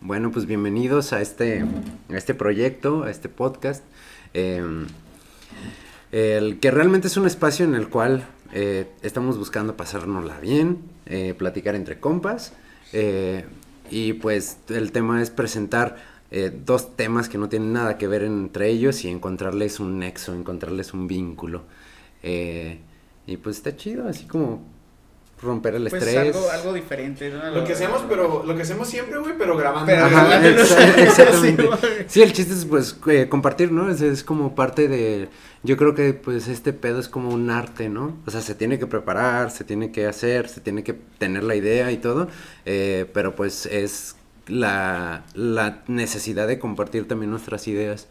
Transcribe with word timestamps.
Bueno, 0.00 0.30
pues 0.30 0.46
bienvenidos 0.46 1.12
a 1.12 1.20
este, 1.20 1.64
este 2.08 2.34
proyecto, 2.34 3.04
a 3.04 3.10
este 3.10 3.28
podcast. 3.28 3.84
eh, 4.34 4.86
el 6.10 6.58
que 6.58 6.70
realmente 6.70 7.08
es 7.08 7.16
un 7.16 7.26
espacio 7.26 7.64
en 7.64 7.74
el 7.74 7.88
cual 7.88 8.26
eh, 8.52 8.88
estamos 9.02 9.36
buscando 9.36 9.76
pasárnosla 9.76 10.40
bien, 10.40 10.78
eh, 11.06 11.34
platicar 11.36 11.74
entre 11.74 12.00
compas. 12.00 12.52
eh, 12.92 13.44
y 13.90 14.14
pues 14.14 14.58
el 14.68 14.92
tema 14.92 15.22
es 15.22 15.30
presentar 15.30 15.96
dos 16.66 16.94
temas 16.94 17.30
que 17.30 17.38
no 17.38 17.48
tienen 17.48 17.72
nada 17.72 17.96
que 17.96 18.06
ver 18.06 18.22
entre 18.22 18.68
ellos 18.68 19.02
y 19.04 19.08
encontrarles 19.08 19.80
un 19.80 19.98
nexo, 19.98 20.34
encontrarles 20.34 20.92
un 20.92 21.06
vínculo. 21.06 21.62
Y 22.22 23.36
pues 23.38 23.56
está 23.56 23.74
chido, 23.76 24.06
así 24.06 24.26
como 24.26 24.62
romper 25.40 25.74
el 25.76 25.88
Pues 25.88 26.02
estrés. 26.02 26.34
algo, 26.34 26.50
algo 26.50 26.72
diferente, 26.72 27.30
¿no? 27.30 27.50
Lo 27.50 27.64
que 27.64 27.72
hacemos, 27.72 28.02
pero 28.08 28.42
lo 28.44 28.56
que 28.56 28.62
hacemos 28.62 28.88
siempre, 28.88 29.18
güey, 29.18 29.34
pero 29.38 29.56
grabando. 29.56 29.86
Pero 29.86 30.04
Ajá, 30.04 30.24
grabándolo. 30.26 30.56
exa- 30.64 30.98
exactamente. 30.98 31.68
Sí, 32.08 32.22
el 32.22 32.32
chiste 32.32 32.54
es 32.54 32.64
pues 32.64 32.98
eh, 33.08 33.28
compartir, 33.28 33.70
¿no? 33.70 33.88
Es, 33.90 34.00
es 34.00 34.24
como 34.24 34.54
parte 34.54 34.88
de, 34.88 35.28
yo 35.62 35.76
creo 35.76 35.94
que 35.94 36.12
pues 36.14 36.48
este 36.48 36.72
pedo 36.72 36.98
es 36.98 37.08
como 37.08 37.30
un 37.30 37.50
arte, 37.50 37.88
¿no? 37.88 38.16
O 38.26 38.30
sea, 38.30 38.40
se 38.40 38.54
tiene 38.54 38.78
que 38.78 38.86
preparar, 38.86 39.50
se 39.50 39.64
tiene 39.64 39.92
que 39.92 40.06
hacer, 40.06 40.48
se 40.48 40.60
tiene 40.60 40.82
que 40.82 40.94
tener 41.18 41.44
la 41.44 41.54
idea 41.54 41.92
y 41.92 41.98
todo, 41.98 42.28
eh, 42.66 43.06
pero 43.14 43.36
pues 43.36 43.66
es 43.66 44.16
la, 44.48 45.24
la 45.34 45.82
necesidad 45.86 46.48
de 46.48 46.58
compartir 46.58 47.06
también 47.06 47.30
nuestras 47.30 47.68
ideas, 47.68 48.08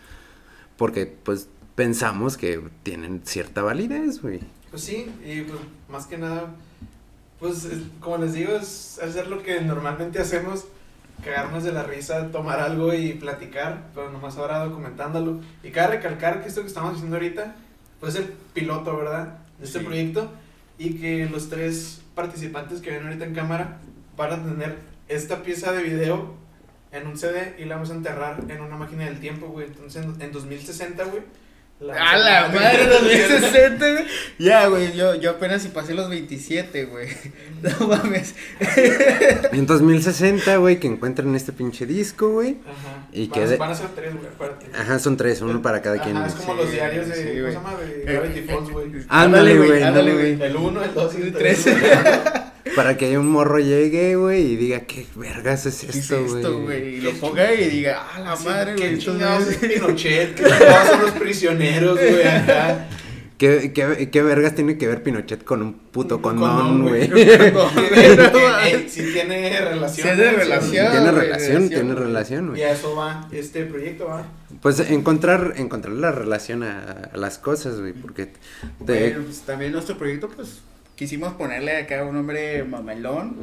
porque 0.77 1.05
pues 1.23 1.49
pensamos 1.75 2.37
que 2.37 2.61
tienen 2.83 3.21
cierta 3.25 3.61
validez, 3.63 4.21
güey. 4.21 4.39
Pues 4.69 4.83
sí, 4.83 5.07
y 5.25 5.41
pues 5.41 5.59
más 5.89 6.05
que 6.07 6.17
nada, 6.17 6.53
pues 7.39 7.65
es- 7.65 7.83
como 7.99 8.17
les 8.17 8.33
digo, 8.33 8.53
es 8.55 8.99
hacer 9.03 9.27
lo 9.27 9.43
que 9.43 9.61
normalmente 9.61 10.19
hacemos, 10.19 10.65
cagarnos 11.23 11.63
de 11.63 11.71
la 11.71 11.83
risa, 11.83 12.27
tomar 12.31 12.59
algo 12.59 12.93
y 12.93 13.13
platicar, 13.13 13.83
pero 13.93 14.11
nomás 14.11 14.37
ahora 14.37 14.63
documentándolo. 14.65 15.39
Y 15.63 15.71
cabe 15.71 15.97
recalcar 15.97 16.41
que 16.41 16.49
esto 16.49 16.61
que 16.61 16.67
estamos 16.67 16.95
haciendo 16.95 17.15
ahorita, 17.17 17.55
pues 17.99 18.15
es 18.15 18.21
el 18.21 18.27
piloto, 18.53 18.95
¿verdad? 18.97 19.39
De 19.59 19.65
este 19.65 19.79
Sí. 19.79 19.85
proyecto, 19.85 20.31
y 20.77 20.95
que 20.99 21.25
los 21.27 21.49
tres 21.49 22.01
participantes 22.13 22.81
que 22.81 22.91
ven 22.91 23.05
ahorita 23.07 23.25
en 23.25 23.33
cámara 23.33 23.79
van 24.15 24.31
a 24.33 24.43
tener 24.43 24.77
esta 25.07 25.41
pieza 25.41 25.71
de 25.71 25.81
video 25.83 26.35
en 26.91 27.07
un 27.07 27.17
CD 27.17 27.55
y 27.57 27.65
la 27.65 27.75
vamos 27.75 27.89
a 27.89 27.95
enterrar 27.95 28.43
en 28.47 28.61
una 28.61 28.77
máquina 28.77 29.05
del 29.05 29.19
tiempo, 29.19 29.47
güey. 29.47 29.67
Entonces 29.67 30.03
en, 30.05 30.21
en 30.21 30.31
2060, 30.31 31.03
güey. 31.05 31.23
Vamos 31.79 31.95
A 31.99 32.17
la 32.17 32.47
madre, 32.49 32.87
2060, 32.87 33.91
güey. 33.91 34.05
Ya, 34.39 34.67
güey, 34.67 34.95
yo, 34.95 35.15
yo 35.15 35.31
apenas 35.31 35.61
si 35.61 35.69
pasé 35.69 35.93
los 35.93 36.09
27, 36.09 36.85
güey. 36.85 37.09
No 37.79 37.87
mames. 37.87 38.35
Y 39.53 39.59
en 39.59 39.65
2060, 39.65 40.57
güey, 40.57 40.79
que 40.79 40.87
encuentren 40.87 41.33
este 41.35 41.51
pinche 41.53 41.85
disco, 41.85 42.29
güey. 42.29 42.57
Ajá. 42.67 43.07
Y 43.11 43.27
van, 43.27 43.39
que 43.39 43.47
de- 43.47 43.57
van 43.57 43.71
a 43.71 43.75
ser 43.75 43.87
tres, 43.95 44.13
güey, 44.13 44.27
aparte. 44.27 44.67
Ajá, 44.77 44.99
son 44.99 45.17
tres, 45.17 45.41
uno 45.41 45.61
para 45.61 45.81
cada 45.81 45.99
quien. 45.99 46.17
Ajá, 46.17 46.27
güey. 46.27 46.37
es 46.39 46.45
como 46.45 46.53
Sí, 46.57 46.63
los 46.63 46.71
diarios 46.71 47.07
de. 47.07 47.15
sí, 47.15 47.21
¿Cómo 47.23 47.33
se 47.35 47.41
güey. 47.41 47.53
llama? 47.53 47.73
De 47.79 48.03
Gravity 48.13 48.41
Falls, 48.41 48.69
güey. 48.69 48.91
Ándale, 49.09 49.57
güey, 49.57 49.83
ándale, 49.83 50.13
güey. 50.13 50.41
El 50.41 50.55
1, 50.55 50.83
el 50.83 50.93
2 50.93 51.13
y 51.17 51.21
el 51.21 51.33
Tres. 51.33 51.65
3. 52.67 52.75
Para 52.75 52.97
que 52.97 53.17
un 53.17 53.27
morro 53.27 53.59
llegue, 53.59 54.15
güey, 54.15 54.53
y 54.53 54.55
diga, 54.55 54.81
¿qué 54.81 55.05
vergas 55.15 55.65
es 55.65 55.81
¿Qué 55.81 55.89
es 55.89 56.11
esto, 56.11 56.23
güey? 56.59 56.63
güey? 56.81 56.95
Y 56.97 57.01
lo 57.01 57.11
ponga 57.13 57.53
y 57.53 57.69
diga, 57.69 58.05
ah, 58.13 58.19
la 58.19 58.35
madre, 58.35 58.75
¿Qué 58.75 58.87
güey. 58.89 58.97
chingados 58.99 59.47
es 59.47 59.53
entonces- 59.55 59.79
Pinochet? 59.81 60.35
¿Qué 60.35 60.43
chingados 60.43 60.87
son 60.89 61.01
los 61.01 61.11
prisioneros, 61.11 61.99
güey? 61.99 62.27
Acá. 62.27 62.87
¿Qué, 63.37 63.71
qué, 63.71 64.09
qué 64.09 64.21
vergas 64.23 64.55
tiene 64.55 64.79
que 64.79 64.87
ver 64.87 65.03
Pinochet 65.03 65.43
con 65.43 65.61
un 65.61 65.73
puto 65.75 66.23
condón, 66.23 66.87
güey? 66.87 67.03
ey, 68.63 68.87
Sí 68.89 69.11
tiene 69.13 69.59
relación. 69.61 70.07
Tiene 70.15 70.31
relación. 70.31 70.91
Tiene 70.91 71.11
relación, 71.11 71.69
tiene 71.69 71.83
güey. 71.93 71.95
relación, 72.05 72.45
Y 72.45 72.49
güey. 72.49 72.63
a 72.63 72.71
eso 72.71 72.95
va 72.95 73.27
este 73.31 73.65
proyecto, 73.65 74.05
va. 74.07 74.25
Pues 74.61 74.79
encontrar, 74.79 75.53
encontrar 75.57 75.93
la 75.93 76.11
relación 76.11 76.63
a, 76.63 77.09
a 77.13 77.17
las 77.17 77.37
cosas, 77.37 77.79
güey, 77.79 77.93
porque 77.93 78.25
te- 78.25 79.11
Bueno, 79.11 79.25
pues 79.25 79.41
también 79.41 79.71
nuestro 79.71 79.97
proyecto, 79.99 80.29
pues 80.29 80.59
quisimos 80.97 81.31
ponerle 81.35 81.77
acá 81.77 82.03
un 82.03 82.15
nombre 82.15 82.65
mamelón. 82.65 83.37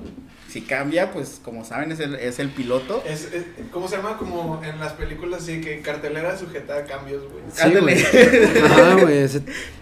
Si 0.51 0.61
cambia, 0.61 1.11
pues 1.11 1.41
como 1.43 1.65
saben, 1.65 1.91
es 1.91 1.99
el, 1.99 2.15
es 2.15 2.39
el 2.39 2.49
piloto. 2.49 3.03
Es, 3.09 3.25
es- 3.33 3.45
¿Cómo 3.73 3.89
se 3.89 3.97
llama? 3.97 4.17
Como 4.19 4.63
en 4.63 4.79
las 4.79 4.93
películas, 4.93 5.43
así 5.43 5.61
que 5.61 5.81
cartelera 5.81 6.37
sujeta 6.39 6.77
a 6.77 6.85
cambios, 6.85 7.23
güey. 7.25 7.43
Sí, 7.53 7.63
Ándale. 7.63 7.95
güey. 8.01 8.65
Ajá, 8.65 8.95
güey. 9.01 9.27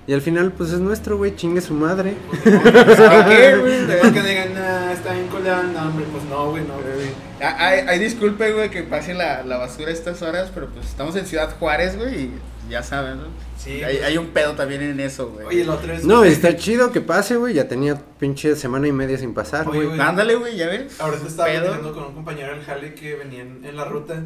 Y 0.06 0.12
al 0.14 0.22
final, 0.22 0.52
pues 0.52 0.70
es 0.72 0.80
nuestro, 0.80 1.18
güey, 1.18 1.36
chingue 1.36 1.60
su 1.60 1.74
madre. 1.74 2.14
¿Para 2.42 3.28
qué, 3.28 3.56
güey? 3.56 4.12
Que 4.14 4.22
digan, 4.22 4.54
nah, 4.54 4.92
está 4.92 5.12
bien 5.12 5.26
colado, 5.28 5.64
no, 5.64 5.82
hombre, 5.88 6.06
pues 6.10 6.24
no, 6.24 6.50
güey, 6.50 6.62
no, 6.64 6.74
güey. 6.74 7.08
Ah, 7.42 7.56
Ay, 7.58 7.80
ay, 7.88 7.98
disculpe, 7.98 8.52
güey, 8.52 8.70
que 8.70 8.82
pase 8.82 9.12
la, 9.12 9.42
la 9.42 9.58
basura 9.58 9.88
a 9.90 9.92
estas 9.92 10.22
horas, 10.22 10.50
pero 10.54 10.68
pues 10.70 10.86
estamos 10.86 11.14
en 11.16 11.26
Ciudad 11.26 11.54
Juárez, 11.58 11.96
güey, 11.98 12.14
y 12.14 12.30
ya 12.68 12.82
saben, 12.82 13.18
¿no? 13.18 13.24
Sí, 13.58 13.82
hay, 13.82 13.96
pues. 13.96 14.04
hay 14.06 14.18
un 14.18 14.28
pedo 14.28 14.54
también 14.54 14.82
en 14.82 15.00
eso, 15.00 15.30
güey. 15.30 15.46
Oye, 15.46 15.64
la 15.64 15.74
otra 15.74 15.92
vez. 15.94 16.04
No, 16.04 16.24
está 16.24 16.56
chido 16.56 16.92
que 16.92 17.00
pase, 17.00 17.36
güey. 17.36 17.54
Ya 17.54 17.68
tenía 17.68 17.96
pinche 18.18 18.56
semana 18.56 18.88
y 18.88 18.92
media 18.92 19.18
sin 19.18 19.34
pasar, 19.34 19.68
Oye, 19.68 19.86
güey. 19.86 20.00
Ándale, 20.00 20.34
güey, 20.36 20.56
ya 20.56 20.66
ves. 20.66 21.00
Ahorita 21.00 21.26
estaba 21.26 21.48
Pedo. 21.48 21.62
platicando 21.66 21.92
con 21.92 22.04
un 22.04 22.14
compañero 22.14 22.54
del 22.54 22.64
Jale 22.64 22.94
que 22.94 23.14
venían 23.14 23.64
en 23.64 23.76
la 23.76 23.84
ruta 23.84 24.22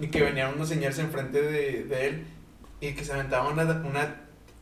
y 0.00 0.08
que 0.08 0.22
venían 0.22 0.54
unos 0.54 0.68
señores 0.68 0.98
enfrente 0.98 1.40
de, 1.42 1.84
de 1.84 2.08
él 2.08 2.24
y 2.80 2.92
que 2.94 3.04
se 3.04 3.12
aventaban 3.12 3.52
una, 3.52 3.64
una 3.88 4.16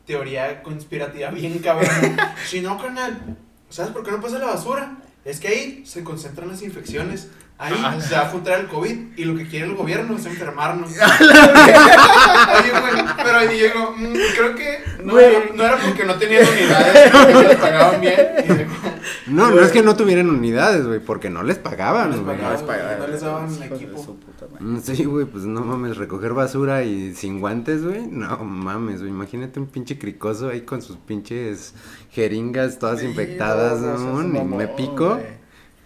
teoría 0.07 0.63
conspirativa 0.63 1.31
bien 1.31 1.59
cabrón. 1.61 1.89
si 2.47 2.61
no, 2.61 2.81
carnal, 2.81 3.37
¿sabes 3.69 3.93
por 3.93 4.05
qué 4.05 4.11
no 4.11 4.21
pasa 4.21 4.39
la 4.39 4.47
basura? 4.47 4.99
Es 5.25 5.41
que 5.41 5.49
ahí 5.49 5.83
se 5.87 6.03
concentran 6.03 6.49
las 6.49 6.63
infecciones. 6.63 7.29
Ahí 7.63 7.75
Ah, 7.85 8.01
se 8.01 8.15
va 8.15 8.23
a 8.23 8.29
juntar 8.31 8.61
el 8.61 8.67
COVID 8.69 8.97
y 9.17 9.25
lo 9.25 9.37
que 9.37 9.47
quiere 9.47 9.67
el 9.67 9.75
gobierno 9.75 10.17
es 10.17 10.25
enfermarnos. 10.25 10.91
Oye, 10.91 12.71
güey, 12.71 13.05
pero 13.23 13.39
ahí 13.39 13.49
digo, 13.49 13.95
mm, 13.97 14.13
creo 14.37 14.55
que 14.55 14.79
no, 15.05 15.13
Güey. 15.13 15.33
no, 15.51 15.57
no 15.57 15.65
era 15.65 15.77
porque 15.77 16.05
no 16.05 16.15
tenían 16.17 16.43
unidades, 16.49 17.11
porque 17.13 17.35
les 17.49 17.57
pagaban 17.57 18.01
bien. 18.01 18.21
Y 18.47 19.31
No, 19.31 19.51
no 19.51 19.61
es 19.61 19.71
que 19.73 19.83
no 19.83 19.95
tuvieran 19.97 20.29
unidades, 20.31 20.87
güey, 20.87 21.01
porque 21.01 21.31
no 21.31 21.43
les 21.43 21.59
No 21.59 21.63
pagaban, 21.63 22.11
les 22.11 22.21
güey. 22.21 22.37
pagaban. 22.39 22.99
no 22.99 23.07
les 23.07 23.21
daban 23.21 23.59
de 23.61 23.67
equipo. 23.67 24.17
Mm, 24.59 24.79
Sí, 24.79 25.05
güey, 25.05 25.27
pues 25.27 25.45
no 25.45 25.61
mames, 25.63 25.97
recoger 25.97 26.33
basura 26.33 26.83
y 26.83 27.15
sin 27.15 27.41
guantes, 27.41 27.85
güey. 27.85 28.07
No 28.07 28.39
mames, 28.39 29.01
güey. 29.01 29.11
Imagínate 29.11 29.61
un 29.61 29.67
pinche 29.67 29.99
cricoso 29.99 30.49
ahí 30.49 30.63
con 30.63 30.83
sus 30.83 30.97
pinches 30.97 31.75
jeringas 32.11 32.79
todas 32.79 33.01
Sí, 33.01 33.07
infectadas, 33.07 33.81
no, 33.81 34.23
Y 34.23 34.45
me 34.45 34.69
pico 34.69 35.17
güey. 35.17 35.40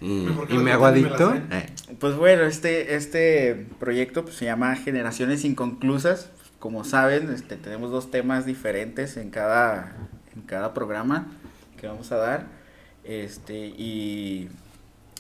Y, 0.05 0.27
que 0.47 0.55
y 0.55 0.59
me 0.59 0.73
hago 0.73 0.87
adicto. 0.87 1.35
Eh, 1.51 1.67
Pues 1.99 2.17
bueno, 2.17 2.43
este, 2.45 2.95
este 2.95 3.67
proyecto 3.81 4.25
pues, 4.25 4.37
se 4.37 4.45
llama 4.45 4.77
Generaciones 4.77 5.45
Inconclusas. 5.45 6.31
Como 6.59 6.85
saben, 6.85 7.31
este, 7.33 7.57
tenemos 7.57 7.91
dos 7.91 8.11
temas 8.11 8.47
diferentes 8.47 9.17
en 9.17 9.31
cada, 9.31 9.97
en 10.35 10.43
cada 10.43 10.75
programa 10.75 11.27
que 11.79 11.87
vamos 11.87 12.11
a 12.13 12.17
dar. 12.17 12.47
Este, 13.05 13.67
y, 13.67 14.49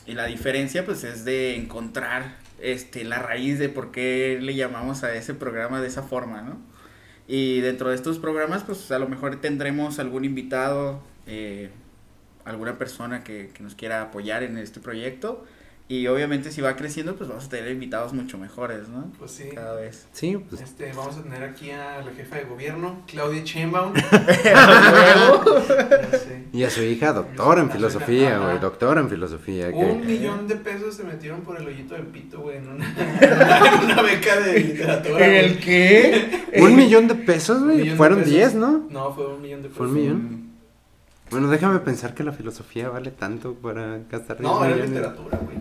y 0.06 0.12
la 0.14 0.26
diferencia 0.26 0.84
pues 0.84 1.04
es 1.04 1.24
de 1.24 1.56
encontrar 1.56 2.36
este, 2.60 3.04
la 3.04 3.18
raíz 3.18 3.58
de 3.58 3.68
por 3.68 3.90
qué 3.90 4.38
le 4.40 4.54
llamamos 4.54 5.04
a 5.04 5.14
ese 5.14 5.34
programa 5.34 5.80
de 5.80 5.88
esa 5.88 6.02
forma, 6.02 6.40
¿no? 6.42 6.56
Y 7.26 7.60
dentro 7.60 7.90
de 7.90 7.96
estos 7.96 8.18
programas 8.18 8.62
pues 8.64 8.90
a 8.90 8.98
lo 8.98 9.08
mejor 9.08 9.36
tendremos 9.40 9.98
algún 9.98 10.24
invitado, 10.24 11.02
eh, 11.26 11.70
alguna 12.44 12.76
persona 12.78 13.22
que, 13.24 13.50
que 13.54 13.62
nos 13.62 13.74
quiera 13.74 14.02
apoyar 14.02 14.42
en 14.42 14.58
este 14.58 14.80
proyecto. 14.80 15.44
Y 15.86 16.06
obviamente 16.06 16.50
si 16.50 16.62
va 16.62 16.76
creciendo, 16.76 17.14
pues 17.14 17.28
vamos 17.28 17.44
a 17.44 17.48
tener 17.50 17.70
invitados 17.70 18.14
mucho 18.14 18.38
mejores, 18.38 18.88
¿no? 18.88 19.12
Pues 19.18 19.32
sí. 19.32 19.50
Cada 19.54 19.74
vez. 19.74 20.06
Sí, 20.12 20.34
pues. 20.48 20.62
Este, 20.62 20.90
vamos 20.94 21.18
a 21.18 21.22
tener 21.22 21.42
aquí 21.42 21.70
a 21.72 21.98
la 22.00 22.10
jefa 22.16 22.36
de 22.36 22.44
gobierno, 22.44 23.02
Claudia 23.06 23.42
Sheinbaum. 23.44 23.92
Y 26.52 26.62
a 26.62 26.70
su 26.70 26.82
hija, 26.82 27.12
doctora 27.12 27.62
en 27.62 27.70
filosofía, 27.70 28.38
güey. 28.38 28.58
Doctora 28.60 29.00
en 29.00 29.10
filosofía. 29.10 29.70
que- 29.72 29.76
Un 29.76 30.06
millón 30.06 30.46
de 30.46 30.54
pesos 30.54 30.94
se 30.94 31.02
metieron 31.02 31.40
por 31.40 31.60
el 31.60 31.66
hoyito 31.66 31.94
del 31.94 32.06
pito, 32.06 32.38
güey, 32.40 32.58
en 32.58 32.68
una, 32.68 32.86
en 33.80 33.84
una 33.84 34.02
beca 34.02 34.40
de 34.40 34.60
literatura. 34.60 35.26
¿El 35.26 35.48
güey. 35.54 35.60
qué? 35.60 36.44
Un 36.60 36.76
millón 36.76 37.08
de 37.08 37.16
pesos, 37.16 37.62
güey. 37.64 37.90
Fueron 37.96 38.18
pesos. 38.20 38.32
10, 38.32 38.54
¿no? 38.54 38.86
No, 38.88 39.12
fue 39.12 39.26
un 39.34 39.42
millón 39.42 39.62
de 39.62 39.68
pesos. 39.68 39.76
¿Fue 39.78 39.86
un 39.88 39.94
millón? 39.94 40.43
Bueno, 41.34 41.48
déjame 41.50 41.78
pensar 41.80 42.14
que 42.14 42.24
la 42.24 42.32
filosofía 42.32 42.88
vale 42.88 43.10
tanto 43.10 43.54
para 43.54 43.98
gastar 44.10 44.38
10 44.38 44.40
No, 44.40 44.64
era 44.64 44.74
millones. 44.74 44.90
literatura, 44.90 45.38
güey. 45.42 45.56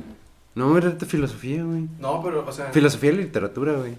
No, 0.56 0.78
era 0.78 0.90
de 0.92 1.06
filosofía, 1.06 1.64
güey. 1.64 1.88
No, 2.00 2.22
pero, 2.24 2.46
o 2.48 2.52
sea. 2.52 2.68
Filosofía 2.68 3.12
y 3.12 3.16
literatura, 3.18 3.74
güey. 3.74 3.96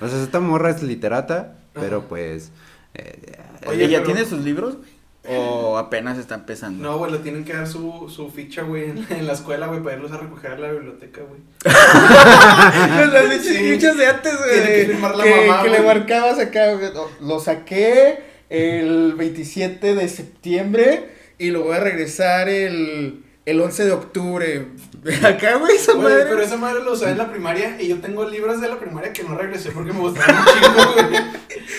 O 0.00 0.08
sea, 0.08 0.22
esta 0.22 0.40
morra 0.40 0.70
es 0.70 0.82
literata, 0.82 1.58
pero 1.74 2.02
pues. 2.08 2.50
eh, 2.94 3.38
Oye, 3.66 3.88
¿ya 3.88 3.98
pero- 4.02 4.12
tiene 4.14 4.28
sus 4.28 4.40
libros? 4.40 4.76
güey? 4.78 4.90
¿O 5.38 5.78
apenas 5.78 6.18
está 6.18 6.34
empezando? 6.34 6.82
No, 6.82 6.98
güey, 6.98 7.12
le 7.12 7.18
tienen 7.18 7.44
que 7.44 7.52
dar 7.52 7.68
su, 7.68 8.08
su 8.08 8.28
ficha, 8.30 8.62
güey, 8.62 8.90
en, 8.90 9.06
en 9.10 9.26
la 9.26 9.34
escuela, 9.34 9.66
güey, 9.68 9.80
para 9.82 9.96
irlos 9.96 10.10
a 10.12 10.16
recoger 10.16 10.52
a 10.52 10.58
la 10.58 10.72
biblioteca, 10.72 11.20
güey. 11.22 11.40
Las 13.12 13.40
fichas 13.46 13.96
de 13.96 14.06
antes, 14.06 14.36
güey. 14.38 14.50
Tiene 14.50 14.66
que 14.76 14.86
firmar 14.86 15.16
la 15.16 15.24
mamá, 15.24 15.62
que 15.62 15.68
güey. 15.68 15.80
le 15.80 15.86
marcabas 15.86 16.38
acá, 16.38 16.72
güey, 16.72 16.92
Lo, 16.92 17.08
lo 17.20 17.38
saqué 17.40 18.31
el 18.52 19.14
27 19.16 19.94
de 19.94 20.08
septiembre 20.08 21.08
y 21.38 21.50
lo 21.50 21.62
voy 21.64 21.76
a 21.76 21.80
regresar 21.80 22.48
el 22.48 23.24
el 23.44 23.60
11 23.60 23.86
de 23.86 23.90
octubre. 23.90 24.66
Acá, 25.24 25.56
güey, 25.56 25.74
esa 25.74 25.94
Güey, 25.94 26.04
madre. 26.04 26.26
pero 26.28 26.42
esa 26.42 26.56
madre 26.56 26.84
lo 26.84 26.92
usaba 26.92 27.10
en 27.10 27.18
la 27.18 27.28
primaria 27.28 27.76
y 27.82 27.88
yo 27.88 27.98
tengo 27.98 28.24
libros 28.28 28.60
de 28.60 28.68
la 28.68 28.78
primaria 28.78 29.12
que 29.12 29.24
no 29.24 29.36
regresé 29.36 29.72
porque 29.72 29.92
me 29.92 29.98
gustaban 29.98 30.36
un 30.36 30.44
chingo, 30.44 30.92
güey. 31.08 31.22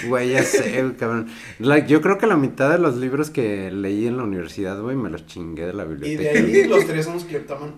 Güey, 0.10 0.30
ya 0.32 0.44
sé, 0.44 0.82
güey, 0.82 0.96
cabrón. 0.98 1.28
La- 1.60 1.80
yo 1.86 2.02
creo 2.02 2.18
que 2.18 2.28
la 2.28 2.36
mitad 2.36 2.70
de 2.72 2.80
los 2.80 2.98
libros 2.98 3.30
que 3.30 3.72
leí 3.72 4.08
en 4.08 4.18
la 4.18 4.24
universidad, 4.24 4.78
güey, 4.82 4.98
me 4.98 5.10
los 5.10 5.26
chingué 5.26 5.66
de 5.68 5.74
la 5.74 5.84
Y 5.86 5.88
de 5.88 5.94
biblioteca. 5.96 6.40
ahí 6.40 6.64
los 6.68 6.86
tres 6.88 7.06
son 7.06 7.14
los 7.14 7.24
que 7.24 7.40
toman. 7.40 7.76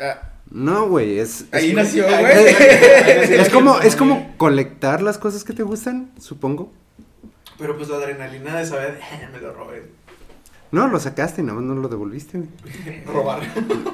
Ah, 0.00 0.32
No, 0.50 0.88
güey, 0.88 1.20
es... 1.20 1.44
ahí 1.52 1.68
es, 1.70 1.74
nació, 1.76 2.08
Ahí 2.08 2.24
güey. 2.24 2.34
nació, 2.34 2.56
ahí 3.06 3.16
nació. 3.20 3.36
es 3.42 3.48
como, 3.50 3.78
es 3.80 3.94
como 3.94 4.34
colectar 4.38 5.02
las 5.02 5.18
cosas 5.18 5.44
que 5.44 5.52
te 5.52 5.62
gustan, 5.62 6.10
supongo. 6.18 6.72
Pero 7.62 7.76
pues 7.76 7.88
la 7.88 7.96
adrenalina 7.96 8.58
de 8.58 8.66
saber, 8.66 8.98
me 9.32 9.38
lo 9.40 9.54
robé. 9.54 9.84
No, 10.72 10.88
lo 10.88 10.98
sacaste 10.98 11.42
y 11.42 11.44
nada 11.44 11.58
más 11.60 11.64
no 11.64 11.74
lo 11.80 11.88
devolviste, 11.88 12.38
güey. 12.38 13.04
Robar. 13.06 13.40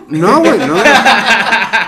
No, 0.08 0.40
güey, 0.40 0.58
no. 0.58 0.76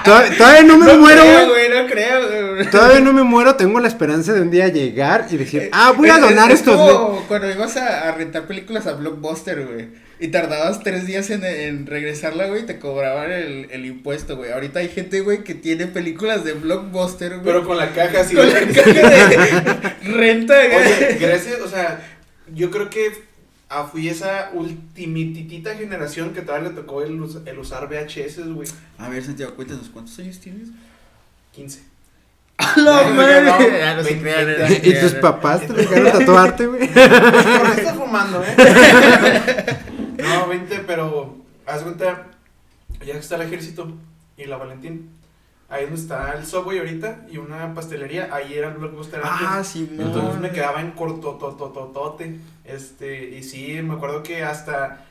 Todavía, 0.04 0.36
todavía 0.36 0.62
no 0.64 0.76
me 0.78 0.86
No 0.86 0.96
muero, 0.98 1.20
creo, 1.22 1.48
güey. 1.48 1.68
no 1.68 1.86
creo, 1.90 2.54
güey. 2.54 2.70
Todavía 2.70 3.00
no 3.00 3.12
me 3.12 3.22
muero, 3.22 3.54
tengo 3.56 3.78
la 3.80 3.88
esperanza 3.88 4.32
de 4.32 4.42
un 4.42 4.50
día 4.50 4.68
llegar 4.68 5.26
y 5.30 5.36
decir, 5.36 5.70
ah, 5.72 5.92
voy 5.96 6.08
a 6.10 6.16
Es- 6.16 6.20
donar 6.20 6.50
es 6.50 6.58
estos. 6.60 6.76
como 6.76 7.20
cuando 7.28 7.50
ibas 7.50 7.76
a, 7.76 8.08
a 8.08 8.12
rentar 8.12 8.46
películas 8.46 8.86
a 8.86 8.92
Blockbuster, 8.94 9.64
güey. 9.66 9.88
Y 10.22 10.28
tardabas 10.28 10.82
tres 10.82 11.06
días 11.06 11.30
en, 11.30 11.42
en 11.44 11.86
regresarla, 11.86 12.46
güey, 12.48 12.62
y 12.62 12.66
te 12.66 12.78
cobraban 12.78 13.32
el, 13.32 13.68
el 13.70 13.86
impuesto, 13.86 14.36
güey. 14.36 14.52
Ahorita 14.52 14.80
hay 14.80 14.88
gente, 14.88 15.20
güey, 15.22 15.42
que 15.44 15.54
tiene 15.54 15.86
películas 15.86 16.44
de 16.44 16.52
Blockbuster, 16.52 17.30
güey. 17.38 17.42
Pero 17.44 17.66
con 17.66 17.78
la 17.78 17.90
caja 17.94 18.20
así. 18.20 18.34
con 18.36 18.46
la 18.46 18.60
de- 18.60 18.72
caja 18.74 18.92
de 18.92 19.76
renta, 20.12 20.54
güey. 20.66 20.76
Oye, 20.76 21.16
gracias, 21.18 21.60
o 21.62 21.68
sea, 21.68 22.06
yo 22.54 22.70
creo 22.70 22.90
que 22.90 23.12
ah, 23.70 23.88
fui 23.90 24.08
esa 24.10 24.50
ultimititita 24.52 25.74
generación 25.76 26.34
que 26.34 26.42
todavía 26.42 26.68
le 26.68 26.74
tocó 26.74 27.02
el, 27.02 27.18
us- 27.20 27.38
el 27.46 27.58
usar 27.58 27.88
VHS, 27.88 28.46
güey. 28.54 28.68
A 28.98 29.08
ver, 29.08 29.24
Santiago, 29.24 29.54
cuéntanos, 29.54 29.88
¿cuántos 29.90 30.18
años 30.18 30.38
tienes? 30.38 30.68
15. 31.52 31.80
¡No, 32.76 32.82
No, 33.08 33.14
madre! 33.14 34.80
¿Y 34.82 35.00
tus 35.00 35.14
papás 35.14 35.66
te 35.66 35.72
dejaron 35.72 36.12
tatuarte, 36.12 36.66
güey? 36.66 36.86
¿Por 36.88 36.92
qué 37.74 37.80
estás 37.80 37.96
fumando, 37.96 38.44
eh? 38.44 39.76
No, 40.22 40.48
20, 40.48 40.78
pero 40.86 41.36
haz 41.66 41.82
cuenta, 41.82 42.26
ya 43.04 43.14
está 43.14 43.36
el 43.36 43.42
ejército 43.42 43.92
y 44.36 44.44
la 44.44 44.56
Valentín. 44.56 45.10
Ahí 45.68 45.84
donde 45.84 46.00
está 46.00 46.32
el 46.36 46.44
Subway 46.44 46.78
ahorita 46.78 47.26
y 47.30 47.36
una 47.36 47.72
pastelería, 47.74 48.28
ahí 48.34 48.54
era 48.54 48.68
el 48.70 48.74
Blockbuster 48.74 49.20
antes. 49.22 49.46
Ah, 49.48 49.62
sí, 49.62 49.88
Entonces 49.98 50.40
me 50.40 50.50
quedaba 50.50 50.80
en 50.80 50.90
cortotototote. 50.90 52.38
Este, 52.64 53.36
y 53.36 53.44
sí, 53.44 53.80
me 53.80 53.94
acuerdo 53.94 54.24
que 54.24 54.42
hasta. 54.42 55.06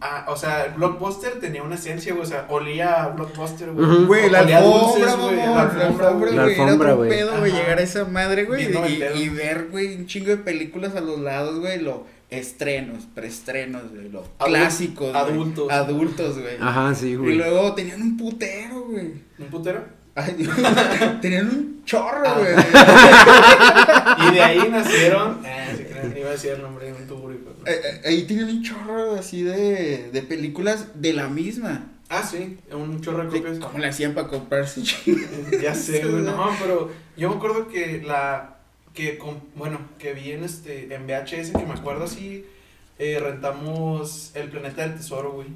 Ah, 0.00 0.26
o 0.28 0.36
sea, 0.36 0.64
el 0.64 0.72
Blockbuster 0.72 1.40
tenía 1.40 1.62
una 1.62 1.74
esencia, 1.74 2.14
güey. 2.14 2.24
O 2.24 2.28
sea, 2.28 2.46
olía 2.48 3.04
a 3.04 3.08
Blockbuster, 3.08 3.70
güey. 3.72 4.04
Güey, 4.06 4.30
la 4.30 4.40
alfombra, 4.40 5.14
güey, 5.14 5.36
la 5.36 5.60
alfombra, 5.60 6.10
güey. 6.12 6.34
La 6.34 6.44
güey, 6.44 6.54
era 6.54 6.92
güey. 6.94 7.10
pedo, 7.10 7.38
güey, 7.38 7.52
llegar 7.52 7.78
a 7.78 7.82
esa 7.82 8.06
madre, 8.06 8.44
güey, 8.44 8.64
y, 8.64 9.04
y 9.14 9.28
ver, 9.28 9.68
güey, 9.70 9.94
un 9.96 10.06
chingo 10.06 10.28
de 10.28 10.38
películas 10.38 10.96
a 10.96 11.02
los 11.02 11.18
lados, 11.20 11.60
güey, 11.60 11.80
lo 11.80 12.06
estrenos, 12.38 13.04
preestrenos, 13.14 13.90
güey, 13.90 14.08
lo 14.10 14.22
Adul- 14.38 14.46
clásicos, 14.46 15.10
güey, 15.10 15.16
adultos. 15.22 15.70
adultos, 15.70 16.38
güey. 16.38 16.56
Ajá, 16.60 16.94
sí, 16.94 17.10
Y 17.10 17.16
güey. 17.16 17.36
luego 17.36 17.74
tenían 17.74 18.00
un 18.02 18.16
putero, 18.16 18.82
güey. 18.84 19.12
¿Un 19.38 19.46
putero? 19.50 19.84
Ay, 20.14 20.34
Dios, 20.38 20.54
tenían 21.20 21.48
un 21.48 21.84
chorro, 21.84 22.22
Ah. 22.26 22.38
güey. 22.38 22.54
Y 24.30 24.34
de 24.34 24.42
ahí 24.42 24.68
nacieron. 24.70 25.40
Ah, 25.44 25.66
sí, 25.76 25.84
creo, 25.84 26.18
iba 26.18 26.28
a 26.28 26.32
decir 26.32 26.50
el 26.52 26.62
nombre 26.62 26.86
de 26.86 26.92
un 26.92 27.06
tubo. 27.06 27.30
Eh, 27.30 27.36
eh, 27.66 28.00
Ahí 28.04 28.22
tenían 28.24 28.48
un 28.48 28.62
chorro 28.62 29.14
así 29.16 29.42
de, 29.42 30.10
de 30.12 30.22
películas 30.22 30.88
de 31.00 31.12
la 31.14 31.28
misma. 31.28 31.86
Ah, 32.08 32.22
sí, 32.22 32.58
un 32.72 33.00
chorro 33.00 33.24
de 33.28 33.38
copias. 33.40 33.58
¿Cómo 33.58 33.78
le 33.78 33.88
hacían 33.88 34.14
para 34.14 34.28
comprarse? 34.28 34.82
Ya 35.60 35.74
sé, 35.74 36.04
güey. 36.04 36.22
No, 36.22 36.50
pero 36.60 36.90
yo 37.16 37.30
me 37.30 37.36
acuerdo 37.36 37.66
que 37.68 38.02
la. 38.06 38.53
Que 38.94 39.18
con, 39.18 39.40
Bueno, 39.56 39.80
que 39.98 40.12
vi 40.12 40.32
en 40.32 40.44
este. 40.44 40.94
En 40.94 41.06
VHS, 41.06 41.50
que 41.58 41.66
me 41.66 41.74
acuerdo 41.74 42.04
así. 42.04 42.46
eh, 42.98 43.18
rentamos 43.20 44.30
El 44.34 44.48
Planeta 44.50 44.82
del 44.82 44.96
Tesoro, 44.96 45.32
güey. 45.32 45.48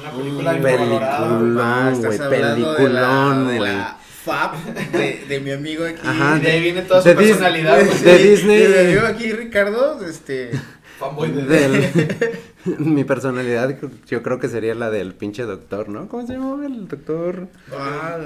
Una 0.00 0.10
película 0.10 0.54
infravalorada, 0.54 1.18
güey. 1.28 1.38
Peliculón, 1.38 1.60
Ah, 1.60 1.92
güey, 1.94 2.18
hablando 2.20 2.72
de 2.72 2.76
peliculón, 2.76 3.60
la, 3.64 3.98
Fab 4.24 4.56
de, 4.92 5.24
de 5.28 5.40
mi 5.40 5.50
amigo 5.52 5.84
aquí. 5.84 6.00
Ajá, 6.02 6.36
Y 6.38 6.40
de 6.40 6.50
ahí 6.50 6.60
viene 6.62 6.82
toda 6.82 7.02
su 7.02 7.08
de 7.08 7.14
Dis- 7.14 7.18
personalidad, 7.28 7.84
güey. 7.84 7.98
de 8.02 8.18
Disney. 8.18 8.58
De 8.62 8.68
mi 8.68 8.88
amigo 8.98 9.06
aquí, 9.06 9.32
Ricardo, 9.32 10.00
este... 10.08 10.50
Fanboy 10.98 11.30
de 11.32 11.42
Del- 11.42 12.38
mi 12.78 13.04
personalidad, 13.04 13.76
yo 14.06 14.22
creo 14.22 14.38
que 14.38 14.48
sería 14.48 14.74
la 14.74 14.90
del 14.90 15.12
pinche 15.14 15.42
doctor, 15.42 15.88
¿no? 15.88 16.08
¿Cómo 16.08 16.26
se 16.26 16.34
llama 16.34 16.64
el 16.64 16.88
doctor? 16.88 17.48
ah, 17.76 18.16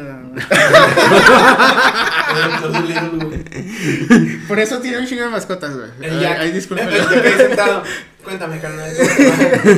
El 2.35 2.51
Doctor 2.53 2.73
Dolittle, 2.73 3.27
güey. 3.27 4.39
por 4.47 4.59
eso 4.61 4.79
tiene 4.81 4.99
un 4.99 5.07
chingo 5.07 5.25
de 5.25 5.31
mascotas, 5.31 5.75
güey. 5.77 5.89
El 6.01 6.19
El 6.19 6.27
ahí 6.27 6.61
sentado. 7.37 7.83
Cuéntame, 8.29 8.61
carnal. 8.61 8.93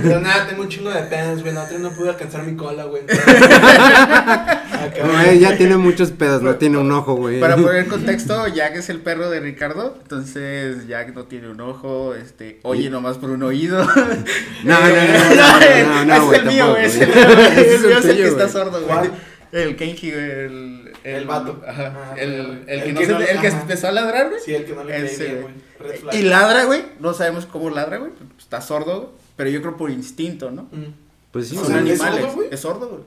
Pero 0.02 0.20
nada, 0.20 0.48
tengo 0.48 0.62
un 0.62 0.68
chingo 0.68 0.90
de 0.90 1.02
penas, 1.02 1.40
güey. 1.40 1.54
La 1.54 1.62
otra 1.62 1.78
no 1.78 1.90
pude 1.92 2.08
alcanzar 2.08 2.42
mi 2.42 2.56
cola, 2.56 2.82
güey. 2.82 3.02
Acá, 3.04 4.62
Güey, 5.06 5.38
ya 5.38 5.56
tiene 5.56 5.76
muchos 5.76 6.10
pedos, 6.10 6.42
no 6.42 6.56
tiene 6.56 6.78
un 6.78 6.90
ojo, 6.90 7.14
güey. 7.14 7.38
Para 7.38 7.54
poner 7.56 7.86
contexto, 7.88 8.48
Jack 8.48 8.74
es 8.74 8.88
el 8.90 8.98
perro 9.00 9.30
de 9.30 9.38
Ricardo, 9.38 9.96
entonces 10.02 10.88
Jack 10.88 11.14
no 11.14 11.24
tiene 11.26 11.48
un 11.48 11.60
ojo, 11.60 12.14
este, 12.16 12.58
oye 12.64 12.90
nomás 12.90 13.18
por 13.18 13.30
un 13.30 13.44
oído. 13.44 13.84
No, 13.84 14.80
no, 14.80 14.80
no, 14.80 14.84
no, 15.36 16.04
no, 16.04 16.04
no, 16.06 16.14
es 16.14 16.22
güey, 16.22 16.40
el 16.40 16.46
mío, 16.46 16.64
tampoco, 16.66 16.70
güey, 16.72 16.84
es 16.86 16.96
güey. 16.96 17.08
el 17.08 17.14
mío, 17.14 17.38
Ese 17.50 17.60
es 17.60 17.68
es 17.68 17.84
el 17.84 17.84
el 17.84 17.86
mío, 17.86 17.98
es 17.98 18.04
el 18.04 18.10
que 18.10 18.14
tuyo, 18.16 18.26
está 18.26 18.42
güey. 18.42 18.52
sordo, 18.52 18.70
güey. 18.72 18.84
¿Cuál? 18.86 19.12
El 19.52 19.76
Kenji, 19.76 20.10
güey, 20.12 20.30
el, 20.30 20.92
El 21.04 21.24
vato. 21.26 21.60
Ajá, 21.66 21.92
Ah, 22.12 22.14
el, 22.16 22.32
el- 22.32 22.64
el 22.68 22.82
que 22.82 22.88
el 22.88 22.94
no 22.94 23.00
que 23.00 23.06
se- 23.06 23.12
no- 23.12 23.18
el 23.20 23.40
que 23.40 23.46
empezó 23.48 23.88
a 23.88 23.92
ladrar, 23.92 24.28
güey. 24.28 24.40
Sí, 24.40 24.54
el 24.54 24.64
que 24.64 24.74
no 24.74 24.84
le 24.84 24.92
cae 24.92 25.04
Ese, 25.06 25.24
bien, 25.24 25.42
güey. 25.42 25.54
güey. 26.02 26.18
Y 26.18 26.22
ladra, 26.22 26.64
güey, 26.64 26.82
no 27.00 27.12
sabemos 27.14 27.46
cómo 27.46 27.68
ladra, 27.70 27.98
güey, 27.98 28.12
está 28.38 28.60
sordo, 28.60 28.96
güey, 29.00 29.08
pero 29.36 29.50
yo 29.50 29.60
creo 29.62 29.76
por 29.76 29.90
instinto, 29.90 30.50
¿no? 30.50 30.62
Mm. 30.70 30.92
Pues 31.32 31.48
sí, 31.48 31.56
Son 31.56 31.66
sea, 31.66 31.80
güey. 31.80 31.92
¿es 31.92 32.00
animales, 32.00 32.22
sordo, 32.24 32.36
güey? 32.36 32.48
es 32.52 32.60
sordo, 32.60 32.88
güey, 32.88 33.02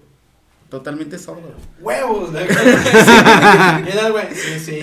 totalmente 0.70 1.18
sordo. 1.20 1.54
Huevos. 1.80 2.32
güey. 2.32 2.46
Mira, 3.86 4.10
güey. 4.10 4.26
Sí, 4.34 4.60
sí. 4.60 4.80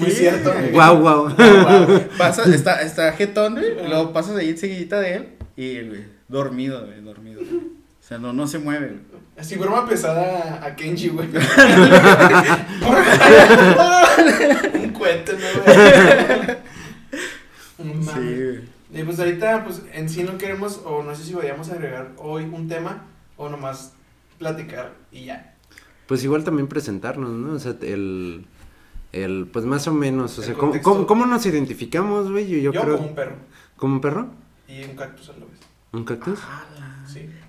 Muy 0.00 0.10
Sí. 0.10 0.16
cierto. 0.16 0.52
güey. 0.52 0.70
Guau, 0.72 1.00
guau. 1.00 1.28
Guau, 1.34 1.86
guau. 1.86 2.02
Pasa, 2.18 2.44
está, 2.54 2.82
está 2.82 3.12
jetón, 3.12 3.54
güey, 3.54 3.84
y 3.84 3.88
luego 3.88 4.12
pasas 4.12 4.36
ahí 4.36 4.50
enseguidita 4.50 5.00
de 5.00 5.14
él 5.14 5.28
y 5.56 5.76
él, 5.76 5.88
güey, 5.88 6.04
dormido, 6.28 6.84
güey, 6.86 7.00
dormido. 7.00 7.40
O 7.42 7.44
sea, 8.10 8.18
no, 8.18 8.32
no 8.32 8.46
se 8.46 8.58
mueve, 8.58 8.88
güey. 8.88 9.20
Así 9.38 9.56
broma 9.56 9.88
pesada 9.88 10.60
a 10.64 10.76
Kenji, 10.76 11.08
güey. 11.08 11.28
Un 14.74 14.90
cuento, 14.90 15.32
¿no, 15.32 15.38
güey? 15.64 15.76
Un 17.78 18.04
mame. 18.04 18.20
Sí, 18.20 18.34
güey. 18.34 18.60
Y 18.92 19.04
pues 19.04 19.20
ahorita, 19.20 19.64
pues 19.64 19.82
en 19.92 20.08
sí 20.08 20.24
no 20.24 20.36
queremos, 20.36 20.80
o 20.84 21.02
no 21.04 21.14
sé 21.14 21.24
si 21.24 21.32
vayamos 21.32 21.70
a 21.70 21.74
agregar 21.74 22.10
hoy 22.18 22.42
un 22.44 22.66
tema, 22.68 23.04
o 23.36 23.48
nomás 23.48 23.92
platicar 24.38 24.94
y 25.12 25.26
ya. 25.26 25.54
Pues 26.08 26.24
igual 26.24 26.42
también 26.42 26.66
presentarnos, 26.66 27.30
¿no? 27.30 27.52
O 27.52 27.58
sea, 27.60 27.76
el, 27.82 28.46
el 29.12 29.48
pues 29.52 29.64
más 29.64 29.86
o 29.86 29.94
menos, 29.94 30.36
o 30.38 30.42
El 30.42 30.46
sea, 30.48 30.56
¿cómo, 30.56 30.74
cómo, 30.82 31.06
cómo 31.06 31.26
nos 31.26 31.46
identificamos, 31.46 32.30
güey? 32.30 32.48
Yo, 32.48 32.58
yo, 32.58 32.72
Yo, 32.72 32.82
creo, 32.82 32.96
como 32.96 33.08
un 33.08 33.14
perro 33.14 33.36
¿como 33.76 33.94
un 33.94 34.00
perro? 34.00 34.28
y 34.68 34.82
un 34.82 34.96
cactus 34.96 35.28
a 35.28 35.32
la 35.34 35.38
vez. 35.46 35.60
¿Un 35.92 36.04
cactus? 36.04 36.38
Sí. 36.40 36.44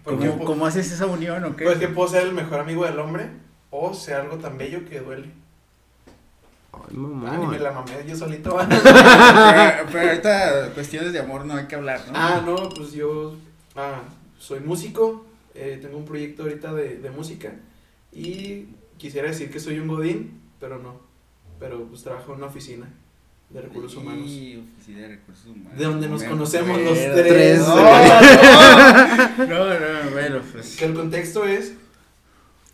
Porque, 0.04 0.28
¿Cómo, 0.30 0.46
cómo 0.46 0.66
haces 0.66 0.92
esa 0.92 1.06
unión 1.06 1.44
o 1.46 1.56
qué? 1.56 1.66
pues 1.66 1.78
que 1.78 1.88
puedo 1.88 2.08
ser 2.10 2.24
el 2.26 2.34
mejor 2.34 2.60
amigo 2.60 2.86
del 2.86 3.00
hombre, 3.00 3.30
o 3.70 3.94
ser 3.94 4.16
algo 4.16 4.38
tan 4.38 4.58
bello 4.58 4.84
que 4.90 5.00
duele. 5.00 5.30
Ay, 6.74 6.96
Ah, 7.28 7.38
ni 7.40 7.48
me 7.48 7.60
la 7.60 7.72
mamé 7.72 8.04
yo 8.08 8.16
solito. 8.16 8.58
pero, 8.70 9.88
pero 9.92 10.10
ahorita 10.10 10.72
cuestiones 10.74 11.14
de 11.14 11.20
amor 11.20 11.46
no 11.46 11.56
hay 11.56 11.66
que 11.68 11.76
hablar, 11.76 12.02
¿no? 12.08 12.14
Ah, 12.16 12.42
no, 12.46 12.70
pues 12.70 12.94
yo 12.94 13.36
ah, 13.76 14.02
soy 14.40 14.60
músico, 14.62 15.26
eh, 15.54 15.80
tengo 15.82 15.98
un 15.98 16.06
proyecto 16.06 16.44
ahorita 16.44 16.74
de, 16.74 16.98
de 16.98 17.10
música 17.12 17.52
y 18.12 18.68
quisiera 18.98 19.28
decir 19.28 19.52
que 19.52 19.60
soy 19.60 19.80
un 19.80 19.88
godín, 19.88 20.42
pero 20.60 20.80
no, 20.80 20.96
pero 21.60 21.84
pues 21.86 22.04
trabajo 22.04 22.32
en 22.32 22.38
una 22.40 22.48
oficina 22.48 22.88
de 23.54 23.62
recursos 23.62 23.96
humanos. 23.98 24.30
Y 24.30 24.64
oficina 24.76 25.02
de 25.02 25.08
recursos 25.10 25.46
humanos. 25.48 25.78
De 25.78 25.84
donde 25.86 26.08
nos 26.08 26.24
conocemos 26.24 26.70
acuerdo. 26.78 26.90
los 26.90 26.98
tres. 27.00 27.28
Tres, 27.28 27.60
No, 29.38 29.46
no, 29.48 29.80
no, 29.80 30.04
no, 30.04 30.12
bueno, 30.12 30.42
pues. 30.52 30.76
Que 30.78 30.86
el 30.86 30.94
contexto 30.94 31.46
es, 31.46 31.74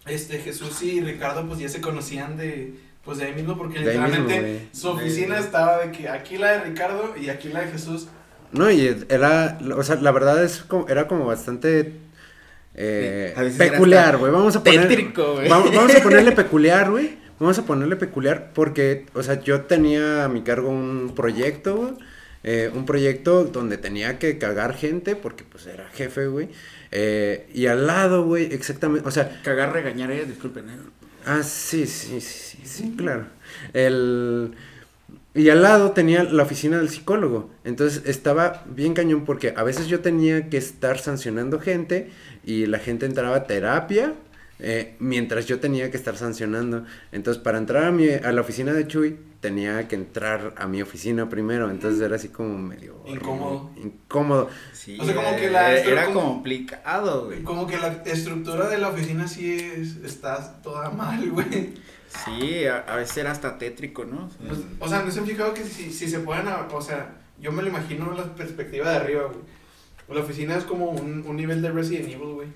este, 0.06 0.40
Jesús 0.40 0.82
y 0.84 1.02
Ricardo 1.02 1.46
pues 1.48 1.60
ya 1.60 1.70
se 1.70 1.82
conocían 1.82 2.38
de, 2.38 2.74
pues 3.04 3.18
de 3.18 3.26
ahí 3.26 3.34
mismo 3.34 3.58
porque 3.58 3.80
De 3.80 3.92
ahí 3.92 3.98
mismo, 3.98 4.24
literalmente 4.24 4.68
su 4.72 4.90
oficina 4.90 5.36
De- 5.36 5.42
estaba 5.42 5.80
de 5.86 5.92
que 5.92 6.08
aquí 6.10 6.38
la 6.38 6.52
de 6.54 6.62
Ricardo 6.66 7.16
y 7.20 7.30
aquí 7.30 7.50
la 7.50 7.62
de 7.62 7.72
Jesús. 7.72 8.08
No, 8.52 8.72
y 8.72 9.06
era, 9.10 9.58
o 9.76 9.84
sea, 9.84 9.96
la 9.98 10.12
verdad 10.12 10.42
es 10.44 10.60
como, 10.60 10.88
era 10.88 11.08
como 11.08 11.26
bastante 11.26 11.94
eh, 12.76 13.34
peculiar, 13.58 14.18
güey. 14.18 14.32
Vamos 14.32 14.56
a 14.56 14.64
poner, 14.64 14.88
tétrico, 14.88 15.34
güey. 15.34 15.50
Vamos, 15.50 15.76
vamos 15.76 15.96
a 15.96 16.02
ponerle 16.04 16.32
peculiar, 16.32 16.90
güey. 16.92 17.18
Vamos 17.40 17.60
a 17.60 17.66
ponerle 17.66 17.96
peculiar 17.96 18.52
porque, 18.54 19.06
o 19.14 19.22
sea, 19.24 19.42
yo 19.42 19.62
tenía 19.62 20.26
a 20.26 20.30
mi 20.30 20.42
cargo 20.42 20.70
un 20.70 21.14
proyecto, 21.16 21.76
güey, 21.76 21.94
eh, 22.44 22.72
un 22.74 22.86
proyecto 22.86 23.44
donde 23.46 23.78
tenía 23.78 24.18
que 24.20 24.38
cagar 24.38 24.76
gente, 24.76 25.16
porque 25.16 25.44
pues 25.44 25.68
era 25.68 25.88
jefe, 25.90 26.28
güey. 26.28 26.50
Eh, 26.92 27.48
y 27.54 27.68
al 27.68 27.86
lado, 27.86 28.26
güey, 28.26 28.54
exactamente, 28.54 29.08
o 29.08 29.12
sea... 29.12 29.42
Cagar, 29.44 29.74
regañar, 29.74 30.12
eh, 30.12 30.26
disculpen. 30.26 30.70
eh. 30.70 30.78
Ah, 31.26 31.44
sí, 31.44 31.86
sí, 31.86 32.22
sí, 32.22 32.58
sí, 32.58 32.60
sí, 32.64 32.96
claro. 32.98 33.28
El... 33.74 34.54
Y 35.36 35.50
al 35.50 35.62
lado 35.62 35.92
tenía 35.92 36.24
la 36.24 36.44
oficina 36.44 36.78
del 36.78 36.90
psicólogo. 36.90 37.52
Entonces 37.64 38.04
estaba 38.06 38.64
bien 38.66 38.96
cañón 38.96 39.24
porque 39.24 39.54
a 39.56 39.64
veces 39.64 39.88
yo 39.88 40.00
tenía 40.00 40.50
que 40.50 40.58
estar 40.58 40.98
sancionando 40.98 41.60
gente 41.60 42.10
y 42.44 42.66
la 42.66 42.80
gente 42.80 43.06
entraba 43.06 43.36
a 43.36 43.44
terapia 43.46 44.14
eh, 44.60 44.96
mientras 45.00 45.46
yo 45.46 45.60
tenía 45.60 45.92
que 45.92 45.98
estar 45.98 46.18
sancionando. 46.18 46.86
Entonces 47.12 47.42
para 47.42 47.58
entrar 47.58 47.84
a, 47.86 47.92
mi, 47.92 48.10
a 48.10 48.32
la 48.32 48.42
oficina 48.42 48.74
de 48.74 48.88
Chuy 48.88 49.18
tenía 49.40 49.88
que 49.88 49.96
entrar 49.96 50.54
a 50.58 50.68
mi 50.68 50.82
oficina 50.82 51.30
primero. 51.30 51.70
Entonces 51.70 52.02
era 52.02 52.16
así 52.16 52.30
como 52.30 52.58
medio... 52.58 52.96
horrible, 53.02 53.20
Incómodo. 53.22 53.72
Incómodo. 53.78 54.50
Sí, 54.74 54.98
O 55.00 55.06
sea, 55.06 55.14
como 55.16 55.30
eh, 55.30 55.38
que 55.40 55.50
la- 55.50 55.78
era 55.78 56.06
como- 56.06 56.22
complicado, 56.22 57.26
güey. 57.26 57.44
Como 57.44 57.68
que 57.68 57.78
la 57.78 57.90
estructura 58.06 58.68
de 58.70 58.78
la 58.80 58.90
oficina 58.90 59.28
sí 59.28 59.54
es, 59.54 59.98
está 59.98 60.62
toda 60.62 60.90
mal, 60.90 61.30
güey. 61.32 61.74
Sí, 62.26 62.66
a, 62.66 62.78
a 62.80 62.96
veces 62.96 63.18
era 63.18 63.32
hasta 63.32 63.58
tétrico, 63.58 64.06
¿no? 64.06 64.30
Pues, 64.48 64.60
O 64.80 64.88
sea, 64.88 65.04
¿no 65.04 65.12
se 65.12 65.20
han 65.20 65.26
fijado 65.28 65.54
que 65.54 65.64
si, 65.64 65.92
si 65.92 66.08
se 66.08 66.20
pueden, 66.20 66.48
a- 66.48 66.68
o 66.72 66.82
sea, 66.82 67.16
yo 67.40 67.52
me 67.52 67.62
lo 67.62 67.68
imagino 67.70 68.10
en 68.12 68.18
la 68.18 68.34
perspectiva 68.34 68.90
de 68.90 68.96
arriba, 68.98 69.24
güey. 69.26 69.40
La 70.18 70.24
oficina 70.24 70.56
es 70.56 70.64
como 70.64 70.90
un, 70.92 71.26
un 71.28 71.36
nivel 71.36 71.62
de 71.62 71.70
Resident 71.70 72.06
Evil, 72.08 72.34
güey. 72.34 72.48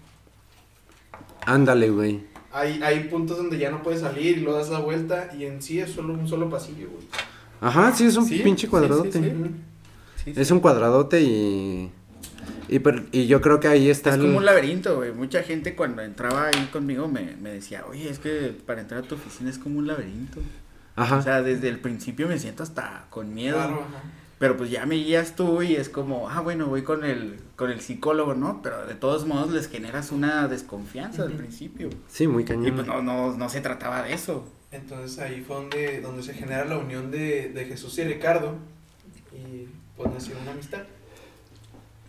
Ándale, 1.45 1.89
güey. 1.89 2.23
Hay, 2.53 2.81
hay 2.83 3.05
puntos 3.05 3.37
donde 3.37 3.57
ya 3.57 3.71
no 3.71 3.81
puedes 3.81 4.01
salir 4.01 4.37
y 4.37 4.41
lo 4.41 4.53
das 4.53 4.69
la 4.69 4.79
vuelta 4.79 5.29
y 5.37 5.45
en 5.45 5.61
sí 5.61 5.79
es 5.79 5.91
solo 5.91 6.13
un 6.13 6.27
solo 6.27 6.49
pasillo, 6.49 6.89
güey. 6.89 7.03
Ajá, 7.61 7.93
sí, 7.93 8.05
es 8.05 8.17
un 8.17 8.25
Sí, 8.25 8.39
pinche 8.39 8.67
cuadradote. 8.67 9.11
sí, 9.11 9.19
sí. 9.23 9.27
Ujú. 9.35 9.49
Sí, 10.23 10.33
Es 10.35 10.51
un 10.51 10.59
cuadradote 10.59 11.21
y... 11.21 11.91
Y, 12.67 12.79
per- 12.79 13.05
y 13.11 13.27
yo 13.27 13.41
creo 13.41 13.59
que 13.59 13.67
ahí 13.67 13.89
está 13.89 14.11
Es 14.11 14.15
el- 14.17 14.21
como 14.21 14.37
un 14.37 14.45
laberinto, 14.45 14.95
güey. 14.97 15.11
Mucha 15.13 15.43
gente 15.43 15.75
cuando 15.75 16.01
entraba 16.01 16.47
ahí 16.47 16.69
conmigo 16.71 17.07
me, 17.07 17.35
me 17.41 17.51
decía, 17.51 17.83
oye, 17.89 18.09
es 18.09 18.19
que 18.19 18.55
para 18.65 18.81
entrar 18.81 19.03
a 19.03 19.07
tu 19.07 19.15
oficina 19.15 19.49
es 19.49 19.57
como 19.57 19.79
un 19.79 19.87
laberinto. 19.87 20.39
Ajá. 20.95 21.17
O 21.17 21.21
sea, 21.21 21.41
desde 21.41 21.69
el 21.69 21.79
principio 21.79 22.27
me 22.27 22.37
siento 22.39 22.63
hasta 22.63 23.05
con 23.09 23.33
miedo. 23.33 23.57
Claro, 23.57 23.81
ajá. 23.87 24.03
Pero 24.41 24.57
pues 24.57 24.71
ya 24.71 24.87
me 24.87 24.95
guías 24.95 25.35
tú 25.35 25.61
y 25.61 25.75
es 25.75 25.87
como, 25.87 26.27
ah, 26.27 26.39
bueno, 26.41 26.65
voy 26.65 26.81
con 26.81 27.05
el, 27.05 27.39
con 27.55 27.69
el 27.69 27.79
psicólogo, 27.79 28.33
¿no? 28.33 28.63
Pero 28.63 28.87
de 28.87 28.95
todos 28.95 29.27
modos 29.27 29.51
les 29.51 29.69
generas 29.69 30.11
una 30.11 30.47
desconfianza 30.47 31.21
al 31.21 31.33
principio. 31.33 31.89
Sí, 32.09 32.25
muy 32.25 32.43
cañón. 32.43 32.65
Y 32.65 32.71
pues 32.71 32.87
no, 32.87 33.03
no, 33.03 33.37
no 33.37 33.49
se 33.49 33.61
trataba 33.61 34.01
de 34.01 34.13
eso. 34.13 34.43
Entonces 34.71 35.19
ahí 35.19 35.41
fue 35.45 35.57
donde, 35.57 36.01
donde 36.01 36.23
se 36.23 36.33
genera 36.33 36.65
la 36.65 36.79
unión 36.79 37.11
de, 37.11 37.49
de 37.49 37.65
Jesús 37.65 37.95
y 37.99 38.03
Ricardo 38.03 38.55
y 39.31 39.67
pues 39.95 40.11
nació 40.11 40.33
una 40.41 40.51
amistad. 40.53 40.81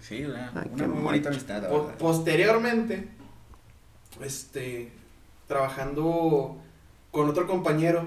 Sí, 0.00 0.24
una, 0.24 0.52
Ay, 0.54 0.70
una 0.72 0.84
qué 0.84 0.88
muy 0.90 1.02
bonita 1.02 1.28
amistad, 1.28 1.68
Po- 1.68 1.92
posteriormente, 1.98 3.08
este, 4.22 4.90
trabajando 5.48 6.56
con 7.10 7.28
otro 7.28 7.46
compañero, 7.46 8.06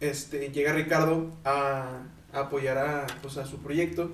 este, 0.00 0.48
llega 0.50 0.72
Ricardo 0.72 1.30
a, 1.44 2.02
a 2.32 2.40
apoyar 2.40 2.78
a, 2.78 3.06
pues, 3.22 3.36
a 3.36 3.46
su 3.46 3.58
proyecto 3.58 4.10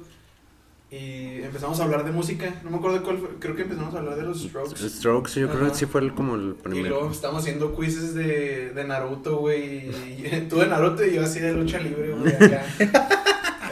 y 0.91 1.43
empezamos 1.43 1.81
a 1.81 1.85
hablar 1.85 2.05
de 2.05 2.13
música. 2.13 2.55
No 2.63 2.71
me 2.71 2.77
acuerdo 2.77 2.99
de 2.99 3.05
cuál 3.05 3.19
fue, 3.19 3.29
creo 3.41 3.57
que 3.57 3.63
empezamos 3.63 3.95
a 3.95 3.99
hablar 3.99 4.17
de 4.17 4.23
los 4.23 4.41
Strokes. 4.43 4.89
Strokes, 4.89 5.33
yo 5.41 5.49
creo 5.49 5.63
Ajá. 5.65 5.73
que 5.73 5.79
sí 5.79 5.87
fue 5.87 6.01
el- 6.03 6.15
como 6.15 6.37
el 6.37 6.57
Y 6.59 6.63
primero. 6.63 6.89
luego 6.91 7.11
estamos 7.11 7.43
haciendo 7.43 7.75
quizzes 7.77 8.15
de, 8.15 8.71
de 8.71 8.85
Naruto, 8.85 9.39
güey. 9.39 9.89
y- 9.89 10.47
Tú 10.49 10.59
de 10.59 10.67
Naruto 10.69 11.05
y 11.05 11.15
yo 11.15 11.23
así 11.25 11.41
de 11.41 11.53
lucha 11.53 11.79
libre, 11.79 12.13
güey. 12.13 12.33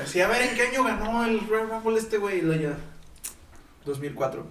Así, 0.04 0.20
a 0.20 0.28
ver, 0.28 0.42
¿en 0.42 0.54
qué 0.54 0.62
año 0.62 0.84
ganó 0.84 1.24
el 1.24 1.40
Royal 1.48 1.70
Rumble 1.70 1.98
este, 1.98 2.18
güey? 2.18 2.38
Y 2.38 2.42
luego 2.42 2.62
ya, 2.62 2.76
2004. 3.86 4.44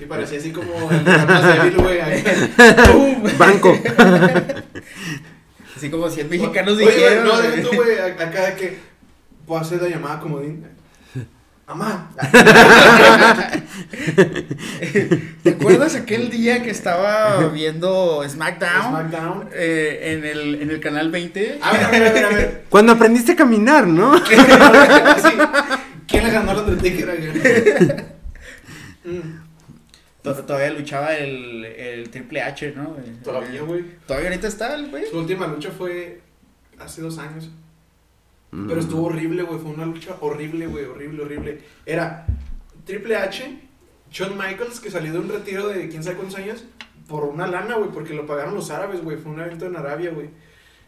Y 0.00 0.04
parecía 0.06 0.38
así 0.38 0.50
como 0.50 0.72
el 0.90 1.02
más 1.04 1.44
débil, 1.46 1.76
güey. 1.76 1.98
Banco. 3.38 3.76
Así 5.76 5.90
como 5.90 6.08
100 6.08 6.30
mexicanos 6.30 6.76
Oye, 6.76 6.86
dijeron. 6.90 7.24
no, 7.26 7.32
güey. 7.36 7.50
deja 7.50 7.62
tú, 7.70 7.76
güey, 7.76 7.98
acá 7.98 8.56
que 8.56 8.78
puedo 9.46 9.60
hacer 9.60 9.80
la 9.82 9.88
llamada 9.88 10.20
comodín. 10.20 10.66
Amá. 11.66 12.10
¿Te 15.42 15.50
acuerdas 15.50 15.94
aquel 15.94 16.30
día 16.30 16.62
que 16.62 16.70
estaba 16.70 17.48
viendo 17.48 18.22
SmackDown? 18.28 18.90
SmackDown. 19.10 19.48
eh, 19.54 20.12
en, 20.14 20.24
el, 20.24 20.62
en 20.62 20.70
el 20.70 20.80
canal 20.80 21.10
20. 21.10 21.58
A 21.62 21.72
ver, 21.72 21.84
a 21.84 21.90
ver, 21.90 22.06
a 22.06 22.12
ver, 22.12 22.24
a 22.24 22.28
ver. 22.28 22.64
Cuando 22.70 22.92
aprendiste 22.92 23.32
a 23.32 23.36
caminar, 23.36 23.86
¿no? 23.86 24.16
Sí. 24.18 24.34
¿Quién 26.06 26.24
le 26.24 26.30
ganó 26.30 26.50
al 26.50 26.58
Undertaker 26.58 28.14
Todavía 30.22 30.70
luchaba 30.70 31.14
el, 31.16 31.64
el 31.64 32.10
Triple 32.10 32.42
H, 32.42 32.72
¿no? 32.76 32.96
Todavía, 33.22 33.62
güey. 33.62 33.84
Todavía 34.06 34.30
ahorita 34.30 34.48
está 34.48 34.74
el 34.74 34.90
güey. 34.90 35.04
Su 35.10 35.18
última 35.18 35.46
lucha 35.46 35.70
fue 35.70 36.20
hace 36.78 37.02
dos 37.02 37.18
años. 37.18 37.50
Mm. 38.54 38.68
Pero 38.68 38.80
estuvo 38.80 39.06
horrible, 39.06 39.42
güey. 39.42 39.58
Fue 39.58 39.70
una 39.72 39.84
lucha 39.86 40.16
horrible, 40.20 40.66
güey. 40.66 40.84
Horrible, 40.84 41.22
horrible. 41.24 41.60
Era 41.84 42.26
Triple 42.84 43.16
H, 43.16 43.58
Shawn 44.12 44.38
Michaels, 44.38 44.78
que 44.80 44.90
salió 44.90 45.12
de 45.12 45.18
un 45.18 45.28
retiro 45.28 45.68
de 45.68 45.88
quién 45.88 46.04
sabe 46.04 46.16
cuántos 46.16 46.38
años, 46.38 46.64
por 47.08 47.24
una 47.24 47.46
lana, 47.46 47.76
güey, 47.76 47.90
porque 47.90 48.14
lo 48.14 48.26
pagaron 48.26 48.54
los 48.54 48.70
árabes, 48.70 49.02
güey. 49.02 49.16
Fue 49.16 49.32
un 49.32 49.40
evento 49.40 49.66
en 49.66 49.76
Arabia, 49.76 50.10
güey. 50.10 50.28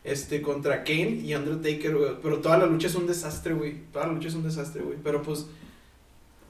Este, 0.05 0.41
contra 0.41 0.85
Kane 0.85 1.21
y 1.25 1.35
Undertaker, 1.35 1.97
güey. 1.97 2.11
Pero 2.23 2.39
toda 2.39 2.59
la 2.59 2.67
lucha 2.67 2.87
es 2.87 2.95
un 2.95 3.07
desastre, 3.09 3.55
güey. 3.55 3.83
Toda 3.93 4.07
la 4.07 4.13
lucha 4.13 4.29
es 4.29 4.35
un 4.35 4.45
desastre, 4.45 4.83
güey. 4.83 4.97
Pero 5.03 5.21
pues, 5.23 5.47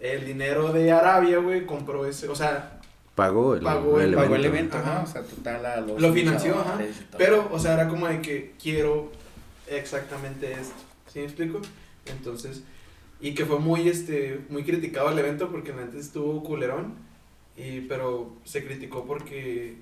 el 0.00 0.26
dinero 0.26 0.72
de 0.72 0.92
Arabia, 0.92 1.38
güey, 1.38 1.64
compró 1.64 2.04
ese. 2.04 2.28
O 2.28 2.34
sea, 2.34 2.72
Pagó 3.14 3.54
el, 3.54 3.62
Pagó 3.62 3.98
el- 3.98 4.14
Pagó 4.14 4.34
el 4.34 4.44
evento, 4.44 4.76
Ajá. 4.76 5.00
O 5.02 5.06
sea, 5.06 5.22
total 5.22 5.64
a 5.64 5.80
los. 5.80 5.98
Lo 5.98 6.12
financió, 6.12 6.58
ajá. 6.60 6.78
Pero, 7.16 7.48
o 7.50 7.58
sea, 7.58 7.72
era 7.72 7.88
como 7.88 8.06
de 8.06 8.20
que 8.20 8.54
quiero 8.62 9.10
exactamente 9.68 10.52
esto. 10.52 10.74
¿Sí 11.16 11.20
me 11.20 11.28
explico? 11.28 11.62
Entonces, 12.04 12.62
y 13.20 13.32
que 13.34 13.46
fue 13.46 13.58
muy, 13.58 13.88
este, 13.88 14.40
muy 14.50 14.64
criticado 14.64 15.10
el 15.10 15.18
evento 15.18 15.50
porque 15.50 15.72
antes 15.72 16.04
estuvo 16.04 16.42
culerón. 16.42 16.92
Y, 17.56 17.80
pero 17.80 18.36
se 18.44 18.62
criticó 18.62 19.06
porque, 19.06 19.78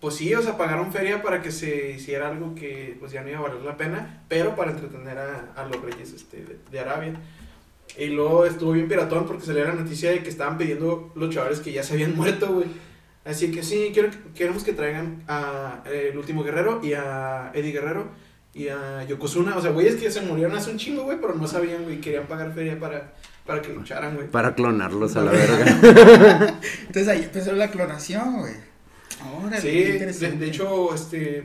pues 0.00 0.14
sí, 0.14 0.32
o 0.32 0.40
sea, 0.40 0.56
pagaron 0.56 0.92
feria 0.92 1.22
para 1.22 1.42
que 1.42 1.50
se 1.50 1.90
hiciera 1.90 2.28
algo 2.28 2.54
que, 2.54 2.96
pues 3.00 3.10
ya 3.10 3.22
no 3.22 3.30
iba 3.30 3.40
a 3.40 3.42
valer 3.42 3.62
la 3.62 3.76
pena, 3.76 4.22
pero 4.28 4.54
para 4.54 4.70
entretener 4.70 5.18
a, 5.18 5.54
a 5.56 5.66
los 5.66 5.82
reyes, 5.82 6.12
este, 6.12 6.44
de, 6.44 6.58
de 6.70 6.78
Arabia. 6.78 7.14
Y 7.98 8.06
luego 8.06 8.46
estuvo 8.46 8.70
bien 8.70 8.86
piratón 8.86 9.26
porque 9.26 9.44
salió 9.44 9.64
la 9.64 9.74
noticia 9.74 10.12
de 10.12 10.22
que 10.22 10.28
estaban 10.28 10.56
pidiendo 10.56 11.10
los 11.16 11.34
chavales 11.34 11.58
que 11.58 11.72
ya 11.72 11.82
se 11.82 11.94
habían 11.94 12.14
muerto, 12.14 12.46
güey. 12.46 12.68
Así 13.24 13.50
que 13.50 13.64
sí, 13.64 13.90
quiero, 13.92 14.10
queremos 14.36 14.62
que 14.62 14.72
traigan 14.72 15.24
a 15.26 15.82
eh, 15.86 16.10
El 16.12 16.18
Último 16.18 16.44
Guerrero 16.44 16.78
y 16.80 16.92
a 16.92 17.50
Eddie 17.54 17.72
Guerrero 17.72 18.21
y 18.54 18.68
a 18.68 19.04
Yokozuna. 19.04 19.56
O 19.56 19.62
sea, 19.62 19.70
güeyes 19.70 19.96
que 19.96 20.10
se 20.10 20.20
murieron 20.22 20.56
hace 20.56 20.70
un 20.70 20.78
chingo, 20.78 21.04
güey, 21.04 21.20
pero 21.20 21.34
no 21.34 21.46
sabían, 21.46 21.84
güey, 21.84 22.00
querían 22.00 22.26
pagar 22.26 22.52
feria 22.52 22.78
para, 22.78 23.12
para 23.46 23.62
que 23.62 23.72
lucharan, 23.72 24.14
güey. 24.14 24.28
Para 24.28 24.54
clonarlos 24.54 25.16
a 25.16 25.22
la 25.22 25.32
verga. 25.32 25.66
Entonces 26.80 27.08
ahí 27.08 27.22
empezó 27.24 27.52
la 27.52 27.70
clonación, 27.70 28.40
güey. 28.40 28.54
Ahora, 29.20 29.60
Sí, 29.60 29.68
de, 29.68 30.06
de 30.06 30.46
hecho, 30.46 30.94
este, 30.94 31.44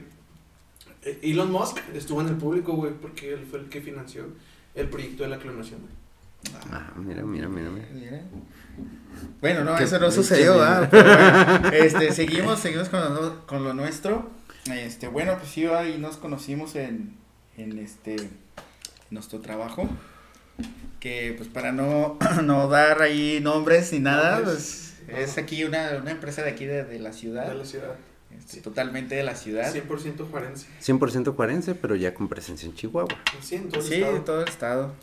eh, 1.03 1.19
Elon 1.21 1.51
Musk 1.51 1.77
estuvo 1.93 2.21
en 2.21 2.29
el 2.29 2.35
público, 2.35 2.73
güey, 2.73 2.93
porque 2.93 3.33
él 3.33 3.45
fue 3.49 3.59
el 3.59 3.69
que 3.69 3.81
financió 3.81 4.25
el 4.73 4.87
proyecto 4.89 5.23
de 5.23 5.29
la 5.29 5.37
clonación, 5.37 5.81
güey. 5.81 5.93
Ah, 6.71 6.91
mira, 6.97 7.23
mira, 7.23 7.49
mira, 7.49 7.69
mira. 7.69 7.87
Mira. 7.93 8.21
Bueno, 9.41 9.63
no, 9.63 9.77
eso 9.77 9.99
no 9.99 10.11
sucedió. 10.11 10.57
¿verdad? 10.57 10.87
Pero 10.89 11.03
bueno, 11.03 11.69
este, 11.69 12.11
seguimos, 12.13 12.59
seguimos 12.59 12.89
con 12.89 12.99
lo, 13.01 13.45
con 13.47 13.63
lo 13.63 13.73
nuestro. 13.73 14.29
Este, 14.71 15.07
bueno, 15.07 15.37
pues 15.37 15.49
sí, 15.51 15.65
ahí 15.65 15.97
nos 15.97 16.17
conocimos 16.17 16.75
en, 16.75 17.15
en 17.57 17.77
este, 17.79 18.15
nuestro 19.09 19.39
trabajo. 19.39 19.87
Que 20.99 21.33
pues 21.37 21.47
para 21.49 21.71
no, 21.71 22.17
no 22.43 22.67
dar 22.67 23.01
ahí 23.01 23.39
nombres 23.41 23.93
ni 23.93 23.99
nada, 23.99 24.41
pues 24.43 24.95
no. 25.07 25.15
es 25.17 25.37
aquí 25.37 25.63
una, 25.63 25.97
una 26.01 26.11
empresa 26.11 26.41
de 26.43 26.49
aquí 26.49 26.65
de, 26.65 26.83
de 26.83 26.99
la 26.99 27.13
ciudad. 27.13 27.47
De 27.47 27.55
la 27.55 27.65
ciudad. 27.65 27.95
este, 28.35 28.61
totalmente 28.61 29.15
de 29.15 29.23
la 29.23 29.35
ciudad. 29.35 29.73
100% 29.73 30.29
juarense. 30.29 30.67
100% 30.81 31.35
cuarense, 31.35 31.75
pero 31.75 31.95
ya 31.95 32.13
con 32.13 32.27
presencia 32.27 32.67
en 32.67 32.73
Chihuahua. 32.75 33.15
Sí, 33.41 33.55
en 33.55 33.69
todo 33.69 33.81
el 33.81 33.87
Sí, 33.87 33.93
estado. 33.95 34.13
de 34.13 34.19
todo 34.21 34.41
el 34.41 34.47
estado. 34.49 34.93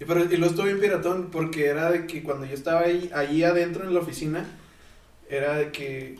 Y, 0.00 0.04
pero, 0.06 0.24
y 0.24 0.36
lo 0.36 0.46
estuve 0.46 0.66
bien 0.66 0.80
piratón 0.80 1.30
porque 1.30 1.66
era 1.66 1.90
de 1.92 2.06
que 2.08 2.24
cuando 2.24 2.46
yo 2.46 2.54
estaba 2.54 2.80
ahí, 2.80 3.08
ahí 3.14 3.44
adentro 3.44 3.84
en 3.84 3.94
la 3.94 4.00
oficina, 4.00 4.44
era 5.30 5.54
de 5.54 5.70
que, 5.70 6.18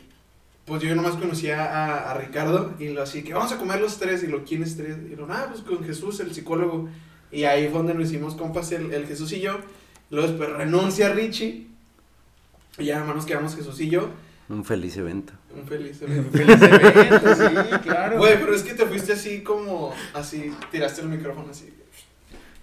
pues 0.65 0.81
yo 0.81 0.95
nomás 0.95 1.15
conocía 1.15 1.63
a, 1.63 2.11
a 2.11 2.17
Ricardo 2.17 2.73
y 2.79 2.89
lo 2.89 3.03
así 3.03 3.23
que 3.23 3.33
vamos 3.33 3.51
a 3.51 3.57
comer 3.57 3.79
los 3.79 3.99
tres 3.99 4.23
y 4.23 4.27
lo, 4.27 4.43
¿quién 4.43 4.63
es 4.63 4.75
tres? 4.77 4.97
Y 5.11 5.15
lo, 5.15 5.27
ah, 5.31 5.47
pues 5.49 5.61
con 5.61 5.83
Jesús, 5.85 6.19
el 6.19 6.33
psicólogo. 6.33 6.89
Y 7.31 7.43
ahí 7.43 7.65
fue 7.67 7.79
donde 7.79 7.93
nos 7.93 8.09
hicimos 8.09 8.35
compas 8.35 8.71
el, 8.71 8.93
el 8.93 9.05
Jesús 9.05 9.31
y 9.33 9.41
yo. 9.41 9.59
Luego 10.09 10.27
después 10.27 10.49
renuncia 10.49 11.09
Richie 11.09 11.67
y 12.77 12.85
ya 12.85 12.99
nomás 12.99 13.15
nos 13.15 13.25
quedamos 13.25 13.55
Jesús 13.55 13.79
y 13.81 13.89
yo. 13.89 14.09
Un 14.47 14.63
feliz 14.63 14.95
evento. 14.97 15.33
Un 15.55 15.67
feliz. 15.67 15.97
Feliz 15.99 16.61
evento, 16.61 17.35
sí, 17.35 17.77
claro. 17.83 18.17
Güey, 18.17 18.39
pero 18.39 18.53
es 18.53 18.61
que 18.61 18.73
te 18.73 18.85
fuiste 18.85 19.13
así 19.13 19.41
como, 19.41 19.93
así, 20.13 20.51
tiraste 20.71 21.01
el 21.01 21.09
micrófono 21.09 21.49
así. 21.49 21.73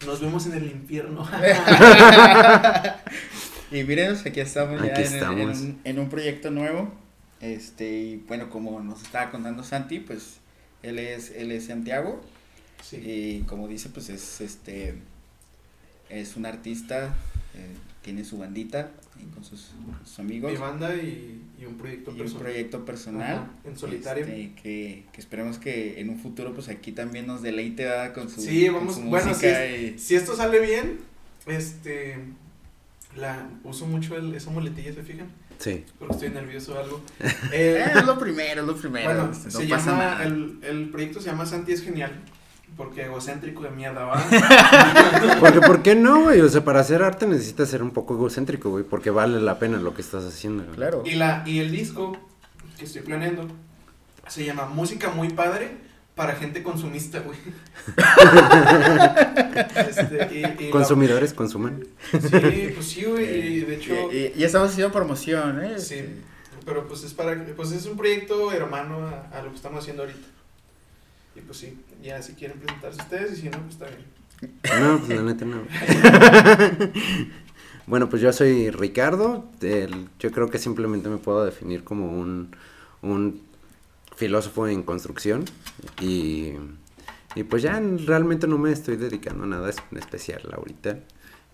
nos 0.07 0.21
vemos 0.21 0.47
en 0.47 0.53
el 0.53 0.67
infierno. 0.71 1.29
y 3.73 3.83
mírenos, 3.85 4.25
aquí 4.27 4.41
estamos 4.41 4.81
ya 4.83 4.93
Aquí 4.93 5.03
en, 5.03 5.07
en 5.09 5.15
estamos. 5.15 5.61
un, 5.61 5.81
en 5.85 5.99
un 5.99 6.09
proyecto 6.09 6.51
nuevo. 6.51 6.93
Este, 7.43 7.93
y 7.99 8.17
bueno, 8.29 8.49
como 8.49 8.81
nos 8.81 9.03
estaba 9.03 9.31
contando 9.31 9.63
Santi, 9.65 9.99
pues 10.01 10.39
él 10.83 10.99
es, 10.99 11.31
él 11.33 11.51
es 11.53 11.67
Santiago. 11.67 12.23
Sí. 12.83 12.97
Y 12.97 13.41
como 13.47 13.69
dice, 13.69 13.91
pues 13.91 14.09
es 14.09 14.41
este 14.41 14.95
es 16.09 16.37
un 16.37 16.45
artista, 16.47 17.15
eh, 17.55 17.75
tiene 18.03 18.25
su 18.25 18.37
bandita 18.39 18.91
ahí 19.17 19.25
con 19.35 19.43
sus, 19.45 19.71
sus 20.05 20.19
amigos 20.19 20.53
Mi 20.53 20.59
banda 20.59 20.95
y, 20.97 21.41
y 21.61 21.65
un 21.65 21.75
proyecto 21.77 22.11
y 22.11 22.15
un 22.15 22.19
personal. 22.19 22.43
proyecto 22.43 22.85
personal. 22.85 23.33
Ajá, 23.37 23.51
en 23.65 23.79
solitario. 23.79 24.25
este, 24.27 24.53
que, 24.63 25.05
que 25.13 25.21
esperemos 25.21 25.59
que 25.59 26.01
en 26.01 26.11
un 26.11 26.19
futuro 26.19 26.53
pues 26.55 26.69
aquí 26.69 26.93
también 26.93 27.27
nos 27.27 27.41
deleite 27.43 27.85
¿verdad? 27.85 28.13
con 28.15 28.29
su, 28.29 28.41
Sí, 28.43 28.69
vamos- 28.69 28.97
su 28.97 29.03
bueno, 29.03 29.29
música 29.29 29.67
y- 29.67 29.99
Si 29.99 30.15
esto 30.17 30.37
sale 30.37 30.61
bien, 30.61 30.99
este. 31.47 32.17
La, 33.17 33.47
uso 33.65 33.87
mucho 33.87 34.17
el, 34.17 34.35
esa 34.35 34.51
muletilla, 34.51 34.93
¿se 34.95 35.03
fijan? 35.03 35.29
Sí. 35.63 35.85
Porque 35.99 36.15
estoy 36.15 36.31
nervioso 36.31 36.75
o 36.75 36.79
algo. 36.79 37.01
Eh, 37.53 37.85
Eh, 37.87 37.93
es 37.95 38.05
lo 38.05 38.19
primero, 38.19 38.63
es 38.63 38.67
lo 38.67 38.77
primero. 38.77 39.07
bueno, 39.07 39.25
no 39.29 39.35
se 39.35 39.67
pasa 39.67 39.91
llama, 39.93 40.05
nada. 40.05 40.25
el, 40.25 40.59
el 40.63 40.89
proyecto 40.91 41.21
se 41.21 41.31
llama 41.31 41.47
Santi 41.47 41.73
es 41.73 41.83
genial. 41.83 42.13
Porque 42.77 43.03
egocéntrico 43.05 43.63
de 43.63 43.71
mierda, 43.71 44.05
¿va? 44.07 44.25
Porque, 45.41 45.61
¿por 45.61 45.83
qué 45.83 45.95
no, 45.95 46.23
güey? 46.23 46.41
O 46.41 46.49
sea, 46.49 46.65
para 46.65 46.81
hacer 46.81 47.03
arte 47.03 47.27
necesitas 47.27 47.69
ser 47.69 47.83
un 47.83 47.91
poco 47.91 48.15
egocéntrico, 48.15 48.71
güey, 48.71 48.83
porque 48.83 49.11
vale 49.11 49.41
la 49.41 49.59
pena 49.59 49.77
lo 49.79 49.93
que 49.95 50.01
estás 50.01 50.25
haciendo. 50.25 50.65
güey. 50.65 50.77
Claro. 50.77 51.03
y, 51.05 51.13
la, 51.17 51.43
y 51.47 51.59
el 51.59 51.71
disco 51.71 52.17
que 52.79 52.87
estoy 52.87 53.03
planeando 53.03 53.47
se 54.27 54.45
llama 54.47 54.65
Música 54.67 55.11
Muy 55.11 55.29
Padre 55.29 55.77
para 56.15 56.35
gente 56.37 56.63
consumista, 56.63 57.21
güey. 57.21 57.39
Este, 59.89 60.29
y- 60.33 60.39
y 60.39 60.43
la- 60.67 60.71
Consumidores 60.71 61.33
consuman. 61.35 61.85
Sí, 62.11 62.71
pues 62.75 62.87
sí, 62.87 63.05
güey. 63.05 63.25
Y 63.57 63.61
de 63.61 63.75
hecho. 63.77 64.13
Y, 64.13 64.17
y- 64.17 64.33
y 64.37 64.45
estamos 64.45 64.71
haciendo 64.71 64.93
promoción, 64.93 65.63
¿eh? 65.65 65.79
Sí, 65.79 65.95
Este, 65.97 66.15
pero 66.65 66.87
pues 66.87 67.03
es 67.05 67.13
para, 67.15 67.43
pues 67.57 67.73
es 67.73 67.87
un 67.87 67.97
proyecto 67.97 68.53
hermano 68.53 69.07
a, 69.07 69.29
a 69.37 69.43
lo 69.43 69.51
que 69.51 69.57
estamos 69.57 69.81
haciendo 69.83 70.03
ahorita. 70.03 70.27
Y 71.35 71.41
pues 71.41 71.59
sí, 71.59 71.79
ya 72.03 72.21
si 72.23 72.35
quieren 72.35 72.59
presentarse 72.59 73.01
ustedes 73.01 73.39
y 73.39 73.43
si 73.43 73.49
no, 73.49 73.59
pues 73.61 73.73
está 73.75 73.87
bien. 73.87 74.83
No, 74.83 74.99
pues 74.99 75.09
la 75.19 75.23
neta 75.23 75.45
no. 75.45 75.63
bueno, 77.87 78.09
pues 78.09 78.21
yo 78.23 78.33
soy 78.33 78.71
Ricardo. 78.71 79.45
el- 79.61 80.09
yo 80.19 80.31
creo 80.31 80.51
que 80.51 80.59
simplemente 80.59 81.09
me 81.09 81.17
puedo 81.19 81.45
definir 81.45 81.85
como 81.85 82.11
un, 82.13 82.55
un 83.03 83.43
filósofo 84.17 84.67
en 84.69 84.83
construcción. 84.83 85.45
Y, 86.01 86.53
y 87.35 87.45
pues 87.45 87.63
ya 87.63 87.81
realmente 88.07 88.47
no 88.47 88.59
me 88.59 88.73
estoy 88.73 88.97
dedicando 88.97 89.45
a 89.45 89.47
nada 89.47 89.71
es- 89.71 89.83
especial 89.97 90.43
ahorita. 90.53 90.99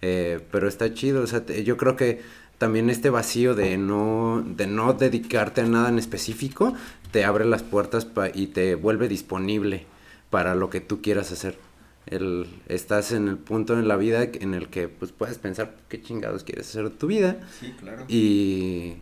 Eh, 0.03 0.41
pero 0.51 0.69
está 0.69 0.93
chido. 0.95 1.23
O 1.23 1.27
sea, 1.27 1.45
te- 1.45 1.65
yo 1.65 1.77
creo 1.77 1.97
que 1.97 2.21
también 2.59 2.91
este 2.91 3.11
vacío 3.11 3.55
de 3.55 3.79
no, 3.79 4.45
de 4.47 4.67
no 4.67 4.93
dedicarte 4.95 5.61
a 5.61 5.67
nada 5.67 5.89
en 5.89 5.99
específico 5.99 6.75
te 7.13 7.25
abre 7.25 7.45
las 7.45 7.63
puertas 7.63 8.05
pa- 8.05 8.31
y 8.33 8.49
te 8.49 8.75
vuelve 8.75 9.09
disponible 9.09 9.87
para 10.31 10.55
lo 10.55 10.69
que 10.71 10.81
tú 10.81 11.01
quieras 11.01 11.33
hacer. 11.33 11.59
El, 12.07 12.47
estás 12.69 13.13
en 13.13 13.29
el 13.29 13.37
punto 13.37 13.79
en 13.79 13.87
la 13.87 13.97
vida 13.97 14.23
en 14.23 14.55
el 14.55 14.69
que 14.69 14.89
pues 14.89 15.13
puedes 15.13 15.37
pensar 15.39 15.77
qué 15.91 16.01
chingados 16.01 16.43
quieres 16.43 16.69
hacer 16.69 16.85
de 16.85 16.91
tu 16.91 17.07
vida 17.07 17.37
sí, 17.61 17.75
claro. 17.79 18.05
y, 18.09 18.95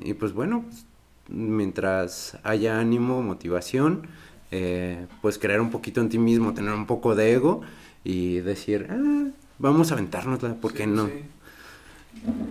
y 0.00 0.14
pues 0.14 0.32
bueno, 0.32 0.64
pues, 0.68 0.84
mientras 1.28 2.36
haya 2.42 2.78
ánimo, 2.80 3.22
motivación, 3.22 4.06
eh, 4.50 5.06
pues 5.22 5.38
creer 5.38 5.60
un 5.60 5.70
poquito 5.70 6.00
en 6.00 6.08
ti 6.08 6.18
mismo, 6.18 6.54
tener 6.54 6.72
un 6.72 6.86
poco 6.86 7.14
de 7.14 7.32
ego 7.32 7.60
y 8.04 8.38
decir, 8.40 8.88
ah, 8.90 9.26
vamos 9.58 9.90
a 9.90 9.94
aventárnosla, 9.94 10.54
¿por 10.54 10.72
qué 10.72 10.84
Sí, 10.84 10.90
no? 10.90 11.06
sí. 11.06 11.24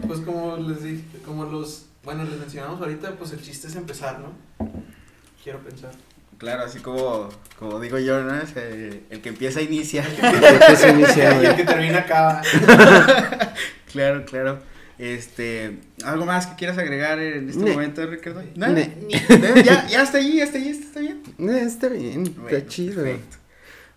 Pues 0.08 0.22
como 0.22 0.58
les 0.58 0.84
dije, 0.84 1.04
como 1.26 1.46
los, 1.46 1.88
bueno, 2.04 2.24
les 2.24 2.40
mencionamos 2.40 2.80
ahorita, 2.80 3.16
pues 3.16 3.34
el 3.34 3.42
chiste 3.42 3.68
es 3.68 3.76
empezar, 3.76 4.20
¿no? 4.20 4.32
Quiero 5.44 5.60
pensar. 5.60 5.92
Claro, 6.38 6.64
así 6.64 6.80
como, 6.80 7.30
como 7.58 7.80
digo 7.80 7.98
yo, 7.98 8.24
¿no? 8.24 8.36
Es, 8.36 8.56
el 8.56 9.22
que 9.22 9.30
empieza 9.30 9.62
inicia. 9.62 10.04
¿Por 10.04 10.60
qué 10.68 10.76
se 10.76 10.90
inicia, 10.90 11.32
y 11.34 11.36
güey? 11.36 11.46
el 11.48 11.56
que 11.56 11.64
termina 11.66 12.00
acaba. 12.00 12.42
claro, 13.92 14.24
claro. 14.26 14.60
Este, 15.00 15.78
¿algo 16.04 16.26
más 16.26 16.48
que 16.48 16.56
quieras 16.56 16.78
agregar 16.78 17.20
en 17.20 17.50
este 17.50 17.64
Ne. 17.64 17.72
momento, 17.74 18.06
Ricardo? 18.08 18.42
Ne. 18.56 18.68
Ne, 18.68 19.64
Ya, 19.64 19.88
ya 19.88 20.02
está 20.02 20.18
ahí, 20.18 20.38
ya 20.38 20.44
está 20.46 20.58
ahí, 20.58 20.70
está 20.70 21.00
bien. 21.00 21.22
Está 21.50 21.88
bien, 21.90 22.24
Bueno, 22.36 22.48
está 22.58 22.68
chido. 22.68 23.04
perfecto. 23.04 23.38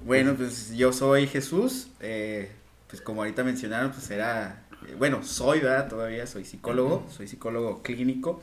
Bueno, 0.04 0.34
pues 0.34 0.72
yo 0.76 0.92
soy 0.92 1.26
Jesús. 1.26 1.88
eh, 2.00 2.50
pues 2.88 3.00
como 3.00 3.22
ahorita 3.22 3.44
mencionaron, 3.44 3.92
pues 3.92 4.10
era. 4.10 4.62
eh, 4.88 4.94
bueno, 4.98 5.22
soy, 5.22 5.60
¿verdad? 5.60 5.88
Todavía 5.88 6.26
soy 6.26 6.44
psicólogo. 6.44 7.06
Soy 7.16 7.28
psicólogo 7.28 7.82
clínico. 7.82 8.42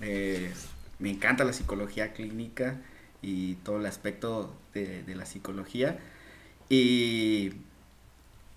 eh, 0.00 0.52
me 0.98 1.10
encanta 1.10 1.44
la 1.44 1.52
psicología 1.52 2.12
clínica 2.12 2.80
y 3.20 3.54
todo 3.56 3.78
el 3.78 3.86
aspecto 3.86 4.54
de, 4.74 5.02
de 5.02 5.14
la 5.14 5.26
psicología. 5.26 5.98
Y. 6.68 7.52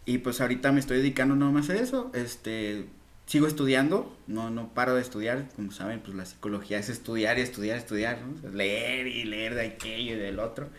Y 0.05 0.19
pues 0.19 0.39
ahorita 0.39 0.71
me 0.71 0.79
estoy 0.79 0.97
dedicando 0.99 1.35
nada 1.35 1.51
más 1.51 1.69
a 1.69 1.75
eso. 1.75 2.11
Este. 2.13 2.85
Sigo 3.27 3.45
estudiando, 3.45 4.17
no, 4.25 4.49
no 4.49 4.73
paro 4.73 4.95
de 4.95 5.01
estudiar, 5.01 5.49
como 5.55 5.71
saben, 5.71 5.99
pues 5.99 6.15
la 6.15 6.25
psicología 6.25 6.79
es 6.79 6.89
estudiar 6.89 7.37
y 7.37 7.41
estudiar, 7.41 7.77
estudiar, 7.77 8.21
¿no? 8.21 8.35
O 8.37 8.41
sea, 8.41 8.49
leer 8.49 9.05
y 9.07 9.25
leer 9.25 9.53
de 9.53 9.67
aquello 9.67 10.15
y 10.15 10.17
del 10.17 10.39
otro. 10.39 10.69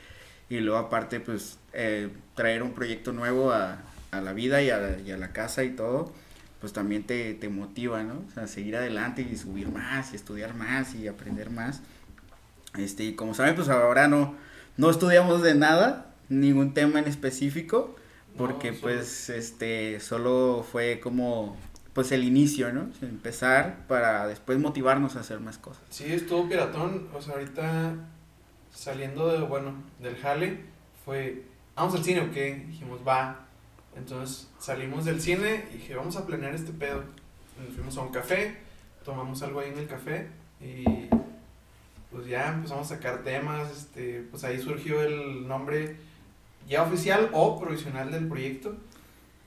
Y 0.48 0.60
luego 0.60 0.78
aparte 0.78 1.20
pues 1.20 1.58
eh, 1.74 2.08
traer 2.34 2.62
un 2.62 2.72
proyecto 2.72 3.12
nuevo 3.12 3.52
a, 3.52 3.82
a 4.10 4.20
la 4.20 4.32
vida 4.32 4.62
y 4.62 4.70
a, 4.70 4.98
y 4.98 5.10
a 5.10 5.18
la 5.18 5.32
casa 5.32 5.62
y 5.64 5.70
todo 5.70 6.12
pues 6.60 6.72
también 6.72 7.04
te, 7.04 7.34
te 7.34 7.48
motiva 7.48 8.02
no 8.02 8.24
o 8.28 8.34
sea 8.34 8.46
seguir 8.48 8.76
adelante 8.76 9.22
y 9.22 9.36
subir 9.36 9.68
más 9.68 10.12
y 10.12 10.16
estudiar 10.16 10.54
más 10.54 10.94
y 10.94 11.08
aprender 11.08 11.50
más. 11.50 11.82
Este 12.76 13.04
y 13.04 13.14
como 13.14 13.34
saben 13.34 13.54
pues 13.54 13.68
ahora 13.68 14.08
no 14.08 14.34
no 14.76 14.90
estudiamos 14.90 15.42
de 15.42 15.54
nada 15.54 16.14
ningún 16.28 16.74
tema 16.74 16.98
en 16.98 17.06
específico 17.06 17.96
porque 18.36 18.72
No, 18.72 18.78
pues 18.80 19.30
este 19.30 20.00
solo 20.00 20.64
fue 20.70 21.00
como 21.00 21.56
pues 21.98 22.12
el 22.12 22.22
inicio 22.22 22.72
no 22.72 22.90
empezar 23.02 23.84
para 23.88 24.28
después 24.28 24.56
motivarnos 24.60 25.16
a 25.16 25.20
hacer 25.20 25.40
más 25.40 25.58
cosas 25.58 25.82
Sí, 25.90 26.04
estuvo 26.04 26.48
piratón. 26.48 27.08
O 27.12 27.20
sea, 27.20 27.34
ahorita 27.34 27.92
saliendo 28.72 29.32
de, 29.32 29.40
bueno, 29.40 29.74
del 29.98 30.14
jale, 30.14 30.60
fue, 31.04 31.42
¿vamos 31.74 31.96
al 31.96 32.04
cine 32.04 32.20
o 32.20 32.30
qué? 32.30 32.66
Dijimos, 32.68 33.00
va. 33.04 33.46
Entonces 33.96 34.48
salimos 34.60 35.06
del 35.06 35.20
cine 35.20 35.64
y 35.72 35.78
dije, 35.78 35.96
vamos 35.96 36.14
a 36.14 36.24
planear 36.24 36.54
este 36.54 36.70
pedo. 36.70 37.02
Fuimos 37.74 37.98
a 37.98 38.02
un 38.02 38.12
café, 38.12 38.58
tomamos 39.04 39.42
algo 39.42 39.58
ahí 39.58 39.70
en 39.70 39.78
el 39.78 39.88
café 39.88 40.28
y 40.60 40.84
pues 42.12 42.28
ya 42.28 42.50
empezamos 42.54 42.92
a 42.92 42.94
sacar 42.94 43.24
temas. 43.24 43.72
Este, 43.72 44.24
pues 44.30 44.44
ahí 44.44 44.60
surgió 44.60 45.02
el 45.02 45.48
nombre 45.48 45.96
ya 46.68 46.84
oficial 46.84 47.28
o 47.32 47.58
provisional 47.58 48.12
del 48.12 48.28
proyecto. 48.28 48.76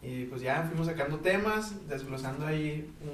Y 0.04 0.26
pues 0.26 0.42
ya 0.42 0.64
fuimos 0.64 0.88
sacando 0.88 1.18
temas, 1.20 1.88
desglosando 1.88 2.48
ahí 2.48 2.90
un, 3.02 3.10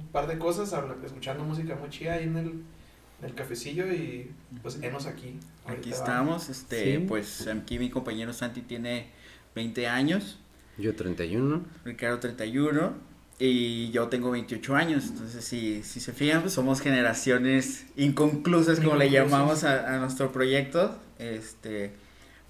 un 0.00 0.06
par 0.08 0.26
de 0.26 0.38
cosas, 0.38 0.74
escuchando 1.04 1.44
música 1.44 1.76
muy 1.76 1.88
chida 1.88 2.14
ahí 2.14 2.24
en 2.24 2.36
el, 2.36 2.46
en 2.48 3.24
el 3.24 3.34
cafecillo 3.34 3.86
y 3.92 4.30
pues 4.60 4.78
enos 4.82 5.06
aquí. 5.06 5.36
Aquí 5.66 5.90
estamos, 5.90 6.48
este, 6.48 6.96
Sí. 6.98 7.04
pues 7.06 7.46
aquí 7.46 7.78
mi 7.78 7.90
compañero 7.90 8.32
Santi 8.32 8.62
tiene 8.62 9.06
20 9.54 9.86
años, 9.86 10.38
Yo 10.78 10.96
31. 10.96 11.62
Ricardo 11.84 12.18
31 12.18 12.92
y 13.38 13.90
yo 13.92 14.08
tengo 14.08 14.30
28 14.32 14.74
años, 14.74 15.04
entonces 15.08 15.44
si, 15.44 15.82
si 15.84 16.00
se 16.00 16.12
fijan, 16.12 16.40
pues 16.42 16.54
somos 16.54 16.80
generaciones 16.80 17.86
inconclusas, 17.96 18.80
como 18.80 18.96
le 18.96 19.10
llamamos 19.10 19.62
a, 19.64 19.94
a 19.94 19.98
nuestro 19.98 20.32
proyecto, 20.32 20.96
este, 21.18 21.92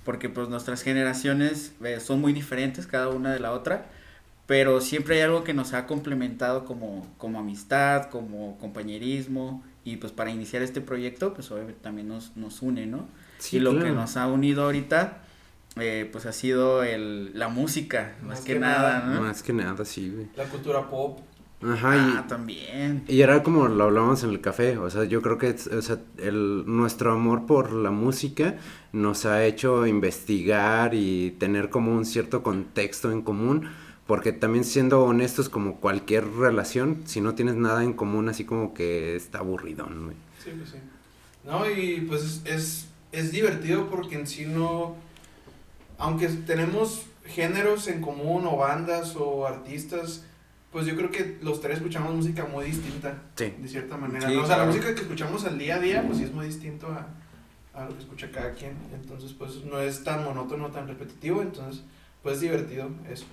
porque 0.04 0.28
pues 0.28 0.48
nuestras 0.48 0.82
generaciones 0.82 1.72
eh, 1.84 2.00
son 2.00 2.20
muy 2.20 2.32
diferentes 2.32 2.86
cada 2.86 3.08
una 3.08 3.32
de 3.32 3.40
la 3.40 3.52
otra, 3.52 3.86
pero 4.46 4.80
siempre 4.80 5.16
hay 5.16 5.22
algo 5.22 5.44
que 5.44 5.54
nos 5.54 5.72
ha 5.72 5.86
complementado 5.86 6.64
como, 6.64 7.06
como 7.18 7.38
amistad, 7.38 8.10
como 8.10 8.58
compañerismo, 8.58 9.62
y 9.84 9.96
pues 9.96 10.12
para 10.12 10.30
iniciar 10.30 10.62
este 10.62 10.80
proyecto, 10.80 11.34
pues 11.34 11.50
obviamente 11.50 11.80
también 11.82 12.08
nos, 12.08 12.36
nos 12.36 12.62
une, 12.62 12.86
¿no? 12.86 13.06
Sí, 13.38 13.56
y 13.56 13.60
lo 13.60 13.72
que 13.72 13.80
claro. 13.80 13.94
nos 13.94 14.16
ha 14.16 14.26
unido 14.28 14.64
ahorita, 14.64 15.18
eh, 15.76 16.08
pues 16.12 16.26
ha 16.26 16.32
sido 16.32 16.82
el, 16.82 17.36
la 17.36 17.48
música, 17.48 18.14
más, 18.20 18.28
Más 18.28 18.40
que, 18.40 18.54
que 18.54 18.58
nada, 18.60 19.00
nada. 19.00 19.14
¿no? 19.14 19.22
Más 19.22 19.42
que 19.42 19.52
nada, 19.52 19.84
sí, 19.84 20.10
güey. 20.10 20.28
La 20.36 20.44
cultura 20.44 20.88
pop. 20.88 21.20
Ajá, 21.62 21.92
Ah, 21.92 22.22
y, 22.24 22.28
también. 22.28 23.04
Y 23.06 23.20
era 23.20 23.42
como 23.42 23.68
lo 23.68 23.84
hablábamos 23.84 24.24
en 24.24 24.30
el 24.30 24.40
café, 24.40 24.78
o 24.78 24.90
sea, 24.90 25.04
yo 25.04 25.22
creo 25.22 25.38
que 25.38 25.50
o 25.50 25.82
sea, 25.82 25.98
el, 26.18 26.64
nuestro 26.66 27.12
amor 27.12 27.46
por 27.46 27.72
la 27.72 27.90
música 27.90 28.56
nos 28.92 29.26
ha 29.26 29.44
hecho 29.44 29.86
investigar 29.86 30.94
y 30.94 31.32
tener 31.38 31.70
como 31.70 31.92
un 31.92 32.04
cierto 32.04 32.42
contexto 32.42 33.12
en 33.12 33.22
común, 33.22 33.68
porque 34.06 34.32
también 34.32 34.64
siendo 34.64 35.04
honestos 35.04 35.48
como 35.48 35.76
cualquier 35.76 36.26
relación, 36.26 37.02
si 37.04 37.20
no 37.20 37.34
tienes 37.34 37.54
nada 37.54 37.84
en 37.84 37.92
común, 37.92 38.28
así 38.28 38.44
como 38.44 38.74
que 38.74 39.14
está 39.14 39.38
aburridón, 39.38 40.06
güey. 40.06 40.16
Sí, 40.42 40.50
pues 40.56 40.70
sí. 40.70 40.78
No, 41.44 41.68
y 41.70 42.02
pues 42.02 42.22
es, 42.22 42.42
es, 42.44 42.86
es 43.12 43.32
divertido 43.32 43.88
porque 43.88 44.16
en 44.16 44.26
sí 44.26 44.46
no. 44.46 44.96
Aunque 45.98 46.26
tenemos 46.28 47.06
géneros 47.26 47.86
en 47.88 48.00
común 48.00 48.46
o 48.46 48.56
bandas 48.56 49.14
o 49.16 49.46
artistas, 49.46 50.24
pues 50.72 50.86
yo 50.86 50.96
creo 50.96 51.10
que 51.10 51.38
los 51.42 51.60
tres 51.60 51.76
escuchamos 51.78 52.14
música 52.14 52.44
muy 52.46 52.64
distinta, 52.64 53.22
Sí. 53.36 53.52
de 53.58 53.68
cierta 53.68 53.96
manera. 53.96 54.28
Sí, 54.28 54.34
¿no? 54.34 54.42
O 54.42 54.46
sea, 54.46 54.58
la 54.58 54.64
música 54.66 54.94
que 54.94 55.02
escuchamos 55.02 55.44
al 55.44 55.58
día 55.58 55.76
a 55.76 55.78
día, 55.80 56.02
pues 56.06 56.18
sí 56.18 56.24
es 56.24 56.32
muy 56.32 56.46
distinto 56.46 56.86
a, 56.88 57.06
a 57.78 57.84
lo 57.84 57.94
que 57.94 58.00
escucha 58.00 58.30
cada 58.30 58.52
quien. 58.52 58.72
Entonces, 58.94 59.32
pues 59.34 59.64
no 59.64 59.78
es 59.78 60.02
tan 60.02 60.24
monótono, 60.24 60.70
tan 60.70 60.88
repetitivo, 60.88 61.42
entonces, 61.42 61.82
pues 62.22 62.36
es 62.36 62.40
divertido 62.40 62.88
eso. 63.10 63.26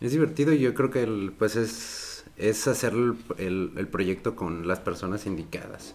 Es 0.00 0.12
divertido 0.12 0.52
y 0.54 0.58
yo 0.60 0.72
creo 0.74 0.90
que 0.90 1.02
el, 1.02 1.32
pues 1.38 1.56
es, 1.56 2.24
es 2.38 2.66
hacer 2.66 2.94
el, 2.94 3.16
el- 3.36 3.72
el 3.76 3.86
proyecto 3.88 4.34
con 4.34 4.66
las 4.66 4.80
personas 4.80 5.26
indicadas 5.26 5.94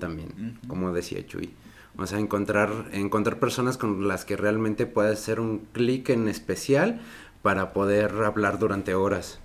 también, 0.00 0.58
como 0.66 0.92
decía 0.92 1.24
Chuy. 1.24 1.50
O 1.96 2.08
sea, 2.08 2.18
encontrar, 2.18 2.86
encontrar 2.90 3.38
personas 3.38 3.78
con 3.78 4.08
las 4.08 4.24
que 4.24 4.36
realmente 4.36 4.86
puedas 4.86 5.12
hacer 5.20 5.38
un 5.38 5.60
clic 5.72 6.08
en 6.08 6.26
especial 6.26 7.00
para 7.42 7.72
poder 7.72 8.10
hablar 8.24 8.58
durante 8.58 8.96
horas. 8.96 9.38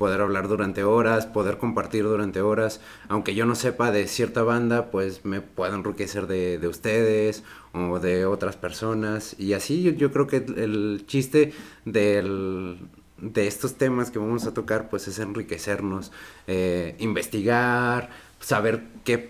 Poder 0.00 0.22
hablar 0.22 0.48
durante 0.48 0.82
horas, 0.82 1.26
poder 1.26 1.58
compartir 1.58 2.04
durante 2.04 2.40
horas. 2.40 2.80
Aunque 3.08 3.34
yo 3.34 3.44
no 3.44 3.54
sepa 3.54 3.90
de 3.92 4.08
cierta 4.08 4.42
banda, 4.42 4.90
pues 4.90 5.24
me 5.26 5.42
puedo 5.42 5.74
enriquecer 5.74 6.26
de, 6.26 6.58
de 6.58 6.68
ustedes 6.68 7.44
o 7.74 7.98
de 8.00 8.24
otras 8.24 8.56
personas. 8.56 9.36
Y 9.38 9.52
así 9.52 9.82
yo, 9.82 9.90
yo 9.92 10.10
creo 10.10 10.26
que 10.26 10.38
el, 10.38 11.04
chiste 11.06 11.52
del, 11.84 12.78
de 13.18 13.46
estos 13.46 13.74
temas 13.74 14.10
que 14.10 14.18
vamos 14.18 14.46
a 14.46 14.54
tocar, 14.54 14.88
pues 14.88 15.06
es 15.06 15.18
enriquecernos, 15.18 16.12
eh, 16.46 16.96
investigar, 16.98 18.08
saber 18.40 18.82
qué, 19.04 19.28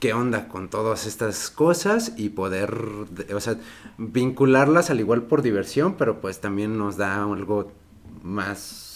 qué 0.00 0.14
onda 0.14 0.48
con 0.48 0.68
todas 0.68 1.06
estas 1.06 1.48
cosas 1.50 2.12
y 2.16 2.30
poder, 2.30 2.74
de- 3.10 3.34
o 3.34 3.40
sea, 3.40 3.56
vincularlas 3.98 4.90
al 4.90 4.98
igual 5.00 5.22
por 5.22 5.42
diversión, 5.42 5.94
pero 5.96 6.20
pues 6.20 6.40
también 6.40 6.76
nos 6.76 6.96
da 6.96 7.22
algo 7.22 7.70
más, 8.22 8.87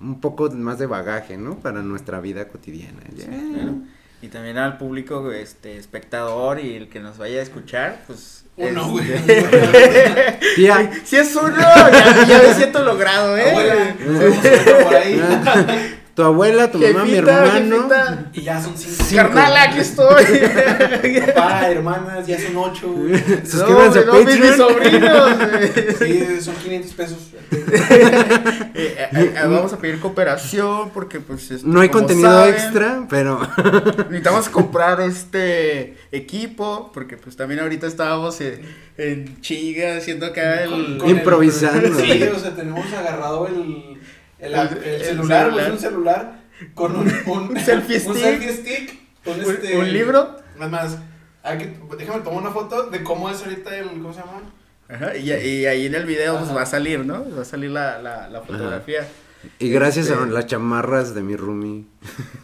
un 0.00 0.20
poco 0.20 0.50
más 0.50 0.78
de 0.78 0.86
bagaje, 0.86 1.36
¿no? 1.36 1.56
Para 1.56 1.82
nuestra 1.82 2.20
vida 2.20 2.48
cotidiana. 2.48 3.00
Yeah. 3.14 3.26
Claro. 3.26 3.74
Y 4.22 4.28
también 4.28 4.56
al 4.58 4.78
público, 4.78 5.30
este, 5.32 5.76
espectador 5.76 6.58
y 6.58 6.74
el 6.74 6.88
que 6.88 7.00
nos 7.00 7.18
vaya 7.18 7.40
a 7.40 7.42
escuchar, 7.42 8.02
pues. 8.06 8.44
Uno, 8.58 8.88
güey. 8.88 9.12
este- 9.12 10.38
Tía, 10.56 10.90
Si 11.04 11.16
es 11.16 11.36
uno, 11.36 11.54
ya, 11.58 12.24
ya 12.26 12.42
me 12.42 12.54
siento 12.54 12.82
logrado, 12.82 13.36
¿eh? 13.36 13.50
Abuela, 13.50 13.96
por 14.84 14.94
ahí. 14.96 15.20
tu 16.16 16.22
abuela, 16.22 16.70
tu 16.70 16.78
mamá, 16.78 17.04
mi 17.04 17.14
hermano. 17.14 17.50
jefita. 17.76 18.30
Y 18.32 18.40
ya 18.40 18.60
son 18.60 18.76
cinco. 18.76 19.04
Carnal, 19.14 19.56
aquí 19.56 19.78
estoy. 19.80 20.24
Papá, 21.34 21.68
hermanas, 21.70 22.26
ya 22.26 22.40
son 22.40 22.56
ocho. 22.56 22.90
güey. 22.90 23.22
Suscríbanse 23.46 24.04
no, 24.06 24.12
a 24.12 24.16
no, 24.16 24.24
mis- 24.24 24.40
mis 24.40 24.50
Patreon. 24.50 24.56
sobrinos. 24.56 25.38
güey. 25.38 25.94
Sí, 26.16 26.40
son 26.40 26.54
500 26.56 26.92
pesos. 26.94 27.18
Eh, 28.78 28.96
eh, 28.98 29.08
eh, 29.12 29.32
vamos 29.44 29.72
a 29.72 29.78
pedir 29.78 29.98
cooperación 30.00 30.90
porque 30.90 31.20
pues 31.20 31.64
No 31.64 31.80
hay 31.80 31.88
contenido 31.88 32.28
saben, 32.28 32.54
extra, 32.54 33.06
pero 33.08 33.40
Necesitamos 34.10 34.48
comprar 34.48 35.00
este 35.00 35.96
equipo 36.12 36.90
porque 36.92 37.16
pues 37.16 37.36
también 37.36 37.60
ahorita 37.60 37.86
estábamos 37.86 38.40
en, 38.40 38.60
en 38.98 39.40
chinga 39.40 39.96
haciendo 39.96 40.26
acá 40.26 40.62
el 40.64 40.98
Con 40.98 41.08
el- 41.08 41.16
Improvisando. 41.16 41.98
Sí, 41.98 42.22
o 42.24 42.38
sea, 42.38 42.54
tenemos 42.54 42.84
agarrado 42.92 43.46
el, 43.46 43.98
el, 44.46 44.54
el, 44.54 44.78
El- 44.84 44.94
el 44.94 45.04
celular, 45.04 45.44
celular. 45.46 45.70
un 45.72 45.78
celular 45.78 46.40
con 46.74 46.96
un, 46.96 47.12
un, 47.26 47.38
Un 47.50 47.60
selfie 47.60 47.96
un 48.06 48.14
stick. 48.14 48.16
selfie 48.24 48.52
stick, 48.52 48.98
un, 49.26 49.44
un, 49.44 49.50
este, 49.52 49.76
un 49.78 49.92
libro 49.92 50.36
Nada 50.58 50.68
más, 50.70 50.98
déjame 51.98 52.20
tomar 52.20 52.40
una 52.42 52.50
foto 52.50 52.84
de 52.90 53.02
cómo 53.04 53.28
es 53.30 53.42
ahorita 53.42 53.76
el, 53.76 53.88
¿cómo 53.90 54.12
se 54.12 54.20
llama? 54.20 54.40
Ajá, 54.88 55.16
y, 55.16 55.30
y 55.32 55.66
ahí 55.66 55.86
en 55.86 55.94
el 55.96 56.06
video 56.06 56.38
pues 56.38 56.54
va 56.56 56.62
a 56.62 56.66
salir, 56.66 57.04
¿no? 57.04 57.24
Va 57.36 57.42
a 57.42 57.44
salir 57.44 57.70
la, 57.70 57.98
la, 58.00 58.28
la 58.28 58.40
fotografía. 58.40 59.06
y 59.58 59.68
gracias 59.68 60.08
a 60.10 60.14
Este- 60.14 60.26
las 60.30 60.46
chamarras 60.46 61.14
de 61.14 61.22
mi 61.22 61.36
roomie. 61.36 61.84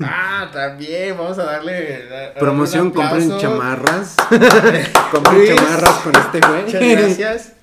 Ah, 0.01 0.51
también, 0.53 1.17
vamos 1.17 1.39
a 1.39 1.45
darle. 1.45 2.03
a- 2.03 2.15
a 2.15 2.17
darle 2.19 2.41
Promoción, 2.41 2.87
un 2.89 2.93
compren 2.93 3.39
chamarras. 3.39 4.17
compren 5.13 5.39
Luis, 5.39 5.55
chamarras 5.55 5.99
con 6.01 6.17
este 6.17 6.41
güey. 6.47 6.63
Muchas 6.65 6.81
gracias. 6.83 7.53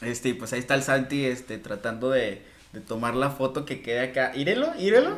Este, 0.00 0.28
y 0.28 0.32
pues 0.34 0.52
ahí 0.52 0.60
está 0.60 0.74
el 0.74 0.82
Santi, 0.84 1.24
este, 1.24 1.58
tratando 1.58 2.10
de, 2.10 2.42
de 2.72 2.80
tomar 2.80 3.14
la 3.14 3.30
foto 3.30 3.64
que 3.64 3.82
quede 3.82 4.00
acá. 4.00 4.32
Írelo, 4.34 4.72
írelo. 4.78 5.16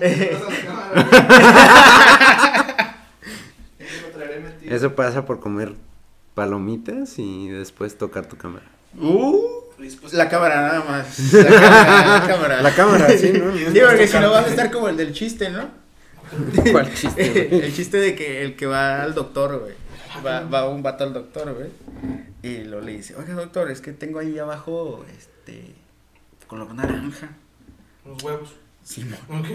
Eso 4.62 4.94
pasa 4.94 5.24
por 5.24 5.40
comer 5.40 5.74
palomitas 6.34 7.18
y 7.18 7.48
después 7.48 7.98
tocar 7.98 8.26
tu 8.26 8.36
cámara. 8.36 8.64
Uh, 8.98 9.62
la 10.12 10.28
cámara 10.28 10.62
nada 10.62 10.84
más. 10.84 11.32
La 11.34 11.44
cámara, 11.44 12.20
la 12.20 12.26
cámara. 12.26 12.62
La 12.62 12.74
cámara, 12.74 13.08
sí, 13.10 13.32
¿no? 13.32 13.54
Sí, 13.54 13.80
porque 13.86 14.06
si 14.06 14.18
no 14.18 14.30
vas 14.30 14.46
a 14.46 14.48
estar 14.48 14.70
como 14.70 14.88
el 14.88 14.96
del 14.96 15.12
chiste, 15.12 15.50
¿no? 15.50 15.68
¿Cuál 16.70 16.92
chiste, 16.94 17.48
güey? 17.48 17.64
el 17.64 17.74
chiste 17.74 17.98
de 17.98 18.14
que 18.14 18.42
el 18.42 18.56
que 18.56 18.66
va 18.66 19.02
al 19.02 19.14
doctor, 19.14 19.60
güey. 19.60 19.74
Va, 20.24 20.40
va 20.40 20.68
un 20.68 20.82
vato 20.82 21.04
al 21.04 21.12
doctor, 21.12 21.54
güey. 21.54 21.68
Y 22.42 22.64
lo 22.64 22.80
le 22.80 22.92
dice, 22.92 23.14
oiga 23.16 23.34
doctor, 23.34 23.70
es 23.70 23.80
que 23.80 23.92
tengo 23.92 24.18
ahí 24.18 24.38
abajo, 24.38 25.04
este, 25.18 25.74
color 26.52 26.74
naranja. 26.74 27.30
Los 28.04 28.22
huevos. 28.22 28.50
Simón, 28.84 29.18
Ok. 29.30 29.46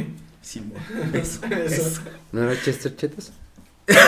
Simón. 0.41 0.81
Eso, 1.13 1.41
Eso. 1.45 2.01
¿No 2.31 2.49
era 2.49 2.59
Chester. 2.59 2.95
¡Ya 3.87 4.07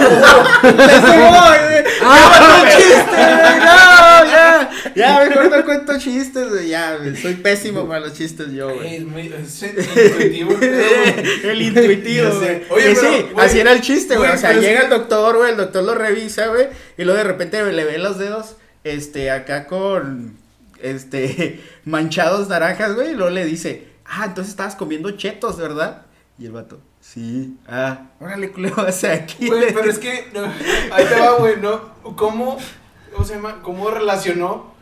mató 2.01 2.63
un 2.63 2.67
chiste! 2.67 3.19
¡No! 3.59 4.25
¡Ya! 4.25 4.69
Ya, 4.95 5.25
mejor 5.29 5.51
no 5.51 5.65
cuento 5.65 5.99
chistes, 5.99 6.49
güey. 6.49 6.69
Ya, 6.69 6.97
güey, 6.97 7.15
soy 7.15 7.35
pésimo 7.35 7.87
para 7.87 7.99
los 7.99 8.13
chistes 8.13 8.51
yo, 8.53 8.71
Ey, 8.71 8.75
güey. 8.75 8.95
Es 8.95 9.03
muy 9.05 9.33
es 9.33 9.63
intuitivo. 9.63 10.51
el 10.51 10.57
pedo, 10.59 10.85
güey. 10.87 11.51
el 11.51 11.61
intuitivo, 11.61 12.29
güey. 12.39 12.63
Oye, 12.71 12.95
pero, 12.95 13.01
sí, 13.01 13.25
güey, 13.33 13.45
así 13.45 13.59
era 13.59 13.71
el 13.71 13.81
chiste, 13.81 14.17
güey. 14.17 14.31
O 14.31 14.37
sea, 14.37 14.53
llega 14.53 14.81
el 14.81 14.89
doctor, 14.89 15.37
güey, 15.37 15.51
el 15.51 15.57
doctor 15.57 15.83
lo 15.83 15.93
revisa, 15.93 16.47
güey, 16.47 16.69
y 16.97 17.03
luego 17.03 17.19
de 17.19 17.25
repente 17.25 17.71
le 17.71 17.83
ve 17.85 17.99
los 17.99 18.17
dedos, 18.17 18.55
este, 18.83 19.29
acá 19.29 19.67
con, 19.67 20.38
este, 20.81 21.61
manchados 21.85 22.47
naranjas, 22.49 22.95
güey, 22.95 23.11
y 23.11 23.15
luego 23.15 23.29
le 23.31 23.45
dice, 23.45 23.87
ah, 24.05 24.25
entonces 24.25 24.51
estabas 24.51 24.75
comiendo 24.75 25.11
chetos, 25.11 25.57
¿verdad? 25.57 26.03
Y 26.37 26.45
el 26.45 26.51
vato, 26.53 26.79
sí, 27.01 27.57
ah, 27.67 28.07
órale, 28.19 28.51
culero, 28.51 28.83
o 28.87 28.91
sea, 28.91 29.13
aquí. 29.13 29.47
Güey, 29.47 29.59
le- 29.61 29.71
pero 29.73 29.89
es 29.89 29.99
que, 29.99 30.27
no, 30.33 30.43
ahí 30.93 31.05
te 31.05 31.19
va, 31.19 31.31
güey, 31.37 31.57
¿no? 31.61 31.81
¿Cómo, 32.15 32.57
cómo 33.13 33.25
se 33.25 33.35
llama? 33.35 33.61
¿Cómo 33.61 33.89
relacionó 33.91 34.73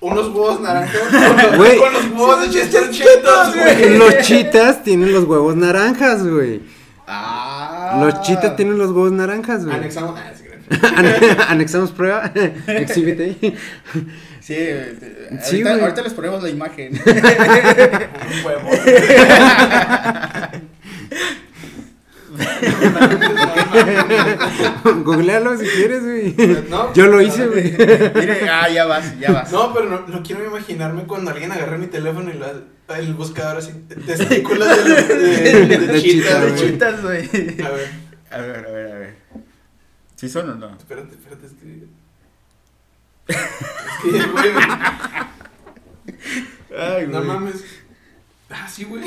unos 0.00 0.26
huevos 0.28 0.60
naranjas 0.60 1.00
con 1.00 1.36
los, 1.36 1.56
Güey. 1.56 1.78
con 1.78 1.92
los 1.92 2.04
huevos 2.10 2.40
de 2.42 2.50
Chester 2.50 2.90
Chetos, 2.90 3.54
güey? 3.54 3.96
Los 3.98 4.18
chitas 4.18 4.82
tienen 4.82 5.12
los 5.12 5.24
huevos 5.24 5.56
naranjas, 5.56 6.26
güey. 6.26 6.60
Ah. 7.06 8.00
Los 8.04 8.20
chitas 8.22 8.56
tienen 8.56 8.76
los 8.78 8.88
huevos 8.90 9.12
naranjas, 9.12 9.64
güey. 9.64 9.76
Anexamos, 9.76 10.18
ah, 10.18 10.32
Ane- 10.96 11.36
Anexamos 11.48 11.92
prueba. 11.92 12.30
Exhíbete. 12.66 13.54
Sí, 14.46 14.54
eh, 14.56 14.94
ahorita, 15.30 15.44
Sí, 15.44 15.60
güey. 15.62 15.80
ahorita 15.80 16.02
les 16.02 16.14
ponemos 16.14 16.40
la 16.40 16.50
imagen. 16.50 16.92
un 17.04 18.46
huevo. 18.46 18.70
Googlealo 25.04 25.56
si 25.58 25.66
quieres, 25.66 26.02
güey. 26.02 26.34
No, 26.68 26.92
Yo 26.94 27.06
lo 27.06 27.20
hice, 27.20 27.46
güey. 27.46 27.72
Mire, 27.72 28.48
ah, 28.48 28.68
ya 28.68 28.86
vas, 28.86 29.18
ya 29.18 29.32
vas. 29.32 29.52
No, 29.52 29.72
pero 29.74 29.88
no, 29.88 30.06
no 30.06 30.22
quiero 30.22 30.44
imaginarme 30.44 31.04
cuando 31.04 31.30
alguien 31.30 31.52
agarre 31.52 31.78
mi 31.78 31.86
teléfono 31.86 32.30
y 32.30 32.38
la, 32.38 32.52
el 32.96 33.14
buscador 33.14 33.58
así, 33.58 33.72
testículos 34.06 34.68
de, 34.84 35.14
de, 35.14 35.66
de, 35.66 35.78
De 35.78 36.02
chitas, 36.02 36.54
chitas, 36.60 37.02
güey. 37.02 37.24
A 37.62 37.70
ver, 37.70 37.90
A 38.30 38.38
ver, 38.38 38.66
a 38.66 38.70
ver, 38.70 38.92
a 38.92 38.98
ver. 38.98 39.14
¿Sí 40.16 40.28
son 40.28 40.50
o 40.50 40.54
no? 40.54 40.76
espérate, 40.76 41.14
espérate, 41.14 41.46
es 41.46 41.52
que... 41.52 41.86
Es 43.28 43.36
que, 44.02 44.22
güey, 44.28 44.50
Ay, 46.78 47.06
no 47.08 47.18
güey. 47.18 47.24
mames. 47.28 47.64
Ah, 48.50 48.68
sí, 48.68 48.84
güey. 48.84 49.02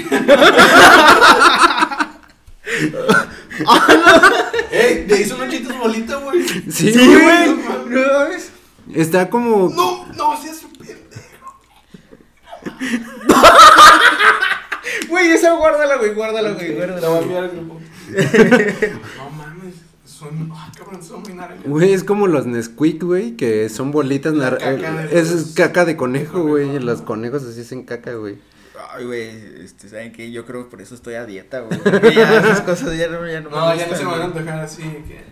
Ey, 4.71 5.08
ahí 5.12 5.25
son 5.25 5.39
los 5.39 5.49
chitos 5.49 5.77
bolita, 5.77 6.15
güey. 6.17 6.47
Sí, 6.69 6.91
Sí, 6.93 7.05
güey. 7.05 7.53
güey. 7.53 7.55
No 7.88 8.13
mames. 8.19 8.51
Está 8.93 9.29
como. 9.29 9.69
No, 9.69 10.05
no, 10.13 10.41
sí 10.41 10.49
es 10.49 10.63
un 10.63 10.71
pendejo. 10.73 11.62
Güey, 15.08 15.32
esa 15.32 15.51
guárdala, 15.53 15.95
güey, 15.97 16.13
guárdala, 16.13 16.51
güey, 16.51 16.75
La 16.75 16.86
voy 16.86 16.95
a 16.95 16.99
guárdala. 16.99 17.19
enviar 17.21 17.43
al 17.43 17.49
grupo. 17.51 17.79
No 19.17 19.29
mames, 19.29 19.38
son, 20.19 20.51
ah, 20.53 20.71
cabrón, 20.77 21.01
son 21.03 21.21
muy 21.23 21.34
naranjas. 21.34 21.65
Güey, 21.67 21.93
es 21.93 22.03
como 22.03 22.27
los 22.27 22.45
Nesquik, 22.45 23.03
güey, 23.03 23.36
que 23.38 23.69
son 23.69 23.91
bolitas 23.91 24.34
La 24.34 24.51
nar- 24.51 24.58
caca 24.60 24.91
de 24.93 25.05
eh, 25.05 25.19
Es 25.19 25.32
los- 25.32 25.43
caca 25.55 25.86
de 25.86 25.95
conejo, 25.97 26.43
güey. 26.43 26.65
conejo, 26.67 26.86
Los 26.86 27.01
conejos 27.01 27.43
así 27.43 27.62
hacen 27.62 27.84
caca, 27.84 28.13
güey. 28.15 28.38
Ay, 28.93 29.05
güey, 29.05 29.29
este, 29.63 29.89
¿saben 29.89 30.12
qué? 30.12 30.32
Yo 30.32 30.45
creo 30.45 30.63
que 30.65 30.71
por 30.71 30.82
eso 30.82 30.95
estoy 30.95 31.15
a 31.15 31.25
dieta, 31.25 31.62
güey. 31.62 31.79
Ya 32.15 32.39
esas 32.39 32.62
cosas 32.62 32.97
ya 32.97 33.08
no, 33.08 33.25
ya 33.27 33.41
no 33.41 33.49
me 33.49 33.55
No, 33.55 33.75
ya 33.75 33.88
no 33.88 33.95
se 33.95 34.03
me 34.05 34.12
van 34.12 34.21
a 34.21 34.25
antojar 34.25 34.60
así 34.60 34.82
que. 34.84 35.23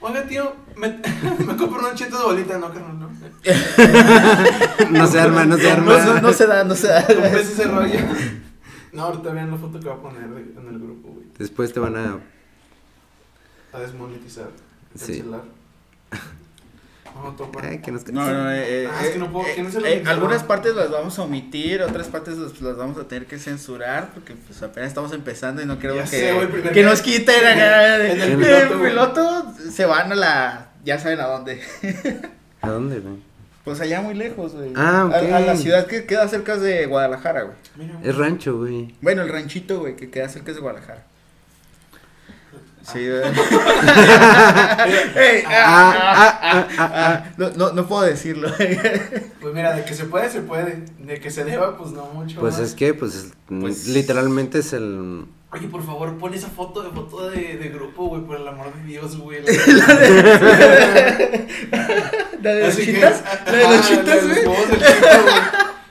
Oiga, 0.00 0.26
tío, 0.26 0.52
me, 0.76 0.88
me 1.46 1.56
compro 1.56 1.78
una 1.80 1.94
cheta 1.94 2.18
de 2.18 2.24
bolita. 2.24 2.58
No, 2.58 2.72
carnal, 2.72 2.98
no. 3.00 3.10
No 4.90 5.06
se 5.06 5.20
arma, 5.20 5.44
no 5.44 5.56
se 5.56 5.64
No, 5.64 5.70
arma. 5.72 6.04
no, 6.04 6.20
no 6.20 6.32
se 6.32 6.46
da, 6.46 6.64
no 6.64 6.74
se 6.74 6.88
da. 6.88 7.06
¿Cómo 7.06 7.20
ves 7.22 7.50
ese 7.50 7.64
rollo? 7.64 7.98
No, 8.92 9.02
ahorita 9.04 9.32
vean 9.32 9.50
la 9.50 9.56
foto 9.56 9.80
que 9.80 9.88
va 9.88 9.94
a 9.94 10.02
poner 10.02 10.24
en 10.24 10.66
el 10.68 10.78
grupo, 10.78 11.08
güey. 11.10 11.26
Después 11.38 11.72
te 11.72 11.80
van 11.80 11.96
a... 11.96 12.18
A 13.74 13.80
desmonetizar. 13.80 14.48
Sí. 14.94 15.18
Cancelar. 15.18 15.42
No, 17.14 17.30
topa. 17.36 17.60
Ay, 17.62 17.78
que 17.78 17.92
nos... 17.92 18.04
No, 18.08 18.28
no, 18.28 18.50
eh, 18.52 18.88
Ah, 18.92 19.04
es 19.06 19.10
que 19.10 19.20
puedo- 19.20 19.46
eh, 19.46 19.52
¿quién 19.54 19.66
es 19.68 19.74
el 19.76 19.84
eh, 19.86 20.02
algunas 20.04 20.42
partes 20.42 20.74
las 20.74 20.90
vamos 20.90 21.16
a 21.16 21.22
omitir, 21.22 21.80
otras 21.80 22.08
partes 22.08 22.36
las, 22.36 22.60
las 22.60 22.76
vamos 22.76 22.98
a 22.98 23.06
tener 23.06 23.26
que 23.26 23.38
censurar 23.38 24.10
porque 24.12 24.34
pues 24.34 24.60
apenas 24.64 24.88
estamos 24.88 25.12
empezando 25.12 25.62
y 25.62 25.66
no 25.66 25.78
creo 25.78 25.94
Ya 25.94 26.02
que, 26.02 26.08
sé, 26.08 26.70
que 26.72 26.82
nos 26.82 27.00
quiten 27.02 27.34
En 27.46 28.20
el 28.20 28.42
el 28.44 28.68
piloto, 28.80 29.54
se 29.70 29.86
van 29.86 30.10
a 30.10 30.14
la 30.16 30.70
ya 30.84 30.98
saben 30.98 31.20
a 31.20 31.26
dónde. 31.26 31.62
¿A 32.62 32.68
dónde, 32.70 32.98
güey? 32.98 33.14
Pues 33.62 33.80
allá 33.80 34.00
muy 34.02 34.14
lejos, 34.14 34.52
güey. 34.54 34.72
Ah, 34.74 35.08
a, 35.12 35.36
a 35.36 35.40
la 35.40 35.56
ciudad 35.56 35.86
que 35.86 36.06
queda 36.06 36.26
cerca 36.26 36.56
de 36.56 36.86
Guadalajara, 36.86 37.42
güey. 37.42 37.56
Es 38.02 38.16
rancho, 38.16 38.58
güey. 38.58 38.92
Bueno, 39.00 39.22
el 39.22 39.28
ranchito, 39.28 39.78
güey, 39.78 39.94
que 39.94 40.10
queda 40.10 40.28
cerca 40.28 40.52
de 40.52 40.58
Guadalajara. 40.60 41.04
Sí, 42.92 43.08
no, 47.36 47.50
no, 47.50 47.72
no 47.72 47.86
puedo 47.86 48.02
decirlo. 48.02 48.48
Pues 49.40 49.54
mira, 49.54 49.74
de 49.76 49.84
que 49.84 49.92
se 49.94 50.04
puede, 50.06 50.30
se 50.30 50.40
puede. 50.40 50.84
De 50.98 51.20
que 51.20 51.30
se 51.30 51.44
deba, 51.44 51.76
pues 51.76 51.90
no 51.90 52.06
mucho. 52.06 52.40
Pues 52.40 52.54
más. 52.58 52.62
es 52.68 52.74
que, 52.74 52.94
pues, 52.94 53.14
es- 53.14 53.32
Pues- 53.46 53.88
literalmente 53.88 54.60
es 54.60 54.72
el... 54.72 55.26
Oye, 55.52 55.68
por 55.68 55.84
favor, 55.84 56.16
pon 56.18 56.32
esa 56.34 56.48
foto 56.48 56.82
de 56.82 56.88
foto 56.90 57.28
de, 57.30 57.58
de 57.58 57.68
grupo, 57.68 58.06
güey, 58.08 58.22
por 58.22 58.36
el 58.40 58.48
amor 58.48 58.72
de 58.74 58.84
Dios, 58.84 59.18
güey. 59.18 59.42
La 62.42 62.54
de 62.54 62.72
chitas, 62.76 63.22
la 63.46 63.52
de 63.52 63.62
los 63.62 63.76
Ah, 63.76 63.82
chitas, 63.86 64.22
de 64.28 64.28
los 64.28 64.44
güey. 64.44 64.56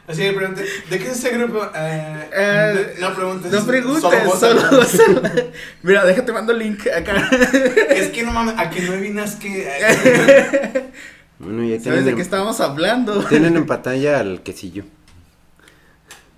Así 0.06 0.22
que 0.22 0.34
pregunté, 0.34 0.66
¿de 0.90 1.00
qué 1.00 1.06
es 1.06 1.12
ese 1.18 1.30
grupo? 1.38 1.64
Eh, 1.74 2.30
Eh, 2.34 2.96
no 3.00 3.16
preguntes. 3.16 3.52
No 3.52 3.66
preguntes, 3.66 4.02
solo 4.02 4.36
solo, 4.38 4.62
gózalo. 4.62 4.84
solo- 4.86 5.22
Mira, 5.82 6.04
déjate 6.06 6.34
mando 6.34 6.52
el 6.52 6.60
link 6.60 6.86
acá. 6.88 7.30
Es 7.90 8.10
que 8.10 8.24
no 8.24 8.32
mames, 8.32 8.56
a 8.58 8.70
que 8.70 8.82
no 8.82 8.94
adivinas 8.94 9.36
que. 9.36 10.92
Bueno, 11.40 11.64
ya 11.64 11.72
¿Sabes 11.72 11.84
tienen, 11.84 12.06
de 12.06 12.16
qué 12.16 12.22
estábamos 12.22 12.62
hablando? 12.62 13.22
tienen 13.26 13.58
en 13.58 13.66
pantalla 13.66 14.20
al 14.20 14.44
quesillo. 14.44 14.84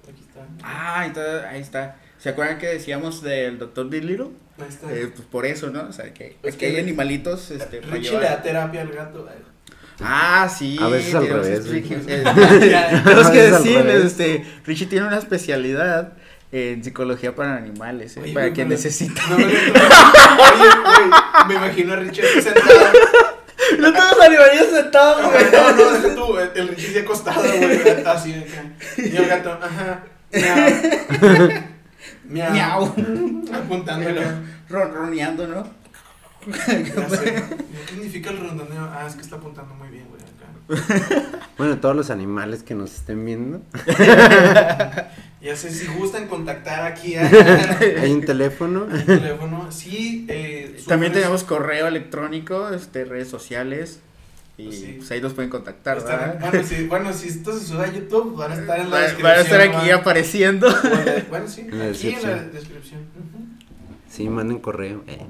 Aquí 0.10 0.22
está. 0.22 0.40
Ah, 0.64 1.02
ahí 1.02 1.08
está, 1.10 1.50
ahí 1.50 1.62
está. 1.62 1.96
¿Se 2.18 2.30
acuerdan 2.30 2.58
que 2.58 2.68
decíamos 2.68 3.22
del 3.22 3.60
Dr. 3.60 3.90
Dolittle? 3.90 4.28
Ahí 4.58 4.66
está. 4.70 4.92
Eh, 4.92 5.12
pues 5.14 5.28
por 5.28 5.46
eso, 5.46 5.70
¿no? 5.70 5.84
O 5.88 5.92
sea, 5.92 6.12
que, 6.14 6.38
Es 6.42 6.56
que 6.56 6.60
que 6.60 6.66
hay 6.68 6.78
animalitos, 6.78 7.52
este, 7.52 7.82
Richie 7.82 8.18
le 8.18 8.26
da 8.26 8.42
terapia 8.42 8.82
al 8.82 8.92
gato. 8.94 9.28
Ah, 10.04 10.50
sí. 10.50 10.78
A 10.82 10.88
veces 10.88 11.16
al 11.16 11.24
tenemos 11.24 11.46
revés, 11.46 11.66
Tenemos 13.04 13.30
que 13.30 13.42
decirles, 13.52 14.06
este, 14.06 14.46
Richie 14.66 14.88
tiene 14.88 15.08
una 15.08 15.18
especialidad 15.18 16.14
en 16.52 16.84
psicología 16.84 17.36
para 17.36 17.56
animales, 17.58 18.18
eh, 18.18 18.22
Oye, 18.24 18.34
para 18.34 18.52
quien 18.54 18.70
necesita. 18.70 19.22
No 19.30 19.38
me, 19.38 19.46
Oye, 19.46 19.56
güey, 19.56 21.48
me 21.48 21.54
imagino 21.56 21.94
a 21.94 21.96
Richie 21.98 22.24
sentado. 22.42 22.68
No 23.80 23.92
todos 23.94 24.22
animales 24.22 24.68
sentados, 24.72 25.22
No, 25.24 25.32
güey. 25.32 25.46
no, 25.52 25.72
no, 25.72 25.92
deja 25.94 26.16
tú, 26.16 26.38
el, 26.38 26.52
el 26.56 26.68
Richie 26.70 27.00
acostado, 27.00 27.42
güey, 27.42 28.04
así 28.06 28.34
acá. 28.34 28.64
Y 28.98 29.16
el 29.16 29.28
gato, 29.28 29.60
ajá, 29.62 30.04
miau. 32.24 32.54
Miau. 32.54 32.94
Acá. 33.54 34.42
Ronroneando, 34.70 35.48
¿no? 35.48 35.85
¿Qué 36.66 37.44
significa 37.90 38.30
el 38.32 38.40
rondoneo? 38.40 38.84
Ah, 38.92 39.06
es 39.08 39.16
que 39.16 39.22
está 39.22 39.36
apuntando 39.38 39.74
muy 39.76 39.88
bien, 39.90 40.06
güey, 40.10 40.22
acá. 40.22 41.40
Bueno, 41.58 41.78
todos 41.80 41.96
los 41.96 42.10
animales 42.10 42.64
que 42.64 42.76
nos 42.76 42.94
estén 42.94 43.24
viendo. 43.26 43.62
Ya 45.42 45.56
sé, 45.56 45.70
si 45.70 45.86
gustan 45.86 46.28
contactar 46.28 46.88
aquí 46.92 47.16
a, 47.16 47.30
Hay 48.02 48.12
un 48.12 48.26
teléfono. 48.26 48.88
al 48.90 49.06
teléfono. 49.06 49.72
Sí, 49.72 50.26
eh, 50.28 50.76
También 50.88 51.14
tenemos 51.14 51.44
correo 51.44 51.86
electrónico, 51.88 52.70
este, 52.70 53.06
redes 53.06 53.28
sociales. 53.28 54.00
Y 54.58 54.66
Pues 54.66 54.80
sí. 54.80 54.96
pues 54.98 55.12
ahí 55.12 55.22
nos 55.22 55.34
pueden 55.34 55.52
contactar, 55.52 56.00
bueno, 56.40 56.64
si, 56.68 56.88
bueno, 56.88 57.14
si 57.14 57.28
esto 57.28 57.52
se 57.60 57.64
sube 57.68 57.84
a 57.86 57.92
YouTube, 57.94 58.36
van 58.38 58.54
a 58.54 58.56
estar 58.56 58.80
en 58.80 58.90
la 58.90 58.96
Va- 58.96 59.02
descripción. 59.04 59.32
Van 59.32 59.38
a 59.38 59.42
estar 59.42 59.62
aquí 59.62 59.92
apareciendo. 59.92 60.68
O 60.68 60.72
en 60.88 61.06
la- 61.06 61.26
Bueno, 61.30 61.48
sí, 61.48 61.62
En 61.62 61.78
la 61.78 61.86
aquí 61.90 62.10
en 62.10 62.22
la 62.24 62.36
descripción. 62.46 63.02
Sí, 64.10 64.28
manden 64.30 64.58
correo. 64.58 65.04
Eh. 65.06 65.28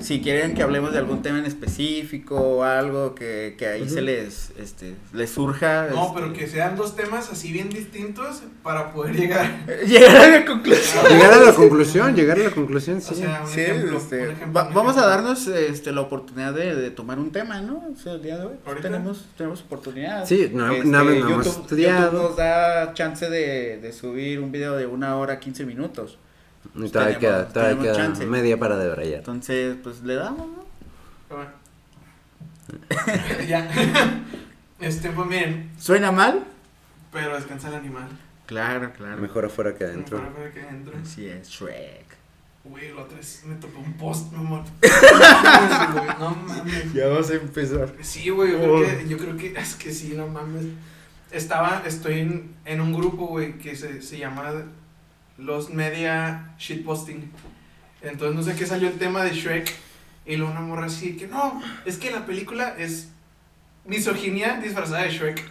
Si 0.00 0.20
quieren 0.22 0.54
que 0.54 0.62
hablemos 0.62 0.92
de 0.92 0.98
algún 0.98 1.20
tema 1.20 1.38
en 1.38 1.44
específico 1.44 2.36
o 2.36 2.62
algo 2.62 3.14
que, 3.14 3.54
que 3.58 3.66
ahí 3.66 3.86
se 3.88 4.00
les, 4.00 4.50
este, 4.58 4.94
les 5.12 5.30
surja. 5.30 5.88
No, 5.90 6.04
este, 6.06 6.14
pero 6.14 6.32
que 6.32 6.46
sean 6.46 6.74
dos 6.74 6.96
temas 6.96 7.30
así 7.30 7.52
bien 7.52 7.68
distintos 7.68 8.42
para 8.62 8.92
poder 8.92 9.14
llegar. 9.14 9.46
Llegar 9.86 10.16
a 10.16 10.28
la 10.38 10.44
conclusión. 10.46 11.04
Llegar 11.10 11.32
a 11.34 11.36
la 11.42 11.52
conclusión, 11.52 12.16
llegar 12.16 12.38
a 12.40 12.44
la 12.44 12.50
conclusión, 12.50 13.02
sí. 13.02 13.12
O 13.12 13.16
sea, 13.16 13.42
un 13.44 13.48
Sí, 13.50 13.60
ejemplo, 13.60 13.98
este, 13.98 14.22
un 14.26 14.30
ejemplo, 14.32 14.52
va- 14.62 14.68
un 14.68 14.74
vamos 14.74 14.96
a 14.96 15.06
darnos 15.06 15.46
este, 15.48 15.92
la 15.92 16.00
oportunidad 16.00 16.54
de, 16.54 16.74
de 16.74 16.90
tomar 16.90 17.18
un 17.18 17.30
tema, 17.30 17.60
¿no? 17.60 17.84
O 17.92 17.96
sea, 17.96 18.14
el 18.14 18.22
día 18.22 18.38
de 18.38 18.46
hoy 18.46 18.54
¿Ahorita? 18.64 18.88
tenemos, 18.88 19.26
tenemos 19.36 19.60
oportunidad. 19.60 20.26
Sí, 20.26 20.50
no- 20.52 20.72
Este, 20.72 20.88
YouTube, 20.88 21.40
estudiado. 21.46 22.10
YouTube 22.10 22.22
nos 22.30 22.36
da 22.36 22.94
chance 22.94 23.28
de, 23.28 23.78
de 23.80 23.92
subir 23.92 24.40
un 24.40 24.50
video 24.50 24.76
de 24.76 24.86
una 24.86 25.16
hora, 25.16 25.38
15 25.38 25.66
minutos. 25.66 26.18
Y 26.74 26.88
todavía 26.88 27.18
tenemos- 27.18 27.18
queda, 27.20 27.48
todavía 27.52 27.82
queda 27.82 27.96
chance. 27.96 28.26
media 28.26 28.58
para 28.58 28.76
debrayar. 28.76 29.18
Entonces, 29.20 29.76
pues 29.82 30.02
le 30.02 30.14
damos, 30.14 30.46
¿no? 30.48 30.64
Pero 31.28 31.40
bueno. 31.40 31.52
ya. 33.48 33.70
Este, 34.80 35.10
pues 35.10 35.26
miren, 35.28 35.70
¿Suena 35.78 36.10
mal? 36.12 36.44
pero 37.12 37.34
descansa 37.36 37.68
el 37.68 37.74
animal. 37.76 38.08
Claro, 38.46 38.92
claro. 38.92 39.20
Mejor 39.22 39.44
afuera 39.44 39.74
que 39.74 39.84
adentro. 39.84 40.18
Mejor 40.18 40.32
afuera 40.32 40.52
que 40.52 40.60
adentro. 40.62 40.94
Así 41.02 41.26
es, 41.26 41.48
Shrek. 41.48 42.04
Güey, 42.64 42.92
la 42.94 43.02
otra 43.02 43.16
vez 43.18 43.42
me 43.46 43.54
topé 43.56 43.76
un 43.76 43.92
post, 43.94 44.32
mi 44.32 44.38
amor. 44.38 44.64
no 46.18 46.30
mames. 46.34 46.92
Ya 46.92 47.06
vamos 47.08 47.30
a 47.30 47.34
empezar. 47.34 47.92
Sí, 48.00 48.30
güey, 48.30 48.52
yo, 48.52 48.58
creo 48.58 48.98
que, 48.98 49.08
yo 49.08 49.18
creo 49.18 49.36
que 49.36 49.54
es 49.58 49.74
que 49.76 49.92
sí, 49.92 50.14
no 50.16 50.26
mames. 50.26 50.64
Estaba, 51.30 51.82
estoy 51.86 52.20
en, 52.20 52.54
en 52.64 52.80
un 52.80 52.92
grupo, 52.92 53.26
güey, 53.26 53.58
que 53.58 53.76
se, 53.76 54.00
se 54.02 54.18
llama 54.18 54.50
Los 55.38 55.70
Media 55.70 56.54
Shitposting. 56.58 57.30
Entonces, 58.02 58.36
no 58.36 58.42
sé 58.42 58.56
qué 58.58 58.66
salió 58.66 58.88
el 58.88 58.98
tema 58.98 59.24
de 59.24 59.30
Shrek. 59.34 59.72
Y 60.26 60.36
luego 60.36 60.52
una 60.52 60.60
morra 60.62 60.86
así, 60.86 61.16
que 61.16 61.26
no, 61.26 61.60
es 61.84 61.98
que 61.98 62.10
la 62.10 62.24
película 62.24 62.74
es 62.78 63.10
misoginia 63.84 64.58
disfrazada 64.62 65.02
de 65.02 65.10
Shrek. 65.10 65.44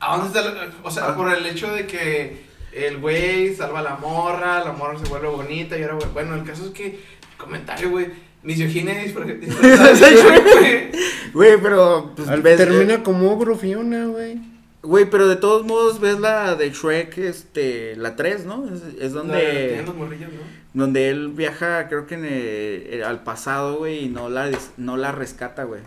¿A 0.00 0.16
dónde 0.16 0.38
está 0.38 0.50
la- 0.50 0.70
O 0.82 0.90
sea, 0.90 1.14
por 1.14 1.32
el 1.32 1.44
hecho 1.46 1.70
de 1.72 1.86
que 1.86 2.44
el 2.72 2.98
güey 2.98 3.54
salva 3.54 3.80
a 3.80 3.82
la 3.82 3.96
morra, 3.96 4.62
la 4.64 4.72
morra 4.72 4.98
se 4.98 5.08
vuelve 5.08 5.28
bonita 5.28 5.76
y 5.78 5.82
ahora, 5.82 5.94
güey, 5.96 6.08
bueno, 6.12 6.34
el 6.34 6.44
caso 6.44 6.66
es 6.66 6.70
que, 6.72 7.00
comentario, 7.36 7.90
güey, 7.90 8.08
misoginia 8.42 8.94
disfra- 9.02 9.38
disfrazada 9.38 9.92
de 9.92 10.16
Shrek, 10.16 11.32
güey. 11.32 11.60
Pero 11.62 12.12
pues, 12.16 12.42
ves, 12.42 12.56
termina 12.56 13.02
como 13.02 13.30
ogro 13.30 13.56
Fiona, 13.56 14.06
güey. 14.06 14.38
Güey, 14.86 15.10
pero 15.10 15.26
de 15.28 15.36
todos 15.36 15.64
modos 15.66 16.00
ves 16.00 16.20
la 16.20 16.54
de 16.54 16.70
Shrek, 16.70 17.18
este, 17.18 17.96
la 17.96 18.14
3, 18.16 18.46
¿no? 18.46 18.64
Es, 18.72 18.82
es 19.00 19.12
La- 19.12 19.18
donde, 19.20 19.82
los 19.84 19.94
morrillos, 19.96 20.30
¿no? 20.32 20.40
donde 20.74 21.08
él 21.10 21.28
viaja, 21.30 21.88
creo 21.88 22.06
que 22.06 22.14
en 22.14 22.24
el- 22.24 23.02
al 23.04 23.22
pasado, 23.24 23.78
güey, 23.78 24.04
y 24.04 24.08
no 24.08 24.28
la, 24.28 24.46
des- 24.46 24.70
no 24.76 24.96
la 24.96 25.10
rescata, 25.12 25.64
güey. 25.64 25.80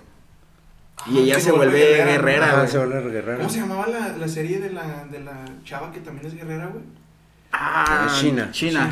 Y 1.07 1.17
Ah, 1.17 1.21
ella 1.21 1.39
se 1.39 1.51
vuelve 1.53 1.79
guerrera, 2.03 2.47
¿no? 2.47 2.53
Ah, 2.53 2.57
güey. 2.57 2.67
se 2.67 2.77
vuelve 2.77 3.09
guerrera. 3.09 3.38
¿Cómo 3.38 3.49
se 3.49 3.59
llamaba 3.62 3.88
la, 3.88 4.17
la 4.17 4.27
serie 4.27 4.59
de 4.59 4.69
la, 4.71 5.05
de 5.09 5.19
la 5.21 5.45
chava 5.63 5.91
que 5.93 6.01
también 6.01 6.27
es 6.27 6.35
guerrera, 6.35 6.67
güey? 6.67 6.83
Ah, 7.51 8.13
China. 8.19 8.49
China. 8.51 8.89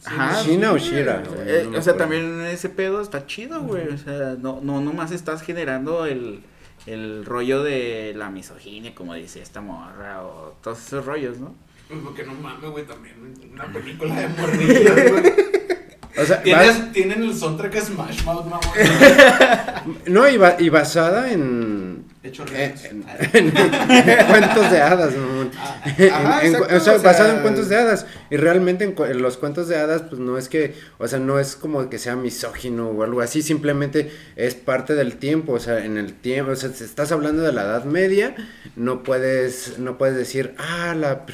Sí, 0.00 0.10
Ajá. 0.16 0.34
sí. 0.36 0.50
¿China 0.50 0.72
o 0.72 0.78
Shira? 0.78 1.22
Eh, 1.22 1.28
güey? 1.28 1.48
eh, 1.48 1.68
No 1.70 1.78
o 1.78 1.82
sea, 1.82 1.92
acuerdo. 1.94 1.98
también 1.98 2.40
ese 2.46 2.68
pedo 2.70 3.00
está 3.02 3.26
chido, 3.26 3.60
güey. 3.62 3.88
O 3.88 3.98
sea, 3.98 4.36
no, 4.40 4.60
no, 4.62 4.80
nomás 4.80 5.12
estás 5.12 5.42
generando 5.42 6.06
el, 6.06 6.40
el 6.86 7.24
rollo 7.24 7.62
de 7.62 8.12
la 8.16 8.30
misoginia, 8.30 8.94
como 8.94 9.14
dice 9.14 9.40
esta 9.42 9.60
morra, 9.60 10.22
o 10.24 10.54
todos 10.62 10.78
esos 10.86 11.04
rollos, 11.06 11.38
¿no? 11.38 11.54
Pues 11.88 12.00
porque 12.02 12.24
no 12.24 12.34
mames, 12.34 12.70
güey, 12.70 12.84
también 12.86 13.14
una 13.52 13.64
película 13.72 14.14
de 14.14 14.28
morrillos, 14.28 15.10
güey. 15.12 15.32
O 16.16 16.24
sea, 16.24 16.40
Tienes- 16.44 16.78
bas- 16.78 16.92
Tienen 16.92 17.22
el 17.24 17.34
soundtrack 17.34 17.74
Smash 17.80 18.22
Mouth, 18.24 18.44
mamón. 18.46 18.60
no, 20.06 20.28
y, 20.28 20.36
ba- 20.36 20.56
y 20.60 20.68
basada 20.68 21.32
en, 21.32 21.93
Hecho 22.24 22.42
en, 22.42 22.48
reales. 22.48 22.84
en- 23.34 23.56
en 23.56 24.26
cuentos 24.26 24.70
de 24.70 24.80
hadas, 24.80 25.14
mamón. 25.14 25.50
Ajá, 25.58 26.44
exacto, 26.44 26.64
o 26.76 26.80
sea, 26.80 26.94
o 26.94 26.98
sea- 26.98 26.98
basado 26.98 27.36
en 27.36 27.42
cuentos 27.42 27.68
de 27.68 27.76
hadas. 27.76 28.06
Y 28.30 28.36
realmente 28.38 28.84
en, 28.84 29.22
los 29.22 29.36
cuentos 29.36 29.68
de 29.68 29.76
hadas, 29.76 30.02
pues 30.02 30.18
no 30.20 30.38
es 30.38 30.48
que, 30.48 30.74
o 30.98 31.06
sea, 31.06 31.18
no 31.18 31.38
es 31.38 31.54
como 31.54 31.88
que 31.90 31.98
sea 31.98 32.16
misógino 32.16 32.88
o 32.88 33.02
algo 33.02 33.20
así, 33.20 33.42
simplemente 33.42 34.10
es 34.36 34.54
parte 34.54 34.94
del 34.94 35.16
tiempo, 35.16 35.52
o 35.52 35.60
sea, 35.60 35.84
en 35.84 35.98
el 35.98 36.14
tiempo, 36.14 36.52
o 36.52 36.56
sea, 36.56 36.70
si 36.70 36.82
estás 36.84 37.12
hablando 37.12 37.42
de 37.42 37.52
la 37.52 37.62
Edad 37.62 37.84
Media, 37.84 38.34
no 38.74 39.02
puedes, 39.02 39.78
no 39.78 39.98
puedes 39.98 40.16
decir, 40.16 40.54
ah, 40.56 40.94
la, 40.96 41.26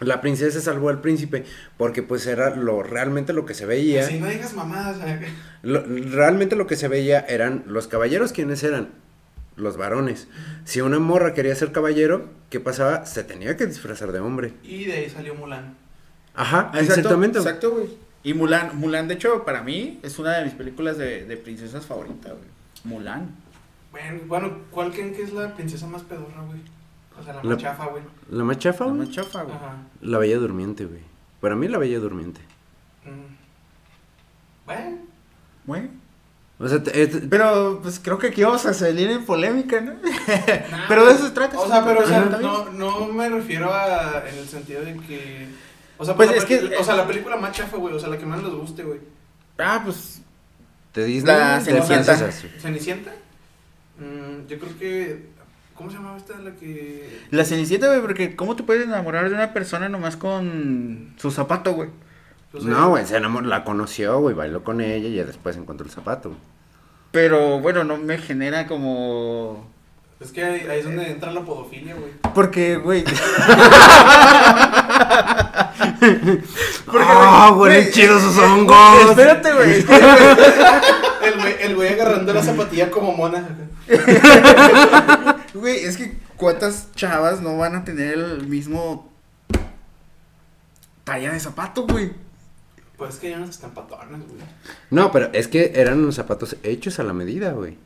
la 0.00 0.20
princesa 0.20 0.60
salvó 0.60 0.90
al 0.90 1.00
príncipe 1.00 1.44
porque 1.78 2.02
pues 2.02 2.26
era 2.26 2.54
lo 2.54 2.82
realmente 2.82 3.32
lo 3.32 3.46
que 3.46 3.54
se 3.54 3.64
veía. 3.64 4.04
Si 4.06 4.18
no 4.20 4.26
digas 4.26 4.52
mamadas. 4.52 4.98
¿eh? 5.02 5.20
Lo- 5.62 5.82
realmente 5.86 6.56
lo 6.56 6.66
que 6.66 6.76
se 6.76 6.88
veía 6.88 7.20
eran 7.20 7.64
los 7.66 7.88
caballeros 7.88 8.32
quienes 8.32 8.62
eran 8.62 8.90
los 9.56 9.76
varones. 9.76 10.28
Si 10.64 10.80
una 10.80 10.98
morra 10.98 11.34
quería 11.34 11.54
ser 11.54 11.72
caballero, 11.72 12.28
¿qué 12.50 12.60
pasaba? 12.60 13.06
Se 13.06 13.24
tenía 13.24 13.56
que 13.56 13.66
disfrazar 13.66 14.12
de 14.12 14.20
hombre. 14.20 14.52
Y 14.62 14.84
de 14.84 14.92
ahí 14.92 15.10
salió 15.10 15.34
Mulan. 15.34 15.74
Ajá, 16.34 16.70
Exacto, 16.74 16.78
exactamente. 16.80 17.38
Exacto, 17.38 17.70
güey. 17.72 17.88
Y 18.22 18.34
Mulan, 18.34 18.76
Mulan, 18.78 19.08
de 19.08 19.14
hecho, 19.14 19.44
para 19.44 19.62
mí 19.62 19.98
es 20.02 20.18
una 20.18 20.32
de 20.38 20.44
mis 20.44 20.54
películas 20.54 20.98
de, 20.98 21.24
de 21.24 21.36
princesas 21.36 21.86
favoritas, 21.86 22.32
güey. 22.32 22.44
Mulan. 22.84 23.30
Bueno, 23.92 24.20
bueno, 24.26 24.52
¿cuál 24.70 24.92
creen 24.92 25.14
que 25.14 25.22
es 25.22 25.32
la 25.32 25.54
princesa 25.54 25.86
más 25.86 26.02
pedorra, 26.02 26.42
güey? 26.42 26.60
O 27.18 27.22
sea, 27.24 27.32
la 27.34 27.42
La- 27.42 27.50
más 27.54 27.58
chafa, 27.62 27.86
güey. 27.86 28.02
La 28.30 28.44
más 28.44 28.58
chafa, 28.58 28.84
La 28.84 28.90
güey, 28.92 29.06
más 29.06 29.14
chafa, 29.14 29.42
güey. 29.44 29.56
Ajá. 29.56 29.76
la 30.02 30.18
bella 30.18 30.36
durmiente, 30.36 30.84
güey. 30.84 31.00
Para 31.40 31.56
mí 31.56 31.66
la 31.68 31.78
bella 31.78 31.98
durmiente. 31.98 32.40
Mm. 33.04 33.36
Bueno, 34.66 34.98
Güey. 35.66 35.88
O 36.58 36.68
sea, 36.68 36.82
te- 36.82 37.02
es- 37.02 37.22
Pero, 37.28 37.80
pues 37.82 38.00
creo 38.02 38.18
que 38.18 38.28
aquí 38.28 38.42
vamos 38.42 38.64
a 38.64 38.72
salir 38.72 39.10
en 39.10 39.24
polémica, 39.24 39.80
¿no? 39.80 39.94
pero 40.88 41.06
de 41.06 41.12
eso 41.14 41.26
se 41.26 41.32
trata. 41.32 41.58
O 41.58 41.68
sea, 41.68 41.84
pero 41.84 42.00
o 42.00 42.06
sea, 42.06 42.20
no, 42.40 42.70
no 42.70 43.06
me 43.08 43.28
refiero 43.28 43.72
a 43.72 44.24
en 44.28 44.38
el 44.38 44.48
sentido 44.48 44.82
de 44.82 44.96
que. 44.96 45.48
O 45.98 46.04
sea, 46.04 46.14
Pues 46.14 46.30
la 46.30 46.36
es 46.36 46.44
que- 46.44 46.76
O 46.78 46.84
sea, 46.84 46.94
la 46.96 47.06
película 47.06 47.36
más 47.36 47.52
chafa, 47.52 47.76
güey. 47.76 47.94
O 47.94 47.98
sea, 47.98 48.08
la 48.08 48.18
que 48.18 48.26
más 48.26 48.42
les 48.42 48.52
guste, 48.52 48.82
güey. 48.84 49.00
Ah, 49.58 49.82
pues. 49.84 50.20
de 50.94 51.04
Disney, 51.04 51.34
La 51.36 51.60
Cenicienta. 51.60 52.30
¿Cenicienta? 52.60 53.12
Mm, 53.98 54.46
yo 54.48 54.58
creo 54.58 54.78
que. 54.78 55.36
¿Cómo 55.74 55.90
se 55.90 55.96
llamaba 55.96 56.16
esta? 56.16 56.38
La 56.38 56.52
que. 56.52 57.20
La 57.30 57.44
cenicienta, 57.44 57.88
güey, 57.88 58.00
porque 58.00 58.34
¿cómo 58.34 58.56
te 58.56 58.62
puedes 58.62 58.84
enamorar 58.86 59.28
de 59.28 59.34
una 59.34 59.52
persona 59.52 59.90
nomás 59.90 60.16
con 60.16 61.12
su 61.18 61.30
zapato, 61.30 61.74
güey? 61.74 61.90
Pues, 62.56 62.64
No, 62.64 62.86
eh, 62.86 62.88
güey, 62.88 63.06
se 63.06 63.16
enamoró, 63.16 63.46
la 63.46 63.64
conoció, 63.64 64.20
güey, 64.20 64.34
bailó 64.34 64.64
con 64.64 64.80
ella 64.80 65.08
y 65.08 65.14
ya 65.14 65.24
después 65.24 65.56
encontró 65.56 65.86
el 65.86 65.92
zapato. 65.92 66.34
Pero 67.12 67.60
bueno, 67.60 67.84
no 67.84 67.96
me 67.96 68.18
genera 68.18 68.66
como. 68.66 69.68
Es 70.20 70.32
que 70.32 70.42
ahí, 70.42 70.66
ahí 70.68 70.78
es 70.78 70.84
donde 70.84 71.10
entra 71.10 71.30
la 71.32 71.42
podofilia, 71.42 71.94
güey. 71.94 72.12
Porque, 72.34 72.76
güey. 72.76 73.04
¡Ah, 76.98 77.50
güey, 77.54 77.82
güey, 77.82 77.90
chidos 77.92 78.22
sus 78.22 78.38
eh, 78.38 78.40
hongos! 78.40 79.10
Espérate, 79.10 79.52
güey. 79.52 79.84
El 81.22 81.40
güey, 81.40 81.56
el 81.60 81.74
güey 81.74 81.88
agarrando 81.92 82.32
la 82.32 82.42
zapatilla 82.42 82.90
como 82.90 83.12
mona. 83.12 83.44
Güey, 85.54 85.84
es 85.84 85.96
que 85.96 86.16
¿cuántas 86.36 86.92
chavas 86.94 87.40
no 87.40 87.56
van 87.56 87.74
a 87.74 87.84
tener 87.84 88.14
el 88.14 88.46
mismo 88.46 89.10
talla 91.04 91.32
de 91.32 91.40
zapato, 91.40 91.86
güey? 91.86 92.12
Pues 92.96 93.14
es 93.14 93.20
que 93.20 93.32
que 93.32 93.42
están 93.42 93.72
patonas, 93.72 94.08
güey. 94.08 94.40
No, 94.90 95.12
pero 95.12 95.30
es 95.32 95.48
que 95.48 95.72
eran 95.74 95.98
unos 95.98 96.14
zapatos 96.14 96.56
hechos 96.62 96.98
a 96.98 97.02
la 97.02 97.12
medida, 97.12 97.52
güey. 97.52 97.76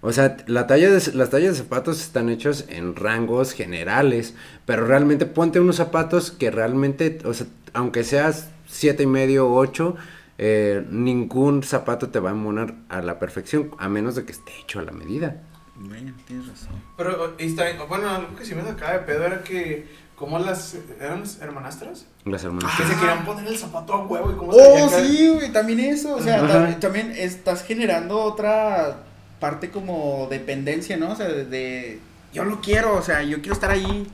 O 0.00 0.12
sea, 0.12 0.36
la 0.46 0.66
talla 0.66 0.90
de, 0.90 1.12
las 1.14 1.30
tallas 1.30 1.56
de 1.56 1.62
zapatos 1.62 2.00
están 2.00 2.28
hechos 2.28 2.64
en 2.68 2.96
rangos 2.96 3.52
generales, 3.52 4.34
pero 4.66 4.84
realmente 4.84 5.26
ponte 5.26 5.60
unos 5.60 5.76
zapatos 5.76 6.32
que 6.32 6.50
realmente, 6.50 7.18
o 7.24 7.32
sea, 7.32 7.46
aunque 7.72 8.02
seas 8.02 8.50
siete 8.66 9.04
y 9.04 9.06
medio 9.06 9.46
o 9.48 9.56
ocho, 9.56 9.96
eh, 10.38 10.84
ningún 10.90 11.62
zapato 11.62 12.08
te 12.08 12.18
va 12.18 12.30
a 12.30 12.32
emunar 12.32 12.74
a 12.88 13.00
la 13.00 13.20
perfección, 13.20 13.70
a 13.78 13.88
menos 13.88 14.16
de 14.16 14.24
que 14.24 14.32
esté 14.32 14.52
hecho 14.60 14.80
a 14.80 14.82
la 14.82 14.90
medida. 14.90 15.40
Güey, 15.76 16.12
tienes 16.26 16.48
razón. 16.48 16.82
Pero, 16.96 17.34
y 17.38 17.46
está, 17.46 17.64
bueno, 17.84 18.08
algo 18.08 18.34
que 18.34 18.44
sí 18.44 18.56
me 18.56 18.62
sacaba 18.62 18.94
de 18.94 18.98
pedo 19.00 19.24
era 19.24 19.44
que, 19.44 19.86
como 20.16 20.38
las, 20.38 20.76
¿eran 21.00 21.20
las 21.20 21.40
hermanastras? 21.40 22.06
Las 22.24 22.44
hermanas. 22.44 22.70
Que 22.76 22.82
Ah. 22.84 22.86
se 22.88 22.94
querían 22.96 23.24
poner 23.24 23.46
el 23.46 23.56
zapato 23.58 23.92
a 23.94 24.06
huevo 24.06 24.30
y 24.32 24.34
cómo 24.36 24.52
Oh, 24.54 24.88
sí, 24.88 25.30
güey, 25.34 25.52
también 25.52 25.80
eso. 25.80 26.14
O 26.16 26.20
sea, 26.22 26.46
también, 26.46 26.80
también 26.80 27.12
estás 27.16 27.64
generando 27.64 28.20
otra 28.20 28.98
parte 29.40 29.70
como 29.70 30.28
dependencia, 30.30 30.96
¿no? 30.96 31.10
O 31.12 31.16
sea, 31.16 31.26
de, 31.28 31.44
de- 31.46 31.98
yo 32.32 32.44
lo 32.44 32.60
quiero, 32.60 32.94
o 32.96 33.02
sea, 33.02 33.22
yo 33.22 33.38
quiero 33.40 33.54
estar 33.54 33.70
ahí 33.72 34.06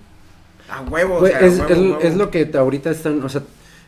a 0.71 0.81
huevo. 0.83 1.19
Güey, 1.21 1.33
o 1.35 1.39
sea, 1.39 1.47
es, 1.47 1.59
huevo, 1.59 1.73
es- 1.73 1.79
huevo. 1.79 2.01
es 2.01 2.17
lo 2.17 2.31
que 2.31 2.51
ahorita 2.55 2.91
están, 2.91 3.23
o 3.23 3.29
sea, 3.29 3.43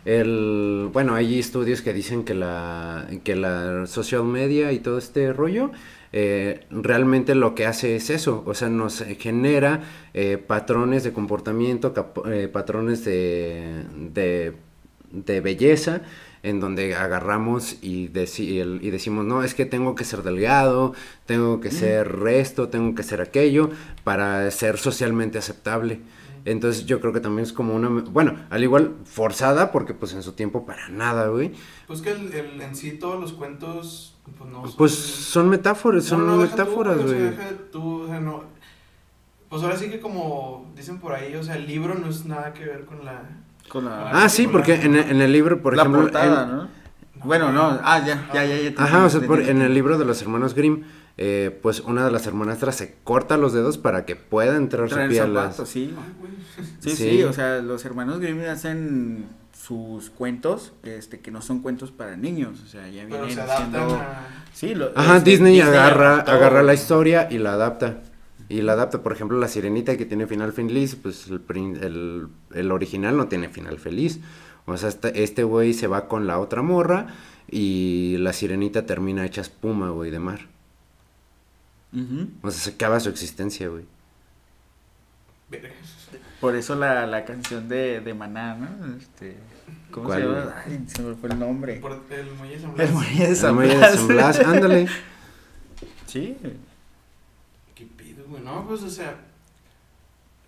el, 0.05 0.89
bueno, 0.93 1.15
hay 1.15 1.39
estudios 1.39 1.83
que 1.83 1.93
dicen 1.93 2.25
que 2.25 2.35
la, 2.35 3.07
que 3.25 3.37
la 3.37 3.87
social 3.87 4.25
media 4.25 4.73
y 4.73 4.79
todo 4.79 4.99
este 4.99 5.33
rollo, 5.33 5.71
eh, 6.13 6.67
realmente 6.71 7.35
lo 7.35 7.55
que 7.55 7.67
hace 7.67 7.97
es 7.97 8.11
eso, 8.11 8.43
o 8.47 8.55
sea, 8.55 8.69
nos 8.69 9.05
genera 9.19 9.83
eh, 10.15 10.39
patrones 10.39 11.05
de 11.05 11.13
comportamiento, 11.13 11.95
eh, 12.31 12.49
patrones 12.53 13.05
de, 13.05 13.85
de, 13.97 14.55
de 15.13 15.41
belleza, 15.41 16.03
en 16.43 16.59
donde 16.59 16.95
agarramos 16.95 17.77
y, 17.83 18.09
deci- 18.09 18.61
el- 18.61 18.81
y 18.83 18.91
decimos, 18.91 19.25
no, 19.27 19.43
es 19.43 19.55
que 19.55 19.67
tengo 19.67 19.95
que 19.95 20.05
ser 20.05 20.23
delgado, 20.23 20.95
tengo 21.27 21.61
que 21.61 21.71
ser 21.71 22.17
esto, 22.29 22.69
tengo 22.71 22.95
que 22.95 23.03
ser 23.03 23.21
aquello, 23.21 23.71
para 24.05 24.51
ser 24.51 24.79
socialmente 24.79 25.37
aceptable. 25.39 26.01
Entonces 26.47 26.87
yo 26.87 27.01
creo 27.03 27.13
que 27.13 27.21
también 27.21 27.45
es 27.45 27.53
como 27.53 27.75
una, 27.75 27.89
bueno, 27.91 28.37
al 28.49 28.63
igual 28.63 28.95
forzada, 29.05 29.71
porque 29.71 29.93
pues 29.93 30.15
en 30.15 30.23
su 30.23 30.33
tiempo 30.33 30.65
para 30.65 30.89
nada, 30.89 31.29
güey. 31.29 31.53
Pues 31.87 32.01
que 32.01 32.13
el, 32.13 32.33
el- 32.33 32.61
en 32.63 32.75
sí 32.75 32.93
todos 32.93 33.21
los 33.21 33.35
cuentos, 33.35 34.10
pues 34.39 34.51
no 34.51 34.63
son... 34.67 34.77
Pues 34.77 34.93
son 34.95 35.49
metáforas, 35.49 36.05
son 36.05 36.27
No, 36.27 36.37
metáforas, 36.37 36.99
güey. 37.03 37.29
o 37.75 38.07
sea, 38.07 38.21
no... 38.21 38.45
Pues 39.49 39.63
ahora 39.63 39.77
sí 39.77 39.91
que 39.91 39.99
como 40.01 40.71
dicen 40.77 40.99
por 41.01 41.13
ahí, 41.13 41.35
o 41.35 41.43
sea, 41.43 41.57
el 41.57 41.67
libro 41.67 41.95
no 41.95 42.09
es 42.09 42.25
nada 42.27 42.53
que 42.53 42.65
ver 42.65 42.85
con 42.85 43.05
la... 43.05 43.23
Con 43.69 43.85
la, 43.85 44.11
Ah, 44.25 44.29
sí, 44.29 44.47
porque 44.47 44.75
en, 44.75 44.95
el- 44.97 45.11
en 45.11 45.21
el 45.21 45.33
libro, 45.33 45.61
por 45.61 45.77
la 45.77 45.83
ejemplo... 45.83 46.03
portada, 46.03 46.45
en- 46.45 46.57
¿no? 46.57 46.69
Bueno, 47.25 47.53
no, 47.53 47.79
ah, 47.83 47.99
ya, 48.07 48.29
ya, 48.33 48.45
ya. 48.47 48.57
ya 48.57 48.75
te 48.75 48.83
Ajá, 48.83 49.05
o 49.05 49.11
sea, 49.11 49.21
por- 49.21 49.41
en 49.43 49.61
el 49.61 49.75
libro 49.75 49.99
de 49.99 50.05
los 50.07 50.23
hermanos 50.23 50.55
Grimm, 50.55 50.85
eh, 51.19 51.57
pues 51.63 51.81
una 51.81 52.05
de 52.05 52.11
las 52.11 52.27
hermanastras 52.27 52.77
se 52.77 52.97
corta 53.05 53.37
los 53.37 53.53
dedos 53.53 53.77
para 53.77 54.07
que 54.07 54.17
pueda 54.17 54.57
entrar 54.57 54.89
su 54.89 54.95
Traer 54.95 55.11
pie 55.11 55.21
a 55.21 55.27
las... 55.27 55.45
zapatos, 55.57 55.69
sí. 55.69 55.95
Ay, 55.99 56.15
güey. 56.19 56.33
Sí, 56.79 56.91
Sí. 56.91 56.97
sí, 57.11 57.23
o 57.25 57.33
sea, 57.35 57.59
los 57.61 57.85
hermanos 57.85 58.21
Grimm 58.21 58.41
hacen 58.49 59.27
sus 59.71 60.11
cuentos, 60.11 60.73
este, 60.83 61.21
que 61.21 61.31
no 61.31 61.43
son 61.43 61.61
cuentos 61.61 61.93
para 61.93 62.17
niños, 62.17 62.61
o 62.65 62.67
sea, 62.67 62.89
ya 62.89 63.05
Pero 63.09 63.25
vienen 63.25 63.35
se 63.37 63.41
adaptan 63.41 63.71
siendo... 63.71 63.95
a... 63.95 64.27
Sí, 64.53 64.75
lo- 64.75 64.91
Ajá, 64.97 65.19
este, 65.19 65.31
Disney, 65.31 65.61
agarra, 65.61 66.17
adaptó- 66.25 66.33
agarra 66.33 66.63
la 66.65 66.75
historia 66.75 67.29
y 67.31 67.39
la 67.39 67.53
adapta. 67.53 68.01
Y 68.49 68.63
la 68.63 68.73
adapta, 68.73 69.01
por 69.05 69.13
ejemplo, 69.13 69.39
la 69.39 69.47
sirenita 69.47 69.97
que 69.97 70.07
tiene 70.07 70.27
final 70.27 70.53
feliz, 70.53 70.97
pues 70.97 71.29
el, 71.29 71.41
prin- 71.41 71.77
el, 71.81 72.27
el 72.53 72.73
original 72.73 73.17
no 73.17 73.29
tiene 73.29 73.49
final 73.49 73.79
feliz. 73.79 74.19
O 74.67 74.77
sea, 74.77 74.89
este 74.89 75.23
este 75.23 75.45
güey 75.45 75.73
se 75.73 75.87
va 75.87 76.09
con 76.09 76.27
la 76.27 76.41
otra 76.41 76.61
morra 76.63 77.07
y 77.49 78.17
la 78.19 78.33
sirenita 78.33 78.87
termina 78.87 79.25
hecha 79.25 79.41
espuma, 79.41 79.91
güey, 79.91 80.11
de 80.11 80.19
mar. 80.19 80.49
O 82.43 82.51
sea, 82.51 82.61
se 82.61 82.71
acaba 82.71 82.99
su 82.99 83.09
existencia, 83.09 83.69
güey. 83.69 83.85
Por 86.41 86.57
eso 86.57 86.75
la, 86.75 87.07
la 87.07 87.25
canción 87.25 87.69
de, 87.69 88.01
de 88.01 88.15
Maná, 88.15 88.55
¿no? 88.55 88.97
Este, 88.97 89.37
¿Cómo 89.91 90.07
¿Cuál? 90.07 90.23
se 90.23 90.29
llama? 90.29 90.55
Ay, 90.67 90.85
se 90.87 91.03
me 91.03 91.15
fue 91.15 91.29
el 91.31 91.39
nombre. 91.39 91.77
Por 91.77 91.93
el 91.93 92.33
muelle 92.37 92.57
de 92.57 92.61
San 92.63 92.81
El 92.81 92.93
muelle 92.93 93.27
de 93.29 93.37
San 93.37 93.55
muelle 93.55 93.77
de. 93.77 93.97
San 93.97 94.09
Blas, 94.09 94.41
ándale. 94.41 94.89
Sí. 96.07 96.37
¿Qué 97.73 97.87
pido, 97.87 98.25
güey? 98.29 98.43
No, 98.43 98.67
pues, 98.67 98.83
o 98.83 98.91
sea... 98.91 99.17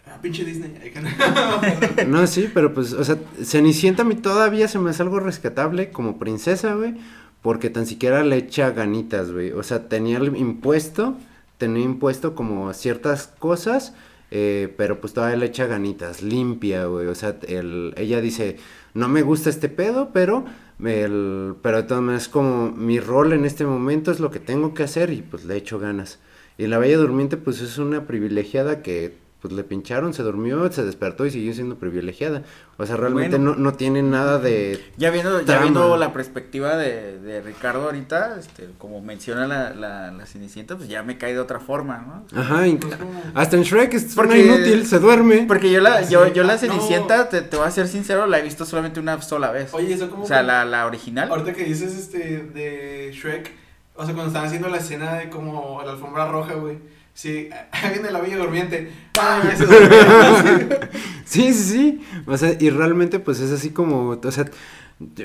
Ah, 0.08 0.18
pinche 0.20 0.44
Disney. 0.44 0.74
No. 1.00 2.04
No, 2.08 2.26
sí, 2.26 2.50
pero 2.52 2.74
pues, 2.74 2.92
o 2.92 3.04
sea, 3.04 3.16
Cenicienta 3.44 4.02
a 4.02 4.04
mí 4.04 4.16
todavía 4.16 4.66
se 4.66 4.80
me 4.80 4.90
hace 4.90 5.02
algo 5.02 5.20
rescatable 5.20 5.90
como 5.90 6.18
princesa, 6.18 6.74
güey, 6.74 6.96
porque 7.42 7.70
tan 7.70 7.86
siquiera 7.86 8.24
le 8.24 8.36
echa 8.36 8.70
ganitas, 8.70 9.30
güey. 9.30 9.52
O 9.52 9.62
sea, 9.62 9.88
tenía 9.88 10.18
el 10.18 10.36
impuesto, 10.36 11.16
tenía 11.58 11.84
impuesto 11.84 12.34
como 12.34 12.72
ciertas 12.74 13.28
cosas, 13.38 13.94
eh, 14.34 14.72
pero 14.78 14.98
pues 14.98 15.12
todavía 15.12 15.36
le 15.36 15.44
echa 15.44 15.66
ganitas, 15.66 16.22
limpia, 16.22 16.86
güey. 16.86 17.06
O 17.06 17.14
sea, 17.14 17.36
el, 17.46 17.92
ella 17.98 18.22
dice, 18.22 18.56
no 18.94 19.06
me 19.06 19.20
gusta 19.20 19.50
este 19.50 19.68
pedo, 19.68 20.08
pero, 20.14 20.46
el, 20.82 21.56
pero 21.60 21.84
todas 21.84 22.02
maneras 22.02 22.28
como 22.30 22.72
mi 22.72 22.98
rol 22.98 23.34
en 23.34 23.44
este 23.44 23.66
momento 23.66 24.10
es 24.10 24.20
lo 24.20 24.30
que 24.30 24.40
tengo 24.40 24.72
que 24.72 24.84
hacer 24.84 25.10
y 25.10 25.20
pues 25.20 25.44
le 25.44 25.56
echo 25.58 25.78
ganas. 25.78 26.18
Y 26.56 26.66
la 26.66 26.78
Bella 26.78 26.96
Durmiente 26.96 27.36
pues 27.36 27.60
es 27.60 27.76
una 27.76 28.06
privilegiada 28.06 28.80
que 28.80 29.18
pues 29.42 29.52
le 29.52 29.64
pincharon, 29.64 30.14
se 30.14 30.22
durmió, 30.22 30.70
se 30.70 30.84
despertó 30.84 31.26
y 31.26 31.32
siguió 31.32 31.52
siendo 31.52 31.74
privilegiada. 31.76 32.44
O 32.78 32.86
sea, 32.86 32.96
realmente 32.96 33.36
Bueno. 33.38 33.56
no, 33.56 33.56
no 33.60 33.72
tiene 33.74 34.00
nada 34.00 34.38
de... 34.38 34.80
Ya 34.96 35.10
viendo, 35.10 35.40
ya 35.42 35.58
viendo 35.60 35.96
la 35.96 36.12
perspectiva 36.12 36.76
de, 36.76 37.18
de 37.18 37.42
Ricardo 37.42 37.82
ahorita, 37.86 38.36
este, 38.38 38.68
como 38.78 39.00
menciona 39.00 39.48
la, 39.48 39.70
la, 39.74 40.12
la 40.12 40.26
Cenicienta, 40.26 40.76
pues 40.76 40.88
ya 40.88 41.02
me 41.02 41.18
cae 41.18 41.32
de 41.34 41.40
otra 41.40 41.58
forma, 41.58 42.24
¿no? 42.32 42.40
Ajá, 42.40 42.68
y- 42.68 42.76
Pues, 42.76 42.94
hasta 43.34 43.56
en 43.56 43.64
Shrek 43.64 43.92
es 43.94 44.14
Porque- 44.14 44.44
inútil, 44.46 44.86
se 44.86 45.00
duerme. 45.00 45.44
Porque 45.48 45.70
yo 45.72 45.80
la, 45.80 46.02
yo, 46.08 46.32
yo 46.32 46.44
la 46.44 46.52
No. 46.54 46.58
Cenicienta, 46.60 47.28
te, 47.28 47.42
te 47.42 47.56
voy 47.56 47.66
a 47.66 47.70
ser 47.72 47.88
sincero, 47.88 48.26
la 48.26 48.38
he 48.38 48.42
visto 48.42 48.64
solamente 48.64 49.00
una 49.00 49.20
sola 49.22 49.50
vez. 49.50 49.74
Oye, 49.74 49.92
eso 49.92 50.08
como... 50.08 50.22
o 50.22 50.26
sea, 50.26 50.38
que- 50.40 50.46
la, 50.46 50.64
la 50.64 50.86
original. 50.86 51.28
Ahorita 51.30 51.52
que 51.52 51.64
dices 51.64 51.96
este 51.98 52.44
de 52.44 53.10
Shrek, 53.12 53.50
o 53.96 54.04
sea, 54.04 54.14
cuando 54.14 54.28
están 54.28 54.44
haciendo 54.46 54.68
la 54.68 54.76
escena 54.78 55.14
de 55.14 55.30
como 55.30 55.82
la 55.84 55.90
alfombra 55.92 56.30
roja, 56.30 56.54
güey, 56.54 56.78
Sí, 57.14 57.48
de 58.02 58.10
la 58.10 58.20
Bella 58.20 58.38
Durmiente. 58.38 58.90
Ah, 59.20 59.42
se 59.56 59.66
durmió. 59.66 60.78
Sí, 61.24 61.52
sí, 61.52 61.62
sí. 61.72 62.02
O 62.26 62.36
sea, 62.36 62.56
y 62.58 62.70
realmente 62.70 63.18
pues 63.18 63.40
es 63.40 63.50
así 63.52 63.70
como, 63.70 64.10
o 64.22 64.30
sea, 64.32 64.46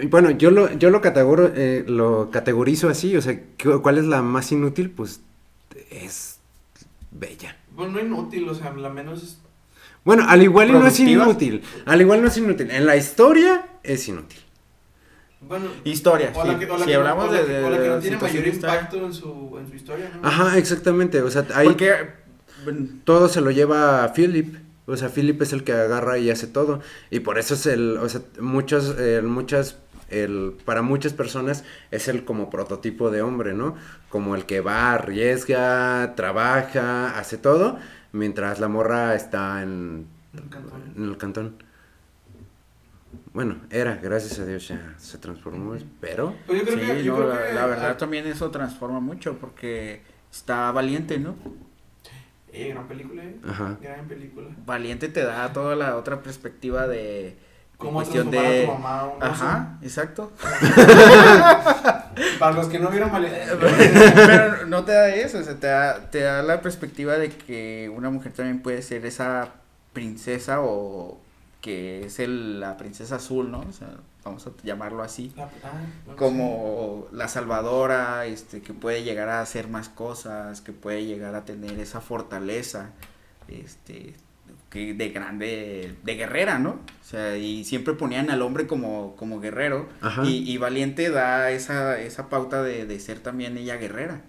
bueno, 0.09 0.31
yo 0.31 0.51
lo, 0.51 0.71
yo 0.73 0.89
lo, 0.89 1.01
categoro, 1.01 1.51
eh, 1.55 1.83
lo 1.87 2.29
categorizo 2.31 2.89
así, 2.89 3.15
o 3.17 3.21
sea, 3.21 3.39
¿cu- 3.61 3.81
¿cuál 3.81 3.97
es 3.97 4.05
la 4.05 4.21
más 4.21 4.51
inútil? 4.51 4.89
Pues 4.89 5.21
es 5.89 6.39
bella. 7.11 7.57
Bueno, 7.75 7.93
no 7.93 7.99
inútil, 8.01 8.47
o 8.49 8.55
sea, 8.55 8.71
la 8.73 8.89
menos. 8.89 9.37
Bueno, 10.05 10.25
al 10.27 10.41
igual 10.43 10.69
y 10.69 10.73
no 10.73 10.87
es 10.87 10.99
inútil. 10.99 11.61
Al 11.85 11.99
igual 12.01 12.21
no 12.21 12.27
es 12.27 12.37
inútil. 12.37 12.71
En 12.71 12.85
la 12.85 12.95
historia 12.95 13.65
es 13.83 14.07
inútil. 14.07 14.39
Bueno, 15.47 15.65
Historia, 15.83 16.31
o 16.35 16.43
la 16.45 16.53
sí. 16.53 16.59
que, 16.59 16.71
o 16.71 16.77
la 16.77 16.83
si 16.85 16.89
que 16.91 16.95
hablamos 16.95 17.29
o 17.29 17.31
la 17.31 17.39
de, 17.39 17.45
que- 17.45 17.53
de- 17.53 17.63
o 17.65 17.69
la 17.69 17.77
que 17.81 17.87
no 17.89 17.99
tiene 17.99 18.17
mayor 18.17 18.47
impacto 18.47 19.05
en 19.05 19.13
su, 19.13 19.57
en 19.59 19.67
su 19.69 19.75
historia, 19.75 20.11
¿no? 20.21 20.27
Ajá, 20.27 20.57
exactamente. 20.57 21.21
O 21.21 21.29
sea, 21.31 21.45
ahí 21.55 21.67
Porque, 21.67 21.95
bueno, 22.63 22.87
todo 23.03 23.27
se 23.29 23.41
lo 23.41 23.51
lleva 23.51 24.03
a 24.03 24.13
Philip. 24.13 24.55
O 24.85 24.95
sea, 24.95 25.09
Philip 25.09 25.41
es 25.41 25.51
el 25.53 25.63
que 25.63 25.73
agarra 25.73 26.17
y 26.17 26.29
hace 26.29 26.47
todo. 26.47 26.81
Y 27.09 27.19
por 27.19 27.37
eso 27.37 27.53
es 27.55 27.65
el, 27.65 27.97
o 27.97 28.07
sea, 28.07 28.21
muchos, 28.39 28.95
eh, 28.97 29.21
muchas, 29.21 29.77
el, 30.09 30.55
para 30.63 30.81
muchas 30.81 31.11
personas 31.13 31.65
es 31.91 32.07
el 32.07 32.23
como 32.23 32.49
prototipo 32.49 33.11
de 33.11 33.21
hombre, 33.21 33.53
¿no? 33.53 33.75
Como 34.09 34.33
el 34.35 34.45
que 34.45 34.61
va, 34.61 34.93
arriesga, 34.93 36.13
trabaja, 36.15 37.17
hace 37.19 37.37
todo, 37.37 37.77
mientras 38.13 38.59
la 38.61 38.69
morra 38.69 39.15
está 39.15 39.61
en, 39.61 40.07
Un 40.33 40.49
cantón. 40.49 40.83
en 40.95 41.03
el 41.03 41.17
cantón. 41.17 41.63
Bueno, 43.37 43.57
era, 43.69 43.97
gracias 43.97 44.39
a 44.39 44.45
Dios 44.47 44.67
ya 44.67 44.95
se 44.97 45.19
transformó, 45.19 45.75
pero... 46.01 46.33
Pero 46.47 46.57
yo 46.57 46.65
creo 46.65 46.79
sí, 46.79 46.85
que. 46.87 47.03
Yo 47.03 47.11
no, 47.11 47.17
creo 47.19 47.35
la, 47.35 47.47
que 47.47 47.53
la 47.53 47.65
verdad 47.67 47.95
también 47.95 48.25
eso 48.25 48.49
transforma 48.49 48.99
mucho 48.99 49.37
porque 49.37 50.01
está 50.31 50.71
valiente, 50.71 51.19
¿no? 51.19 51.35
Eh, 52.51 52.69
gran 52.69 52.87
película, 52.87 53.23
eh. 53.23 53.35
Ajá. 53.47 53.77
Gran 53.79 54.07
película. 54.07 54.47
Valiente 54.65 55.07
te 55.09 55.21
da 55.21 55.53
toda 55.53 55.75
la 55.75 55.97
otra 55.97 56.23
perspectiva 56.23 56.87
de 56.87 57.37
¿Cómo 57.77 57.99
cuestión 57.99 58.31
transformar 58.31 58.55
de 58.55 58.63
a 58.63 58.65
tu 58.65 58.71
mamá 58.73 59.03
oso? 59.05 59.17
Ajá, 59.21 59.77
exacto. 59.83 60.31
Para 62.39 62.55
los 62.55 62.65
que 62.69 62.79
no 62.79 62.89
vieron 62.89 63.11
Vale- 63.11 63.29
Pero 64.15 64.65
no 64.65 64.83
te 64.83 64.93
da 64.93 65.09
eso, 65.13 65.37
o 65.37 65.43
sea, 65.43 65.59
te 65.59 65.67
da, 65.67 66.09
te 66.09 66.21
da 66.21 66.41
la 66.41 66.63
perspectiva 66.63 67.19
de 67.19 67.29
que 67.29 67.87
una 67.95 68.09
mujer 68.09 68.31
también 68.31 68.63
puede 68.63 68.81
ser 68.81 69.05
esa 69.05 69.49
princesa 69.93 70.59
o 70.61 71.21
que 71.61 72.05
es 72.05 72.19
el, 72.19 72.59
la 72.59 72.77
princesa 72.77 73.15
azul, 73.15 73.51
¿no? 73.51 73.59
O 73.61 73.71
sea, 73.71 73.89
vamos 74.23 74.45
a 74.47 74.51
llamarlo 74.63 75.03
así. 75.03 75.33
Ah, 75.37 75.47
bueno, 76.05 76.17
Como 76.17 77.07
la 77.11 77.27
salvadora, 77.27 78.25
este, 78.25 78.61
que 78.61 78.73
puede 78.73 79.03
llegar 79.03 79.29
a 79.29 79.41
hacer 79.41 79.67
más 79.67 79.89
cosas, 79.89 80.61
que 80.61 80.71
puede 80.71 81.05
llegar 81.05 81.35
a 81.35 81.45
tener 81.45 81.79
esa 81.79 82.01
fortaleza, 82.01 82.91
este, 83.47 84.15
que 84.69 84.93
de 84.93 85.09
grande, 85.09 85.95
de 86.03 86.15
guerrera, 86.15 86.59
¿no? 86.59 86.71
O 86.71 87.03
sea, 87.03 87.37
y 87.37 87.63
siempre 87.63 87.93
ponían 87.93 88.29
al 88.29 88.41
hombre 88.41 88.67
como, 88.67 89.15
como 89.15 89.39
guerrero, 89.39 89.87
y, 90.23 90.49
y 90.51 90.57
Valiente 90.57 91.09
da 91.09 91.51
esa, 91.51 91.99
esa 91.99 92.29
pauta 92.29 92.61
de, 92.61 92.85
de 92.85 92.99
ser 92.99 93.19
también 93.19 93.57
ella 93.57 93.77
guerrera. 93.77 94.21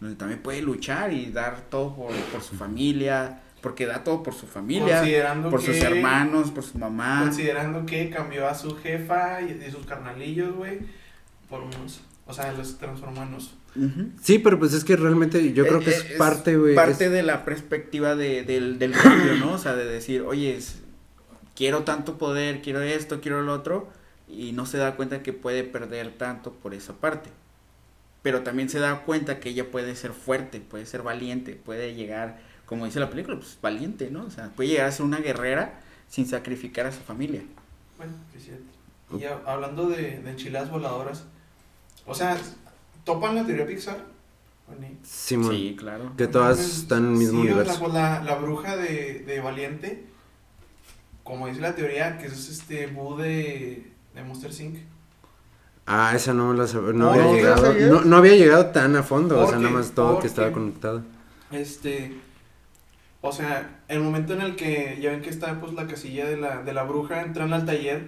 Donde 0.00 0.16
también 0.16 0.40
puede 0.40 0.62
luchar 0.62 1.12
y 1.12 1.30
dar 1.32 1.60
todo 1.70 1.94
por, 1.94 2.14
por 2.32 2.40
su 2.40 2.54
familia. 2.54 3.40
Porque 3.60 3.86
da 3.86 4.04
todo 4.04 4.22
por 4.22 4.34
su 4.34 4.46
familia. 4.46 4.98
Considerando 4.98 5.50
Por 5.50 5.60
sus 5.62 5.76
que- 5.76 5.82
hermanos, 5.82 6.50
por 6.52 6.62
su 6.64 6.78
mamá. 6.78 7.20
Considerando 7.24 7.84
que 7.86 8.08
cambió 8.10 8.46
a 8.48 8.54
su 8.54 8.76
jefa 8.76 9.40
y, 9.42 9.60
y 9.66 9.70
sus 9.70 9.84
carnalillos, 9.86 10.54
güey, 10.54 10.78
por 11.48 11.62
unos. 11.62 12.00
O 12.26 12.32
sea, 12.32 12.52
los 12.52 12.78
transformó 12.78 13.22
en 13.22 13.34
oso. 13.34 13.52
Ujú. 13.74 14.10
Sí, 14.22 14.38
pero 14.38 14.58
pues 14.58 14.72
es 14.74 14.84
que 14.84 14.96
realmente 14.96 15.52
yo 15.52 15.66
creo 15.66 15.80
que 15.80 15.90
Eh, 15.90 15.94
es, 16.10 16.16
parte, 16.18 16.56
güey. 16.56 16.74
Parte 16.74 17.06
es- 17.06 17.10
de 17.12 17.22
la 17.22 17.44
perspectiva 17.44 18.14
de, 18.16 18.42
del, 18.44 18.78
del 18.78 18.92
cambio, 18.92 19.34
¿no? 19.36 19.52
O 19.54 19.58
sea, 19.58 19.74
de 19.74 19.84
decir, 19.86 20.22
oye, 20.22 20.56
es- 20.56 20.80
quiero 21.56 21.82
tanto 21.84 22.16
poder, 22.18 22.60
quiero 22.62 22.80
esto, 22.82 23.20
quiero 23.20 23.42
lo 23.42 23.52
otro. 23.54 23.88
Y 24.28 24.52
no 24.52 24.66
se 24.66 24.76
da 24.78 24.94
cuenta 24.94 25.22
que 25.22 25.32
puede 25.32 25.64
perder 25.64 26.10
tanto 26.18 26.52
por 26.52 26.74
esa 26.74 26.92
parte. 26.92 27.30
Pero 28.22 28.42
también 28.42 28.68
se 28.68 28.78
da 28.78 29.00
cuenta 29.04 29.40
que 29.40 29.48
ella 29.48 29.70
puede 29.70 29.96
ser 29.96 30.12
fuerte, 30.12 30.60
puede 30.60 30.84
ser 30.86 31.02
valiente, 31.02 31.54
puede 31.54 31.94
llegar, 31.94 32.40
como 32.68 32.84
dice 32.84 33.00
la 33.00 33.10
película, 33.10 33.36
pues 33.38 33.58
valiente, 33.62 34.10
¿no? 34.10 34.24
O 34.24 34.30
sea, 34.30 34.50
puede 34.54 34.68
llegar 34.70 34.86
a 34.88 34.92
ser 34.92 35.04
una 35.06 35.18
guerrera 35.18 35.80
sin 36.08 36.26
sacrificar 36.26 36.86
a 36.86 36.92
su 36.92 37.00
familia. 37.00 37.42
Bueno, 37.96 38.12
sí, 38.32 38.38
es 38.38 38.44
cierto. 38.44 38.64
Y 39.18 39.24
ha- 39.24 39.40
hablando 39.50 39.88
de, 39.88 40.18
de 40.20 40.30
enchiladas 40.30 40.70
voladoras, 40.70 41.24
o 42.06 42.14
sea, 42.14 42.36
¿topan 43.04 43.34
la 43.34 43.44
teoría 43.46 43.66
Pixar? 43.66 43.98
Sí, 45.02 45.76
claro. 45.78 46.12
Que 46.16 46.26
todas 46.26 46.58
están 46.60 47.04
en 47.06 47.12
el 47.12 47.16
mismo 47.18 47.40
sí, 47.42 47.48
universo. 47.48 47.88
la, 47.88 48.22
la 48.22 48.34
bruja 48.36 48.76
de, 48.76 49.24
de 49.26 49.40
Valiente, 49.40 50.04
como 51.24 51.46
dice 51.46 51.60
la 51.62 51.74
teoría, 51.74 52.18
que 52.18 52.26
es 52.26 52.48
este 52.50 52.86
Boo 52.88 53.16
de, 53.16 53.90
de 54.14 54.22
Monster 54.22 54.50
Inc. 54.60 54.76
Ah, 55.86 56.12
esa 56.14 56.34
no 56.34 56.52
me 56.52 56.58
la 56.58 56.64
sab- 56.64 56.92
no, 56.92 56.92
No, 56.92 57.10
había 57.12 57.24
¿no 57.24 57.32
te 57.32 57.42
la 57.62 57.72
llegado. 57.72 57.92
No, 57.94 58.00
no 58.04 58.16
había 58.18 58.36
llegado 58.36 58.66
tan 58.66 58.94
a 58.96 59.02
fondo, 59.02 59.40
o 59.40 59.48
sea, 59.48 59.56
nada 59.58 59.70
más 59.70 59.92
todo 59.92 60.08
porque- 60.12 60.22
que 60.22 60.28
estaba 60.28 60.52
conectado. 60.52 61.02
Este, 61.50 62.14
o 63.20 63.32
sea, 63.32 63.80
el 63.88 64.00
momento 64.00 64.34
en 64.34 64.40
el 64.40 64.56
que 64.56 64.98
ya 65.00 65.10
ven 65.10 65.22
que 65.22 65.30
está 65.30 65.60
pues 65.60 65.72
la 65.72 65.86
casilla 65.86 66.26
de 66.26 66.36
la, 66.36 66.62
de 66.62 66.72
la 66.72 66.84
bruja, 66.84 67.22
entran 67.22 67.52
al 67.52 67.66
taller 67.66 68.06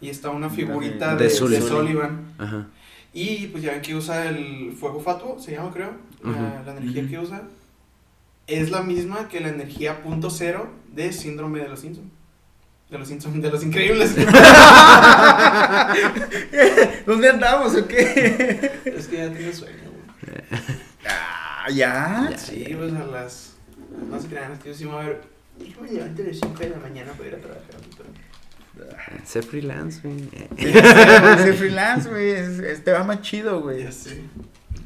y 0.00 0.08
está 0.08 0.30
una 0.30 0.50
figurita 0.50 1.14
De 1.14 1.24
de, 1.24 1.26
de, 1.30 1.30
Sullivan. 1.30 1.68
Sullivan. 1.68 2.34
Ajá. 2.38 2.66
Y 3.12 3.46
pues 3.48 3.62
ya 3.62 3.72
ven 3.72 3.82
que 3.82 3.94
usa 3.94 4.28
el 4.28 4.72
fuego 4.78 5.00
fatuo, 5.00 5.38
se 5.38 5.52
llama 5.52 5.70
creo, 5.72 5.92
la, 6.22 6.62
la 6.64 6.72
energía 6.76 7.08
que 7.08 7.18
usa. 7.18 7.42
Es 8.46 8.70
la 8.70 8.82
misma 8.82 9.28
que 9.28 9.40
la 9.40 9.48
energía 9.48 10.02
punto 10.02 10.30
cero 10.30 10.70
de 10.92 11.12
síndrome 11.12 11.60
de 11.60 11.68
los 11.68 11.80
Simpsons. 11.80 12.08
De 12.90 12.98
los 12.98 13.08
Simpsons, 13.08 13.42
de 13.42 13.50
los 13.50 13.62
increíbles. 13.62 14.14
¿Dónde 17.06 17.28
andamos 17.28 17.74
o 17.74 17.86
qué? 17.86 18.72
es 18.84 19.08
que 19.08 19.18
ya 19.18 19.30
tiene 19.30 19.52
sueño, 19.52 19.82
güey. 19.84 19.98
Ah, 21.10 21.70
¿ya? 21.70 22.30
Sí, 22.38 22.74
pues 22.74 22.94
a 22.94 23.04
las. 23.04 23.57
No 24.10 24.20
se 24.20 24.28
crean, 24.28 24.52
es 24.52 24.58
que 24.60 24.68
yo 24.70 24.74
sí 24.74 24.84
me 24.84 24.92
voy 24.92 25.04
a 25.04 25.08
ver. 25.08 25.20
Hijo, 25.64 25.80
me 25.82 25.90
levanto 25.90 26.22
a 26.22 26.26
las 26.26 26.36
5 26.36 26.54
de 26.58 26.70
la 26.70 26.76
mañana 26.78 27.12
para 27.12 27.28
ir 27.28 27.34
a 27.34 27.38
trabajar. 27.38 27.64
Sé 29.24 29.42
freelance, 29.42 30.00
güey. 30.04 30.28
Ese 30.56 31.52
freelance, 31.54 32.08
güey, 32.08 32.30
es- 32.30 32.58
es- 32.60 32.84
te 32.84 32.92
va 32.92 33.02
más 33.04 33.22
chido, 33.22 33.60
güey. 33.60 33.82
Ya 33.82 33.90
sé. 33.92 34.22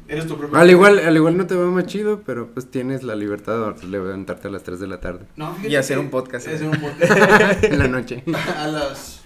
Eres 0.07 0.27
tu 0.27 0.37
propio. 0.37 0.57
Al 0.57 0.69
igual, 0.69 0.99
al 0.99 1.15
igual 1.15 1.37
no 1.37 1.45
te 1.47 1.55
va 1.55 1.65
más 1.67 1.85
chido, 1.85 2.21
pero 2.25 2.49
pues 2.51 2.69
tienes 2.71 3.03
la 3.03 3.15
libertad 3.15 3.73
de 3.75 3.87
levantarte 3.87 4.47
a 4.47 4.51
las 4.51 4.63
3 4.63 4.79
de 4.79 4.87
la 4.87 4.99
tarde. 4.99 5.25
No, 5.35 5.55
Y 5.63 5.75
hacer 5.75 5.97
un 5.99 6.09
podcast, 6.09 6.47
y 6.47 6.51
¿eh? 6.51 6.55
hacer 6.55 6.67
un 6.69 6.79
podcast. 6.81 7.63
en 7.63 7.79
la 7.79 7.87
noche. 7.87 8.23
a 8.57 8.67
las 8.67 9.21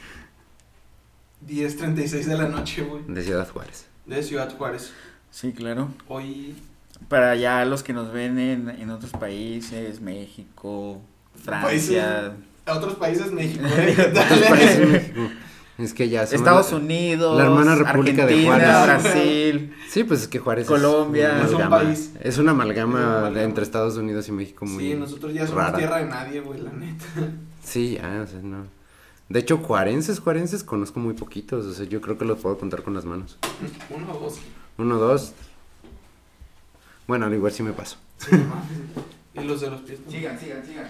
10.36 1.47 2.25
de 2.25 2.37
la 2.37 2.47
noche, 2.49 2.81
güey. 2.83 3.03
De 3.07 3.23
Ciudad 3.23 3.47
Juárez. 3.49 3.85
De 4.05 4.21
Ciudad 4.21 4.55
Juárez. 4.57 4.91
Sí, 5.31 5.51
claro. 5.53 5.89
Hoy. 6.07 6.55
Para 7.09 7.35
ya 7.35 7.63
los 7.65 7.83
que 7.83 7.93
nos 7.93 8.11
ven 8.11 8.37
en, 8.39 8.69
en 8.69 8.89
otros 8.89 9.11
países, 9.11 10.01
México, 10.01 11.01
Francia, 11.43 12.33
A 12.65 12.73
otros 12.73 12.95
países, 12.95 13.31
México, 13.31 13.65
¿eh? 13.77 14.11
México. 14.51 15.21
Es 15.77 15.93
que 15.93 16.09
ya 16.09 16.23
Estados 16.23 16.71
la- 16.71 16.77
Unidos, 16.79 17.37
la 17.37 17.43
hermana 17.45 17.75
república 17.75 18.25
de 18.25 18.43
Juárez. 18.45 18.67
Brasil. 19.03 19.73
Sí, 19.87 20.03
pues 20.03 20.21
es 20.23 20.27
que 20.27 20.39
Juárez 20.39 20.67
Colombia. 20.67 21.37
es, 21.39 21.45
Es 21.45 21.49
un 21.51 21.55
una 21.57 21.65
amalgama. 21.67 21.85
país. 21.85 22.11
Es 22.19 22.37
una 22.39 22.51
amalgama 22.51 22.99
Es 22.99 23.05
una 23.05 23.11
de- 23.11 23.17
amalgama. 23.19 23.43
entre 23.43 23.63
Estados 23.63 23.95
Unidos 23.97 24.27
y 24.27 24.31
México 24.31 24.65
muy 24.65 24.83
Sí, 24.83 24.95
nosotros 24.95 25.33
ya 25.33 25.45
somos 25.45 25.63
rara. 25.63 25.77
tierra 25.77 25.97
de 25.97 26.05
nadie, 26.05 26.41
güey, 26.41 26.61
la 26.61 26.71
neta. 26.71 27.05
Sí, 27.63 27.97
ah, 28.01 28.21
o 28.23 28.27
sea, 28.27 28.39
no. 28.41 28.65
De 29.29 29.39
hecho, 29.39 29.57
juarenses, 29.59 30.19
juarenses 30.19 30.63
conozco 30.63 30.99
muy 30.99 31.13
poquitos, 31.13 31.65
o 31.65 31.73
sea, 31.73 31.85
yo 31.85 32.01
creo 32.01 32.17
que 32.17 32.25
los 32.25 32.39
puedo 32.39 32.57
contar 32.57 32.81
con 32.81 32.93
las 32.95 33.05
manos. 33.05 33.37
Uno 33.95 34.13
o 34.13 34.19
dos. 34.19 34.39
Uno, 34.79 34.97
dos. 34.97 35.33
Bueno, 37.07 37.25
al 37.25 37.33
igual 37.33 37.51
sí 37.51 37.63
me 37.63 37.71
paso. 37.73 37.97
Sí, 38.17 38.35
y 39.35 39.43
los 39.43 39.61
de 39.61 39.69
los 39.69 39.81
pies. 39.81 39.99
¿no? 40.05 40.11
Sigan, 40.11 40.39
sigan, 40.39 40.65
sigan. 40.65 40.87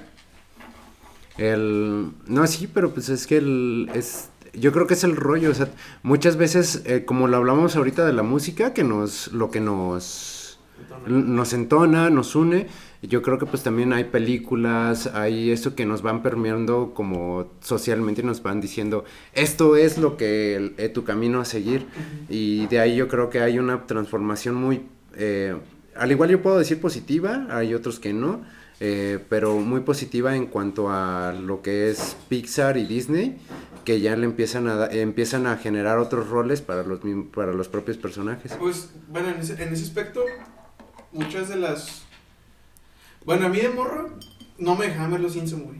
El... 1.38 2.11
No, 2.26 2.47
sí, 2.47 2.68
pero 2.68 2.93
pues 2.93 3.09
es 3.09 3.28
que 3.28 3.38
el... 3.38 3.89
Es... 3.93 4.30
Yo 4.53 4.72
creo 4.72 4.88
que 4.88 4.95
es 4.95 5.03
el 5.03 5.15
rollo, 5.15 5.51
o 5.51 5.53
sea, 5.53 5.70
muchas 6.01 6.36
veces, 6.38 6.82
eh, 6.86 7.05
como 7.05 7.28
lo 7.28 7.38
hablamos 7.38 7.76
ahorita 7.76 8.05
de 8.05 8.13
la 8.13 8.24
música, 8.24 8.74
que 8.74 8.84
nos... 8.84 9.32
Lo 9.34 9.51
que 9.51 9.59
nos... 9.59 10.59
Entonces, 10.82 11.11
Nos 11.11 11.53
entona, 11.53 12.09
nos 12.09 12.36
une. 12.36 12.68
Yo 13.03 13.22
creo 13.22 13.38
que 13.38 13.45
pues 13.45 13.61
también 13.61 13.93
hay 13.93 14.05
películas, 14.05 15.07
hay 15.13 15.51
eso 15.51 15.76
que 15.76 15.86
nos 15.86 16.01
van 16.01 16.24
permeando 16.24 16.93
como 16.95 17.51
socialmente 17.61 18.22
y 18.22 18.26
nos 18.26 18.41
van 18.41 18.59
diciendo, 18.59 19.05
esto 19.34 19.76
es 19.76 19.99
lo 19.99 20.18
que 20.18 20.55
el- 20.55 20.74
eh, 20.78 20.89
tu 20.89 21.03
camino 21.03 21.39
a 21.39 21.45
seguir. 21.45 21.86
Y 22.30 22.65
de 22.68 22.80
ahí 22.80 22.95
yo 22.95 23.07
creo 23.07 23.30
que 23.30 23.41
hay 23.41 23.59
una 23.59 23.86
transformación 23.86 24.55
muy, 24.55 24.82
eh, 25.15 25.55
al 25.99 26.11
igual 26.11 26.29
yo 26.29 26.41
puedo 26.41 26.57
decir 26.57 26.79
positiva, 26.79 27.47
hay 27.49 27.73
otros 27.73 27.99
que 27.99 28.13
no, 28.13 28.43
eh, 28.79 29.19
pero 29.29 29.57
muy 29.57 29.81
positiva 29.81 30.35
en 30.35 30.45
cuanto 30.47 30.89
a 30.91 31.33
lo 31.33 31.61
que 31.61 31.89
es 31.89 32.15
Pixar 32.29 32.77
y 32.77 32.85
Disney, 32.85 33.37
que 33.83 34.01
ya 34.01 34.15
le 34.15 34.25
empiezan 34.25 34.67
a, 34.67 34.85
empiezan 34.87 35.47
a 35.47 35.57
generar 35.57 35.97
otros 35.97 36.29
roles 36.29 36.61
para 36.61 36.83
los, 36.83 36.99
para 37.33 37.53
los 37.53 37.67
propios 37.69 37.97
personajes. 37.97 38.53
Pues, 38.59 38.91
bueno, 39.07 39.29
en 39.29 39.37
ese, 39.37 39.61
en 39.61 39.73
ese 39.73 39.83
aspecto, 39.83 40.23
muchas 41.11 41.49
de 41.49 41.55
las. 41.55 42.03
Bueno, 43.25 43.47
a 43.47 43.49
mí 43.49 43.59
de 43.59 43.69
morro 43.69 44.09
no 44.57 44.75
me 44.75 44.87
dejaban 44.87 45.11
ver 45.11 45.21
los 45.21 45.33
Simpsons, 45.33 45.63
güey. 45.63 45.77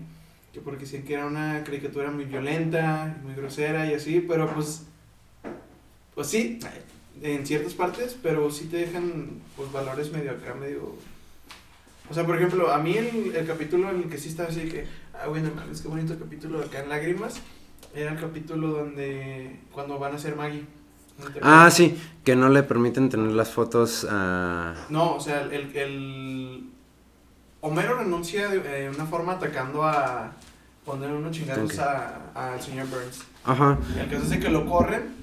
Que 0.54 0.62
porque 0.62 0.86
decían 0.86 1.04
que 1.04 1.14
era 1.14 1.26
una 1.26 1.64
caricatura 1.64 2.10
muy 2.10 2.26
violenta, 2.26 3.18
muy 3.24 3.36
grosera 3.36 3.86
y 3.86 3.94
así, 3.94 4.26
pero 4.28 4.52
pues. 4.54 4.84
Pues 6.16 6.28
sí, 6.28 6.60
en 7.22 7.46
ciertas 7.46 7.74
partes, 7.74 8.16
pero 8.22 8.50
sí 8.52 8.66
te 8.66 8.78
dejan 8.78 9.42
pues 9.56 9.72
valores 9.72 10.12
medio 10.12 10.32
acá, 10.32 10.54
medio. 10.54 10.96
O 12.10 12.14
sea, 12.14 12.26
por 12.26 12.38
ejemplo, 12.38 12.72
a 12.72 12.78
mí 12.80 12.96
el, 12.96 13.36
el 13.36 13.46
capítulo 13.46 13.90
en 13.90 14.04
el 14.04 14.10
que 14.10 14.18
sí 14.18 14.30
estaba 14.30 14.50
así 14.50 14.62
que. 14.70 14.86
Ah, 15.14 15.28
bueno, 15.28 15.50
mames, 15.56 15.82
qué 15.82 15.88
bonito 15.88 16.18
capítulo 16.18 16.60
acá 16.62 16.82
en 16.82 16.90
Lágrimas. 16.90 17.42
Era 17.94 18.12
el 18.14 18.20
capítulo 18.20 18.68
donde. 18.70 19.60
Cuando 19.72 20.00
van 20.00 20.16
a 20.16 20.20
ser 20.20 20.36
Maggie. 20.36 20.64
¿No 21.20 21.26
te 21.32 21.40
Ah, 21.42 21.70
sí, 21.72 21.98
que 22.24 22.36
no 22.36 22.48
le 22.50 22.62
permiten 22.64 23.10
tener 23.10 23.32
las 23.32 23.50
fotos 23.50 24.06
a... 24.08 24.76
No, 24.90 25.16
o 25.16 25.20
sea, 25.20 25.42
el, 25.42 25.76
el 25.76 26.70
Homero 27.62 27.98
renuncia 27.98 28.50
de 28.50 28.86
eh, 28.86 28.90
una 28.90 29.08
forma 29.08 29.34
atacando 29.34 29.84
a 29.84 30.34
poner 30.86 31.12
unos 31.12 31.32
chingados 31.36 31.74
Ok. 31.74 31.80
a- 31.80 32.54
al 32.54 32.62
señor 32.62 32.86
Burns. 32.88 33.22
Ajá, 33.44 33.80
El 34.00 34.08
caso 34.12 34.24
es 34.26 34.30
de 34.30 34.40
que 34.40 34.50
lo 34.50 34.68
corren 34.68 35.16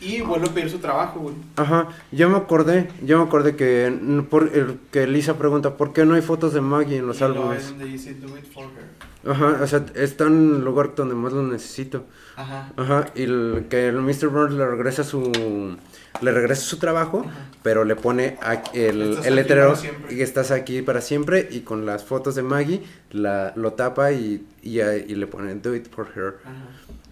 y 0.00 0.20
vuelve 0.20 0.48
a 0.48 0.52
pedir 0.54 0.70
su 0.70 0.78
trabajo, 0.78 1.20
güey. 1.20 1.34
ajá, 1.56 1.88
yo 2.12 2.28
me 2.28 2.36
acordé, 2.36 2.88
yo 3.02 3.18
me 3.18 3.24
acordé 3.24 3.56
que, 3.56 4.24
por, 4.28 4.50
el, 4.54 4.78
que 4.90 5.06
Lisa 5.06 5.38
pregunta, 5.38 5.76
¿por 5.76 5.92
qué 5.92 6.04
no 6.04 6.14
hay 6.14 6.22
fotos 6.22 6.52
de 6.52 6.60
Maggie 6.60 6.98
en 6.98 7.06
los 7.06 7.20
y 7.20 7.24
álbumes? 7.24 7.62
es 7.64 7.68
donde 7.70 7.84
dice 7.86 8.14
do 8.14 8.36
it 8.36 8.44
for 8.52 8.64
her. 8.64 9.04
Ajá, 9.30 9.58
o 9.62 9.66
sea, 9.66 9.86
está 9.94 10.24
en 10.24 10.56
el 10.56 10.64
lugar 10.64 10.94
donde 10.94 11.14
más 11.14 11.32
lo 11.32 11.42
necesito. 11.42 12.04
Ajá. 12.36 12.72
Ajá, 12.76 13.06
y 13.14 13.22
el, 13.22 13.66
que 13.70 13.88
el 13.88 13.96
Mr. 14.02 14.28
Burns 14.28 14.54
le 14.54 14.66
regresa 14.66 15.02
su 15.02 15.76
le 16.20 16.30
regresa 16.30 16.62
su 16.62 16.78
trabajo, 16.78 17.24
Ajá. 17.26 17.48
pero 17.62 17.84
le 17.84 17.96
pone 17.96 18.36
el, 18.72 19.18
el 19.24 19.34
letrero 19.34 19.74
y 20.10 20.20
estás 20.20 20.50
aquí 20.50 20.82
para 20.82 21.00
siempre 21.00 21.48
y 21.50 21.60
con 21.60 21.86
las 21.86 22.04
fotos 22.04 22.34
de 22.34 22.42
Maggie 22.42 22.82
la, 23.10 23.52
lo 23.56 23.72
tapa 23.72 24.12
y, 24.12 24.46
y, 24.62 24.80
y 24.80 25.14
le 25.14 25.26
pone 25.26 25.54
do 25.56 25.74
it 25.74 25.88
for 25.90 26.06
her. 26.14 26.36
Ajá. 26.44 26.52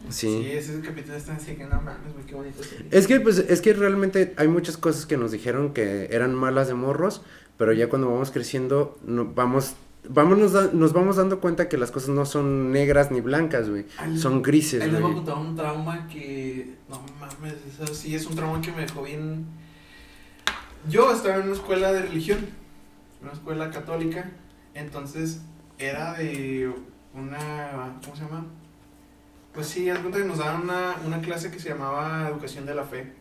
Sí. 0.08 0.42
Sí, 0.42 0.50
ese 0.50 0.80
capítulo 0.80 1.16
está 1.16 1.34
así 1.36 1.54
que 1.54 1.64
no 1.64 1.80
mames, 1.80 2.12
güey, 2.12 2.26
qué 2.26 2.34
bonito. 2.34 2.60
Es 2.90 3.06
que 3.06 3.20
pues 3.20 3.38
es 3.38 3.60
que 3.60 3.72
realmente 3.72 4.34
hay 4.36 4.48
muchas 4.48 4.76
cosas 4.76 5.06
que 5.06 5.16
nos 5.16 5.30
dijeron 5.32 5.72
que 5.72 6.08
eran 6.10 6.34
malas 6.34 6.68
de 6.68 6.74
morros, 6.74 7.22
pero 7.56 7.72
ya 7.72 7.88
cuando 7.88 8.10
vamos 8.10 8.30
creciendo 8.30 8.98
no, 9.04 9.26
vamos 9.32 9.74
vamos 10.08 10.36
nos, 10.36 10.52
da- 10.52 10.70
nos 10.72 10.92
vamos 10.92 11.16
dando 11.16 11.38
cuenta 11.40 11.68
que 11.68 11.78
las 11.78 11.92
cosas 11.92 12.08
no 12.10 12.26
son 12.26 12.72
negras 12.72 13.10
ni 13.12 13.20
blancas, 13.20 13.70
güey. 13.70 13.86
Son 14.16 14.42
grises, 14.42 14.82
Ahí 14.82 14.90
les 14.90 15.00
voy 15.00 15.10
a 15.10 15.14
güey. 15.14 15.24
contar 15.24 15.36
un 15.46 15.54
trauma 15.56 16.08
que. 16.08 16.74
No 16.88 17.00
mames, 17.20 17.54
eso 17.72 17.94
sí 17.94 18.14
es 18.14 18.26
un 18.26 18.34
trauma 18.34 18.60
que 18.60 18.72
me 18.72 18.82
dejó 18.82 19.02
bien. 19.04 19.46
Yo 20.88 21.12
estaba 21.12 21.36
en 21.36 21.42
una 21.44 21.52
escuela 21.52 21.92
de 21.92 22.02
religión, 22.02 22.38
una 23.22 23.32
escuela 23.32 23.70
católica, 23.70 24.30
entonces 24.74 25.40
era 25.78 26.14
de 26.14 26.72
una. 27.14 27.98
¿Cómo 28.02 28.16
se 28.16 28.22
llama? 28.24 28.46
Pues 29.54 29.66
sí, 29.66 29.88
haz 29.90 29.98
cuenta 29.98 30.18
que 30.18 30.24
nos 30.24 30.38
daban 30.38 30.62
una, 30.62 30.96
una 31.06 31.20
clase 31.20 31.50
que 31.50 31.58
se 31.58 31.68
llamaba 31.70 32.28
Educación 32.28 32.64
de 32.66 32.74
la 32.74 32.84
Fe. 32.84 33.12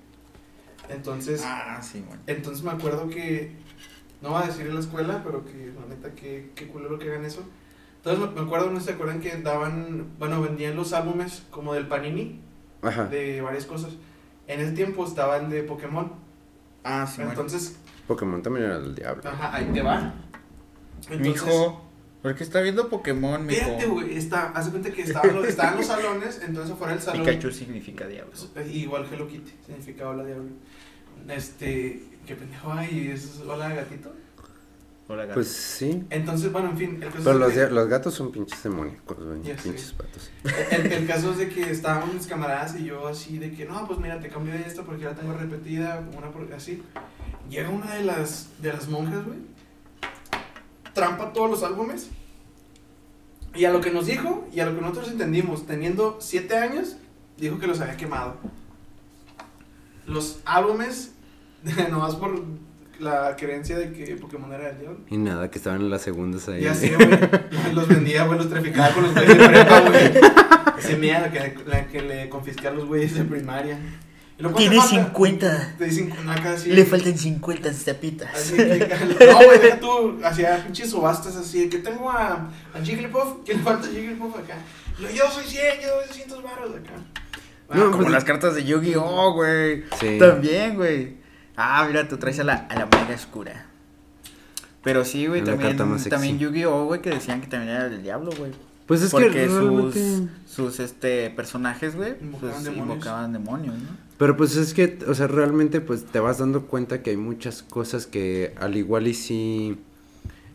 Entonces, 0.90 1.42
Ah, 1.46 1.80
sí, 1.82 2.04
güey. 2.06 2.20
entonces 2.28 2.64
me 2.64 2.72
acuerdo 2.72 3.10
que, 3.10 3.52
no 4.22 4.30
voy 4.32 4.44
a 4.44 4.48
decir 4.48 4.68
en 4.68 4.74
la 4.74 4.80
escuela, 4.80 5.22
pero 5.24 5.44
que 5.46 5.74
la 5.80 5.88
neta, 5.94 6.12
que, 6.16 6.52
que 6.56 6.68
culero 6.68 6.98
que 7.00 7.10
hagan 7.10 7.26
eso. 7.26 7.44
Entonces 7.98 8.34
me- 8.34 8.42
acuerdo, 8.42 8.72
no 8.72 8.80
se 8.80 8.92
acuerdan 8.94 9.20
que 9.20 9.38
daban, 9.38 10.08
bueno, 10.20 10.42
vendían 10.42 10.76
los 10.76 10.94
álbumes 10.94 11.44
como 11.52 11.74
del 11.74 11.88
Panini, 11.88 12.40
Ajá. 12.82 13.06
de 13.06 13.42
varias 13.42 13.66
cosas. 13.66 13.92
En 14.48 14.60
ese 14.60 14.72
tiempo 14.72 15.06
estaba 15.06 15.38
el 15.38 15.50
de 15.50 15.64
Pokémon. 15.64 16.12
Ah, 16.84 17.06
sí. 17.08 17.22
Entonces, 17.22 17.78
Pokémon 18.08 18.42
también 18.42 18.66
era 18.66 18.80
del 18.80 18.96
diablo. 18.96 19.22
ajá, 19.30 19.56
ahí 19.56 19.66
te 19.72 19.82
va. 19.82 20.14
Entonces, 21.10 21.20
Mijo, 21.22 21.91
¿por 22.22 22.36
qué 22.36 22.44
está 22.44 22.62
viendo 22.62 22.90
Pokémon, 22.90 23.46
mijo? 23.46 23.60
Fíjate, 23.66 23.86
güey, 23.88 24.18
está, 24.18 24.50
haz 24.52 24.66
de 24.66 24.72
cuenta 24.72 24.92
que 24.92 25.02
estaban 25.04 25.36
los, 25.36 25.48
estaban 25.48 25.78
los 25.78 25.86
salones, 25.86 26.42
entonces 26.46 26.74
afuera 26.74 26.94
del 26.94 27.02
salón. 27.02 27.26
Pikachu 27.26 27.52
significa 27.52 28.08
diablo. 28.08 28.34
Igual 28.72 29.08
Hello 29.12 29.28
Kitty, 29.28 29.52
significa 29.66 30.10
hola 30.10 30.24
diablo. 30.26 30.50
Este, 31.30 32.04
qué 32.26 32.36
pendejo, 32.36 32.72
ay, 32.72 33.12
es 33.14 33.42
hola 33.48 33.70
gatito. 33.74 34.12
Hola, 35.08 35.24
gato. 35.24 35.34
Pues 35.34 35.50
sí. 35.50 36.04
Entonces, 36.10 36.52
bueno, 36.54 36.70
en 36.70 36.78
fin, 36.78 36.90
el 37.04 37.10
caso 37.12 37.18
Pero 37.26 37.32
es 37.32 37.40
los, 37.58 37.68
que- 37.68 37.74
los 37.76 37.88
gatos 37.90 38.14
son 38.14 38.32
pinches 38.32 38.64
demoníacos, 38.64 39.18
güey. 39.22 39.42
Ya 39.44 39.58
sé. 39.58 39.64
Pinches 39.70 39.92
patos. 39.92 40.32
El, 40.72 40.90
el 40.92 41.06
caso 41.08 41.32
es 41.32 41.38
de 41.40 41.50
que 41.50 41.70
estábamos 41.70 42.14
mis 42.14 42.28
camaradas 42.28 42.80
y 42.80 42.86
yo 42.86 43.06
así 43.08 43.38
de 43.38 43.52
que, 43.52 43.66
no, 43.66 43.86
pues 43.88 44.00
mira, 44.00 44.22
te 44.22 44.30
cambio 44.30 44.54
de 44.54 44.62
esta 44.62 44.84
porque 44.84 45.02
ya 45.04 45.10
la 45.10 45.16
tengo 45.16 45.34
repetida, 45.34 46.02
una 46.18 46.32
por- 46.32 46.54
así. 46.54 46.82
Llega 47.50 47.70
una 47.70 47.94
de 47.96 48.04
las, 48.06 48.48
de 48.62 48.72
las 48.72 48.88
monjas, 48.88 49.26
güey, 49.26 49.40
trampa 50.94 51.34
todos 51.34 51.50
los 51.50 51.64
álbumes 51.64 52.10
y 53.54 53.66
a 53.66 53.72
lo 53.72 53.82
que 53.82 53.92
nos 53.92 54.06
dijo 54.06 54.48
y 54.54 54.60
a 54.60 54.66
lo 54.66 54.76
que 54.76 54.82
nosotros 54.82 55.10
entendimos, 55.12 55.68
teniendo 55.68 56.18
siete 56.22 56.58
años, 56.58 56.98
dijo 57.38 57.60
que 57.60 57.68
los 57.68 57.82
había 57.82 57.98
quemado. 57.98 58.36
Los 60.08 60.40
álbumes, 60.46 61.14
nomás 61.92 62.16
por 62.16 62.42
la 63.00 63.36
creencia 63.36 63.78
de 63.78 63.92
que 63.92 64.16
Pokémon 64.16 64.52
era 64.54 64.70
el 64.70 64.80
diablo. 64.80 65.00
Y 65.10 65.18
nada, 65.18 65.50
que 65.50 65.58
estaban 65.58 65.82
en 65.82 65.90
las 65.90 66.02
segundas 66.02 66.48
ahí. 66.48 66.62
Ya 66.62 66.74
sé, 66.74 66.96
güey. 66.96 67.10
Los 67.74 67.88
vendía, 67.88 68.26
güey, 68.26 68.38
los 68.38 68.50
traficaba 68.50 68.94
con 68.94 69.04
los 69.04 69.14
güeyes 69.14 69.38
de 69.38 69.48
prepa, 69.48 69.80
güey. 69.82 70.12
Ese 70.80 70.98
la 70.98 71.32
que, 71.32 71.58
la 71.66 71.88
que 71.88 72.02
le 72.02 72.30
confisqué 72.30 72.68
a 72.68 72.72
los 72.72 72.86
güeyes 72.86 73.14
de 73.16 73.24
primaria. 73.24 73.78
Y 74.42 74.44
luego, 74.44 74.56
¿cuánto 74.56 74.70
Tiene 74.72 74.76
falta? 74.82 75.06
50. 75.06 75.76
Te 75.78 75.86
dicen 75.86 76.14
acá 76.28 76.54
así. 76.54 76.70
Le 76.72 76.86
faltan 76.86 77.16
50 77.18 77.72
tapitas. 77.86 78.34
Así 78.36 78.56
que, 78.58 78.90
no, 79.32 79.36
güey, 79.46 79.60
deja 79.60 79.80
tú, 79.80 80.20
hacía 80.24 80.64
pinches 80.64 80.90
subastas 80.90 81.36
así, 81.36 81.70
que 81.70 81.78
tengo 81.78 82.10
a, 82.10 82.50
a 82.74 82.82
Jigglypuff, 82.84 83.44
que 83.46 83.54
le 83.54 83.60
falta 83.60 83.88
a 83.88 83.92
Jigglypuff 83.92 84.36
acá. 84.38 84.56
Yo 85.00 85.30
soy 85.32 85.46
100, 85.46 85.82
yo 85.84 85.96
doy 85.96 86.08
200 86.08 86.44
baros 86.44 86.72
acá. 86.76 86.94
No, 87.70 87.84
Ah, 87.84 87.86
Como 87.92 87.98
pues- 88.04 88.12
las 88.12 88.24
cartas 88.24 88.56
de 88.56 88.64
Yu-Gi-Oh, 88.66 89.34
güey. 89.34 89.84
Sí. 90.00 90.18
También, 90.20 90.76
güey. 90.76 91.18
Ah, 91.56 91.86
mira, 91.88 92.08
tú 92.08 92.18
traes 92.18 92.40
a 92.40 92.44
la, 92.44 92.56
a 92.70 92.74
la 92.76 92.86
mega 92.88 93.14
oscura. 93.16 93.68
Pero 94.84 95.06
sí, 95.06 95.28
güey, 95.28 95.44
también, 95.44 95.78
también 95.78 96.40
Yu-Gi-Oh, 96.40 96.86
güey, 96.86 97.02
que 97.02 97.12
decían 97.12 97.40
que 97.42 97.48
también 97.48 97.76
era 97.76 97.90
del 97.90 98.02
diablo, 98.02 98.32
güey. 98.38 98.52
Pues 98.92 99.04
es 99.04 99.12
Porque 99.12 99.30
que 99.30 99.48
realmente... 99.48 100.18
sus, 100.46 100.54
sus 100.54 100.80
este, 100.82 101.30
personajes, 101.30 101.96
güey, 101.96 102.16
Invocaban 102.22 102.52
pues, 102.56 102.64
demonios. 102.66 102.88
invocaban 102.90 103.32
demonios, 103.32 103.78
¿no? 103.78 103.88
Pero 104.18 104.36
pues 104.36 104.58
es 104.58 104.74
que, 104.74 105.00
o 105.08 105.14
sea, 105.14 105.28
realmente 105.28 105.80
pues 105.80 106.04
te 106.04 106.20
vas 106.20 106.40
dando 106.40 106.68
cuenta 106.68 107.02
que 107.02 107.12
hay 107.12 107.16
muchas 107.16 107.64
cosas 107.64 108.06
que 108.06 108.54
al 108.60 108.76
igual 108.76 109.08
y 109.08 109.14
sí, 109.14 109.78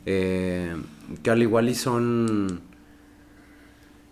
eh, 0.05 0.77
que 1.23 1.31
al 1.31 1.41
igual 1.41 1.71
y 1.71 1.75
son, 1.75 2.61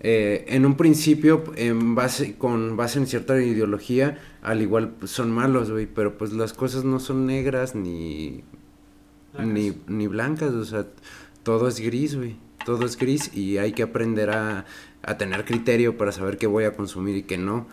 eh, 0.01 0.47
en 0.49 0.65
un 0.65 0.79
principio, 0.79 1.45
en 1.57 1.95
base, 1.95 2.39
con 2.39 2.79
base 2.79 3.01
en 3.01 3.07
cierta 3.07 3.39
ideología, 3.39 4.17
al 4.41 4.63
igual 4.63 4.89
pues, 5.01 5.11
son 5.11 5.33
malos, 5.33 5.71
güey, 5.71 5.85
pero 5.85 6.17
pues 6.17 6.33
las 6.33 6.55
cosas 6.55 6.83
no 6.85 6.99
son 6.99 7.27
negras 7.27 7.75
ni, 7.75 8.43
Blancas. 9.35 9.53
ni, 9.53 9.77
ni 9.87 10.07
blancas, 10.07 10.55
o 10.55 10.65
sea, 10.65 10.87
todo 11.43 11.69
es 11.69 11.79
gris, 11.79 12.17
güey, 12.17 12.37
todo 12.65 12.85
es 12.87 12.97
gris 12.97 13.35
y 13.35 13.59
hay 13.59 13.73
que 13.73 13.83
aprender 13.83 14.31
a, 14.31 14.65
a 15.03 15.19
tener 15.19 15.45
criterio 15.45 15.97
para 15.97 16.13
saber 16.13 16.39
qué 16.39 16.47
voy 16.47 16.65
a 16.65 16.75
consumir 16.75 17.17
y 17.17 17.23
qué 17.23 17.39
no. 17.39 17.67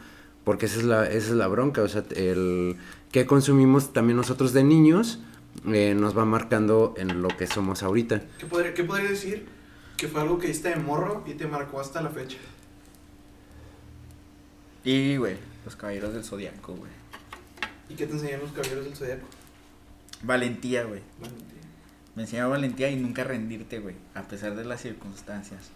Porque 0.44 0.66
esa 0.66 0.80
es 0.80 0.86
la, 0.86 1.06
esa 1.06 1.30
es 1.30 1.36
la 1.36 1.48
bronca, 1.48 1.82
o 1.84 1.88
sea, 1.88 2.04
el 2.16 2.78
que 3.12 3.26
consumimos 3.26 3.94
también 3.94 4.18
nosotros 4.18 4.54
de 4.54 4.64
niños 4.64 5.20
eh, 5.68 5.94
nos 5.96 6.18
va 6.18 6.26
marcando 6.26 6.96
en 6.98 7.22
lo 7.22 7.28
que 7.30 7.46
somos 7.46 7.84
ahorita. 7.84 8.22
¿Qué 8.40 8.46
podría, 8.46 8.74
¿Qué 8.74 8.84
podría 8.84 9.10
decir 9.10 9.46
que 9.98 10.08
fue 10.08 10.22
algo 10.22 10.40
que 10.40 10.50
hiciste 10.50 10.70
de 10.70 10.78
morro 10.78 11.24
y 11.28 11.34
te 11.34 11.46
marcó 11.46 11.80
hasta 11.80 12.02
la 12.02 12.10
fecha? 12.10 12.38
Y, 14.84 15.18
güey, 15.18 15.36
los 15.64 15.76
caballeros 15.76 16.14
del 16.14 16.24
zodiaco, 16.24 16.74
güey. 16.74 16.92
¿Y 17.90 17.94
qué 17.94 18.08
te 18.08 18.14
enseñaron 18.14 18.42
los 18.42 18.52
caballeros 18.52 18.86
del 18.86 18.96
zodiaco? 18.96 19.28
Valentía, 20.24 20.86
güey. 20.86 21.02
Valentía. 21.20 21.51
Me 22.22 22.26
enseñó 22.26 22.52
valentía 22.52 22.88
y 22.92 22.98
nunca 22.98 23.24
rendirte, 23.24 23.80
güey, 23.80 23.96
a 24.14 24.22
pesar 24.22 24.56
de 24.56 24.64
las 24.64 24.80
circunstancias. 24.80 25.72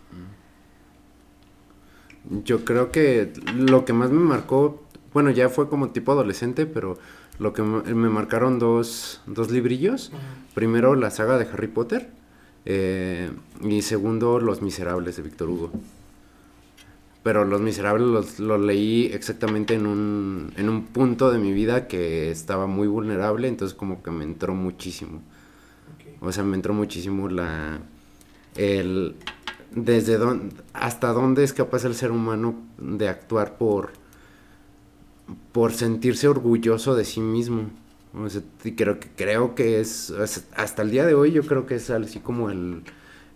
Yo 2.44 2.64
creo 2.64 2.92
que 2.92 3.34
lo 3.56 3.84
que 3.84 3.94
más 3.94 4.12
me 4.12 4.20
marcó, 4.20 4.86
bueno, 5.12 5.32
ya 5.32 5.50
fue 5.50 5.70
como 5.70 5.90
tipo 5.90 6.12
adolescente, 6.12 6.68
pero 6.68 7.00
lo 7.40 7.52
que 7.54 7.64
me 7.64 8.10
marcaron 8.10 8.60
dos, 8.60 9.24
dos 9.26 9.50
librillos. 9.50 10.12
Primero, 10.54 10.94
la 10.94 11.10
saga 11.10 11.40
de 11.40 11.46
Harry 11.46 11.66
Potter. 11.66 12.12
eh, 12.66 13.32
y 13.64 13.82
segundo, 13.82 14.40
Los 14.40 14.62
Miserables 14.62 15.16
de 15.16 15.24
Víctor 15.24 15.50
Hugo. 15.50 15.72
Pero 17.24 17.44
Los 17.44 17.60
Miserables 17.60 18.08
los, 18.08 18.40
los 18.40 18.62
leí 18.62 19.08
exactamente 19.08 19.74
en 19.74 19.88
un, 19.88 20.54
en 20.58 20.70
un 20.70 20.86
punto 20.86 21.32
de 21.32 21.40
mi 21.40 21.54
vida 21.54 21.88
que 21.88 22.30
estaba 22.30 22.68
muy 22.68 22.88
vulnerable, 22.88 23.48
entonces 23.48 23.76
como 23.76 24.04
que 24.04 24.12
me 24.12 24.24
entró 24.24 24.54
muchísimo. 24.54 25.24
O 26.22 26.32
sea, 26.32 26.44
me 26.44 26.56
entró 26.56 26.74
muchísimo 26.74 27.30
la... 27.30 27.80
El... 28.56 29.16
Desde 29.72 30.18
dónde... 30.18 30.56
Hasta 30.74 31.12
dónde 31.14 31.44
es 31.44 31.54
capaz 31.54 31.86
el 31.86 31.96
ser 31.96 32.12
humano 32.12 32.56
de 32.78 33.10
actuar 33.10 33.58
por... 33.58 33.92
Por 35.52 35.74
sentirse 35.74 36.28
orgulloso 36.28 36.96
de 36.96 37.06
sí 37.06 37.20
mismo. 37.20 37.70
O 38.14 38.30
sea, 38.30 38.42
creo 38.76 39.00
que, 39.00 39.10
creo 39.16 39.56
que 39.56 39.80
es... 39.80 40.14
Hasta 40.56 40.82
el 40.82 40.92
día 40.92 41.06
de 41.06 41.14
hoy 41.14 41.32
yo 41.32 41.44
creo 41.44 41.66
que 41.66 41.76
es 41.76 41.90
así 41.90 42.20
como 42.20 42.50
el... 42.50 42.84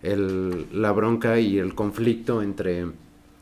el, 0.02 0.66
la 0.72 0.92
bronca 0.92 1.38
y 1.40 1.58
el 1.58 1.74
conflicto 1.74 2.42
entre 2.42 2.86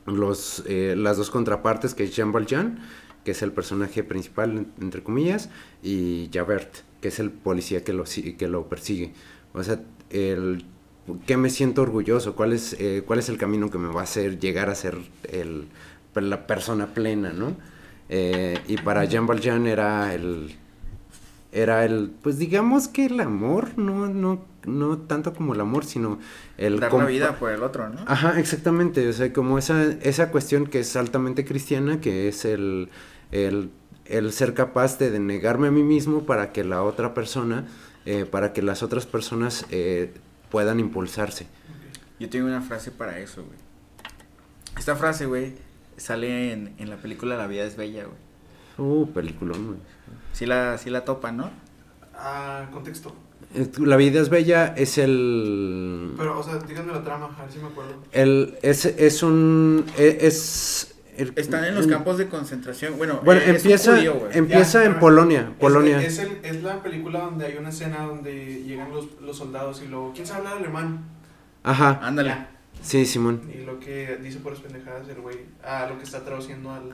los, 0.06 0.62
eh, 0.66 0.94
las 0.96 1.16
dos 1.18 1.30
contrapartes, 1.30 1.94
que 1.94 2.04
es 2.04 2.16
Jean 2.16 2.32
Valjean, 2.32 2.78
que 3.24 3.32
es 3.32 3.42
el 3.42 3.52
personaje 3.52 4.02
principal, 4.02 4.56
en- 4.56 4.72
entre 4.80 5.02
comillas, 5.02 5.50
y 5.82 6.30
Javert, 6.32 6.78
que 7.00 7.08
es 7.08 7.18
el 7.18 7.30
policía 7.30 7.84
que 7.84 7.92
lo, 7.92 8.04
que 8.04 8.48
lo 8.48 8.68
persigue. 8.68 9.12
O 9.52 9.62
sea, 9.62 9.80
el, 10.10 10.64
¿qué 11.26 11.36
me 11.36 11.50
siento 11.50 11.82
orgulloso? 11.82 12.34
¿Cuál 12.34 12.52
es, 12.52 12.74
eh, 12.78 13.02
¿Cuál 13.06 13.18
es 13.18 13.28
el 13.28 13.38
camino 13.38 13.70
que 13.70 13.78
me 13.78 13.88
va 13.88 14.00
a 14.00 14.04
hacer 14.04 14.38
llegar 14.38 14.68
a 14.70 14.74
ser 14.74 14.96
el, 15.30 15.68
la 16.14 16.46
persona 16.46 16.94
plena, 16.94 17.32
no? 17.32 17.56
Eh, 18.08 18.58
y 18.66 18.76
para 18.78 19.04
Jean 19.04 19.26
Valjean 19.26 19.66
era 19.66 20.14
el, 20.14 20.56
era 21.52 21.84
el, 21.84 22.10
pues 22.22 22.38
digamos 22.38 22.88
que 22.88 23.06
el 23.06 23.20
amor, 23.20 23.76
no, 23.76 24.08
no, 24.08 24.44
no 24.64 24.98
tanto 24.98 25.34
como 25.34 25.54
el 25.54 25.60
amor, 25.60 25.84
sino 25.84 26.18
el... 26.56 26.80
Dar 26.80 26.92
la 26.92 27.06
vida 27.06 27.38
por 27.38 27.50
el 27.50 27.62
otro, 27.62 27.88
¿no? 27.88 28.00
Ajá, 28.06 28.38
exactamente, 28.38 29.06
o 29.08 29.12
sea, 29.12 29.32
como 29.32 29.58
esa, 29.58 29.92
esa 30.02 30.30
cuestión 30.30 30.66
que 30.66 30.80
es 30.80 30.96
altamente 30.96 31.44
cristiana, 31.44 32.00
que 32.00 32.28
es 32.28 32.44
el, 32.44 32.88
el, 33.30 33.70
el 34.08 34.32
ser 34.32 34.54
capaz 34.54 34.98
de, 34.98 35.10
de 35.10 35.18
negarme 35.20 35.68
a 35.68 35.70
mí 35.70 35.82
mismo 35.82 36.24
para 36.24 36.52
que 36.52 36.64
la 36.64 36.82
otra 36.82 37.14
persona, 37.14 37.66
eh, 38.06 38.24
para 38.24 38.52
que 38.52 38.62
las 38.62 38.82
otras 38.82 39.06
personas 39.06 39.66
eh, 39.70 40.12
puedan 40.50 40.80
impulsarse. 40.80 41.46
Yo 42.18 42.28
tengo 42.28 42.46
una 42.46 42.62
frase 42.62 42.90
para 42.90 43.18
eso, 43.18 43.44
güey. 43.44 43.56
Esta 44.76 44.96
frase, 44.96 45.26
güey, 45.26 45.54
sale 45.96 46.52
en, 46.52 46.74
en 46.78 46.90
la 46.90 46.96
película 46.96 47.36
La 47.36 47.46
vida 47.46 47.64
es 47.64 47.76
bella, 47.76 48.04
güey. 48.04 48.88
Uh, 48.88 49.06
peliculón, 49.12 49.66
güey. 49.66 49.78
Sí 50.32 50.46
la, 50.46 50.78
sí 50.78 50.88
la 50.90 51.04
topan, 51.04 51.36
¿no? 51.36 51.50
Ah, 52.14 52.68
contexto. 52.72 53.14
Eh, 53.54 53.70
La 53.78 53.96
vida 53.96 54.20
es 54.20 54.28
bella 54.28 54.74
es 54.76 54.98
el... 54.98 56.14
Pero, 56.16 56.38
o 56.38 56.42
sea, 56.42 56.58
díganme 56.58 56.92
la 56.92 57.02
trama, 57.02 57.34
a 57.38 57.42
ver 57.42 57.52
si 57.52 57.58
me 57.58 57.68
acuerdo. 57.68 57.94
el 58.12 58.58
es, 58.62 58.84
es 58.84 59.22
un... 59.22 59.84
e- 59.96 60.18
Es... 60.22 60.94
el- 61.18 61.32
Están 61.36 61.64
en 61.64 61.74
los 61.74 61.84
el- 61.86 61.90
campos 61.92 62.16
de 62.18 62.28
concentración. 62.28 62.96
Bueno, 62.96 63.20
Bueno, 63.24 63.40
eh, 63.42 63.50
empieza, 63.50 63.96
judío, 63.96 64.28
empieza 64.32 64.80
Ya, 64.84 64.86
en 64.90 64.98
Polonia, 64.98 65.40
Es- 65.50 65.56
Polonia. 65.60 66.00
Es, 66.02 66.18
el- 66.18 66.38
es 66.42 66.62
la 66.62 66.82
película 66.82 67.20
donde 67.20 67.46
hay 67.46 67.56
una 67.56 67.68
escena 67.68 68.04
donde 68.04 68.62
llegan 68.64 68.90
los, 68.90 69.06
los 69.20 69.36
soldados 69.36 69.82
y 69.84 69.88
luego, 69.88 70.12
¿quién 70.14 70.26
sabe 70.26 70.40
hablar 70.40 70.56
alemán? 70.58 71.00
Ajá, 71.64 72.00
Ándale. 72.02 72.30
Ya. 72.30 72.50
sí, 72.82 73.04
Simón. 73.04 73.42
Y 73.52 73.64
lo 73.64 73.78
que 73.80 74.16
dice 74.22 74.38
por 74.38 74.52
las 74.52 74.60
pendejadas 74.62 75.08
el 75.08 75.20
güey, 75.20 75.36
ah, 75.64 75.86
lo 75.90 75.98
que 75.98 76.04
está 76.04 76.24
traduciendo 76.24 76.70
al, 76.72 76.92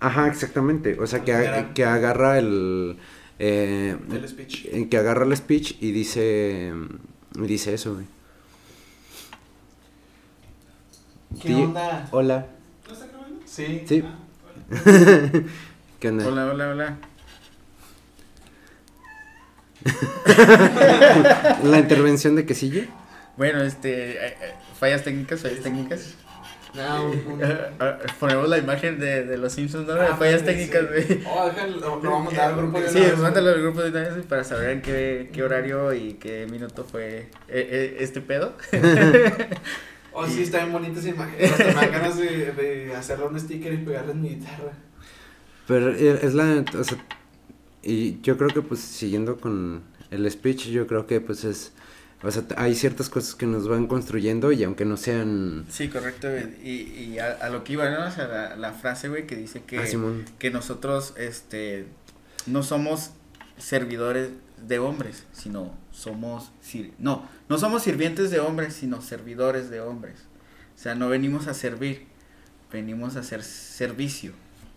Ajá, 0.00 0.28
exactamente. 0.28 0.98
O 1.00 1.06
sea, 1.06 1.24
que, 1.24 1.34
a- 1.34 1.74
que 1.74 1.84
agarra 1.84 2.38
el... 2.38 2.96
eh, 3.38 3.96
del 4.08 4.28
speech. 4.28 4.66
eh, 4.66 4.88
que 4.88 4.96
agarra 4.96 5.24
el 5.24 5.36
speech 5.36 5.76
y 5.80 5.92
dice... 5.92 6.72
Y 7.36 7.42
dice 7.42 7.74
eso, 7.74 7.94
güey. 7.94 8.06
¿Qué 11.40 11.54
onda? 11.54 12.08
Hola. 12.10 12.46
Sí. 13.50 13.82
Sí. 13.86 14.04
Ah, 14.06 14.14
¿Qué 15.98 16.08
onda? 16.08 16.26
Hola, 16.28 16.46
hola, 16.46 16.68
hola. 16.68 16.96
La 21.64 21.78
intervención 21.78 22.36
de 22.36 22.46
quesillo. 22.46 22.82
Bueno, 23.36 23.60
este, 23.62 24.12
eh, 24.12 24.36
eh, 24.40 24.54
fallas 24.78 25.02
técnicas, 25.02 25.40
fallas 25.40 25.60
técnicas. 25.60 26.14
No, 26.74 27.06
un- 27.06 27.40
Eh, 27.42 27.58
eh, 27.80 27.94
Ponemos 28.20 28.48
la 28.48 28.58
imagen 28.58 29.00
de, 29.00 29.24
de 29.24 29.36
los 29.36 29.52
Simpsons, 29.52 29.88
¿no? 29.88 29.94
Ah, 29.94 30.14
fallas 30.16 30.40
sí, 30.42 30.46
técnicas, 30.46 30.82
sí. 30.82 31.14
güey. 31.14 31.24
Oh, 31.26 31.46
déjalo, 31.46 31.76
lo, 31.78 32.02
lo 32.02 32.10
vamos 32.12 32.32
a 32.32 32.36
mandar 32.36 32.48
al 32.50 32.56
grupo 32.56 32.80
de 32.80 32.88
Sí, 32.88 33.02
mándalo 33.20 33.50
al 33.50 33.62
grupo 33.62 33.82
de 33.82 33.90
una 33.90 34.00
vez 34.14 34.26
para 34.26 34.44
saber 34.44 34.70
en 34.70 34.82
qué, 34.82 35.30
qué 35.32 35.42
horario 35.42 35.92
y 35.92 36.14
qué 36.14 36.46
minuto 36.48 36.84
fue 36.84 37.18
eh, 37.18 37.28
eh, 37.48 37.96
este 37.98 38.20
pedo. 38.20 38.54
Oh, 40.12 40.26
sí, 40.26 40.42
está 40.42 40.58
bien 40.58 40.72
bonita 40.72 40.98
esa 41.00 41.08
imagen. 41.10 41.44
Hasta 41.50 41.64
me 41.66 41.74
dan 41.74 41.92
ganas 41.92 42.16
de, 42.18 42.52
de 42.52 42.94
hacerle 42.94 43.26
un 43.26 43.38
sticker 43.38 43.72
y 43.72 43.78
pegarle 43.78 44.12
en 44.12 44.22
mi 44.22 44.28
guitarra. 44.30 44.72
Pero 45.66 45.90
eh, 45.94 46.18
es 46.22 46.34
la... 46.34 46.64
O 46.78 46.84
sea, 46.84 46.98
y 47.82 48.20
yo 48.20 48.36
creo 48.36 48.48
que 48.50 48.60
pues 48.62 48.80
siguiendo 48.80 49.36
con 49.40 49.82
el 50.10 50.30
speech, 50.30 50.66
yo 50.68 50.86
creo 50.86 51.06
que 51.06 51.20
pues 51.20 51.44
es... 51.44 51.72
O 52.22 52.30
sea, 52.30 52.42
hay 52.58 52.74
ciertas 52.74 53.08
cosas 53.08 53.34
que 53.34 53.46
nos 53.46 53.66
van 53.66 53.86
construyendo 53.86 54.52
y 54.52 54.62
aunque 54.64 54.84
no 54.84 54.98
sean... 54.98 55.64
Sí, 55.70 55.88
correcto. 55.88 56.28
Y, 56.62 56.68
y 57.14 57.18
a, 57.18 57.32
a 57.32 57.48
lo 57.48 57.64
que 57.64 57.72
iba, 57.74 57.88
¿no? 57.88 58.06
O 58.06 58.10
sea, 58.10 58.26
la, 58.28 58.56
la 58.56 58.72
frase, 58.72 59.08
güey, 59.08 59.26
que 59.26 59.36
dice 59.36 59.62
que, 59.62 59.78
Ah, 59.78 59.86
Simón. 59.86 60.26
que 60.38 60.50
nosotros, 60.50 61.14
este, 61.16 61.86
no 62.46 62.62
somos 62.62 63.12
servidores 63.56 64.30
de 64.66 64.78
hombres, 64.78 65.24
sino 65.32 65.72
somos, 66.00 66.50
sir- 66.60 66.92
no, 66.98 67.28
no 67.48 67.58
somos 67.58 67.82
sirvientes 67.82 68.30
de 68.30 68.40
hombres, 68.40 68.74
sino 68.74 69.02
servidores 69.02 69.70
de 69.70 69.80
hombres. 69.80 70.16
O 70.76 70.78
sea, 70.82 70.94
no 70.94 71.08
venimos 71.08 71.46
a 71.46 71.54
servir, 71.54 72.06
venimos 72.72 73.16
a 73.16 73.20
hacer 73.20 73.42
servicio. 73.42 74.32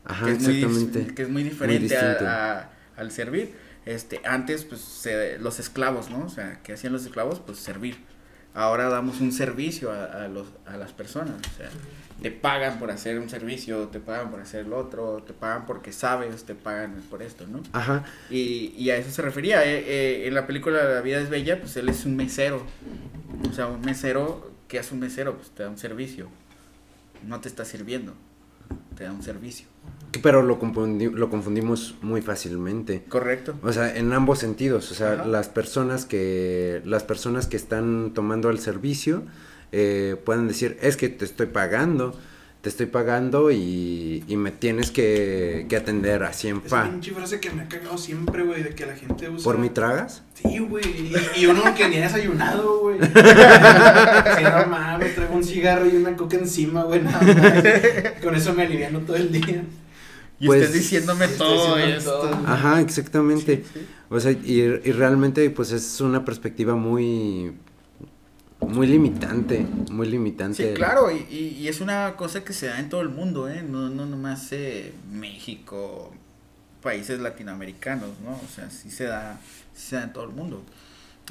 Ajá, 0.05 0.25
que, 0.25 0.31
es 0.33 0.41
muy, 0.41 0.63
exactamente. 0.63 1.15
que 1.15 1.21
es 1.23 1.29
muy 1.29 1.43
diferente 1.43 1.95
a- 1.97 2.69
al 2.97 3.11
servir. 3.11 3.55
Este, 3.85 4.21
antes, 4.25 4.63
pues, 4.65 4.81
se- 4.81 5.37
los 5.39 5.59
esclavos, 5.59 6.09
¿no? 6.09 6.25
O 6.25 6.29
sea, 6.29 6.59
¿qué 6.63 6.73
hacían 6.73 6.93
los 6.93 7.05
esclavos? 7.05 7.39
Pues 7.39 7.57
servir. 7.59 7.97
Ahora 8.55 8.89
damos 8.89 9.19
un 9.21 9.31
servicio 9.31 9.91
a, 9.91 10.05
a 10.05 10.27
los, 10.27 10.47
a 10.65 10.77
las 10.77 10.91
personas, 10.91 11.35
o 11.53 11.57
sea, 11.57 11.69
te 12.21 12.29
pagan 12.29 12.77
por 12.77 12.91
hacer 12.91 13.17
un 13.19 13.27
servicio, 13.29 13.87
te 13.87 13.99
pagan 13.99 14.29
por 14.29 14.39
hacer 14.41 14.65
el 14.67 14.73
otro, 14.73 15.23
te 15.25 15.33
pagan 15.33 15.65
porque 15.65 15.91
sabes, 15.91 16.43
te 16.43 16.53
pagan 16.53 17.01
por 17.09 17.23
esto, 17.23 17.47
¿no? 17.47 17.61
Ajá, 17.73 18.05
Y, 18.29 18.73
y 18.77 18.91
a 18.91 18.97
eso 18.97 19.09
se 19.09 19.21
refería. 19.23 19.65
eh, 19.65 19.83
eh, 19.87 20.27
en 20.27 20.33
la 20.35 20.45
película 20.45 20.83
La 20.83 21.01
vida 21.01 21.19
es 21.19 21.29
bella, 21.29 21.59
pues 21.59 21.75
él 21.77 21.89
es 21.89 22.05
un 22.05 22.15
mesero. 22.15 22.63
O 23.49 23.53
sea, 23.53 23.67
un 23.67 23.81
mesero, 23.81 24.51
¿qué 24.67 24.77
hace 24.79 24.93
un 24.93 24.99
mesero? 24.99 25.35
Pues 25.35 25.49
te 25.49 25.63
da 25.63 25.69
un 25.69 25.77
servicio. 25.79 26.29
No 27.27 27.41
te 27.41 27.47
está 27.49 27.65
sirviendo, 27.65 28.13
te 28.95 29.03
da 29.05 29.11
un 29.11 29.23
servicio. 29.23 29.67
Pero 30.21 30.41
lo, 30.43 30.59
confundi- 30.59 31.11
lo 31.11 31.29
confundimos 31.29 31.95
muy 32.01 32.21
fácilmente. 32.21 33.03
Correcto. 33.09 33.55
O 33.63 33.71
sea, 33.73 33.95
en 33.95 34.13
ambos 34.13 34.39
sentidos, 34.39 34.91
o 34.91 34.95
sea, 34.95 35.13
Ajá. 35.13 35.25
las 35.25 35.49
personas 35.49 36.05
que 36.05 36.81
las 36.85 37.03
personas 37.03 37.47
que 37.47 37.57
están 37.57 38.11
tomando 38.13 38.49
el 38.49 38.59
servicio 38.59 39.23
eh, 39.71 40.15
pueden 40.23 40.47
decir, 40.47 40.77
es 40.81 40.97
que 40.97 41.09
te 41.09 41.25
estoy 41.25 41.47
pagando, 41.47 42.15
te 42.61 42.69
estoy 42.69 42.85
pagando 42.85 43.51
y, 43.51 44.23
y 44.27 44.37
me 44.37 44.51
tienes 44.51 44.91
que, 44.91 45.65
que 45.67 45.75
atender 45.75 46.23
así 46.23 46.47
en 46.47 46.57
Esa 46.65 46.83
fa. 46.83 46.89
pinche 46.89 47.11
frase 47.11 47.39
que 47.41 47.49
me 47.49 47.63
ha 47.63 47.67
cagado 47.67 47.97
siempre, 47.97 48.43
güey, 48.43 48.63
de 48.63 48.69
que 48.75 48.85
la 48.85 48.95
gente 48.95 49.27
usa. 49.29 49.43
¿Por 49.43 49.57
mi 49.57 49.69
tragas? 49.69 50.21
Sí, 50.35 50.59
güey. 50.59 50.85
Y, 51.35 51.41
y 51.41 51.45
uno 51.47 51.61
que 51.75 51.89
ni 51.89 51.97
ha 51.97 52.03
desayunado, 52.03 52.79
güey. 52.81 52.99
Sí, 54.37 54.43
no 54.43 54.65
mames, 54.67 55.15
traigo 55.15 55.33
un 55.35 55.43
cigarro 55.43 55.85
y 55.87 55.95
una 55.95 56.15
coca 56.15 56.37
encima, 56.37 56.83
güey. 56.83 57.01
nada 57.01 57.21
más. 57.21 58.21
Con 58.23 58.35
eso 58.35 58.53
me 58.53 58.63
aliviano 58.63 58.99
todo 58.99 59.15
el 59.17 59.31
día. 59.31 59.63
Y 60.39 60.47
Pues, 60.47 60.63
estés 60.63 60.73
diciéndome 60.81 61.27
todo 61.29 61.75
diciendo 61.75 61.97
esto. 61.97 62.11
todo. 62.19 62.33
Ajá, 62.47 62.81
exactamente. 62.81 63.63
Sí, 63.63 63.69
sí. 63.73 63.87
O 64.09 64.19
sea, 64.19 64.31
y, 64.31 64.59
y 64.61 64.91
realmente 64.91 65.49
pues 65.49 65.71
es 65.71 66.01
una 66.01 66.25
perspectiva 66.25 66.75
muy 66.75 67.53
muy 68.61 68.87
limitante, 68.87 69.65
muy 69.91 70.07
limitante. 70.07 70.69
Sí, 70.69 70.73
claro, 70.73 71.11
y, 71.11 71.25
y, 71.29 71.47
y 71.59 71.67
es 71.67 71.81
una 71.81 72.15
cosa 72.15 72.43
que 72.43 72.53
se 72.53 72.67
da 72.67 72.79
en 72.79 72.89
todo 72.89 73.01
el 73.01 73.09
mundo, 73.09 73.49
¿eh? 73.49 73.61
No, 73.61 73.89
no 73.89 74.05
nomás 74.05 74.47
eh, 74.51 74.93
México, 75.11 76.11
países 76.81 77.19
latinoamericanos, 77.19 78.09
¿no? 78.23 78.31
O 78.31 78.47
sea, 78.55 78.69
sí 78.69 78.89
se 78.89 79.03
da, 79.05 79.39
sí 79.73 79.89
se 79.89 79.95
da 79.97 80.03
en 80.03 80.13
todo 80.13 80.23
el 80.23 80.31
mundo. 80.31 80.63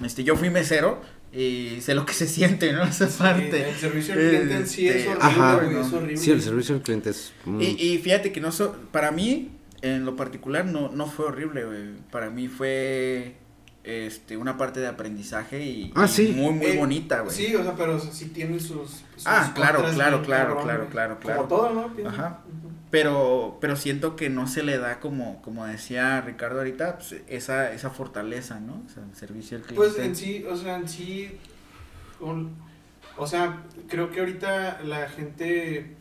Este, 0.05 0.25
yo 0.25 0.37
fui 0.37 0.51
mesero 0.51 1.01
y 1.33 1.81
sé 1.81 1.95
lo 1.95 2.05
que 2.05 2.13
se 2.13 2.27
siente, 2.27 2.73
¿no? 2.73 2.83
Esa 2.85 3.09
parte. 3.09 3.71
el 3.71 3.75
servicio 3.77 4.15
al 4.15 4.21
cliente 4.21 4.55
en 4.57 4.67
sí 4.67 4.89
es 4.89 4.97
Este, 4.97 5.09
horrible, 5.11 5.27
Ajá. 5.27 5.57
güey. 5.57 5.77
Es 5.81 5.93
horrible. 5.93 6.17
Sí, 6.19 6.31
el 6.31 6.43
servicio 6.43 6.75
al 6.75 6.83
cliente 6.83 7.11
es 7.11 7.33
muy- 7.45 7.65
Y, 7.65 7.93
y 7.95 7.99
fíjate 7.99 8.33
que 8.33 8.41
no 8.41 8.53
so, 8.53 8.77
para 8.93 9.11
mí, 9.13 9.51
en 9.81 10.05
lo 10.05 10.15
particular, 10.17 10.65
no, 10.67 10.91
no 10.91 11.07
fue 11.07 11.27
horrible, 11.27 11.65
güey. 11.65 11.83
Para 12.11 12.31
mí 12.31 12.49
fue 12.49 13.37
este 13.85 14.37
una 14.37 14.57
parte 14.57 14.79
de 14.79 14.87
aprendizaje 14.87 15.65
y, 15.65 15.93
Ah, 15.97 16.07
y 16.17 16.29
muy, 16.29 16.53
muy 16.55 16.67
Eh, 16.67 16.77
bonita, 16.79 17.21
güey. 17.23 17.35
Sí, 17.35 17.55
o 17.57 17.63
sea, 17.65 17.75
pero 17.75 17.99
sí 17.99 18.27
tiene 18.27 18.61
sus. 18.61 18.91
sus 19.17 19.27
Ah, 19.27 19.53
claro, 19.55 19.81
claro, 19.95 20.23
claro, 20.23 20.23
cabrón, 20.23 20.63
claro, 20.65 20.89
claro, 20.89 21.19
claro. 21.19 21.37
Como 21.39 21.49
todo, 21.49 21.73
¿no? 21.75 22.09
Ajá. 22.09 22.41
Pero, 22.93 23.57
pero 23.59 23.75
siento 23.75 24.17
que 24.17 24.29
no 24.29 24.47
se 24.47 24.63
le 24.63 24.77
da 24.77 25.01
como, 25.01 25.41
como 25.41 25.65
decía 25.67 26.21
Ricardo 26.21 26.59
ahorita, 26.59 26.99
pues, 26.99 27.17
esa, 27.27 27.73
esa 27.73 27.89
fortaleza, 27.89 28.61
¿no? 28.61 28.83
O 28.87 28.89
sea, 28.93 29.03
el 29.03 29.17
servicio 29.17 29.57
al 29.57 29.63
cliente. 29.65 29.89
Pues 29.89 29.99
en 29.99 30.15
sí, 30.15 30.45
o 30.45 30.55
sea, 30.55 30.77
en 30.77 30.87
sí. 30.89 31.39
un- 32.21 32.55
o 33.17 33.27
sea, 33.27 33.63
creo 33.89 34.11
que 34.11 34.21
ahorita 34.21 34.83
la 34.85 35.09
gente. 35.09 35.97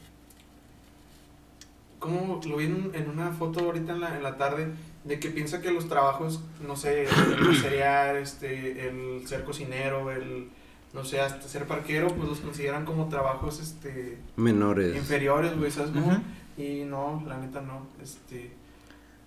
Como 2.00 2.42
lo 2.46 2.58
vi 2.58 2.66
en, 2.66 2.92
en 2.94 3.10
una 3.10 3.32
foto 3.32 3.62
ahorita 3.62 3.94
en 3.94 4.02
la, 4.02 4.18
en 4.18 4.24
la 4.24 4.36
tarde, 4.38 4.68
de 5.06 5.20
que 5.20 5.30
piensa 5.30 5.62
que 5.62 5.72
los 5.72 5.88
trabajos, 5.88 6.42
no 6.66 6.76
sé, 6.76 7.04
el 7.04 8.22
este, 8.22 8.88
el 8.90 9.28
ser 9.28 9.44
cocinero, 9.46 10.12
el. 10.12 10.50
No 10.94 11.06
sé, 11.06 11.22
hasta 11.22 11.48
ser 11.48 11.68
parquero, 11.68 12.10
pues 12.10 12.28
los 12.28 12.40
consideran 12.40 12.84
como 12.84 13.08
trabajos, 13.08 13.62
este. 13.62 14.18
menores. 14.36 14.94
Inferiores, 14.94 15.58
güey, 15.58 15.72
¿sabes? 15.72 15.92
Ujú. 15.92 16.18
Y 16.58 16.84
no, 16.84 17.24
la 17.28 17.38
neta 17.38 17.62
no, 17.62 17.88
este... 18.02 18.52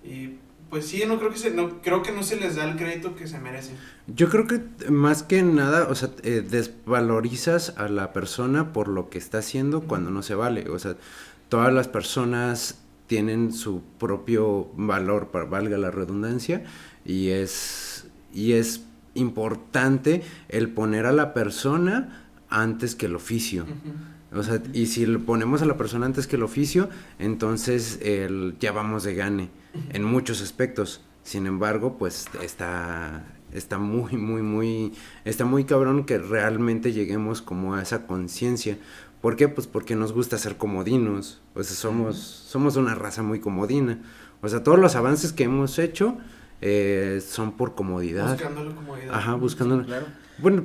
Y 0.05 0.39
pues 0.71 0.87
sí, 0.87 1.05
no 1.07 1.19
creo 1.19 1.31
que 1.31 1.39
se, 1.39 1.51
no, 1.51 1.81
creo 1.83 2.03
que 2.03 2.13
no 2.13 2.23
se 2.23 2.37
les 2.37 2.57
da 2.57 2.65
el 2.65 2.77
crédito 2.77 3.15
que 3.15 3.27
se 3.27 3.39
merecen. 3.39 3.77
Yo 4.07 4.29
creo 4.29 4.47
que 4.47 4.91
más 4.91 5.23
que 5.23 5.43
nada, 5.43 5.89
o 5.89 5.95
sea, 5.95 6.11
eh, 6.23 6.45
desvalorizas 6.47 7.75
a 7.79 7.89
la 7.89 8.13
persona 8.13 8.73
por 8.73 8.89
lo 8.89 9.09
que 9.09 9.19
está 9.19 9.39
haciendo 9.39 9.83
cuando 9.83 10.11
no 10.11 10.23
se 10.23 10.35
vale. 10.35 10.69
O 10.69 10.79
sea, 10.79 10.97
todas 11.49 11.73
las 11.73 11.89
personas 11.89 12.81
tienen 13.07 13.53
su 13.53 13.83
propio 13.99 14.71
valor, 14.77 15.29
para 15.29 15.45
valga 15.45 15.79
la 15.79 15.91
redundancia, 15.91 16.65
y 17.05 17.29
es, 17.29 18.07
y 18.33 18.53
es 18.53 18.83
importante 19.15 20.23
el 20.49 20.71
poner 20.71 21.07
a 21.07 21.13
la 21.13 21.35
persona 21.35 22.27
antes 22.49 22.95
que 22.95 23.07
el 23.07 23.17
oficio. 23.17 23.67
O 24.35 24.43
sea, 24.43 24.61
y 24.73 24.87
si 24.87 25.07
le 25.07 25.19
ponemos 25.19 25.63
a 25.63 25.65
la 25.67 25.77
persona 25.77 26.07
antes 26.07 26.27
que 26.27 26.37
el 26.37 26.43
oficio, 26.43 26.89
entonces 27.19 28.01
el, 28.03 28.57
ya 28.61 28.73
vamos 28.73 29.05
de 29.05 29.15
gane 29.15 29.51
en 29.91 30.05
muchos 30.05 30.43
aspectos. 30.43 31.03
Sin 31.23 31.47
embargo, 31.47 31.97
pues 31.99 32.29
está, 32.43 33.25
está 33.53 33.79
muy, 33.79 34.17
muy, 34.17 34.43
muy, 34.43 34.93
está 35.25 35.45
muy 35.45 35.65
cabrón 35.65 36.05
que 36.05 36.19
realmente 36.19 36.93
lleguemos 36.93 37.43
como 37.43 37.75
a 37.75 37.83
esa 37.83 38.07
conciencia. 38.07 38.77
¿Por 39.21 39.37
qué? 39.37 39.49
Pues 39.49 39.67
porque 39.67 39.97
nos 39.97 40.13
gusta 40.13 40.37
ser 40.37 40.57
comodinos. 40.57 41.41
O 41.55 41.63
sea, 41.63 41.75
somos, 41.75 42.19
somos 42.19 42.77
una 42.77 42.95
raza 42.95 43.23
muy 43.23 43.41
comodina. 43.41 44.03
O 44.43 44.49
sea, 44.49 44.63
todos 44.63 44.79
los 44.79 44.97
avances 44.97 45.33
que 45.33 45.45
hemos 45.45 45.79
hecho 45.79 46.19
eh, 46.61 47.23
son 47.27 47.53
por 47.53 47.75
comodidad. 47.75 48.33
Buscando 48.33 48.65
la 48.65 48.75
comodidad. 48.75 49.15
Ajá, 49.15 49.35
buscando. 49.35 49.85
claro. 49.85 50.07
Bueno, 50.39 50.65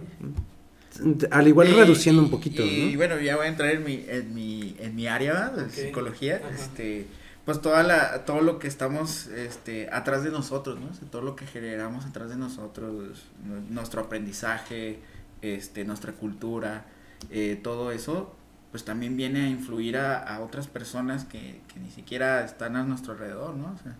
al 1.32 1.47
igual 1.47 1.74
reduciendo 1.74 2.22
un 2.22 2.30
poquito. 2.30 2.64
Y, 2.64 2.95
bueno, 2.95 3.20
ya 3.20 3.36
voy 3.36 3.45
a 3.45 3.50
entrar 3.50 3.72
en 3.72 3.84
mi, 3.84 4.06
en 4.08 4.34
mi, 4.34 4.76
en 4.80 4.95
mi 4.95 5.08
área 5.08 5.50
de 5.50 5.70
psicología. 5.70 6.41
Este, 6.54 7.08
pues 7.45 7.62
toda 7.62 7.84
la, 7.84 8.26
todo 8.26 8.41
lo 8.41 8.60
que 8.60 8.68
estamos 8.68 9.28
este, 9.28 9.89
atrás 9.91 10.24
de 10.24 10.30
nosotros, 10.30 10.80
¿no? 10.80 10.89
todo 11.10 11.24
lo 11.24 11.36
que 11.36 11.47
generamos 11.47 12.06
atrás 12.06 12.30
de 12.30 12.36
nosotros, 12.36 13.26
nuestro 13.70 14.02
aprendizaje, 14.02 15.00
este, 15.41 15.84
nuestra 15.84 16.14
cultura, 16.14 16.86
eh, 17.32 17.60
todo 17.64 17.91
eso, 17.91 18.36
pues 18.72 18.86
también 18.86 19.18
viene 19.18 19.45
a 19.45 19.50
influir 19.50 19.97
a, 19.97 20.20
a 20.20 20.41
otras 20.41 20.68
personas 20.68 21.26
que, 21.26 21.62
que, 21.74 21.80
ni 21.80 21.89
siquiera 21.89 22.45
están 22.45 22.76
a 22.76 22.84
nuestro 22.84 23.14
alrededor, 23.14 23.56
¿no? 23.56 23.74
O 23.74 23.78
sea, 23.84 23.95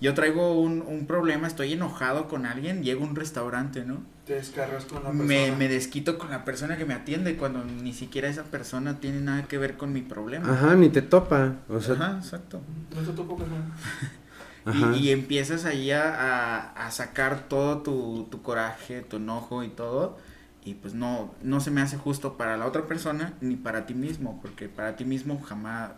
yo 0.00 0.14
traigo 0.14 0.58
un, 0.58 0.80
un 0.80 1.06
problema, 1.06 1.46
estoy 1.46 1.74
enojado 1.74 2.26
con 2.26 2.46
alguien, 2.46 2.82
llego 2.82 3.04
a 3.04 3.08
un 3.08 3.16
restaurante, 3.16 3.84
¿no? 3.84 4.02
Te 4.26 4.34
descargas 4.34 4.86
con 4.86 5.04
la 5.04 5.10
persona. 5.10 5.24
Me, 5.24 5.52
me 5.52 5.68
desquito 5.68 6.16
con 6.18 6.30
la 6.30 6.44
persona 6.44 6.78
que 6.78 6.86
me 6.86 6.94
atiende 6.94 7.36
cuando 7.36 7.62
ni 7.62 7.92
siquiera 7.92 8.28
esa 8.28 8.44
persona 8.44 8.98
tiene 8.98 9.20
nada 9.20 9.42
que 9.44 9.58
ver 9.58 9.76
con 9.76 9.92
mi 9.92 10.00
problema. 10.00 10.50
Ajá, 10.50 10.74
ni 10.74 10.88
te 10.88 11.02
topa. 11.02 11.56
O 11.68 11.80
sea... 11.80 11.94
Ajá, 11.94 12.18
exacto. 12.18 12.62
No 12.94 13.02
te 13.02 13.12
topo 13.12 13.36
con 13.36 13.46
y, 14.94 14.98
y, 14.98 15.10
empiezas 15.10 15.66
ahí 15.66 15.90
a, 15.90 16.70
a, 16.70 16.90
sacar 16.90 17.48
todo 17.48 17.82
tu, 17.82 18.26
tu, 18.30 18.40
coraje, 18.40 19.02
tu 19.02 19.16
enojo 19.16 19.62
y 19.62 19.68
todo. 19.68 20.16
Y 20.64 20.72
pues 20.72 20.94
no, 20.94 21.34
no 21.42 21.60
se 21.60 21.70
me 21.70 21.82
hace 21.82 21.98
justo 21.98 22.38
para 22.38 22.56
la 22.56 22.64
otra 22.64 22.86
persona 22.86 23.34
ni 23.42 23.56
para 23.56 23.84
ti 23.84 23.92
mismo, 23.92 24.40
porque 24.40 24.70
para 24.70 24.96
ti 24.96 25.04
mismo 25.04 25.38
jamás 25.42 25.90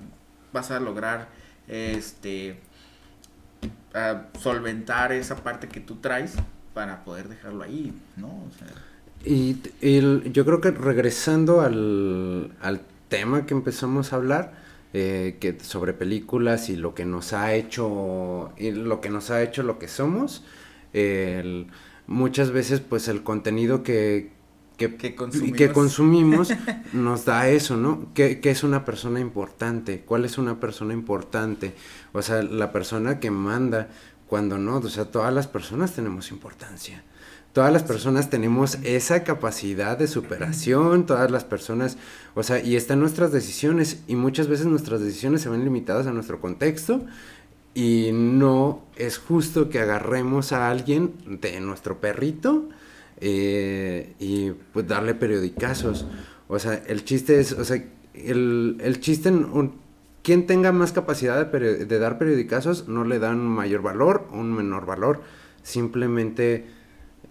vas 0.53 0.73
a 0.73 0.81
lograr 0.81 1.29
este 1.69 2.59
solventar 4.41 5.13
esa 5.13 5.37
parte 5.37 5.69
que 5.69 5.81
tú 5.81 5.97
traes 5.97 6.35
para 6.77 7.05
poder 7.05 7.31
dejarlo 7.31 7.65
ahí, 7.65 7.91
¿no? 8.19 8.27
O 8.27 8.51
sea, 8.59 8.69
y, 9.25 9.57
yo 10.31 10.45
creo 10.45 10.61
que 10.61 10.73
regresando 10.73 11.63
al, 11.63 12.53
al, 12.61 12.83
tema 13.09 13.47
que 13.47 13.55
empezamos 13.55 14.13
a 14.13 14.17
hablar, 14.17 14.53
eh, 14.93 15.39
que 15.41 15.59
sobre 15.59 15.95
películas 15.95 16.69
y 16.69 16.77
lo 16.77 16.95
que 16.95 17.07
nos 17.07 17.33
ha 17.33 17.55
hecho, 17.55 18.53
y 18.59 18.73
lo 18.73 19.01
que 19.01 19.09
nos 19.09 19.31
ha 19.31 19.43
hecho 19.43 19.63
lo 19.63 19.79
que 19.79 19.89
somos, 19.89 20.45
muchas 22.07 22.51
veces 22.51 22.81
pues 22.81 23.09
el 23.09 23.23
contenido 23.23 23.83
que, 23.83 24.33
que, 24.77 25.15
consumimos. 25.73 26.53
nos 26.93 27.25
da 27.25 27.49
eso, 27.49 27.79
¿no? 27.79 28.09
¿Qué, 28.13 28.39
es 28.43 28.65
una 28.65 28.85
persona 28.85 29.19
importante? 29.21 30.03
¿Cuál 30.05 30.27
es 30.27 30.37
una 30.37 30.61
persona 30.61 30.93
importante? 30.93 31.75
O 32.13 32.21
sea, 32.21 32.43
la 32.43 32.71
persona 32.71 33.19
que 33.19 33.31
manda, 33.31 33.89
cuando 34.29 34.59
no, 34.59 34.79
o 34.79 34.89
sea, 34.89 35.07
todas 35.07 35.33
las 35.33 35.47
personas 35.47 35.93
tenemos 35.93 36.31
importancia. 36.31 37.03
Todas 37.53 37.73
las 37.73 37.85
personas 37.85 38.29
tenemos 38.29 38.77
esa 38.83 39.25
capacidad 39.25 39.97
de 39.97 40.09
superación, 40.09 41.07
todas 41.07 41.31
las 41.31 41.45
personas, 41.45 41.97
o 42.35 42.43
sea, 42.43 42.63
y 42.63 42.77
están 42.77 43.01
nuestras 43.01 43.33
decisiones, 43.33 44.03
y 44.07 44.15
muchas 44.15 44.49
veces 44.49 44.67
nuestras 44.67 45.01
decisiones 45.01 45.41
se 45.41 45.49
ven 45.49 45.65
limitadas 45.65 46.07
a 46.07 46.13
nuestro 46.13 46.39
contexto, 46.41 47.07
y 47.75 48.11
no 48.13 48.85
es 48.97 49.17
justo 49.17 49.71
que 49.71 49.81
agarremos 49.81 50.53
a 50.53 50.69
alguien 50.71 51.15
de 51.41 51.59
nuestro 51.61 51.99
perrito, 51.99 52.69
eh, 53.21 54.15
y 54.19 54.51
pues 54.51 54.87
darle 54.87 55.15
periodicazos. 55.15 56.07
O 56.49 56.59
sea, 56.59 56.75
el 56.87 57.05
chiste 57.05 57.41
es, 57.41 57.53
o 57.53 57.65
sea, 57.65 57.83
el, 58.13 58.77
el 58.81 59.01
chiste 59.01 59.31
en 59.31 59.45
un, 59.47 59.86
quien 60.27 60.45
tenga 60.45 60.73
más 60.73 60.91
capacidad 60.91 61.47
de, 61.47 61.87
de, 61.87 61.99
dar 62.01 62.19
periodicazos 62.19 62.89
no 62.89 63.05
le 63.05 63.21
dan 63.21 63.47
mayor 63.47 63.81
valor 63.81 64.27
o 64.33 64.39
un 64.39 64.53
menor 64.53 64.85
valor. 64.85 65.21
Simplemente 65.63 66.67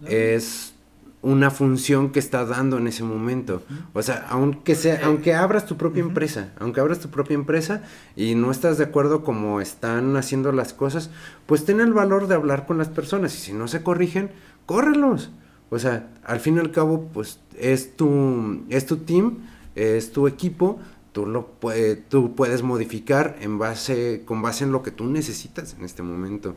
es 0.06 0.72
una 1.20 1.50
función 1.50 2.10
que 2.10 2.18
está 2.18 2.46
dando 2.46 2.78
en 2.78 2.86
ese 2.86 3.04
momento. 3.04 3.62
O 3.92 4.00
sea, 4.00 4.24
aunque 4.30 4.74
sea, 4.74 5.02
aunque 5.04 5.34
abras 5.34 5.66
tu 5.66 5.76
propia 5.76 6.00
empresa, 6.00 6.54
aunque 6.58 6.80
abras 6.80 6.98
tu 6.98 7.10
propia 7.10 7.34
empresa 7.34 7.82
y 8.16 8.34
no 8.34 8.50
estás 8.50 8.78
de 8.78 8.84
acuerdo 8.84 9.24
como 9.24 9.60
están 9.60 10.16
haciendo 10.16 10.50
las 10.52 10.72
cosas, 10.72 11.10
pues 11.44 11.66
ten 11.66 11.80
el 11.80 11.92
valor 11.92 12.28
de 12.28 12.34
hablar 12.34 12.64
con 12.64 12.78
las 12.78 12.88
personas 12.88 13.34
y 13.34 13.38
si 13.38 13.52
no 13.52 13.68
se 13.68 13.82
corrigen, 13.82 14.30
córrelos. 14.64 15.32
O 15.68 15.78
sea, 15.78 16.08
al 16.24 16.40
fin 16.40 16.56
y 16.56 16.60
al 16.60 16.70
cabo, 16.70 17.10
pues 17.12 17.40
es 17.58 17.94
tu, 17.94 18.64
es 18.70 18.86
tu 18.86 18.96
team, 18.96 19.40
es 19.74 20.12
tu 20.12 20.26
equipo, 20.26 20.80
tú, 21.16 21.24
lo 21.24 21.46
puede, 21.46 21.96
tú 21.96 22.34
puedes 22.34 22.62
modificar 22.62 23.38
en 23.40 23.58
base, 23.58 24.20
con 24.26 24.42
base 24.42 24.64
en 24.64 24.70
lo 24.70 24.82
que 24.82 24.90
tú 24.90 25.04
necesitas 25.06 25.72
en 25.72 25.82
este 25.82 26.02
momento. 26.02 26.56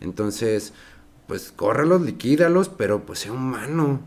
Entonces, 0.00 0.74
pues 1.26 1.50
córrelos, 1.50 2.02
liquídalos, 2.02 2.68
pero 2.68 3.04
pues 3.04 3.18
sea 3.18 3.32
humano, 3.32 3.98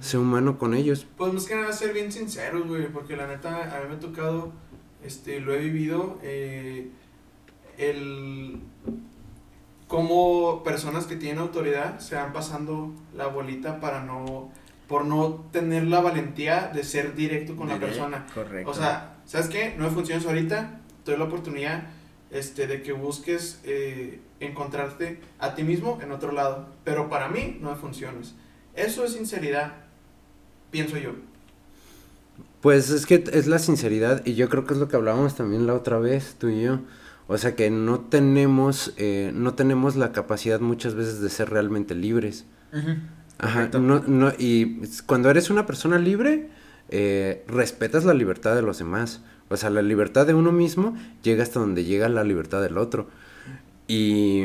sea 0.00 0.20
humano 0.20 0.58
con 0.58 0.74
ellos. 0.74 1.06
Pues 1.16 1.32
más 1.32 1.46
que 1.46 1.56
nada 1.56 1.72
ser 1.72 1.94
bien 1.94 2.12
sinceros, 2.12 2.68
güey, 2.68 2.88
porque 2.92 3.16
la 3.16 3.26
neta 3.26 3.74
a 3.74 3.80
mí 3.80 3.88
me 3.88 3.94
ha 3.94 4.00
tocado, 4.00 4.52
este, 5.02 5.40
lo 5.40 5.54
he 5.54 5.60
vivido, 5.60 6.18
eh, 6.22 6.90
el 7.78 8.60
cómo 9.86 10.62
personas 10.62 11.06
que 11.06 11.16
tienen 11.16 11.38
autoridad 11.38 12.00
se 12.00 12.16
van 12.16 12.34
pasando 12.34 12.92
la 13.16 13.28
bolita 13.28 13.80
para 13.80 14.04
no 14.04 14.50
por 14.88 15.06
no 15.06 15.46
tener 15.52 15.84
la 15.84 16.00
valentía 16.00 16.70
de 16.74 16.84
ser 16.84 17.14
directo 17.14 17.56
con 17.56 17.68
la 17.68 17.78
persona. 17.78 18.26
Correcto. 18.34 18.70
O 18.70 18.74
sea, 18.74 19.17
¿sabes 19.28 19.48
qué? 19.48 19.74
No 19.78 19.84
me 19.84 19.90
funcionas 19.90 20.26
ahorita, 20.26 20.80
te 21.04 21.12
doy 21.12 21.20
la 21.20 21.26
oportunidad 21.26 21.84
este, 22.30 22.66
de 22.66 22.82
que 22.82 22.92
busques 22.92 23.60
eh, 23.62 24.20
encontrarte 24.40 25.20
a 25.38 25.54
ti 25.54 25.62
mismo 25.62 25.98
en 26.02 26.10
otro 26.10 26.32
lado, 26.32 26.66
pero 26.82 27.08
para 27.08 27.28
mí 27.28 27.58
no 27.60 27.70
me 27.70 27.76
funcionas. 27.76 28.34
Eso 28.74 29.04
es 29.04 29.12
sinceridad, 29.12 29.74
pienso 30.70 30.96
yo. 30.96 31.12
Pues 32.62 32.90
es 32.90 33.06
que 33.06 33.22
es 33.32 33.46
la 33.46 33.58
sinceridad 33.58 34.24
y 34.26 34.34
yo 34.34 34.48
creo 34.48 34.64
que 34.64 34.74
es 34.74 34.80
lo 34.80 34.88
que 34.88 34.96
hablábamos 34.96 35.36
también 35.36 35.66
la 35.66 35.74
otra 35.74 35.98
vez, 35.98 36.36
tú 36.38 36.48
y 36.48 36.62
yo. 36.62 36.80
O 37.26 37.36
sea 37.36 37.54
que 37.54 37.70
no 37.70 38.00
tenemos, 38.00 38.94
eh, 38.96 39.30
no 39.34 39.54
tenemos 39.54 39.94
la 39.94 40.12
capacidad 40.12 40.60
muchas 40.60 40.94
veces 40.94 41.20
de 41.20 41.28
ser 41.28 41.50
realmente 41.50 41.94
libres. 41.94 42.46
Ajá, 43.38 43.68
no, 43.78 44.00
no, 44.00 44.32
y 44.38 44.80
cuando 45.06 45.30
eres 45.30 45.50
una 45.50 45.66
persona 45.66 45.98
libre, 45.98 46.48
eh, 46.88 47.44
respetas 47.48 48.04
la 48.04 48.14
libertad 48.14 48.54
de 48.54 48.62
los 48.62 48.78
demás. 48.78 49.22
O 49.48 49.56
sea, 49.56 49.70
la 49.70 49.82
libertad 49.82 50.26
de 50.26 50.34
uno 50.34 50.52
mismo 50.52 50.96
llega 51.22 51.42
hasta 51.42 51.60
donde 51.60 51.84
llega 51.84 52.08
la 52.08 52.24
libertad 52.24 52.62
del 52.62 52.78
otro. 52.78 53.08
Y, 53.86 54.44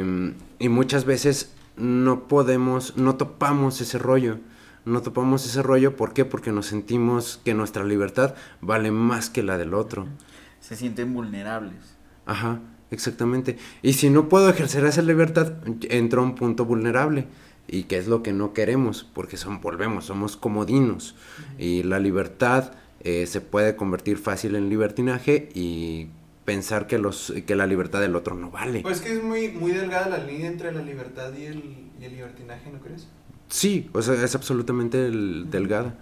y 0.59 0.69
muchas 0.69 1.05
veces 1.05 1.53
no 1.75 2.27
podemos, 2.27 2.97
no 2.97 3.15
topamos 3.15 3.81
ese 3.81 3.97
rollo. 3.97 4.39
No 4.85 5.01
topamos 5.01 5.45
ese 5.45 5.61
rollo, 5.61 5.95
¿por 5.95 6.13
qué? 6.13 6.25
Porque 6.25 6.51
nos 6.51 6.65
sentimos 6.65 7.39
que 7.45 7.53
nuestra 7.53 7.83
libertad 7.85 8.35
vale 8.59 8.91
más 8.91 9.29
que 9.29 9.43
la 9.43 9.57
del 9.57 9.73
otro. 9.73 10.07
Se 10.59 10.75
sienten 10.75 11.13
vulnerables. 11.13 11.95
Ajá. 12.25 12.59
Exactamente. 12.93 13.57
Y 13.81 13.93
si 13.93 14.11
no 14.11 14.29
puedo 14.29 14.49
ejercer 14.49 14.85
esa 14.85 15.01
libertad, 15.01 15.53
entro 15.89 16.21
a 16.21 16.25
un 16.25 16.35
punto 16.35 16.63
vulnerable. 16.63 17.25
Y 17.67 17.83
que 17.83 17.97
es 17.97 18.07
lo 18.07 18.23
que 18.23 18.33
no 18.33 18.53
queremos, 18.53 19.03
porque 19.13 19.37
son, 19.37 19.61
volvemos, 19.61 20.05
somos 20.05 20.37
comodinos. 20.37 21.15
Y 21.57 21.83
la 21.83 21.99
libertad 21.99 22.73
eh, 23.01 23.25
se 23.25 23.41
puede 23.41 23.75
convertir 23.75 24.17
fácil 24.17 24.55
en 24.55 24.69
libertinaje 24.69 25.49
y 25.53 26.07
pensar 26.45 26.87
que, 26.87 26.97
los, 26.97 27.33
que 27.45 27.55
la 27.55 27.65
libertad 27.65 28.01
del 28.01 28.15
otro 28.15 28.35
no 28.35 28.51
vale. 28.51 28.81
Pues 28.81 29.01
que 29.01 29.13
es 29.13 29.23
muy, 29.23 29.49
muy 29.49 29.71
delgada 29.71 30.09
la 30.09 30.23
línea 30.23 30.47
entre 30.47 30.71
la 30.71 30.81
libertad 30.81 31.31
y 31.37 31.45
el, 31.45 31.63
y 31.99 32.05
el 32.05 32.13
libertinaje, 32.13 32.69
¿no 32.71 32.79
crees? 32.79 33.07
Sí, 33.49 33.89
o 33.93 34.01
sea, 34.01 34.15
es 34.23 34.35
absolutamente 34.35 35.09
delgada. 35.09 35.95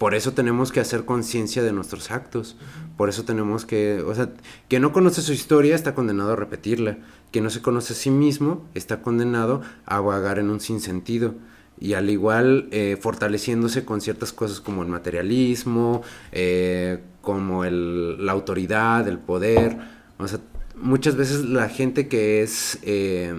Por 0.00 0.14
eso 0.14 0.32
tenemos 0.32 0.72
que 0.72 0.80
hacer 0.80 1.04
conciencia 1.04 1.62
de 1.62 1.74
nuestros 1.74 2.10
actos. 2.10 2.56
Por 2.96 3.10
eso 3.10 3.26
tenemos 3.26 3.66
que, 3.66 4.00
o 4.00 4.14
sea, 4.14 4.30
que 4.66 4.80
no 4.80 4.94
conoce 4.94 5.20
su 5.20 5.34
historia 5.34 5.74
está 5.74 5.94
condenado 5.94 6.32
a 6.32 6.36
repetirla. 6.36 6.96
Que 7.30 7.42
no 7.42 7.50
se 7.50 7.60
conoce 7.60 7.92
a 7.92 7.96
sí 7.96 8.08
mismo 8.08 8.66
está 8.72 9.02
condenado 9.02 9.60
a 9.84 10.00
vagar 10.00 10.38
en 10.38 10.48
un 10.48 10.60
sinsentido. 10.60 11.34
Y 11.78 11.92
al 11.92 12.08
igual, 12.08 12.68
eh, 12.70 12.96
fortaleciéndose 12.98 13.84
con 13.84 14.00
ciertas 14.00 14.32
cosas 14.32 14.62
como 14.62 14.82
el 14.82 14.88
materialismo, 14.88 16.00
eh, 16.32 17.00
como 17.20 17.66
el, 17.66 18.24
la 18.24 18.32
autoridad, 18.32 19.06
el 19.06 19.18
poder. 19.18 19.76
O 20.16 20.26
sea, 20.26 20.40
muchas 20.76 21.14
veces 21.14 21.44
la 21.44 21.68
gente 21.68 22.08
que 22.08 22.42
es, 22.42 22.78
eh, 22.84 23.34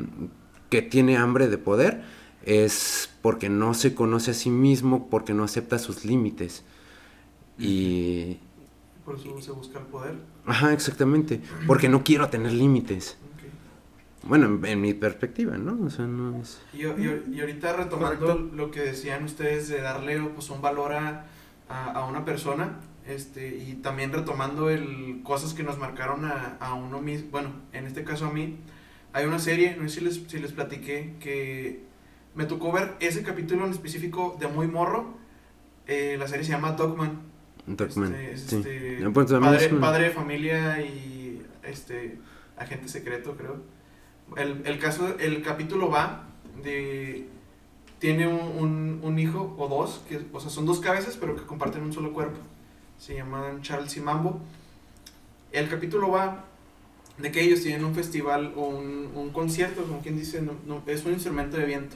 que 0.70 0.84
tiene 0.84 1.18
hambre 1.18 1.48
de 1.48 1.58
poder, 1.58 2.04
es 2.44 3.10
porque 3.22 3.50
no 3.50 3.74
se 3.74 3.94
conoce 3.94 4.32
a 4.32 4.34
sí 4.34 4.50
mismo, 4.50 5.10
porque 5.10 5.34
no 5.34 5.44
acepta 5.44 5.80
sus 5.80 6.06
límites. 6.06 6.64
Y... 7.58 8.38
Por 9.06 9.16
eso 9.16 9.42
se 9.42 9.52
busca 9.52 9.80
el 9.80 9.86
poder. 9.86 10.16
Ajá, 10.46 10.74
exactamente. 10.74 11.42
Porque 11.68 11.90
no 11.90 12.04
quiero 12.04 12.30
tener 12.30 12.54
límites. 12.54 13.18
Bueno, 14.24 14.60
en, 14.66 14.82
mi 14.82 14.94
perspectiva, 14.94 15.58
¿no? 15.58 15.84
O 15.84 15.90
sea, 15.90 16.06
no 16.06 16.40
es... 16.40 16.62
Y, 16.74 16.84
y, 16.84 17.40
ahorita 17.40 17.74
retomando 17.74 18.36
lo 18.36 18.70
que 18.70 18.82
decían 18.82 19.24
ustedes 19.24 19.68
de 19.68 19.82
darle 19.82 20.20
pues, 20.22 20.50
un 20.52 20.62
valor 20.62 20.94
a, 20.94 21.26
a, 21.68 22.06
una 22.06 22.24
persona, 22.24 22.80
este, 23.08 23.58
y 23.58 23.74
también 23.82 24.14
retomando 24.14 24.70
el 24.70 25.22
cosas 25.24 25.56
que 25.56 25.64
nos 25.64 25.80
marcaron 25.80 26.26
a, 26.26 26.58
a, 26.60 26.76
uno 26.76 27.02
mismo, 27.02 27.32
bueno, 27.32 27.50
en 27.74 27.88
este 27.88 28.04
caso 28.04 28.28
a 28.28 28.32
mí, 28.32 28.58
hay 29.12 29.26
una 29.26 29.40
serie, 29.40 29.76
no 29.76 29.90
sé 29.90 30.00
si 30.00 30.06
les, 30.06 30.22
si 30.28 30.40
les 30.40 30.52
platiqué, 30.52 31.16
que 31.20 31.91
me 32.36 32.46
tocó 32.46 32.72
ver 32.72 32.96
ese 33.00 33.24
capítulo 33.24 33.66
en 33.66 33.72
específico 33.72 34.38
de 34.40 34.48
Muy 34.48 34.68
Morro. 34.68 35.14
Eh, 35.88 36.16
la 36.18 36.28
serie 36.28 36.46
se 36.46 36.52
llama 36.52 36.74
Dogman. 36.74 37.22
Dogman. 37.66 38.16
Este, 38.16 38.58
este 38.98 39.10
padre, 39.12 39.70
padre, 39.70 40.04
de 40.06 40.10
familia 40.12 40.82
y 40.82 41.42
este 41.64 42.18
agente 42.58 42.88
secreto, 42.88 43.36
creo. 43.36 43.62
El, 44.38 44.62
el, 44.66 44.80
caso, 44.80 45.18
el 45.20 45.42
capítulo 45.42 45.90
va 45.90 46.28
de. 46.64 47.28
Tiene 48.00 48.28
un, 48.28 49.00
un, 49.04 49.20
hijo 49.20 49.56
o 49.60 49.68
dos, 49.68 50.04
que, 50.10 50.20
o 50.34 50.40
sea, 50.40 50.50
son 50.50 50.66
dos 50.66 50.80
cabezas, 50.80 51.18
pero 51.18 51.36
que 51.36 51.44
comparten 51.44 51.84
un 51.84 51.94
solo 51.94 52.14
cuerpo. 52.14 52.40
Se 52.98 53.14
llaman 53.16 53.62
Charles 53.62 53.96
y 53.98 54.02
Mambo. 54.02 54.42
El 55.52 55.70
capítulo 55.70 56.10
va 56.10 56.46
de 57.18 57.32
que 57.32 57.42
ellos 57.42 57.62
tienen 57.62 57.86
un 57.86 57.94
festival 57.94 58.54
o 58.56 58.70
un, 58.70 59.12
un 59.14 59.30
concierto, 59.32 59.84
como 59.84 60.02
quien 60.02 60.18
dice, 60.18 60.42
no, 60.42 60.82
es 60.88 61.06
un 61.06 61.14
instrumento 61.14 61.58
de 61.58 61.66
viento. 61.66 61.96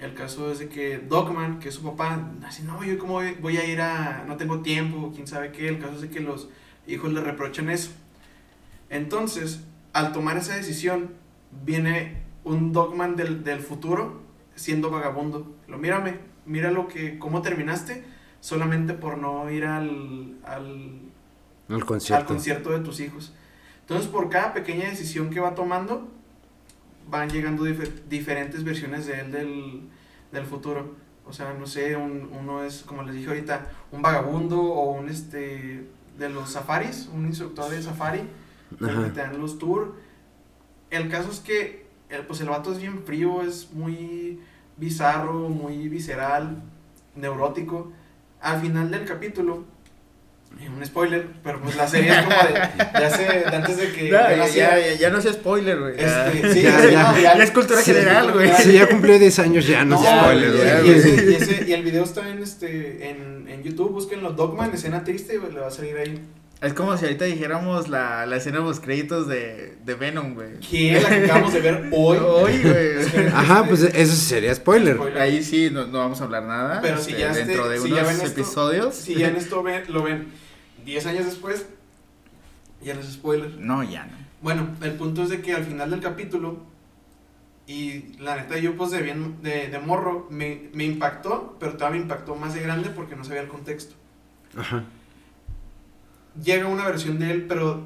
El 0.00 0.12
caso 0.12 0.52
es 0.52 0.58
de 0.58 0.68
que 0.68 0.98
Dogman, 0.98 1.58
que 1.58 1.70
es 1.70 1.74
su 1.74 1.82
papá, 1.82 2.30
así, 2.46 2.62
no, 2.62 2.84
yo 2.84 2.98
cómo 2.98 3.20
voy 3.40 3.56
a 3.56 3.64
ir 3.64 3.80
a, 3.80 4.24
no 4.26 4.36
tengo 4.36 4.60
tiempo, 4.60 5.10
quién 5.14 5.26
sabe 5.26 5.52
qué. 5.52 5.68
El 5.68 5.78
caso 5.78 5.94
es 5.94 6.02
de 6.02 6.10
que 6.10 6.20
los 6.20 6.48
hijos 6.86 7.12
le 7.12 7.22
reprochan 7.22 7.70
eso. 7.70 7.92
Entonces, 8.90 9.64
al 9.94 10.12
tomar 10.12 10.36
esa 10.36 10.54
decisión, 10.54 11.12
viene 11.64 12.22
un 12.44 12.72
Dogman 12.72 13.16
del, 13.16 13.42
del 13.42 13.60
futuro 13.60 14.20
siendo 14.54 14.90
vagabundo. 14.90 15.54
Lo 15.66 15.78
mírame, 15.78 16.18
mira 16.44 16.70
lo 16.70 16.88
que, 16.88 17.18
cómo 17.18 17.40
terminaste 17.42 18.04
solamente 18.40 18.94
por 18.94 19.18
no 19.18 19.50
ir 19.50 19.64
al, 19.64 20.36
al, 20.44 21.00
al, 21.68 21.84
concierto. 21.84 22.22
al 22.22 22.26
concierto 22.26 22.70
de 22.70 22.80
tus 22.80 23.00
hijos. 23.00 23.34
Entonces, 23.80 24.08
por 24.08 24.28
cada 24.28 24.52
pequeña 24.52 24.88
decisión 24.88 25.30
que 25.30 25.40
va 25.40 25.54
tomando, 25.54 26.08
van 27.08 27.30
llegando 27.30 27.64
diferentes 27.64 28.64
versiones 28.64 29.06
de 29.06 29.20
él 29.20 29.32
del, 29.32 29.80
del, 30.32 30.44
futuro. 30.44 30.94
O 31.24 31.32
sea, 31.32 31.54
no 31.54 31.66
sé, 31.66 31.96
un, 31.96 32.28
uno 32.32 32.62
es, 32.62 32.82
como 32.82 33.02
les 33.02 33.14
dije 33.14 33.28
ahorita, 33.28 33.66
un 33.92 34.02
vagabundo 34.02 34.60
o 34.60 34.92
un 34.92 35.08
este 35.08 35.86
de 36.18 36.28
los 36.30 36.50
safaris, 36.50 37.08
un 37.12 37.26
instructor 37.26 37.70
de 37.70 37.82
safari, 37.82 38.22
que 38.78 38.86
te 38.86 39.20
dan 39.20 39.40
los 39.40 39.58
tours. 39.58 39.90
El 40.90 41.08
caso 41.08 41.30
es 41.30 41.40
que 41.40 41.86
el, 42.08 42.26
pues 42.26 42.40
el 42.40 42.48
vato 42.48 42.72
es 42.72 42.78
bien 42.78 43.02
frío, 43.04 43.42
es 43.42 43.72
muy 43.72 44.40
bizarro, 44.76 45.48
muy 45.48 45.88
visceral, 45.88 46.62
neurótico. 47.14 47.92
Al 48.40 48.60
final 48.60 48.90
del 48.90 49.04
capítulo, 49.04 49.64
un 50.76 50.84
spoiler, 50.84 51.26
pero 51.42 51.60
pues 51.60 51.76
la 51.76 51.86
serie 51.86 52.10
es 52.10 52.24
como 52.24 52.36
de, 52.36 53.04
hace, 53.04 53.44
antes 53.46 53.76
de 53.76 53.92
que. 53.92 54.08
ya, 54.08 54.46
ya, 54.48 54.94
ya, 54.94 55.10
no 55.10 55.18
es 55.18 55.24
spoiler, 55.24 55.78
güey. 55.78 55.94
Este, 55.98 56.52
sí, 56.52 56.62
ya, 56.62 56.84
ya, 56.84 57.18
ya, 57.18 57.32
es 57.32 57.50
cultura 57.50 57.82
general, 57.82 58.32
güey. 58.32 58.50
Si 58.52 58.72
ya 58.72 58.88
cumplió 58.88 59.18
10 59.18 59.38
años, 59.38 59.66
ya 59.66 59.84
no, 59.84 59.96
es 59.96 60.08
spoiler, 60.08 60.52
güey. 60.52 60.88
Y, 60.88 61.30
y, 61.30 61.34
ese, 61.34 61.64
y, 61.66 61.72
el 61.72 61.82
video 61.82 62.04
está 62.04 62.28
en, 62.28 62.42
este, 62.42 63.10
en, 63.10 63.48
en 63.48 63.62
YouTube, 63.62 63.92
búsquenlo, 63.92 64.32
Dogman, 64.32 64.72
escena 64.72 65.04
triste, 65.04 65.34
y 65.34 65.52
le 65.52 65.60
va 65.60 65.68
a 65.68 65.70
salir 65.70 65.96
ahí. 65.96 66.20
Es 66.62 66.72
como 66.72 66.96
si 66.96 67.04
ahorita 67.04 67.26
dijéramos 67.26 67.88
la, 67.88 68.24
la 68.24 68.36
escena 68.36 68.60
de 68.60 68.64
los 68.64 68.80
créditos 68.80 69.28
de, 69.28 69.76
de 69.84 69.94
Venom, 69.94 70.34
güey. 70.34 70.58
¿Qué? 70.60 70.98
La 71.02 71.08
que 71.10 71.24
acabamos 71.24 71.52
de 71.52 71.60
ver 71.60 71.88
hoy. 71.92 72.16
Hoy, 72.18 72.62
güey. 72.62 73.26
Ajá, 73.34 73.64
pues 73.68 73.82
eso 73.82 74.16
sería 74.16 74.54
spoiler. 74.54 74.98
Ahí 75.18 75.42
sí 75.44 75.68
no, 75.70 75.86
no, 75.86 75.98
vamos 75.98 76.20
a 76.22 76.24
hablar 76.24 76.44
nada. 76.44 76.80
Pero 76.80 76.96
si 76.96 77.10
este, 77.10 77.20
ya 77.20 77.32
Dentro 77.34 77.68
de 77.68 77.78
si 77.78 77.92
unos 77.92 77.98
ya 77.98 78.04
ven 78.04 78.26
episodios. 78.26 78.94
Esto, 78.94 79.04
si 79.04 79.14
ya 79.16 79.28
en 79.28 79.36
esto 79.36 79.62
ven, 79.62 79.84
lo 79.88 80.02
ven 80.02 80.45
10 80.86 81.06
años 81.06 81.26
después, 81.26 81.66
ya 82.80 82.94
no 82.94 83.00
es 83.00 83.12
spoiler. 83.12 83.58
No, 83.58 83.82
ya 83.82 84.06
no. 84.06 84.12
Bueno, 84.40 84.68
el 84.80 84.92
punto 84.92 85.24
es 85.24 85.30
de 85.30 85.42
que 85.42 85.52
al 85.52 85.64
final 85.64 85.90
del 85.90 86.00
capítulo, 86.00 86.58
y 87.66 88.14
la 88.20 88.36
neta 88.36 88.56
yo 88.58 88.76
pues 88.76 88.92
de, 88.92 89.02
bien, 89.02 89.42
de, 89.42 89.68
de 89.68 89.78
morro, 89.80 90.28
me, 90.30 90.70
me 90.72 90.84
impactó, 90.84 91.56
pero 91.58 91.72
todavía 91.72 91.98
me 91.98 92.04
impactó 92.04 92.36
más 92.36 92.54
de 92.54 92.62
grande 92.62 92.90
porque 92.90 93.16
no 93.16 93.24
sabía 93.24 93.42
el 93.42 93.48
contexto. 93.48 93.96
Ajá. 94.56 94.84
Llega 96.40 96.68
una 96.68 96.86
versión 96.86 97.18
de 97.18 97.32
él, 97.32 97.46
pero 97.48 97.82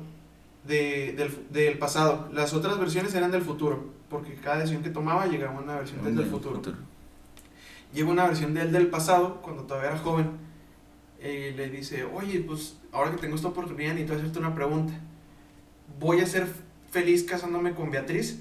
de, 0.65 1.15
del, 1.17 1.47
del, 1.51 1.79
pasado. 1.79 2.29
Las 2.35 2.53
otras 2.53 2.79
versiones 2.79 3.15
eran 3.15 3.31
del 3.31 3.43
futuro, 3.43 3.95
porque 4.11 4.35
cada 4.35 4.59
decisión 4.59 4.83
que 4.83 4.91
tomaba 4.91 5.27
llegaba 5.27 5.59
una 5.59 5.77
versión 5.77 6.05
del 6.05 6.27
futuro. 6.27 6.57
futuro. 6.57 6.77
Llega 7.95 8.11
una 8.11 8.27
versión 8.27 8.53
de 8.53 8.61
él 8.61 8.73
del 8.73 8.89
pasado, 8.89 9.41
cuando 9.41 9.63
todavía 9.63 9.91
era 9.93 9.99
joven 9.99 10.51
eh, 11.23 11.53
le 11.57 11.69
dice, 11.69 12.05
oye, 12.05 12.41
pues 12.41 12.77
ahora 12.93 13.11
que 13.11 13.19
tengo 13.19 13.37
esta 13.37 13.49
oportunidad 13.49 13.95
necesito 13.95 14.15
hacerte 14.15 14.39
una 14.39 14.55
pregunta. 14.55 14.93
¿Voy 15.99 16.21
a 16.21 16.27
ser 16.27 16.47
feliz 16.91 17.25
casándome 17.25 17.75
con 17.75 17.91
Beatriz? 17.91 18.41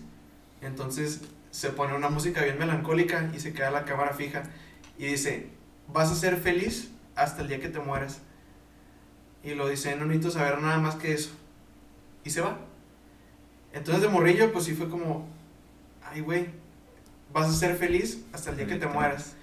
Entonces 0.62 1.22
se 1.52 1.70
pone 1.70 1.96
una 1.96 2.10
música 2.10 2.44
bien 2.44 2.60
melancólica 2.60 3.30
y 3.34 3.40
se 3.40 3.54
queda 3.54 3.72
la 3.72 3.86
cámara 3.86 4.14
fija 4.14 4.44
y 4.98 5.06
dice, 5.06 5.50
vas 5.88 6.12
a 6.12 6.16
ser 6.16 6.38
feliz 6.38 6.92
hasta 7.16 7.42
el 7.42 7.48
día 7.48 7.60
que 7.60 7.70
te 7.70 7.80
mueras. 7.80 8.22
Y 9.44 9.56
lo 9.56 9.70
dice, 9.70 9.96
no 9.96 10.06
necesito 10.06 10.32
saber 10.32 10.62
nada 10.62 10.78
más 10.80 10.96
que 10.96 11.14
eso. 11.14 11.32
Y 12.24 12.30
se 12.30 12.42
va. 12.42 12.60
Entonces 13.72 14.02
de 14.02 14.10
morrillo, 14.10 14.52
pues 14.52 14.66
sí 14.66 14.74
fue 14.74 14.90
como, 14.90 15.28
ay 16.04 16.22
güey, 16.22 16.48
vas 17.32 17.50
a 17.50 17.54
ser 17.54 17.78
feliz 17.78 18.26
hasta 18.34 18.52
el 18.52 18.58
día 18.58 18.68
que 18.68 18.76
te 18.76 18.88
mueras. 18.88 19.36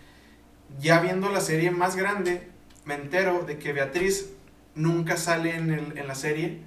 Ya 0.79 1.01
viendo 1.01 1.31
la 1.31 1.41
serie 1.41 1.71
más 1.71 1.97
grande, 1.97 2.49
me 2.85 2.95
entero 2.95 3.45
de 3.45 3.59
que 3.59 3.73
Beatriz 3.73 4.31
nunca 4.77 5.17
sale 5.17 5.57
en, 5.57 5.73
el, 5.73 5.99
en 5.99 6.07
la 6.07 6.15
serie 6.15 6.63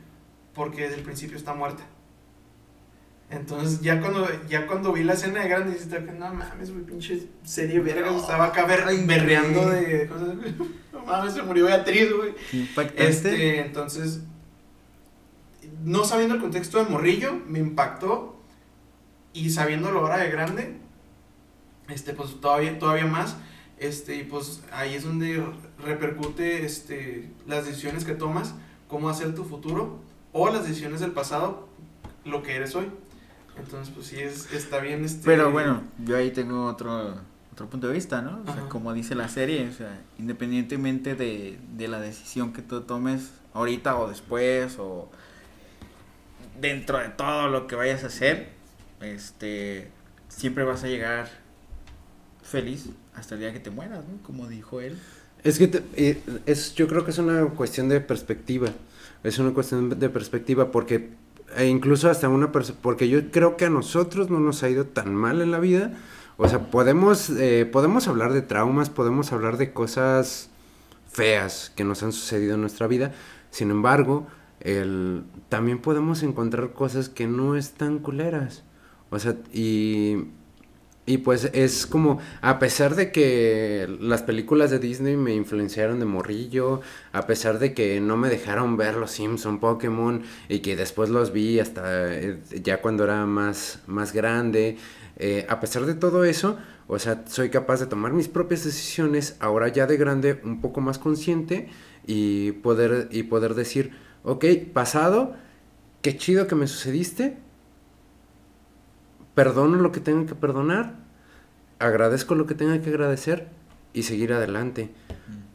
porque 0.54 0.82
desde 0.82 0.96
el 0.96 1.04
principio 1.04 1.38
está 1.38 1.54
muerta. 1.54 1.84
Entonces, 3.30 3.82
ya 3.82 4.02
cuando, 4.02 4.28
ya 4.48 4.66
cuando 4.66 4.92
vi 4.92 5.04
la 5.04 5.14
escena 5.14 5.42
de 5.42 5.50
grande, 5.50 5.78
dije, 5.78 6.00
no 6.18 6.34
mames, 6.34 6.72
güey, 6.72 6.84
pinche 6.84 7.28
serie 7.44 7.80
verga, 7.80 8.16
estaba 8.16 8.46
acá 8.46 8.66
berreando 8.66 9.70
de 9.70 10.08
cosas, 10.08 10.30
no 10.94 11.06
mames, 11.06 11.36
se 11.36 11.44
murió 11.44 11.66
Beatriz, 11.66 12.12
güey. 12.12 12.34
Este, 12.96 13.62
entonces, 13.62 14.24
no 15.84 16.06
sabiendo 16.06 16.36
el 16.36 16.42
contexto 16.42 16.84
de 16.84 16.90
Morrillo, 16.90 17.40
me 17.48 17.60
impactó, 17.60 18.42
y 19.32 19.52
sabiéndolo 19.52 20.00
ahora 20.00 20.18
de 20.18 20.32
grande, 20.32 20.78
este, 21.88 22.14
pues 22.14 22.42
todavía, 22.42 22.80
todavía 22.80 23.06
más, 23.06 23.38
este, 23.80 24.16
y 24.16 24.24
pues 24.24 24.62
ahí 24.72 24.96
es 24.96 25.04
donde 25.04 25.44
repercute 25.84 26.66
este, 26.66 27.30
las 27.48 27.66
decisiones 27.66 28.06
que 28.06 28.14
tomas, 28.14 28.54
cómo 28.88 29.10
hacer 29.10 29.34
tu 29.36 29.46
futuro, 29.46 30.00
o 30.34 30.50
las 30.50 30.68
decisiones 30.68 31.00
del 31.00 31.12
pasado, 31.12 31.68
lo 32.26 32.44
que 32.44 32.56
eres 32.56 32.76
hoy. 32.76 32.88
Entonces, 33.58 33.94
pues 33.94 34.08
sí, 34.08 34.20
es, 34.20 34.52
está 34.54 34.80
bien. 34.80 35.04
Este... 35.04 35.26
Pero 35.26 35.52
bueno, 35.52 35.82
yo 36.06 36.18
ahí 36.18 36.32
tengo 36.32 36.66
otro, 36.66 37.16
otro 37.52 37.70
punto 37.70 37.88
de 37.88 37.94
vista, 37.94 38.22
¿no? 38.22 38.42
O 38.46 38.54
sea, 38.54 38.70
como 38.70 38.94
dice 38.94 39.16
la 39.16 39.28
serie, 39.28 39.68
o 39.68 39.74
sea, 39.74 40.00
independientemente 40.18 41.16
de, 41.16 41.60
de 41.76 41.88
la 41.88 42.00
decisión 42.00 42.54
que 42.54 42.62
tú 42.62 42.82
tomes 42.82 43.32
ahorita 43.54 43.98
o 43.98 44.08
después, 44.08 44.78
o 44.80 45.10
dentro 46.60 47.00
de 47.00 47.10
todo 47.10 47.48
lo 47.50 47.68
que 47.68 47.76
vayas 47.76 48.04
a 48.04 48.08
hacer, 48.08 48.50
este, 49.02 49.90
siempre 50.28 50.64
vas 50.64 50.84
a 50.84 50.88
llegar 50.88 51.30
feliz 52.44 52.90
hasta 53.20 53.36
el 53.36 53.42
día 53.42 53.54
que 53.54 53.60
te 53.60 53.70
mueras, 53.70 54.00
¿no? 54.00 54.22
Como 54.24 54.48
dijo 54.48 54.82
él. 54.82 54.98
Es 55.44 55.58
que 55.58 55.84
eh, 55.96 56.22
es, 56.46 56.76
yo 56.76 56.88
creo 56.88 57.06
que 57.06 57.12
es 57.12 57.18
una 57.18 57.46
cuestión 57.46 57.90
de 57.90 58.02
perspectiva. 58.02 58.70
Es 59.24 59.40
una 59.40 59.54
cuestión 59.54 60.00
de 60.00 60.10
perspectiva 60.10 60.72
porque 60.72 61.10
e 61.56 61.68
incluso 61.68 62.10
hasta 62.10 62.30
una 62.30 62.52
porque 62.52 63.10
yo 63.10 63.32
creo 63.32 63.58
que 63.58 63.66
a 63.66 63.70
nosotros 63.70 64.30
no 64.30 64.40
nos 64.40 64.64
ha 64.64 64.70
ido 64.70 64.86
tan 64.86 65.16
mal 65.16 65.42
en 65.42 65.52
la 65.52 65.60
vida. 65.60 65.94
O 66.38 66.48
sea, 66.48 66.70
podemos, 66.72 67.30
eh, 67.32 67.68
podemos 67.70 68.08
hablar 68.08 68.34
de 68.34 68.42
traumas, 68.42 68.90
podemos 68.90 69.34
hablar 69.34 69.58
de 69.58 69.74
cosas 69.74 70.50
feas 71.12 71.72
que 71.76 71.84
nos 71.84 72.04
han 72.04 72.14
sucedido 72.14 72.56
en 72.56 72.62
nuestra 72.62 72.88
vida. 72.88 73.14
Sin 73.50 73.72
embargo, 73.72 74.28
el, 74.62 75.24
también 75.50 75.80
podemos 75.80 76.24
encontrar 76.24 76.72
cosas 76.72 77.10
que 77.10 77.28
no 77.28 77.56
están 77.56 78.00
culeras. 78.00 78.64
O 79.10 79.20
sea, 79.20 79.36
y, 79.52 80.28
y 81.10 81.18
pues 81.18 81.50
es 81.54 81.88
como, 81.88 82.20
a 82.42 82.60
pesar 82.60 82.94
de 82.94 83.12
que 83.12 83.90
las 84.00 84.22
películas 84.22 84.70
de 84.70 84.78
Disney 84.78 85.18
me 85.18 85.34
influenciaron 85.34 85.98
de 86.00 86.06
morrillo, 86.06 86.82
a 87.14 87.26
pesar 87.26 87.58
de 87.58 87.74
que 87.74 88.00
no 88.00 88.16
me 88.16 88.30
dejaron 88.30 88.78
ver 88.78 88.94
los 88.94 89.10
Simpson, 89.10 89.60
Pokémon, 89.60 90.22
y 90.50 90.60
que 90.60 90.76
después 90.76 91.10
los 91.10 91.34
vi 91.34 91.60
hasta 91.60 92.14
eh, 92.14 92.40
ya 92.62 92.80
cuando 92.84 93.06
era 93.06 93.26
más, 93.26 93.80
más 93.88 94.14
grande, 94.14 94.78
eh, 95.18 95.48
a 95.50 95.60
pesar 95.60 95.88
de 95.88 95.96
todo 95.96 96.26
eso, 96.26 96.60
o 96.88 97.00
sea, 97.00 97.24
soy 97.26 97.50
capaz 97.50 97.80
de 97.80 97.88
tomar 97.88 98.14
mis 98.14 98.28
propias 98.28 98.64
decisiones 98.64 99.36
ahora 99.40 99.68
ya 99.70 99.88
de 99.88 99.98
grande, 99.98 100.40
un 100.44 100.62
poco 100.62 100.80
más 100.80 101.00
consciente 101.00 101.70
y 102.06 102.52
poder, 102.52 103.08
y 103.10 103.24
poder 103.24 103.56
decir, 103.56 103.94
ok, 104.22 104.46
pasado, 104.74 105.34
qué 106.04 106.16
chido 106.16 106.46
que 106.46 106.54
me 106.54 106.68
sucediste, 106.68 107.36
perdono 109.34 109.78
lo 109.78 109.92
que 109.94 110.02
tenga 110.02 110.28
que 110.28 110.36
perdonar, 110.36 110.99
agradezco 111.80 112.36
lo 112.36 112.46
que 112.46 112.56
tenga 112.56 112.80
que 112.82 112.90
agradecer 112.90 113.48
y 113.94 114.04
seguir 114.04 114.34
adelante. 114.34 114.90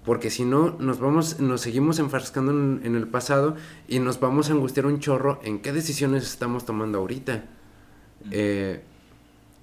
Porque 0.04 0.28
si 0.30 0.44
no, 0.44 0.76
nos 0.78 0.98
vamos, 0.98 1.40
nos 1.40 1.62
seguimos 1.62 1.98
enfrascando 1.98 2.52
en, 2.52 2.94
el 2.94 3.08
pasado 3.08 3.56
y 3.88 4.00
nos 4.00 4.20
vamos 4.20 4.50
a 4.50 4.52
angustiar 4.52 4.86
un 4.86 5.00
chorro 5.00 5.40
en 5.44 5.60
qué 5.60 5.72
decisiones 5.72 6.24
estamos 6.24 6.66
tomando 6.66 6.98
ahorita. 6.98 7.44
Eh, 8.30 8.82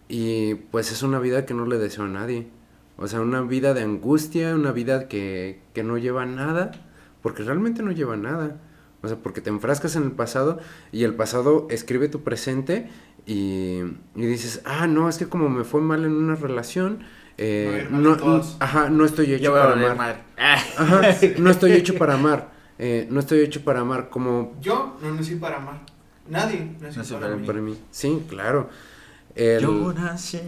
y 0.10 0.56
pues 0.56 0.92
es 0.92 1.04
una 1.04 1.20
vida 1.20 1.46
que 1.46 1.54
no 1.54 1.66
le 1.66 1.78
deseo 1.78 2.06
a 2.06 2.08
nadie. 2.08 2.48
O 2.98 3.08
sea, 3.08 3.22
una 3.22 3.42
vida 3.42 3.74
de 3.74 3.84
angustia, 3.84 4.56
una 4.56 4.72
vida 4.72 5.08
que, 5.08 5.62
que 5.74 5.84
no 5.84 5.98
lleva 5.98 6.26
nada, 6.26 6.72
porque 7.22 7.44
realmente 7.44 7.84
no 7.84 7.92
lleva 7.92 8.18
nada. 8.18 8.60
O 9.04 9.08
sea, 9.08 9.18
porque 9.18 9.42
te 9.42 9.50
enfrascas 9.50 9.96
en 9.96 10.04
el 10.04 10.12
pasado 10.12 10.60
y 10.92 11.04
el 11.04 11.16
pasado 11.16 11.68
escribe 11.70 12.08
tu 12.08 12.22
presente 12.22 12.90
y, 13.26 13.82
y 14.16 14.26
dices, 14.26 14.62
ah, 14.66 14.88
no, 14.88 15.08
es 15.10 15.18
que 15.18 15.28
como 15.28 15.50
me 15.50 15.64
fue 15.64 15.82
mal 15.82 16.06
en 16.06 16.14
una 16.14 16.36
relación, 16.36 17.04
eh, 17.38 17.88
no, 17.90 18.18
ajá, 18.60 18.90
no 18.90 19.06
estoy 19.06 19.34
hecho 19.34 19.52
para 19.52 19.74
amar. 19.74 20.24
Ajá, 20.38 21.02
no 21.38 21.50
estoy 21.50 21.74
hecho 21.74 21.96
para 21.96 22.14
amar. 22.16 22.52
Eh, 22.78 23.08
no 23.10 23.20
estoy 23.20 23.40
hecho 23.42 23.64
para 23.64 23.82
amar 23.82 24.10
como... 24.10 24.56
Yo 24.62 24.98
no 25.02 25.14
nací 25.14 25.36
para 25.36 25.58
amar. 25.58 25.82
Nadie 26.30 26.76
nació 26.80 27.20
para, 27.20 27.38
para, 27.38 27.60
mí. 27.60 27.78
Sí, 27.92 28.24
claro. 28.30 28.70
Yo 29.36 29.94
nací. 29.94 30.40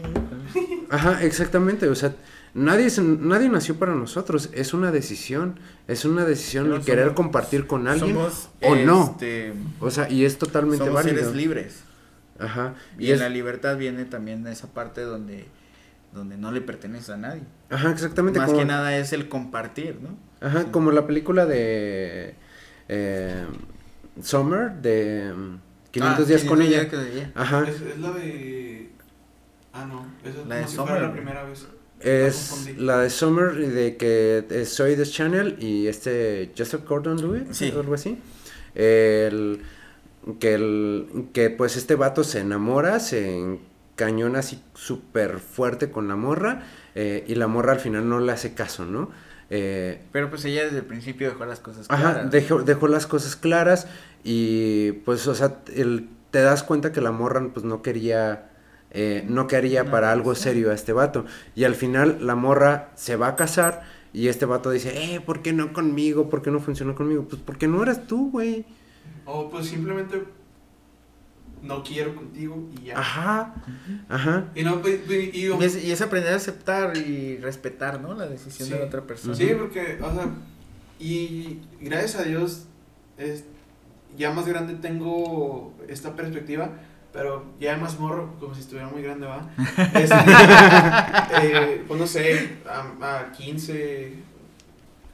Ajá, 0.89 1.23
exactamente. 1.23 1.87
O 1.89 1.95
sea, 1.95 2.15
nadie, 2.53 2.89
nadie 3.01 3.49
nació 3.49 3.77
para 3.77 3.93
nosotros. 3.93 4.49
Es 4.53 4.73
una 4.73 4.91
decisión. 4.91 5.59
Es 5.87 6.05
una 6.05 6.25
decisión 6.25 6.71
el 6.73 6.81
querer 6.81 7.13
compartir 7.13 7.67
con 7.67 7.87
alguien 7.87 8.17
o 8.17 8.75
no. 8.75 9.11
Este, 9.11 9.53
o 9.79 9.89
sea, 9.89 10.09
y 10.09 10.25
es 10.25 10.37
totalmente 10.37 10.85
somos 10.85 11.03
seres 11.03 11.33
libres. 11.33 11.83
Ajá. 12.39 12.75
Y, 12.97 13.11
en 13.11 13.19
la 13.19 13.29
libertad 13.29 13.77
viene 13.77 14.05
también 14.05 14.45
esa 14.47 14.67
parte 14.73 15.01
donde, 15.01 15.45
donde 16.13 16.37
no 16.37 16.51
le 16.51 16.61
pertenece 16.61 17.13
a 17.13 17.17
nadie. 17.17 17.43
Ajá, 17.69 17.91
exactamente. 17.91 18.39
Más 18.39 18.53
que 18.53 18.65
nada 18.65 18.97
es 18.97 19.13
el 19.13 19.29
compartir, 19.29 19.99
¿no? 20.01 20.17
Ajá, 20.45 20.71
como 20.71 20.91
la 20.91 21.07
película 21.07 21.45
de 21.45 22.35
eh, 22.89 23.45
Summer, 24.21 24.73
de 24.73 25.33
500 25.91 26.19
ah, 26.19 26.27
días 26.27 26.43
con 26.43 26.61
ella. 26.61 26.87
Ajá. 27.35 27.65
Es, 27.67 27.97
la 27.99 28.11
de... 28.11 28.89
Ah, 29.71 29.85
no. 29.85 30.05
Esa 30.23 30.45
la 30.45 30.55
de 30.55 30.67
Summer. 30.67 31.01
la 31.01 31.13
primera 31.13 31.43
vez. 31.43 31.67
Es 31.99 32.75
la 32.77 32.99
de 32.99 33.09
Summer 33.09 33.55
de 33.55 33.95
que 33.95 34.65
soy 34.65 34.95
de 34.95 35.05
Channel 35.05 35.55
y 35.59 35.87
este 35.87 36.51
Joseph 36.57 36.85
Gordon 36.85 37.17
Lewitt, 37.17 37.53
sí. 37.53 37.71
algo 37.71 37.93
así. 37.93 38.19
El, 38.75 39.61
que, 40.39 40.53
el, 40.53 41.27
que 41.33 41.49
pues 41.49 41.77
este 41.77 41.95
vato 41.95 42.23
se 42.23 42.39
enamora, 42.39 42.99
se 42.99 43.37
encañona 43.37 44.39
así 44.39 44.61
súper 44.73 45.39
fuerte 45.39 45.91
con 45.91 46.07
la 46.07 46.15
morra 46.15 46.63
eh, 46.95 47.23
y 47.27 47.35
la 47.35 47.47
morra 47.47 47.73
al 47.73 47.79
final 47.79 48.07
no 48.07 48.19
le 48.19 48.31
hace 48.31 48.53
caso, 48.53 48.85
¿no? 48.85 49.09
Eh, 49.49 50.01
Pero 50.11 50.29
pues 50.29 50.45
ella 50.45 50.63
desde 50.63 50.77
el 50.77 50.85
principio 50.85 51.29
dejó 51.29 51.45
las 51.45 51.59
cosas 51.59 51.87
claras. 51.87 52.05
Ajá, 52.05 52.23
dejó, 52.25 52.63
dejó 52.63 52.87
las 52.87 53.05
cosas 53.05 53.35
claras 53.35 53.87
y 54.23 54.93
pues, 55.05 55.27
o 55.27 55.35
sea, 55.35 55.59
el, 55.75 56.09
te 56.31 56.41
das 56.41 56.63
cuenta 56.63 56.91
que 56.91 57.01
la 57.01 57.11
morra 57.11 57.47
pues 57.53 57.65
no 57.65 57.81
quería... 57.81 58.49
Eh, 58.95 59.25
no 59.27 59.47
quería 59.47 59.89
para 59.89 60.11
algo 60.11 60.35
serio 60.35 60.69
a 60.69 60.75
este 60.75 60.93
vato. 60.93 61.25
Y 61.55 61.63
al 61.63 61.73
final 61.73 62.27
la 62.27 62.35
morra 62.35 62.91
se 62.93 63.15
va 63.15 63.29
a 63.29 63.35
casar 63.35 63.81
y 64.13 64.27
este 64.27 64.45
vato 64.45 64.69
dice, 64.69 65.15
eh, 65.15 65.19
¿por 65.19 65.41
qué 65.41 65.51
no 65.51 65.73
conmigo? 65.73 66.29
¿Por 66.29 66.43
qué 66.43 66.51
no 66.51 66.59
funcionó 66.59 66.93
conmigo? 66.93 67.25
Pues 67.27 67.41
porque 67.43 67.67
no 67.67 67.81
eras 67.81 68.05
tú, 68.05 68.29
güey. 68.29 68.65
O 69.25 69.49
pues 69.49 69.67
simplemente 69.67 70.23
no 71.63 71.81
quiero 71.83 72.13
contigo 72.13 72.69
y 72.77 72.87
ya. 72.87 72.99
Ajá, 72.99 73.53
ajá. 74.09 74.51
Y, 74.53 74.63
no, 74.63 74.81
pues, 74.81 74.99
y, 75.09 75.91
es, 75.91 76.01
aprender 76.01 76.33
a 76.33 76.35
aceptar 76.35 76.97
y 76.97 77.37
respetar, 77.37 78.01
¿no? 78.01 78.13
La 78.13 78.27
decisión 78.27 78.69
de 78.69 78.79
la 78.79 78.85
otra 78.85 79.01
persona. 79.03 79.33
Sí, 79.33 79.49
porque, 79.57 79.97
o 80.01 80.13
sea, 80.13 80.29
y 80.99 81.61
gracias 81.79 82.15
a 82.15 82.23
Dios, 82.23 82.65
es, 83.17 83.45
ya 84.17 84.31
más 84.31 84.45
grande 84.45 84.75
tengo 84.75 85.73
esta 85.87 86.15
perspectiva, 86.15 86.71
pero 87.13 87.45
ya 87.59 87.77
más 87.77 87.97
morro, 87.97 88.35
como 88.39 88.53
si 88.53 88.61
estuviera 88.61 88.89
muy 88.89 89.01
grande, 89.01 89.27
¿va? 89.27 89.49
Este, 89.93 90.15
eh, 91.41 91.83
pues 91.87 91.99
no 91.99 92.07
sé, 92.07 92.57
a, 92.67 93.19
a 93.19 93.31
15, 93.31 94.13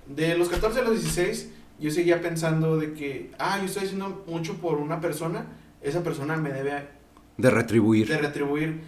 de 0.07 0.37
los 0.37 0.49
14 0.49 0.79
a 0.79 0.83
los 0.83 1.01
16 1.01 1.58
yo 1.79 1.91
seguía 1.91 2.21
pensando 2.21 2.77
de 2.77 2.93
que, 2.93 3.31
ah, 3.39 3.57
yo 3.59 3.65
estoy 3.65 3.83
haciendo 3.83 4.23
mucho 4.27 4.57
por 4.57 4.77
una 4.77 4.99
persona, 4.99 5.45
esa 5.81 6.03
persona 6.03 6.35
me 6.37 6.51
debe... 6.51 6.89
De 7.37 7.49
retribuir. 7.49 8.07
De 8.07 8.17
retribuir. 8.17 8.81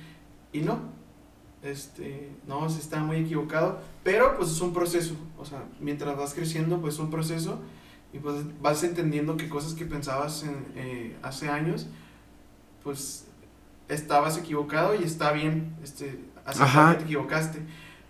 Y 0.52 0.60
no, 0.60 0.80
este, 1.64 2.30
no, 2.48 2.70
se 2.70 2.80
está 2.80 3.00
muy 3.00 3.18
equivocado, 3.18 3.80
pero 4.04 4.36
pues 4.36 4.52
es 4.52 4.60
un 4.62 4.74
proceso, 4.74 5.16
o 5.38 5.46
sea, 5.46 5.64
mientras 5.80 6.18
vas 6.18 6.34
creciendo, 6.34 6.82
pues 6.82 6.96
es 6.96 7.00
un 7.00 7.10
proceso 7.10 7.60
y 8.14 8.20
pues 8.20 8.36
vas 8.62 8.84
entendiendo 8.84 9.38
que 9.38 9.48
cosas 9.48 9.74
que 9.74 9.86
pensabas 9.86 10.44
en, 10.44 10.66
eh, 10.76 11.16
hace 11.22 11.50
años, 11.50 11.88
pues 12.84 13.28
estabas 13.88 14.38
equivocado 14.38 14.96
y 14.96 15.04
está 15.04 15.32
bien, 15.32 15.76
este, 15.84 16.20
que 16.46 16.96
te 16.98 17.04
equivocaste. 17.04 17.60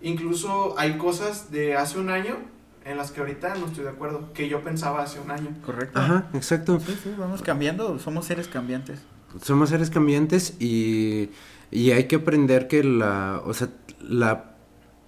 Incluso 0.02 0.76
hay 0.80 0.98
cosas 0.98 1.52
de 1.52 1.76
hace 1.76 2.00
un 2.00 2.10
año 2.10 2.38
en 2.86 2.98
las 2.98 3.12
que 3.12 3.22
ahorita 3.22 3.56
no 3.56 3.68
estoy 3.68 3.84
de 3.84 3.92
acuerdo, 3.92 4.34
que 4.34 4.50
yo 4.50 4.62
pensaba 4.62 5.04
hace 5.04 5.20
un 5.20 5.32
año. 5.32 5.50
Correcto. 5.66 6.00
Ajá, 6.00 6.30
exacto. 6.34 6.80
Sí, 6.80 6.98
sí, 7.04 7.14
vamos 7.18 7.42
cambiando, 7.42 8.00
somos 8.00 8.26
seres 8.26 8.48
cambiantes. 8.48 9.00
Somos 9.42 9.70
seres 9.70 9.90
cambiantes 9.90 10.56
y, 10.60 11.30
y 11.72 11.92
hay 11.92 12.06
que 12.06 12.18
aprender 12.18 12.68
que 12.68 12.84
la, 12.84 13.42
o 13.46 13.54
sea, 13.54 13.70
la, 14.02 14.56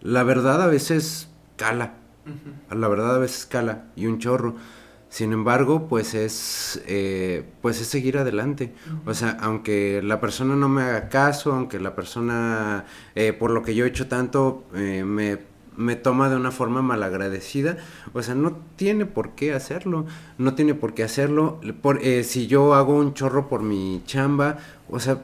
la 0.01 0.23
verdad 0.23 0.61
a 0.61 0.67
veces 0.67 1.29
cala. 1.57 1.95
La 2.71 2.87
verdad 2.87 3.15
a 3.15 3.19
veces 3.19 3.45
cala 3.45 3.85
y 3.97 4.05
un 4.05 4.19
chorro. 4.19 4.55
Sin 5.09 5.31
embargo, 5.33 5.87
pues 5.89 6.13
es, 6.15 6.81
eh, 6.87 7.45
pues 7.61 7.81
es 7.81 7.87
seguir 7.87 8.17
adelante. 8.17 8.73
O 9.05 9.13
sea, 9.13 9.37
aunque 9.41 10.01
la 10.01 10.19
persona 10.21 10.55
no 10.55 10.69
me 10.69 10.83
haga 10.83 11.09
caso, 11.09 11.51
aunque 11.53 11.79
la 11.79 11.95
persona, 11.95 12.85
eh, 13.13 13.33
por 13.33 13.51
lo 13.51 13.61
que 13.61 13.75
yo 13.75 13.85
he 13.85 13.89
hecho 13.89 14.07
tanto, 14.07 14.63
eh, 14.73 15.03
me 15.03 15.37
me 15.77 15.95
toma 15.95 16.29
de 16.29 16.35
una 16.35 16.51
forma 16.51 16.81
malagradecida, 16.81 17.77
o 18.13 18.21
sea, 18.21 18.35
no 18.35 18.57
tiene 18.75 19.05
por 19.05 19.31
qué 19.31 19.53
hacerlo, 19.53 20.05
no 20.37 20.55
tiene 20.55 20.73
por 20.73 20.93
qué 20.93 21.03
hacerlo, 21.03 21.59
por, 21.81 22.03
eh, 22.03 22.23
si 22.23 22.47
yo 22.47 22.73
hago 22.73 22.95
un 22.95 23.13
chorro 23.13 23.49
por 23.49 23.61
mi 23.61 24.01
chamba, 24.05 24.57
o 24.89 24.99
sea, 24.99 25.21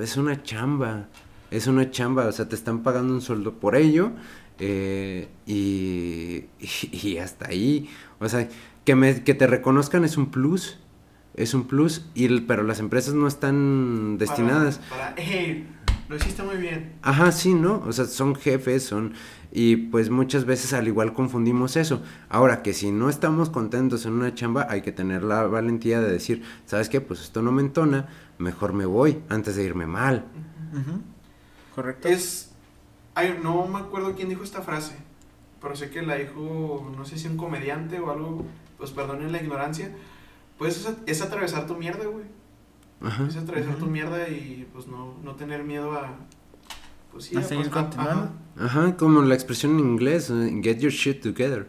es 0.00 0.16
una 0.16 0.42
chamba, 0.42 1.08
es 1.50 1.66
una 1.66 1.90
chamba, 1.90 2.26
o 2.26 2.32
sea, 2.32 2.48
te 2.48 2.54
están 2.54 2.82
pagando 2.82 3.14
un 3.14 3.20
sueldo 3.20 3.54
por 3.54 3.76
ello, 3.76 4.12
eh, 4.58 5.28
y, 5.46 6.44
y, 6.60 7.18
hasta 7.18 7.48
ahí, 7.48 7.88
o 8.20 8.28
sea, 8.28 8.48
que, 8.84 8.94
me, 8.94 9.22
que 9.22 9.34
te 9.34 9.46
reconozcan 9.46 10.04
es 10.04 10.16
un 10.16 10.30
plus, 10.30 10.78
es 11.34 11.54
un 11.54 11.64
plus, 11.64 12.04
y 12.14 12.40
pero 12.40 12.64
las 12.64 12.80
empresas 12.80 13.14
no 13.14 13.28
están 13.28 14.18
destinadas. 14.18 14.80
Para, 14.90 15.14
hey, 15.16 15.66
lo 16.08 16.16
hiciste 16.16 16.42
muy 16.42 16.56
bien. 16.56 16.94
Ajá, 17.02 17.32
sí, 17.32 17.54
¿no? 17.54 17.82
O 17.86 17.92
sea, 17.92 18.06
son 18.06 18.34
jefes, 18.34 18.84
son 18.84 19.14
y 19.50 19.76
pues 19.76 20.10
muchas 20.10 20.44
veces 20.44 20.72
al 20.72 20.88
igual 20.88 21.12
confundimos 21.12 21.76
eso. 21.76 22.02
Ahora 22.28 22.62
que 22.62 22.74
si 22.74 22.90
no 22.90 23.08
estamos 23.08 23.50
contentos 23.50 24.04
en 24.04 24.12
una 24.12 24.34
chamba, 24.34 24.66
hay 24.68 24.82
que 24.82 24.92
tener 24.92 25.22
la 25.22 25.42
valentía 25.46 26.00
de 26.00 26.10
decir, 26.10 26.42
¿sabes 26.66 26.88
qué? 26.88 27.00
Pues 27.00 27.20
esto 27.20 27.42
no 27.42 27.50
me 27.52 27.62
entona, 27.62 28.08
mejor 28.38 28.72
me 28.72 28.86
voy 28.86 29.22
antes 29.28 29.56
de 29.56 29.64
irme 29.64 29.86
mal. 29.86 30.26
Correcto. 31.74 32.08
Es, 32.08 32.52
ay, 33.14 33.38
no 33.42 33.66
me 33.66 33.78
acuerdo 33.78 34.14
quién 34.14 34.28
dijo 34.28 34.44
esta 34.44 34.60
frase, 34.62 34.96
pero 35.60 35.74
sé 35.76 35.90
que 35.90 36.02
la 36.02 36.16
dijo, 36.16 36.92
no 36.96 37.04
sé 37.04 37.18
si 37.18 37.26
un 37.26 37.36
comediante 37.36 38.00
o 38.00 38.10
algo, 38.10 38.44
pues 38.76 38.90
perdonen 38.90 39.32
la 39.32 39.42
ignorancia. 39.42 39.92
Pues 40.58 40.88
es, 41.06 41.22
atravesar 41.22 41.66
tu 41.66 41.76
mierda, 41.76 42.04
güey. 42.04 42.24
Es 43.28 43.36
atravesar 43.36 43.76
tu 43.76 43.86
mierda 43.86 44.28
y 44.28 44.66
pues 44.72 44.86
no, 44.88 45.14
no 45.22 45.34
tener 45.36 45.62
miedo 45.62 45.92
a, 45.92 46.16
pues 47.12 47.26
sí, 47.26 47.36
A 47.36 47.42
seguir 47.42 47.70
pues, 47.70 47.84
continuando. 47.84 48.30
ajá. 48.56 48.80
Ajá, 48.80 48.96
como 48.96 49.22
la 49.22 49.34
expresión 49.34 49.72
en 49.78 49.80
inglés, 49.80 50.30
eh, 50.30 50.60
get 50.62 50.78
your 50.78 50.90
shit 50.90 51.22
together. 51.22 51.68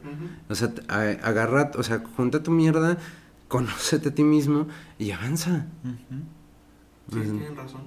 O 0.49 0.55
sea, 0.55 0.73
agarra, 0.87 1.69
o 1.77 1.83
sea, 1.83 2.01
junta 2.17 2.41
tu 2.41 2.49
mierda, 2.51 2.97
conócete 3.47 4.09
a 4.09 4.15
ti 4.15 4.23
mismo 4.23 4.67
y 4.97 5.11
avanza. 5.11 5.67
Sí, 7.11 7.19
tienen 7.21 7.55
razón. 7.55 7.81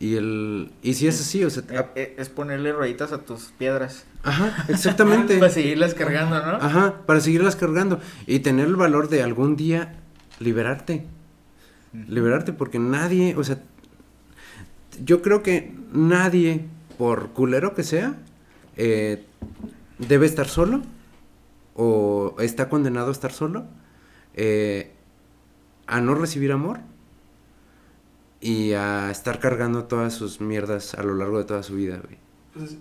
Y 0.00 0.14
el 0.14 0.70
y 0.82 0.94
si 0.94 1.08
es 1.08 1.20
así, 1.20 1.42
o 1.44 1.50
sea, 1.50 1.64
Eh, 1.70 1.78
a- 1.78 1.90
eh, 1.96 2.14
Es 2.18 2.28
ponerle 2.28 2.72
rueditas 2.72 3.10
a 3.12 3.22
tus 3.22 3.46
piedras. 3.58 4.04
ajá, 4.22 4.64
exactamente. 4.68 5.36
Para 5.40 5.50
seguirlas 5.50 5.94
cargando, 5.94 6.36
¿no? 6.44 6.56
Ajá, 6.56 7.02
para 7.06 7.20
seguirlas 7.20 7.56
cargando 7.56 7.98
y 8.26 8.38
tener 8.40 8.66
el 8.66 8.76
valor 8.76 9.08
de 9.08 9.22
algún 9.22 9.56
día 9.56 9.96
liberarte. 10.38 11.06
Liberarte 11.92 12.52
porque 12.52 12.78
nadie, 12.78 13.34
o 13.36 13.44
sea, 13.44 13.62
yo 15.04 15.22
creo 15.22 15.42
que 15.42 15.74
nadie, 15.92 16.66
por 16.98 17.30
culero 17.30 17.74
que 17.74 17.82
sea, 17.82 18.16
eh, 18.76 19.24
debe 19.98 20.26
estar 20.26 20.48
solo 20.48 20.82
o 21.74 22.34
está 22.40 22.68
condenado 22.68 23.08
a 23.08 23.12
estar 23.12 23.32
solo, 23.32 23.66
eh, 24.34 24.92
a 25.86 26.00
no 26.00 26.14
recibir 26.14 26.52
amor 26.52 26.80
y 28.40 28.72
a 28.72 29.10
estar 29.10 29.40
cargando 29.40 29.84
todas 29.84 30.14
sus 30.14 30.40
mierdas 30.40 30.94
a 30.94 31.02
lo 31.02 31.14
largo 31.14 31.38
de 31.38 31.44
toda 31.44 31.62
su 31.62 31.74
vida, 31.74 32.00
güey. 32.04 32.18
Pues 32.54 32.76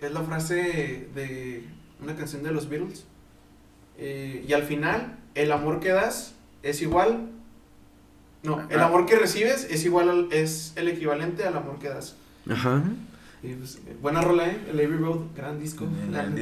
es 0.00 0.12
la 0.12 0.22
frase 0.22 1.08
de 1.14 1.64
una 2.02 2.16
canción 2.16 2.42
de 2.42 2.52
los 2.52 2.68
Beatles. 2.68 3.06
Eh, 3.98 4.44
y 4.48 4.52
al 4.52 4.62
final, 4.62 5.18
el 5.34 5.52
amor 5.52 5.80
que 5.80 5.90
das 5.90 6.34
es 6.62 6.80
igual. 6.82 7.30
No, 8.42 8.66
el 8.70 8.80
Ah. 8.80 8.86
amor 8.86 9.06
que 9.06 9.16
recibes 9.16 9.66
es 9.70 9.84
igual 9.84 10.08
al- 10.08 10.32
es 10.32 10.72
el 10.76 10.88
equivalente 10.88 11.44
al 11.44 11.56
amor 11.56 11.78
que 11.78 11.88
das. 11.88 12.16
Ajá. 12.48 12.82
Y 13.42 13.54
pues, 13.54 13.78
buena 14.02 14.20
rola, 14.20 14.48
¿eh? 14.48 14.58
El 14.70 14.78
Abbey 14.80 14.98
Road, 14.98 15.20
gran 15.34 15.58
disco. 15.60 15.86
El 16.08 16.14
el 16.14 16.34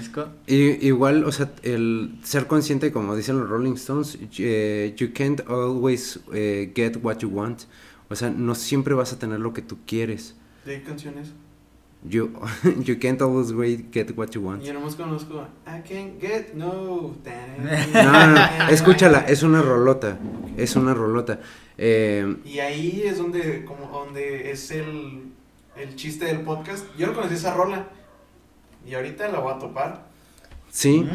disco. 0.00 0.28
Y, 0.46 0.86
igual, 0.86 1.24
o 1.24 1.32
sea, 1.32 1.50
el 1.62 2.18
ser 2.22 2.46
consciente, 2.46 2.92
como 2.92 3.16
dicen 3.16 3.38
los 3.38 3.48
Rolling 3.48 3.72
Stones, 3.74 4.16
eh, 4.38 4.94
you 4.96 5.08
can't 5.12 5.40
always 5.48 6.20
eh, 6.32 6.72
get 6.74 6.98
what 7.02 7.18
you 7.18 7.28
want. 7.28 7.62
O 8.08 8.14
sea, 8.14 8.30
no 8.30 8.54
siempre 8.54 8.94
vas 8.94 9.12
a 9.12 9.18
tener 9.18 9.40
lo 9.40 9.52
que 9.52 9.62
tú 9.62 9.78
quieres. 9.86 10.36
¿De 10.64 10.78
qué 10.78 10.82
canciones? 10.84 11.28
You, 12.04 12.30
you 12.84 12.96
can't 12.98 13.20
always 13.20 13.52
wait, 13.52 13.90
get 13.90 14.16
what 14.16 14.32
you 14.34 14.40
want. 14.42 14.62
Yo 14.62 14.72
nomás 14.72 14.94
conozco 14.94 15.46
I 15.66 15.80
can't 15.82 16.20
get 16.20 16.54
no. 16.54 17.14
No, 17.92 18.02
no, 18.02 18.34
no, 18.34 18.68
escúchala, 18.70 19.24
es 19.26 19.42
una 19.42 19.60
rolota. 19.62 20.16
Es 20.56 20.76
una 20.76 20.94
rolota. 20.94 21.40
Eh, 21.78 22.36
Y 22.44 22.58
ahí 22.60 23.02
es 23.04 23.18
donde, 23.18 23.64
como, 23.64 23.86
donde 23.88 24.50
es 24.52 24.70
el, 24.70 25.32
el 25.76 25.96
chiste 25.96 26.26
del 26.26 26.40
podcast. 26.42 26.84
Yo 26.96 27.08
no 27.08 27.14
conocí 27.14 27.34
esa 27.34 27.54
rola. 27.54 27.88
Y 28.86 28.94
ahorita 28.94 29.28
la 29.28 29.40
voy 29.40 29.54
a 29.54 29.58
topar. 29.58 30.06
sí. 30.70 31.08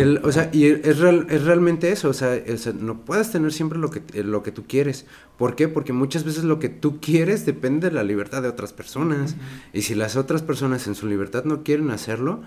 El, 0.00 0.20
o 0.22 0.30
sea, 0.32 0.48
y 0.52 0.66
es, 0.66 0.98
real- 0.98 1.26
es 1.30 1.42
realmente 1.44 1.90
eso. 1.90 2.08
O 2.08 2.12
sea, 2.12 2.38
sea, 2.58 2.72
no 2.72 3.00
puedes 3.04 3.30
tener 3.32 3.52
siempre 3.52 3.78
lo 3.78 3.90
que, 3.90 4.02
eh, 4.12 4.22
lo 4.22 4.42
que 4.42 4.52
tú 4.52 4.64
quieres. 4.68 5.06
¿Por 5.38 5.54
qué? 5.56 5.68
Porque 5.68 5.92
muchas 5.92 6.24
veces 6.24 6.44
lo 6.44 6.58
que 6.58 6.68
tú 6.68 7.00
quieres 7.00 7.46
depende 7.46 7.88
de 7.88 7.94
la 7.94 8.02
libertad 8.04 8.42
de 8.42 8.48
otras 8.48 8.72
personas. 8.72 9.36
Y 9.72 9.82
si 9.82 9.94
las 9.94 10.16
otras 10.16 10.42
personas 10.42 10.86
en 10.86 10.94
su 10.94 11.06
libertad 11.06 11.44
no 11.44 11.62
quieren 11.62 11.90
hacerlo, 11.90 12.42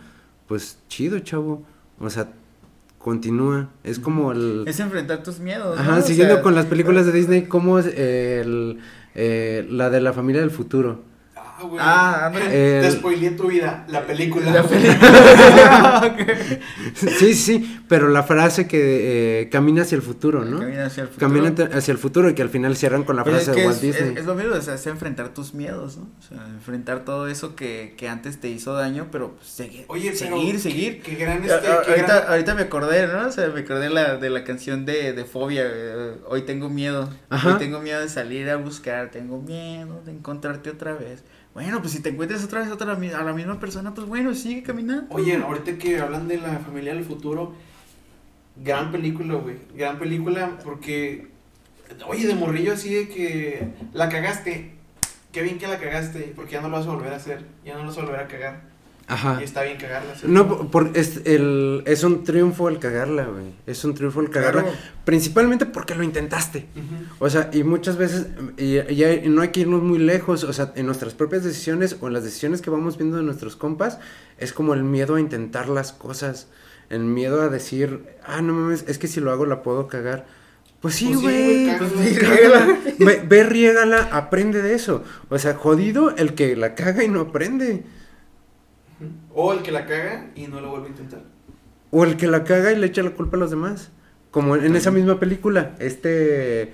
pues 0.48 0.78
chido, 0.88 1.20
chavo. 1.20 1.64
O 2.00 2.10
sea, 2.10 2.32
continúa. 2.98 3.70
Es 3.84 4.00
como 4.00 4.32
el... 4.32 4.64
Es 4.68 4.80
enfrentar 4.80 5.24
tus 5.24 5.40
miedos. 5.40 5.76
¿no? 5.76 5.82
Ajá, 5.82 5.98
O 5.98 6.02
siguiendo 6.02 6.36
sea, 6.36 6.44
con 6.44 6.56
las 6.56 6.66
películas 6.66 7.06
de 7.06 7.12
Disney, 7.12 7.44
como 7.44 7.80
es 7.80 7.86
el, 7.88 8.80
eh, 9.16 9.66
la 9.70 9.90
de 9.90 10.02
la 10.02 10.14
familia 10.14 10.42
del 10.42 10.52
futuro. 10.52 11.02
Ah, 11.60 11.64
güey. 11.66 11.80
Ah, 11.82 12.26
ándale. 12.28 12.46
Te 12.82 12.92
spoileé 12.92 13.32
tu 13.32 13.48
vida, 13.48 13.86
la 13.90 14.06
película. 14.06 14.52
La 14.52 14.64
película. 14.64 16.16
Sí, 16.94 17.34
sí, 17.34 17.82
pero 17.88 18.10
la 18.10 18.24
frase 18.24 18.68
que 18.68 19.42
eh, 19.42 19.50
camina 19.50 19.82
hacia 19.84 19.96
el 19.96 20.02
futuro, 20.02 20.44
¿no? 20.46 20.60
Camina 20.60 20.86
hacia 20.86 21.04
el 21.04 21.10
futuro. 21.10 21.28
Camina 21.34 21.78
hacia 21.78 21.92
el 21.92 21.98
futuro 21.98 22.30
y 22.30 22.34
que 22.36 22.42
al 22.42 22.50
final 22.50 22.76
cierran 22.76 23.04
con 23.04 23.16
la 23.16 23.24
frase 23.24 23.52
es 23.52 23.56
de 23.58 23.66
Walt 23.66 23.76
es, 23.76 23.82
Disney. 23.82 24.12
es- 24.14 24.20
es 24.20 24.26
lo 24.26 24.36
mismo, 24.36 24.54
o 24.56 24.62
sea, 24.62 24.76
es 24.76 24.88
enfrentar 24.88 25.30
tus 25.34 25.54
miedos, 25.54 25.98
¿no? 25.98 26.04
O 26.20 26.22
sea, 26.22 26.46
enfrentar 26.48 27.06
todo 27.06 27.28
eso 27.28 27.56
que, 27.56 27.94
que 27.98 28.08
antes 28.10 28.40
te 28.40 28.50
hizo 28.50 28.74
daño, 28.74 29.08
pero 29.12 29.36
pues, 29.36 29.48
seguir, 29.50 29.86
Oye, 29.88 30.14
pero 30.18 30.36
seguir, 30.38 30.54
qué- 30.56 30.60
seguir. 30.60 31.02
Qué, 31.02 31.16
gran 31.16 31.38
este. 31.44 31.54
a- 31.54 31.62
qué 31.62 31.92
ahorita, 31.92 32.08
gran- 32.20 32.30
ahorita 32.30 32.56
me 32.56 32.62
acordé, 32.64 33.08
¿no? 33.08 33.28
O 33.28 33.32
sea, 33.32 33.48
me 33.50 33.62
acordé 33.62 33.90
la, 33.90 34.18
de 34.18 34.30
la 34.30 34.44
canción 34.44 34.86
de, 34.86 35.14
de 35.14 35.26
Fobia. 35.26 35.64
eh, 35.66 36.14
Hoy 36.28 36.44
tengo 36.44 36.70
miedo. 36.70 37.10
Ajá. 37.30 37.50
Hoy 37.54 37.60
tengo 37.60 37.80
miedo 37.80 38.02
de 38.02 38.10
salir 38.10 38.50
a 38.50 38.58
buscar. 38.58 39.12
Tengo 39.12 39.42
miedo 39.42 40.02
de 40.06 40.12
encontrarte 40.12 40.70
otra 40.70 40.94
vez. 40.94 41.24
Bueno, 41.54 41.80
pues 41.82 41.94
si 41.94 42.02
te 42.02 42.10
encuentras 42.10 42.44
otra 42.44 42.62
vez 42.62 42.70
otra, 42.72 42.96
mi- 42.96 43.10
a 43.10 43.24
la 43.24 43.34
misma 43.34 43.60
persona, 43.60 43.94
pues 43.94 44.08
bueno, 44.08 44.34
sigue 44.36 44.64
caminando. 44.64 45.08
Oye, 45.14 45.36
ahorita 45.36 45.78
que 45.78 46.00
hablan 46.00 46.28
de 46.28 46.38
la 46.38 46.60
familia 46.60 46.94
del 46.94 47.04
futuro, 47.04 47.54
gran 48.56 48.92
película, 48.92 49.36
güey. 49.36 49.56
Gran 49.76 49.98
película 50.00 50.60
porque, 50.64 51.28
oye, 52.08 52.28
de 52.28 52.36
morrillo 52.36 52.74
así 52.74 52.94
de 52.94 53.10
que 53.10 53.68
la 53.94 54.10
cagaste. 54.10 54.76
Qué 55.32 55.42
bien 55.44 55.58
que 55.60 55.68
la 55.68 55.80
cagaste, 55.80 56.34
porque 56.36 56.54
ya 56.54 56.62
no 56.62 56.70
lo 56.70 56.78
vas 56.78 56.88
a 56.88 56.92
volver 56.92 57.14
a 57.14 57.18
hacer. 57.18 57.46
Ya 57.66 57.74
no 57.74 57.82
lo 57.82 57.88
vas 57.88 57.98
a 57.98 58.02
volver 58.02 58.20
a 58.22 58.28
cagar. 58.28 58.62
Ajá. 59.10 59.40
Y 59.42 59.44
está 59.44 59.64
bien 59.64 59.78
cagarla. 59.78 60.16
¿sí? 60.16 60.26
No, 60.28 60.70
por, 60.70 60.92
es, 60.94 61.22
el, 61.26 61.84
es 61.88 62.04
un 62.04 62.24
triunfo 62.24 62.70
el 62.70 62.78
cagarla, 62.80 63.26
güey. 63.26 63.46
Es 63.66 63.84
un 63.84 63.96
triunfo 63.96 64.22
el 64.22 64.30
cagarla. 64.30 64.62
Claro. 64.62 64.78
Principalmente 65.04 65.66
porque 65.66 65.96
lo 65.96 66.04
intentaste. 66.04 66.68
O 67.20 67.30
sea, 67.30 67.50
y 67.52 67.64
muchas 67.64 67.98
veces, 67.98 68.28
y, 68.58 68.78
y 68.94 69.04
hay- 69.04 69.28
no 69.28 69.42
hay 69.42 69.50
que 69.50 69.62
irnos 69.62 69.82
muy 69.82 69.98
lejos, 70.00 70.44
o 70.44 70.54
sea, 70.54 70.72
en 70.76 70.86
nuestras 70.86 71.16
propias 71.16 71.44
decisiones 71.44 71.98
o 72.02 72.08
en 72.08 72.14
las 72.14 72.24
decisiones 72.24 72.62
que 72.62 72.70
vamos 72.70 72.98
viendo 72.98 73.18
de 73.18 73.24
nuestros 73.24 73.56
compas, 73.56 73.98
es 74.38 74.54
como 74.54 74.74
el 74.76 74.84
miedo 74.84 75.16
a 75.16 75.20
intentar 75.20 75.68
las 75.70 75.92
cosas, 75.92 76.48
el 76.90 77.02
miedo 77.02 77.42
a 77.42 77.50
decir, 77.50 78.04
ah, 78.26 78.42
no 78.42 78.54
mames, 78.54 78.86
es 78.88 78.98
que 79.00 79.08
si 79.08 79.20
lo 79.20 79.32
hago 79.32 79.46
la 79.46 79.64
puedo 79.64 79.88
cagar. 79.88 80.26
Pues 80.82 80.96
sí, 80.96 81.08
Pues 81.08 81.22
güey, 81.22 81.78
pues 81.78 81.92
sí, 82.98 83.04
ve, 83.04 83.22
ve, 83.28 83.44
riégala, 83.44 84.08
aprende 84.12 84.62
de 84.62 84.76
eso. 84.76 85.04
O 85.30 85.38
sea, 85.38 85.56
jodido 85.56 86.16
el 86.16 86.36
que 86.36 86.56
la 86.56 86.74
caga 86.76 87.04
y 87.04 87.10
no 87.10 87.20
aprende. 87.22 87.84
O 89.34 89.54
el 89.54 89.62
que 89.62 89.72
la 89.72 89.86
caga 89.86 90.28
y 90.36 90.48
no 90.48 90.60
lo 90.62 90.70
vuelve 90.72 90.88
a 90.88 90.90
intentar. 90.90 91.22
O 91.92 92.04
el 92.04 92.18
que 92.18 92.28
la 92.28 92.44
caga 92.44 92.72
y 92.72 92.76
le 92.78 92.88
echa 92.88 93.02
la 93.02 93.12
culpa 93.12 93.38
a 93.38 93.40
los 93.40 93.50
demás. 93.50 93.92
Como 94.32 94.56
en 94.56 94.76
esa 94.76 94.92
misma 94.92 95.20
película, 95.20 95.72
este, 95.80 96.74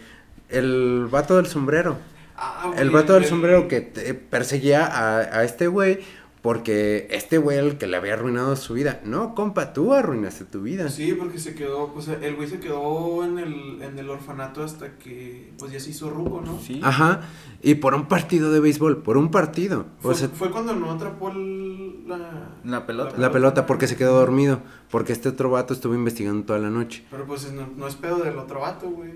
el 0.50 1.08
vato 1.10 1.38
del 1.38 1.46
sombrero. 1.46 1.98
Ah, 2.38 2.74
El 2.78 2.90
vato 2.90 3.14
del 3.14 3.24
el- 3.24 3.30
sombrero 3.30 3.68
que 3.70 3.80
te- 3.82 4.14
perseguía 4.14 4.86
a, 4.86 5.20
a 5.20 5.44
este 5.46 5.68
güey 5.68 6.00
porque 6.46 7.08
este 7.10 7.40
güey 7.40 7.58
el 7.58 7.80
que 7.80 7.88
le 7.88 7.98
había 7.98 8.14
arruinado 8.14 8.56
su 8.56 8.76
vida. 8.76 9.02
No, 9.04 9.34
compa, 9.34 9.74
tú 9.74 9.96
arruinaste 9.96 10.46
tu 10.46 10.62
vida. 10.62 10.90
Sí, 10.92 11.16
porque 11.18 11.40
se 11.40 11.56
quedó, 11.56 11.92
pues 11.92 12.08
el 12.08 12.36
güey 12.36 12.48
se 12.48 12.60
quedó 12.60 13.24
en 13.26 13.40
el, 13.40 13.82
en 13.82 13.98
el 13.98 14.08
orfanato 14.12 14.64
hasta 14.64 14.96
que, 15.00 15.52
pues 15.58 15.72
ya 15.72 15.80
se 15.80 15.90
hizo 15.90 16.12
ruco, 16.12 16.44
¿no? 16.46 16.60
Sí. 16.60 16.80
Ajá, 16.84 17.22
y 17.64 17.74
por 17.74 17.96
un 17.96 18.06
partido 18.08 18.52
de 18.52 18.60
béisbol, 18.60 19.02
por 19.02 19.18
un 19.18 19.32
partido. 19.32 19.88
Fue, 20.00 20.12
O 20.12 20.16
sea, 20.16 20.30
fue 20.30 20.52
cuando 20.52 20.76
no 20.76 20.92
atrapó 20.92 21.32
el- 21.32 22.08
la, 22.08 22.52
La 22.64 22.86
pelota. 22.86 23.18
la 23.18 23.32
pelota 23.32 23.66
porque 23.66 23.88
se 23.88 23.96
quedó 23.96 24.16
dormido, 24.20 24.60
porque 24.92 25.14
este 25.14 25.30
otro 25.30 25.50
vato 25.50 25.74
estuvo 25.74 25.96
investigando 25.96 26.46
toda 26.46 26.60
la 26.60 26.70
noche. 26.70 27.04
Pero 27.10 27.26
pues 27.26 27.52
no, 27.54 27.68
no 27.76 27.88
es 27.88 27.96
pedo 27.96 28.18
del 28.20 28.38
otro 28.38 28.60
vato, 28.60 28.88
güey. 28.92 29.14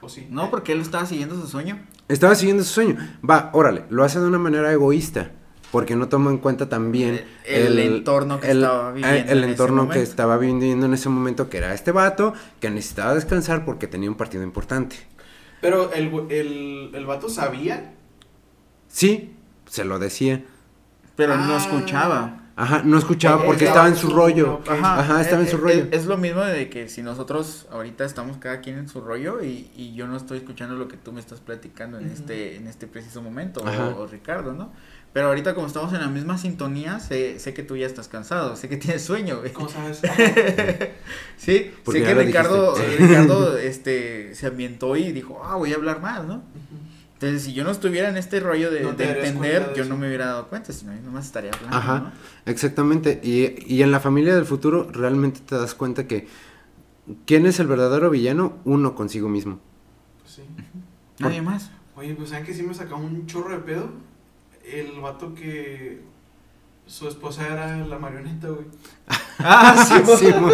¿O 0.00 0.08
sí? 0.08 0.26
No, 0.30 0.50
porque 0.50 0.72
él 0.72 0.80
estaba 0.80 1.04
siguiendo 1.04 1.34
su 1.38 1.46
sueño. 1.48 1.84
Estaba 2.08 2.34
siguiendo 2.34 2.64
su 2.64 2.72
sueño. 2.72 2.96
Va, 3.28 3.50
órale, 3.52 3.84
lo 3.90 4.04
hace 4.04 4.20
de 4.20 4.26
una 4.26 4.38
manera 4.38 4.72
egoísta. 4.72 5.32
Porque 5.76 5.94
no 5.94 6.08
toma 6.08 6.30
en 6.30 6.38
cuenta 6.38 6.70
también 6.70 7.22
El- 7.44 7.78
el 7.78 7.96
entorno 7.96 8.40
que 8.40 8.50
estaba 8.50 8.92
viviendo 8.92 9.18
El 9.32 9.38
en 9.38 9.44
ese 9.44 9.50
entorno 9.52 9.88
que 9.90 10.00
estaba 10.00 10.38
viviendo 10.38 10.86
en 10.86 10.94
ese 10.94 11.10
momento, 11.10 11.50
que 11.50 11.58
era 11.58 11.74
este 11.74 11.92
vato, 11.92 12.32
que 12.60 12.70
necesitaba 12.70 13.14
descansar 13.14 13.66
porque 13.66 13.86
tenía 13.86 14.08
un 14.08 14.16
partido 14.16 14.42
importante. 14.42 14.96
Pero 15.60 15.92
el, 15.92 16.10
el, 16.30 16.92
el 16.94 17.04
vato 17.04 17.28
sabía. 17.28 17.92
Sí, 18.88 19.34
se 19.68 19.84
lo 19.84 19.98
decía. 19.98 20.44
Pero 21.14 21.36
no 21.36 21.54
Ah. 21.54 21.58
escuchaba. 21.58 22.42
Ajá, 22.58 22.80
no 22.86 22.96
escuchaba 22.96 23.42
Eh, 23.42 23.46
porque 23.46 23.64
eh, 23.64 23.68
estaba 23.68 23.86
en 23.86 23.96
su 23.96 24.08
rollo. 24.08 24.54
ok. 24.54 24.70
Ajá, 24.70 25.20
estaba 25.20 25.42
en 25.42 25.46
eh, 25.46 25.50
su 25.50 25.58
rollo. 25.58 25.88
Es, 25.92 26.00
es 26.00 26.06
lo 26.06 26.16
mismo 26.16 26.40
de 26.40 26.70
que 26.70 26.88
si 26.88 27.02
nosotros 27.02 27.66
ahorita 27.70 28.06
estamos 28.06 28.38
cada 28.38 28.62
quien 28.62 28.78
en 28.78 28.88
su 28.88 29.02
rollo 29.02 29.42
y, 29.42 29.70
y 29.76 29.92
yo 29.94 30.06
no 30.06 30.16
estoy 30.16 30.38
escuchando 30.38 30.74
lo 30.74 30.88
que 30.88 30.96
tú 30.96 31.12
me 31.12 31.20
estás 31.20 31.40
platicando 31.40 31.98
en 31.98 32.06
este 32.10 32.56
en 32.56 32.66
este 32.66 32.86
preciso 32.86 33.20
momento 33.20 33.60
o- 33.60 33.68
Ajá. 33.68 33.88
o, 33.98 34.06
Ricardo, 34.06 34.54
¿no? 34.54 34.72
Pero 35.16 35.28
ahorita 35.28 35.54
como 35.54 35.66
estamos 35.66 35.94
en 35.94 36.00
la 36.00 36.08
misma 36.08 36.36
sintonía, 36.36 37.00
sé, 37.00 37.38
sé 37.38 37.54
que 37.54 37.62
tú 37.62 37.74
ya 37.74 37.86
estás 37.86 38.06
cansado, 38.06 38.54
sé 38.54 38.68
que 38.68 38.76
tienes 38.76 39.02
sueño, 39.02 39.38
güey. 39.38 39.50
¿Cómo 39.50 39.66
sabes? 39.66 40.02
Sí, 41.38 41.72
Porque 41.86 42.00
sé 42.00 42.06
que 42.06 42.14
Ricardo, 42.14 42.74
dijiste. 42.76 43.06
Ricardo 43.06 43.56
este, 43.56 44.34
se 44.34 44.46
ambientó 44.46 44.94
y 44.94 45.12
dijo, 45.12 45.40
ah, 45.42 45.56
voy 45.56 45.72
a 45.72 45.76
hablar 45.76 46.02
más, 46.02 46.26
¿no? 46.26 46.42
Entonces, 47.14 47.44
si 47.44 47.54
yo 47.54 47.64
no 47.64 47.70
estuviera 47.70 48.10
en 48.10 48.18
este 48.18 48.40
rollo 48.40 48.70
de, 48.70 48.82
No 48.82 48.92
de 48.92 49.10
entender, 49.10 49.70
de 49.70 49.76
yo 49.78 49.86
no 49.86 49.96
me 49.96 50.06
hubiera 50.06 50.26
dado 50.26 50.48
cuenta, 50.48 50.74
sino 50.74 50.94
yo 50.94 51.00
nomás 51.00 51.24
estaría 51.24 51.50
hablando, 51.50 51.74
Ajá, 51.74 51.98
¿no? 51.98 52.12
exactamente. 52.44 53.18
Y, 53.22 53.54
y 53.74 53.80
en 53.80 53.92
la 53.92 54.00
familia 54.00 54.34
del 54.34 54.44
futuro 54.44 54.86
realmente 54.92 55.40
te 55.40 55.54
das 55.54 55.74
cuenta 55.74 56.06
que 56.06 56.28
quién 57.24 57.46
es 57.46 57.58
el 57.58 57.68
verdadero 57.68 58.10
villano, 58.10 58.58
uno 58.66 58.94
consigo 58.94 59.30
mismo. 59.30 59.60
Pues 60.20 60.34
sí. 60.34 60.42
Nadie 61.20 61.40
más. 61.40 61.70
Oye, 61.96 62.14
pues 62.14 62.28
saben 62.28 62.44
que 62.44 62.52
sí 62.52 62.62
me 62.62 62.74
sacó 62.74 62.98
un 62.98 63.26
chorro 63.26 63.52
de 63.52 63.60
pedo. 63.60 64.04
El 64.72 65.00
vato 65.00 65.34
que 65.34 66.00
su 66.86 67.08
esposa 67.08 67.46
era 67.46 67.76
la 67.78 67.98
marioneta, 67.98 68.48
güey. 68.48 68.66
Ah, 69.38 69.84
sí, 69.86 69.94
Sí, 70.18 70.32
mo- 70.40 70.48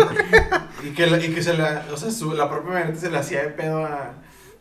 Y 0.85 0.91
que, 0.91 1.07
la- 1.07 1.25
y 1.25 1.33
que 1.33 1.41
se 1.43 1.55
la, 1.57 1.87
o 1.93 1.97
sea, 1.97 2.11
su, 2.11 2.33
la 2.35 2.51
propia 2.51 2.73
marioneta 2.73 2.99
se 3.01 3.11
le 3.11 3.19
hacía 3.19 3.43
de 3.43 3.51
pedo 3.51 3.85
a, 3.85 4.15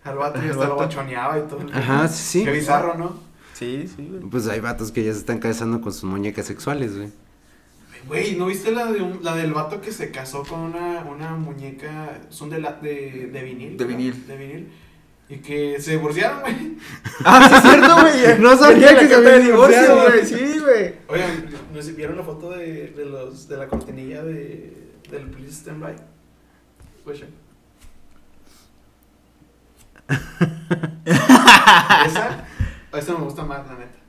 al 0.04 0.16
vato 0.18 0.38
y 0.40 0.50
hasta 0.50 0.54
lo 0.66 0.76
vato. 0.76 0.76
bachoneaba 0.78 1.40
y 1.40 1.42
todo. 1.44 1.60
Ajá, 1.74 2.08
sí, 2.08 2.40
sí. 2.40 2.46
Qué 2.46 2.52
bizarro, 2.52 2.96
¿no? 2.98 3.16
Sí, 3.54 3.88
sí, 3.96 4.08
güey. 4.10 4.22
Pues 4.30 4.48
hay 4.48 4.60
vatos 4.60 4.92
que 4.92 5.04
ya 5.04 5.12
se 5.14 5.20
están 5.20 5.40
casando 5.40 5.82
con 5.82 5.92
sus 5.92 6.04
muñecas 6.04 6.46
sexuales, 6.46 6.96
güey. 6.98 7.10
Güey, 8.08 8.36
¿no 8.36 8.48
viste 8.48 8.72
la 8.72 8.92
de 8.92 9.02
un, 9.02 9.20
la 9.24 9.36
del 9.36 9.54
vato 9.54 9.80
que 9.82 9.92
se 9.92 10.10
casó 10.12 10.44
con 10.44 10.60
una, 10.62 11.02
una 11.04 11.36
muñeca, 11.36 12.20
son 12.30 12.50
de, 12.50 12.60
la, 12.60 12.74
de, 12.74 13.30
de 13.32 13.44
vinil? 13.44 13.78
De 13.78 13.86
vinil. 13.86 14.28
De 14.28 14.38
vinil. 14.38 14.72
Y 15.32 15.38
que 15.38 15.80
se 15.80 15.92
divorciaron, 15.92 16.42
güey. 16.42 16.78
Ah, 17.24 17.48
sí, 17.48 17.56
es 17.56 17.62
cierto, 17.62 18.02
güey. 18.02 18.40
No 18.42 18.58
sabía 18.58 19.00
que 19.00 19.08
se 19.08 19.22
divorcio, 19.40 19.40
divorciado. 19.40 20.10
güey. 20.10 20.26
Sí, 20.26 20.60
güey. 20.60 20.96
Oigan, 21.08 21.50
¿no 21.74 21.82
se 21.82 21.94
vieron 21.94 22.18
la 22.18 22.24
foto 22.24 22.50
de, 22.50 22.88
de, 22.88 23.06
los, 23.06 23.48
de 23.48 23.56
la 23.56 23.70
cortinilla 23.70 24.24
de, 24.24 24.92
del 25.10 25.30
Please 25.30 25.54
Stand 25.54 25.82
By? 25.82 25.96
Pues 27.06 27.22
¿Esa? 32.06 32.46
Esa 32.94 33.14
me 33.14 33.24
gusta 33.24 33.46
más, 33.46 33.66
la 33.68 33.76
neta. 33.76 34.01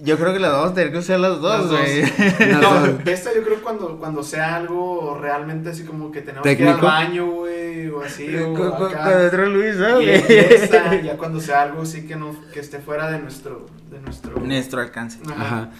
Yo 0.00 0.16
creo 0.16 0.32
que 0.32 0.38
las 0.38 0.52
vamos 0.52 0.70
a 0.70 0.74
tener 0.74 0.92
que 0.92 0.98
usar 0.98 1.18
las 1.20 1.32
Las 1.32 1.40
dos, 1.40 1.70
dos. 1.70 1.80
güey. 1.80 2.02
Las 2.02 2.40
No, 2.62 2.80
dos. 2.86 2.90
esta 3.06 3.34
yo 3.34 3.42
creo 3.42 3.60
cuando, 3.62 3.98
cuando 3.98 4.22
sea 4.22 4.56
algo 4.56 5.18
realmente 5.20 5.70
así 5.70 5.84
como 5.84 6.10
que 6.12 6.20
tenemos 6.22 6.42
que 6.44 6.52
ir 6.52 6.68
al 6.68 6.80
baño, 6.80 7.26
güey, 7.26 7.88
o 7.88 8.00
así, 8.02 8.36
o 8.36 8.54
Con- 8.54 8.70
con- 8.72 8.86
acá. 8.92 9.04
Con 9.12 9.26
otro 9.26 9.46
Luis, 9.46 9.76
¿no, 9.76 10.00
Y, 10.00 10.08
esta, 10.10 11.00
ya 11.00 11.16
cuando 11.16 11.40
sea 11.40 11.62
algo 11.62 11.82
así 11.82 12.06
que 12.06 12.14
no, 12.16 12.34
que 12.52 12.60
esté 12.60 12.78
fuera 12.78 13.10
de 13.10 13.18
nuestro, 13.18 13.66
de 13.90 14.00
nuestro. 14.00 14.38
Nuestro 14.40 14.80
alcance. 14.80 15.18
Ajá. 15.26 15.42
Ajá. 15.42 15.70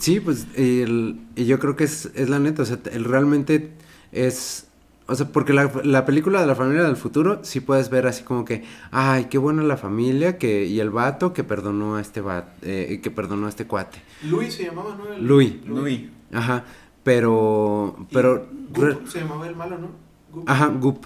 Sí, 0.00 0.18
pues, 0.18 0.46
el- 0.56 1.20
y 1.36 1.44
yo 1.46 1.58
creo 1.60 1.76
que 1.76 1.84
es, 1.84 2.10
es 2.14 2.28
la 2.28 2.38
neta, 2.40 2.62
o 2.62 2.64
sea, 2.64 2.78
el 2.90 3.04
realmente 3.04 3.70
es, 4.12 4.63
o 5.06 5.14
sea, 5.14 5.26
porque 5.28 5.52
la, 5.52 5.70
la 5.84 6.04
película 6.06 6.40
de 6.40 6.46
la 6.46 6.54
familia 6.54 6.82
del 6.84 6.96
futuro, 6.96 7.40
sí 7.42 7.60
puedes 7.60 7.90
ver 7.90 8.06
así 8.06 8.22
como 8.24 8.44
que, 8.44 8.64
ay, 8.90 9.26
qué 9.26 9.38
buena 9.38 9.62
la 9.62 9.76
familia, 9.76 10.38
que, 10.38 10.64
y 10.66 10.80
el 10.80 10.90
vato 10.90 11.32
que 11.32 11.44
perdonó 11.44 11.96
a 11.96 12.00
este 12.00 12.20
vato, 12.20 12.50
eh, 12.62 13.00
que 13.02 13.10
perdonó 13.10 13.46
a 13.46 13.48
este 13.50 13.66
cuate. 13.66 13.98
Luis 14.28 14.54
se 14.54 14.64
llamaba, 14.64 14.96
¿no? 14.96 15.12
El- 15.12 15.26
Louis. 15.26 15.56
Luis. 15.66 16.02
Ajá, 16.32 16.64
pero, 17.02 17.96
pero, 18.12 18.46
Goop 18.70 18.84
re- 18.84 18.96
se 19.06 19.20
llamaba 19.20 19.46
el 19.46 19.54
malo, 19.56 19.78
¿no? 19.78 19.88
Goop. 20.32 20.48
ajá, 20.48 20.66
Goop, 20.68 21.04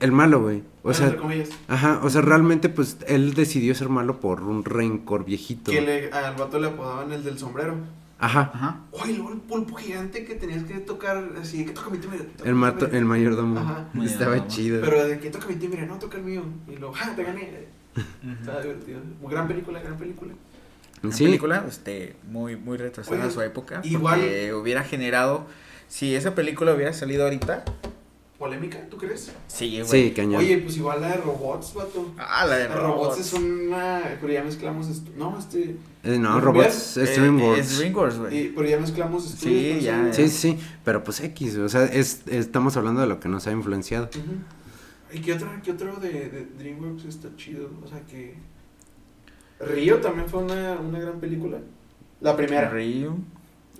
el 0.00 0.12
malo, 0.12 0.40
güey, 0.42 0.62
o 0.82 0.92
sea, 0.92 1.06
entre 1.06 1.20
comillas. 1.20 1.48
ajá, 1.68 2.00
o 2.02 2.10
sea, 2.10 2.20
realmente, 2.22 2.68
pues, 2.68 2.98
él 3.06 3.34
decidió 3.34 3.74
ser 3.74 3.88
malo 3.88 4.20
por 4.20 4.42
un 4.42 4.64
rencor 4.64 5.24
viejito. 5.24 5.70
Que 5.72 5.80
le, 5.80 6.10
al 6.12 6.34
vato 6.36 6.58
le 6.60 6.68
apodaban 6.68 7.12
el 7.12 7.24
del 7.24 7.38
sombrero. 7.38 7.76
Ajá, 8.22 8.50
Ajá. 8.54 8.80
Oye, 8.92 9.14
luego 9.14 9.32
el 9.32 9.38
pulpo 9.40 9.74
gigante 9.74 10.24
que 10.24 10.36
tenías 10.36 10.62
que 10.64 10.74
tocar 10.74 11.22
así, 11.40 11.64
que 11.66 11.72
toca 11.72 11.90
mi 11.90 11.98
timbre. 11.98 12.20
toca 12.20 12.48
el, 12.48 12.54
mi 12.54 12.60
mato, 12.60 12.78
timbre. 12.78 12.98
el 12.98 13.04
mayordomo, 13.04 13.58
Ajá. 13.60 13.88
estaba 14.04 14.30
Mayordomo. 14.30 14.46
chido. 14.48 14.80
Pero 14.80 15.06
de 15.08 15.18
que 15.18 15.30
toca 15.30 15.46
mi 15.48 15.56
timbre, 15.56 15.84
no 15.86 15.98
toca 15.98 16.18
el 16.18 16.22
mío. 16.24 16.44
Y 16.68 16.76
luego, 16.76 16.94
¡ja! 16.94 17.14
Te 17.16 17.24
gané. 17.24 17.66
Estaba 18.40 18.60
divertido. 18.62 19.00
Gran 19.28 19.48
película, 19.48 19.80
gran 19.80 19.96
película. 19.98 20.32
Una 21.02 21.12
Sí. 21.12 21.24
película 21.24 21.64
este, 21.68 22.14
muy, 22.30 22.54
muy 22.56 22.78
retrasada 22.78 23.16
Oye, 23.18 23.26
a 23.26 23.30
su 23.32 23.40
época. 23.42 23.80
igual- 23.82 24.20
Porque 24.20 24.54
hubiera 24.54 24.84
generado. 24.84 25.46
Si 25.88 26.14
esa 26.14 26.34
película 26.36 26.72
hubiera 26.74 26.92
salido 26.92 27.24
ahorita. 27.24 27.64
¿Polémica, 28.42 28.76
tú 28.90 28.96
crees? 28.96 29.30
Sí, 29.46 29.80
güey. 29.80 29.86
Sí, 30.08 30.10
cañón. 30.10 30.40
Oye, 30.40 30.58
pues 30.58 30.76
igual 30.76 31.00
la 31.00 31.10
de 31.10 31.16
robots, 31.18 31.74
vato. 31.74 32.12
Ah, 32.18 32.44
la 32.44 32.56
de 32.56 32.62
de 32.66 32.74
robots 32.74 33.20
es 33.20 33.32
una. 33.34 34.02
Pero 34.20 34.32
ya 34.32 34.42
mezclamos. 34.42 34.88
estu- 34.88 35.14
No, 35.16 35.38
este. 35.38 35.76
Eh, 36.02 36.18
no, 36.18 36.34
¿Lo 36.34 36.40
robots, 36.40 36.96
Eh, 36.96 37.04
es 37.04 37.14
DreamWorks. 37.20 37.60
Es 37.60 37.78
DreamWorks, 37.78 38.18
güey. 38.18 38.36
y- 38.46 38.48
pero 38.48 38.68
ya 38.68 38.80
mezclamos 38.80 39.22
Sí, 39.26 39.34
estudios. 39.34 39.74
por 39.76 39.82
ya, 39.84 40.08
eso- 40.08 40.16
Sí, 40.16 40.28
sí, 40.28 40.56
sí, 40.58 40.64
pero 40.84 41.04
pues 41.04 41.20
X, 41.20 41.56
o 41.58 41.68
sea, 41.68 41.84
es, 41.84 42.22
estamos 42.26 42.76
hablando 42.76 43.00
de 43.00 43.06
lo 43.06 43.20
que 43.20 43.28
nos 43.28 43.46
ha 43.46 43.52
influenciado. 43.52 44.10
¿Y 45.12 45.20
qué 45.20 45.34
otro, 45.34 45.48
qué 45.62 45.70
otro 45.70 45.94
de, 46.00 46.10
de 46.10 46.46
DreamWorks 46.58 47.04
está 47.04 47.28
chido? 47.36 47.70
O 47.84 47.86
sea 47.86 48.00
que. 48.10 48.34
Río 49.60 49.98
también 50.00 50.28
fue 50.28 50.42
una, 50.42 50.80
una 50.80 50.98
gran 50.98 51.20
película. 51.20 51.58
La 52.20 52.36
primera. 52.36 52.68
Río. 52.70 53.16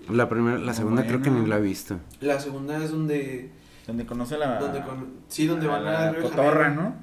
La 0.09 0.29
primera, 0.29 0.57
la 0.59 0.73
segunda 0.73 1.05
creo 1.05 1.21
que 1.21 1.31
ni 1.31 1.47
la 1.49 1.59
he 1.59 1.61
visto. 1.61 1.99
La 2.21 2.39
segunda 2.39 2.81
es 2.85 2.93
donde. 2.93 3.51
Donde 3.87 4.07
conoce 4.07 4.39
la. 4.39 4.59
donde 4.59 4.81
con, 4.83 5.09
sí, 5.29 5.47
donde 5.47 5.67
van 5.67 5.87
a. 5.87 6.13
la 6.13 6.21
cotorra. 6.21 6.71
¿no? 6.71 6.95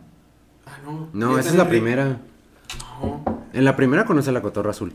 Ah, 0.65 0.77
no. 0.83 1.09
No, 1.13 1.37
esa 1.39 1.49
es 1.49 1.55
la 1.55 1.67
primera. 1.67 2.19
No. 3.01 3.43
En 3.53 3.65
la 3.65 3.75
primera 3.75 4.05
conoce 4.05 4.31
la 4.31 4.41
cotorra 4.41 4.71
azul, 4.71 4.93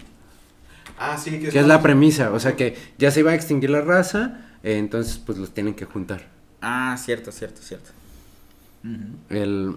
Ah, 0.96 1.18
sí, 1.18 1.32
que 1.40 1.48
que 1.48 1.58
es 1.58 1.66
la 1.66 1.82
premisa, 1.82 2.30
o 2.30 2.38
sea 2.38 2.54
que 2.54 2.76
ya 2.98 3.10
se 3.10 3.20
iba 3.20 3.32
a 3.32 3.34
extinguir 3.34 3.68
la 3.70 3.80
raza, 3.80 4.46
eh, 4.62 4.78
entonces 4.78 5.18
pues 5.18 5.38
los 5.38 5.52
tienen 5.52 5.74
que 5.74 5.84
juntar. 5.86 6.28
Ah, 6.62 6.96
cierto, 6.96 7.32
cierto, 7.32 7.60
cierto. 7.62 7.90
El... 9.28 9.76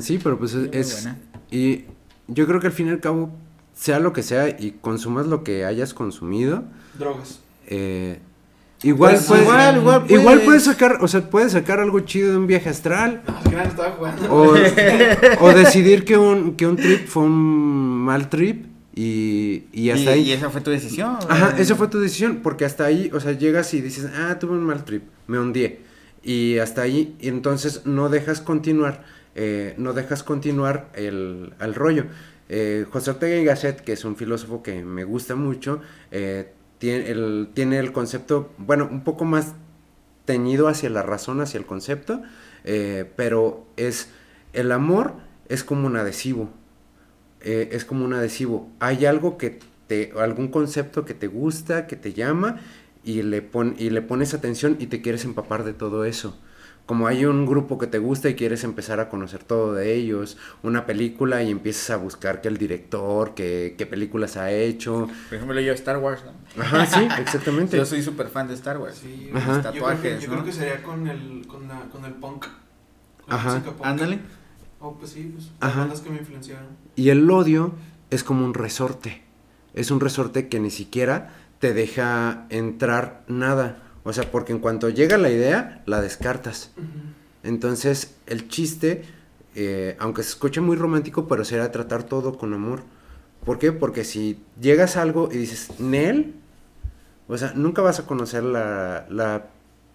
Sí, 0.00 0.18
pero 0.22 0.38
pues 0.38 0.54
es... 0.54 0.68
Es- 0.72 1.08
y 1.50 1.84
yo 2.26 2.46
creo 2.48 2.58
que 2.58 2.66
al 2.66 2.72
fin 2.72 2.88
y 2.88 2.90
al 2.90 3.00
cabo, 3.00 3.30
sea 3.74 4.00
lo 4.00 4.12
que 4.12 4.22
sea 4.24 4.48
y 4.48 4.72
consumas 4.80 5.26
lo 5.26 5.44
que 5.44 5.64
hayas 5.64 5.94
consumido, 5.94 6.64
Drogas. 6.98 7.38
eh, 7.66 8.18
igual 8.84 9.14
Pues, 9.14 9.26
puedes... 9.26 9.42
igual, 9.44 9.76
igual 9.78 10.04
Igual 10.08 10.40
puedes- 10.42 10.64
sacar, 10.64 10.98
o 11.00 11.08
sea, 11.08 11.28
puedes 11.28 11.52
sacar 11.52 11.80
algo 11.80 12.00
chido 12.00 12.30
de 12.30 12.36
un 12.36 12.46
viaje 12.46 12.68
astral, 12.68 13.22
No, 13.26 13.38
es 13.38 13.44
que 13.48 13.56
nadie 13.56 13.68
estaba 13.70 13.90
jugando. 13.92 14.32
O, 14.34 14.54
o 15.40 15.52
decidir 15.54 16.04
que 16.04 16.16
un, 16.16 16.56
que 16.56 16.66
un 16.66 16.76
trip 16.76 17.06
fue 17.06 17.24
un 17.24 17.32
mal 18.04 18.28
trip 18.28 18.66
y, 18.94 19.64
y 19.72 19.90
hasta 19.90 20.10
y, 20.10 20.20
ahí. 20.20 20.20
y 20.22 20.32
esa 20.32 20.50
fue 20.50 20.60
tu 20.60 20.70
decisión. 20.70 21.16
Ajá, 21.28 21.54
esa 21.58 21.74
fue 21.74 21.88
tu 21.88 21.98
decisión, 21.98 22.40
porque 22.42 22.64
hasta 22.64 22.84
ahí, 22.84 23.10
o 23.12 23.18
sea, 23.20 23.32
llegas 23.32 23.74
y 23.74 23.80
dices, 23.80 24.08
ah, 24.16 24.38
tuve 24.38 24.52
un 24.52 24.62
mal 24.64 24.84
trip, 24.84 25.02
me 25.26 25.38
hundí. 25.38 25.78
Y 26.22 26.58
hasta 26.58 26.82
ahí, 26.82 27.16
y 27.20 27.28
entonces 27.28 27.82
no 27.86 28.08
dejas 28.08 28.40
continuar, 28.40 29.04
eh, 29.34 29.74
no 29.78 29.92
dejas 29.94 30.22
continuar 30.22 30.88
el, 30.94 31.52
el 31.60 31.74
rollo. 31.74 32.04
Eh, 32.48 32.86
José 32.90 33.10
Ortega 33.10 33.36
y 33.36 33.44
Gasset, 33.44 33.80
que 33.80 33.92
es 33.92 34.04
un 34.04 34.16
filósofo 34.16 34.62
que 34.62 34.82
me 34.84 35.02
gusta 35.04 35.34
mucho, 35.34 35.80
eh, 36.12 36.52
tiene, 36.84 37.10
el, 37.10 37.48
tiene 37.54 37.78
el 37.78 37.92
concepto, 37.92 38.52
bueno, 38.58 38.86
un 38.90 39.04
poco 39.04 39.24
más 39.24 39.54
teñido 40.26 40.68
hacia 40.68 40.90
la 40.90 41.02
razón, 41.02 41.40
hacia 41.40 41.56
el 41.56 41.64
concepto, 41.64 42.20
eh, 42.64 43.10
pero 43.16 43.66
es, 43.78 44.10
el 44.52 44.70
amor 44.70 45.14
es 45.48 45.64
como 45.64 45.86
un 45.86 45.96
adhesivo, 45.96 46.50
eh, 47.40 47.70
es 47.72 47.86
como 47.86 48.04
un 48.04 48.12
adhesivo. 48.12 48.68
Hay 48.80 49.06
algo 49.06 49.38
que 49.38 49.60
te, 49.86 50.12
algún 50.18 50.48
concepto 50.48 51.06
que 51.06 51.14
te 51.14 51.26
gusta, 51.26 51.86
que 51.86 51.96
te 51.96 52.12
llama, 52.12 52.60
y 53.02 53.22
le, 53.22 53.40
pon, 53.40 53.76
y 53.78 53.88
le 53.88 54.02
pones 54.02 54.34
atención 54.34 54.76
y 54.78 54.86
te 54.88 55.00
quieres 55.00 55.24
empapar 55.24 55.64
de 55.64 55.72
todo 55.72 56.04
eso. 56.04 56.38
Como 56.86 57.06
hay 57.06 57.24
un 57.24 57.46
grupo 57.46 57.78
que 57.78 57.86
te 57.86 57.98
gusta 57.98 58.28
y 58.28 58.34
quieres 58.34 58.62
empezar 58.62 59.00
a 59.00 59.08
conocer 59.08 59.42
todo 59.42 59.72
de 59.72 59.94
ellos, 59.94 60.36
una 60.62 60.84
película 60.84 61.42
y 61.42 61.50
empiezas 61.50 61.88
a 61.90 61.96
buscar 61.96 62.42
que 62.42 62.48
el 62.48 62.58
director, 62.58 63.34
que, 63.34 63.74
qué 63.78 63.86
películas 63.86 64.36
ha 64.36 64.50
hecho. 64.50 65.08
Por 65.30 65.36
ejemplo, 65.36 65.58
yo 65.60 65.72
Star 65.72 65.96
Wars, 65.96 66.22
¿no? 66.26 66.62
Ajá, 66.62 66.84
sí, 66.84 67.08
exactamente. 67.18 67.78
Yo 67.78 67.86
soy 67.86 68.02
súper 68.02 68.28
fan 68.28 68.48
de 68.48 68.54
Star 68.54 68.76
Wars. 68.76 68.96
Sí, 69.00 69.30
Ajá. 69.32 69.56
yo, 69.56 69.60
creo 69.60 69.72
que, 69.72 69.78
Tatuajes, 69.80 70.22
yo 70.22 70.28
¿no? 70.28 70.32
creo 70.34 70.44
que 70.44 70.52
sería 70.52 70.82
con 70.82 71.08
el, 71.08 71.46
con, 71.46 71.66
la, 71.68 71.80
con 71.90 72.04
el 72.04 72.12
punk. 72.12 72.42
Con 73.22 73.28
la 73.28 73.34
Ajá. 73.36 73.54
música 73.54 73.70
punk. 73.72 73.86
Ándale. 73.86 74.18
Oh, 74.80 74.94
pues 74.98 75.12
sí, 75.12 75.32
pues. 75.34 75.48
Ajá. 75.60 75.68
Las 75.68 75.76
bandas 75.78 76.00
que 76.02 76.10
me 76.10 76.18
influenciaron. 76.18 76.66
Y 76.96 77.08
el 77.08 77.30
odio 77.30 77.72
es 78.10 78.22
como 78.24 78.44
un 78.44 78.52
resorte. 78.52 79.22
Es 79.72 79.90
un 79.90 80.00
resorte 80.00 80.48
que 80.48 80.60
ni 80.60 80.70
siquiera 80.70 81.32
te 81.60 81.72
deja 81.72 82.44
entrar 82.50 83.24
nada. 83.26 83.78
O 84.04 84.12
sea, 84.12 84.30
porque 84.30 84.52
en 84.52 84.58
cuanto 84.58 84.90
llega 84.90 85.18
la 85.18 85.30
idea, 85.30 85.82
la 85.86 86.00
descartas. 86.00 86.70
Entonces, 87.42 88.14
el 88.26 88.48
chiste, 88.48 89.04
eh, 89.54 89.96
aunque 89.98 90.22
se 90.22 90.30
escuche 90.30 90.60
muy 90.60 90.76
romántico, 90.76 91.26
pero 91.26 91.44
será 91.44 91.72
tratar 91.72 92.04
todo 92.04 92.36
con 92.36 92.52
amor. 92.54 92.82
¿Por 93.44 93.58
qué? 93.58 93.72
Porque 93.72 94.04
si 94.04 94.38
llegas 94.60 94.96
a 94.96 95.02
algo 95.02 95.28
y 95.32 95.38
dices, 95.38 95.80
Nel, 95.80 96.34
o 97.28 97.36
sea, 97.38 97.52
nunca 97.54 97.82
vas 97.82 97.98
a 97.98 98.06
conocer 98.06 98.42
la, 98.42 99.06
la 99.08 99.46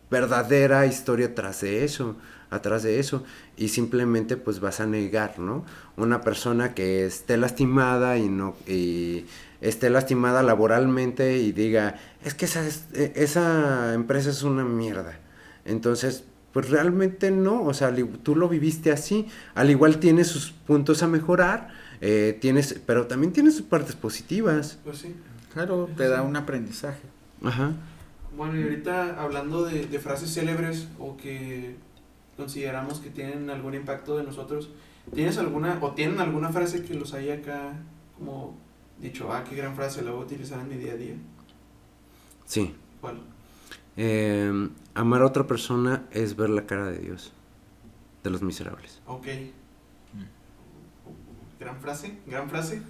verdadera 0.09 0.85
historia 0.85 1.35
tras 1.35 1.61
de 1.61 1.83
eso, 1.83 2.15
atrás 2.49 2.83
de 2.83 2.99
eso, 2.99 3.23
y 3.57 3.69
simplemente 3.69 4.37
pues 4.37 4.59
vas 4.59 4.79
a 4.79 4.87
negar, 4.87 5.37
¿no? 5.37 5.65
Una 5.97 6.21
persona 6.21 6.73
que 6.73 7.05
esté 7.05 7.37
lastimada 7.37 8.17
y 8.17 8.27
no, 8.27 8.55
y 8.67 9.25
esté 9.61 9.89
lastimada 9.89 10.41
laboralmente 10.43 11.37
y 11.37 11.51
diga, 11.51 11.95
es 12.23 12.33
que 12.33 12.45
esa, 12.45 12.65
es- 12.65 12.87
eh, 12.93 13.13
esa 13.15 13.93
empresa 13.93 14.29
es 14.29 14.43
una 14.43 14.63
mierda. 14.63 15.19
Entonces, 15.65 16.23
pues 16.53 16.69
realmente 16.69 17.29
no, 17.31 17.63
o 17.63 17.73
sea, 17.73 17.93
tú 18.23 18.35
lo 18.35 18.49
viviste 18.49 18.91
así, 18.91 19.27
al 19.55 19.69
igual 19.69 19.99
tiene 19.99 20.23
sus 20.23 20.51
puntos 20.51 21.03
a 21.03 21.07
mejorar, 21.07 21.69
eh, 22.01 22.37
tienes, 22.41 22.79
pero 22.85 23.07
también 23.07 23.33
tiene 23.33 23.51
sus 23.51 23.61
partes 23.63 23.95
positivas. 23.95 24.79
Pues 24.83 24.99
sí. 24.99 25.15
Claro, 25.53 25.89
te 25.97 26.07
da 26.07 26.21
un 26.21 26.35
aprendizaje. 26.35 27.01
Ajá. 27.43 27.73
Bueno, 28.37 28.57
y 28.59 28.63
ahorita 28.63 29.21
hablando 29.21 29.65
de, 29.65 29.85
de 29.87 29.99
frases 29.99 30.33
célebres 30.33 30.87
o 30.99 31.17
que 31.17 31.75
consideramos 32.37 32.99
que 32.99 33.09
tienen 33.09 33.49
algún 33.49 33.73
impacto 33.73 34.15
de 34.17 34.23
nosotros, 34.23 34.69
¿tienes 35.13 35.37
alguna 35.37 35.77
o 35.81 35.91
tienen 35.91 36.19
alguna 36.19 36.49
frase 36.49 36.83
que 36.83 36.93
los 36.93 37.13
haya 37.13 37.35
acá 37.35 37.73
como 38.17 38.57
dicho, 39.01 39.31
ah, 39.31 39.43
qué 39.43 39.55
gran 39.55 39.75
frase, 39.75 40.01
la 40.01 40.11
voy 40.11 40.21
a 40.21 40.25
utilizar 40.25 40.59
en 40.59 40.69
mi 40.69 40.75
día 40.75 40.93
a 40.93 40.97
día? 40.97 41.15
Sí. 42.45 42.75
¿Cuál? 43.01 43.19
Eh, 43.97 44.69
amar 44.93 45.21
a 45.21 45.25
otra 45.25 45.45
persona 45.47 46.03
es 46.11 46.35
ver 46.35 46.49
la 46.49 46.65
cara 46.65 46.87
de 46.87 46.99
Dios, 46.99 47.31
de 48.23 48.29
los 48.29 48.41
miserables. 48.41 49.01
Ok. 49.07 49.27
Gran 51.59 51.79
frase, 51.81 52.17
gran 52.25 52.49
frase. 52.49 52.81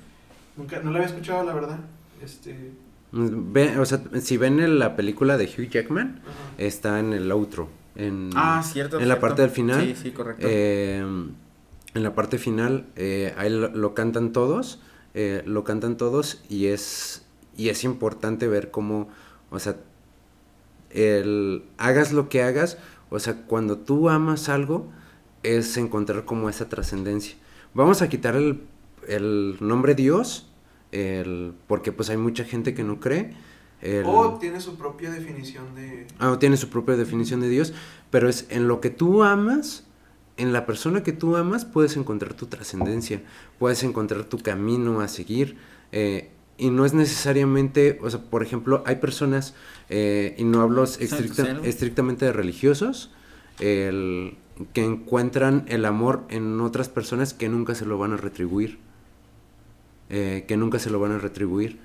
Nunca, 0.56 0.80
no 0.82 0.92
la 0.92 0.98
había 1.00 1.08
escuchado, 1.10 1.44
la 1.44 1.54
verdad. 1.54 1.80
Este. 2.24 2.72
Ve- 3.12 3.80
o 3.80 3.86
sea, 3.86 4.02
si 4.22 4.38
ven 4.38 4.60
en 4.60 4.78
la 4.78 4.96
película 4.96 5.38
de 5.38 5.46
Hugh 5.46 5.70
Jackman, 5.70 6.22
está 6.58 7.00
en 7.00 7.14
el 7.14 7.32
outro. 7.32 7.70
En, 7.96 8.30
Ah, 8.36 8.62
cierto. 8.64 9.00
En 9.00 9.08
la 9.10 9.20
parte 9.20 9.42
del 9.42 9.50
final. 9.52 9.82
Sí, 9.84 9.96
sí, 9.96 10.12
correcto. 10.12 10.46
Eh, 10.48 11.00
en 11.00 12.04
la 12.04 12.14
parte 12.14 12.38
final, 12.38 12.86
eh, 12.96 13.34
ahí 13.38 13.50
lo, 13.50 13.70
lo 13.70 13.96
cantan 13.96 14.32
todos, 14.32 14.80
eh, 15.22 15.44
lo 15.46 15.64
cantan 15.66 15.98
todos 15.98 16.42
y 16.50 16.68
es, 16.68 17.26
y 17.58 17.68
es 17.70 17.84
importante 17.84 18.48
ver 18.48 18.72
cómo, 18.72 19.10
o 19.52 19.60
sea, 19.60 19.76
el, 20.92 21.64
hagas 21.78 22.14
lo 22.14 22.30
que 22.30 22.42
hagas, 22.44 22.78
o 23.10 23.20
sea, 23.20 23.44
cuando 23.48 23.78
tú 23.78 24.10
amas 24.10 24.50
algo, 24.50 24.88
es 25.44 25.76
encontrar 25.78 26.26
como 26.26 26.50
esa 26.50 26.70
trascendencia. 26.70 27.36
Vamos 27.74 28.02
a 28.02 28.10
quitar 28.10 28.36
el, 28.36 28.62
el 29.08 29.58
nombre 29.60 29.94
Dios, 29.96 30.48
el, 30.92 31.54
porque 31.68 31.92
pues 31.92 32.10
hay 32.10 32.18
mucha 32.18 32.44
gente 32.44 32.74
que 32.74 32.84
no 32.84 33.00
cree. 33.00 33.34
el- 33.82 34.06
O 34.06 34.38
tiene 34.40 34.60
su 34.62 34.78
propia 34.78 35.12
definición 35.12 35.76
de. 35.76 36.08
Ah, 36.20 36.38
tiene 36.40 36.58
su 36.58 36.70
propia 36.70 36.96
definición 36.96 37.42
de 37.42 37.50
Dios, 37.50 37.74
pero 38.10 38.28
es 38.30 38.46
en 38.50 38.68
lo 38.68 38.82
que 38.82 38.90
tú 38.90 39.24
amas, 39.24 39.86
en 40.40 40.54
la 40.54 40.66
persona 40.66 41.04
que 41.04 41.12
tú 41.12 41.36
amas, 41.36 41.66
puedes 41.66 41.96
encontrar 41.98 42.34
tu 42.34 42.48
trascendencia, 42.48 43.22
puedes 43.60 43.84
encontrar 43.84 44.24
tu 44.24 44.40
camino 44.40 45.02
a 45.02 45.08
seguir. 45.08 45.58
eh, 45.92 46.30
y 46.58 46.70
no 46.72 46.86
es 46.86 46.94
necesariamente, 46.94 48.00
o 48.04 48.10
sea, 48.10 48.20
por 48.20 48.44
ejemplo, 48.44 48.84
hay 48.86 48.98
personas, 48.98 49.54
eh, 49.90 50.36
y 50.38 50.44
no 50.44 50.62
hablo 50.62 50.84
estricta- 51.00 51.44
estrictamente 51.66 52.26
de 52.26 52.34
religiosos, 52.34 53.12
el- 53.60 54.36
que 54.74 54.84
encuentran 54.84 55.64
el 55.70 55.86
amor 55.86 56.24
en 56.30 56.60
otras 56.60 56.90
personas 56.90 57.34
que 57.34 57.48
nunca 57.48 57.76
se 57.76 57.86
lo 57.86 57.98
van 57.98 58.12
a 58.14 58.18
retribuir. 58.18 58.78
eh, 60.10 60.46
que 60.48 60.58
nunca 60.58 60.80
se 60.80 60.90
lo 60.90 61.00
van 61.00 61.12
a 61.12 61.20
retribuir. 61.20 61.78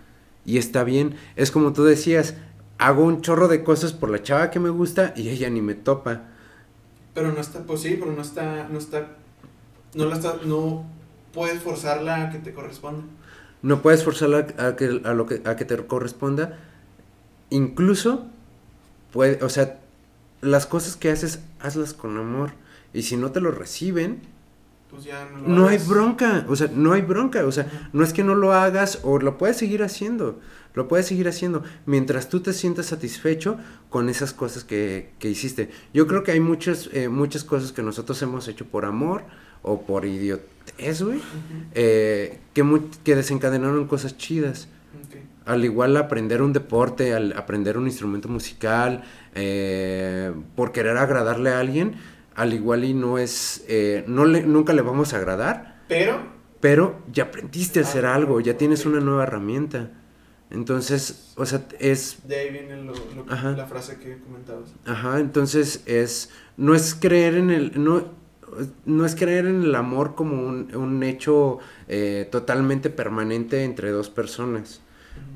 Y 0.47 0.57
está 0.59 0.83
bien, 0.83 1.15
es 1.37 1.51
como 1.51 1.73
tú 1.75 1.85
decías, 1.85 2.35
hago 2.79 3.05
un 3.05 3.21
chorro 3.21 3.49
de 3.49 3.63
cosas 3.63 3.93
por 3.93 4.09
la 4.11 4.23
chava 4.23 4.51
que 4.51 4.61
me 4.61 4.71
gusta 4.71 5.13
y 5.17 5.29
ella 5.29 5.51
ni 5.51 5.61
me 5.61 5.75
topa. 5.75 6.23
Pero 7.15 7.32
no 7.32 7.41
está, 7.41 7.61
pues 7.61 7.81
sí, 7.81 7.97
pero 7.99 8.12
no 8.12 8.23
está, 8.23 8.69
no 8.69 8.78
está, 8.78 9.16
no 9.95 10.05
la 10.07 10.16
está, 10.16 10.36
no 10.45 10.85
puedes 11.32 11.62
forzarla 11.62 12.24
a 12.24 12.31
que 12.31 12.39
te 12.39 12.53
corresponda. 12.53 13.05
No 13.62 13.81
puedes 13.81 14.05
forzarla 14.05 14.47
a 14.59 14.77
que, 14.77 15.01
a 15.05 15.15
lo 15.15 15.27
que, 15.27 15.41
a 15.45 15.57
que 15.57 15.65
te 15.65 15.77
corresponda. 15.86 16.59
Incluso, 17.51 18.27
puede, 19.12 19.43
o 19.45 19.49
sea, 19.49 19.78
las 20.41 20.66
cosas 20.66 20.97
que 20.97 21.11
haces, 21.11 21.41
hazlas 21.61 21.95
con 21.95 22.19
amor. 22.19 22.53
Y 22.93 23.03
si 23.03 23.16
no 23.16 23.32
te 23.32 23.41
lo 23.41 23.51
reciben, 23.51 24.23
Pues 24.95 25.07
ya 25.07 25.29
no 25.29 25.39
lo 25.41 25.49
no 25.49 25.69
hay 25.69 25.79
bronca. 25.79 26.47
O 26.49 26.55
sea, 26.55 26.71
no 26.73 26.93
hay 26.93 27.03
bronca. 27.03 27.45
O 27.45 27.51
sea, 27.51 27.91
no 27.93 28.05
es 28.05 28.12
que 28.12 28.23
no 28.23 28.37
lo 28.37 28.53
hagas 28.53 29.01
o 29.03 29.19
lo 29.19 29.39
puedes 29.39 29.57
seguir 29.57 29.83
haciendo. 29.83 30.39
Lo 30.75 30.87
puedes 30.87 31.07
seguir 31.07 31.27
haciendo 31.29 31.65
mientras 31.85 32.29
tú 32.29 32.41
te 32.41 32.53
sientas 32.53 32.87
satisfecho 32.87 33.59
con 33.91 34.09
esas 34.09 34.33
cosas 34.33 34.62
que, 34.62 35.11
que 35.19 35.29
hiciste. 35.29 35.71
Yo 35.93 36.07
creo 36.07 36.23
que 36.23 36.31
hay 36.33 36.41
muchas, 36.41 36.91
eh, 36.93 37.09
muchas 37.09 37.43
cosas 37.43 37.73
que 37.73 37.83
nosotros 37.83 38.21
hemos 38.23 38.47
hecho 38.47 38.66
por 38.66 38.85
amor 38.85 39.25
o 39.62 39.83
por 39.83 40.05
idiotez, 40.05 41.03
güey, 41.03 41.21
eh, 41.75 42.39
que, 42.53 42.81
que 43.03 43.16
desencadenaron 43.16 43.87
cosas 43.87 44.16
chidas. 44.16 44.69
Al 45.47 45.65
igual 45.65 45.97
aprender 45.97 46.41
un 46.41 46.53
deporte, 46.53 47.15
al 47.15 47.33
aprender 47.37 47.77
un 47.77 47.87
instrumento 47.87 48.29
musical, 48.29 49.05
eh, 49.35 50.33
por 50.57 50.73
querer 50.73 50.97
agradarle 50.97 51.51
a 51.51 51.61
alguien, 51.61 51.97
al 52.35 52.52
igual 52.55 52.85
y 52.85 52.94
no 52.94 53.19
es, 53.19 53.65
eh, 53.69 54.05
no 54.06 54.24
le, 54.24 54.43
nunca 54.43 54.73
le 54.73 54.82
vamos 54.82 55.12
a 55.15 55.19
agradar, 55.19 55.82
Pero, 55.89 56.20
pero 56.61 57.01
ya 57.12 57.24
aprendiste 57.24 57.81
a 57.81 57.82
hacer 57.82 58.06
Ah, 58.06 58.15
algo, 58.15 58.40
ya 58.40 58.56
tienes 58.56 58.86
una 58.86 59.01
nueva 59.01 59.24
herramienta. 59.24 59.90
Entonces, 60.51 61.32
o 61.36 61.47
sea, 61.47 61.66
es, 61.81 62.19
de 62.28 62.36
ahí 62.36 62.51
viene 62.51 62.77
lo, 62.77 62.93
lo 62.93 63.24
que- 63.27 63.32
Ajá. 63.32 63.52
la 63.52 63.66
frase 63.66 63.98
que 63.98 64.19
comentabas. 64.19 64.73
ajá, 64.86 65.19
entonces 65.19 65.82
es, 65.86 66.31
no 66.56 66.74
es 66.74 66.94
creer 66.94 67.35
en 67.35 67.51
el, 67.51 67.82
no, 67.82 68.05
no 68.85 69.05
es 69.05 69.16
creer 69.16 69.47
en 69.47 69.62
el 69.65 69.74
amor 69.74 70.15
como 70.15 70.47
un, 70.47 70.74
un 70.77 71.02
hecho 71.02 71.59
eh, 71.89 72.28
totalmente 72.31 72.90
permanente 72.90 73.65
entre 73.65 73.90
dos 73.90 74.11
personas. 74.11 74.81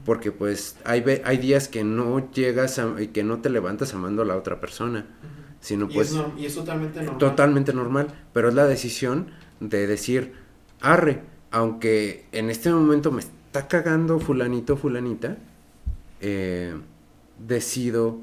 Porque 0.04 0.32
pues 0.32 0.76
hay, 0.84 1.04
hay 1.24 1.36
días 1.38 1.68
que 1.68 1.84
no 1.84 2.30
llegas 2.32 2.78
a, 2.78 3.00
y 3.00 3.08
que 3.08 3.22
no 3.24 3.40
te 3.40 3.50
levantas 3.50 3.94
amando 3.94 4.22
a 4.22 4.24
la 4.24 4.36
otra 4.36 4.60
persona. 4.60 5.06
Sino 5.60 5.86
y, 5.90 5.94
pues 5.94 6.12
es 6.12 6.22
y 6.38 6.46
es 6.46 6.54
totalmente 6.54 7.00
normal. 7.00 7.18
totalmente 7.18 7.72
normal, 7.72 8.08
pero 8.32 8.48
es 8.48 8.54
la 8.54 8.66
decisión 8.66 9.30
de 9.60 9.86
decir, 9.86 10.32
arre, 10.80 11.22
aunque 11.50 12.26
en 12.32 12.50
este 12.50 12.70
momento 12.70 13.10
me 13.10 13.20
está 13.20 13.68
cagando 13.68 14.20
fulanito, 14.20 14.76
fulanita, 14.76 15.36
eh, 16.20 16.74
decido 17.38 18.18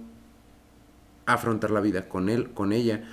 afrontar 1.26 1.72
la 1.72 1.82
vida 1.82 2.07
con 2.07 2.30
él, 2.30 2.52
con 2.52 2.72
ella. 2.74 3.03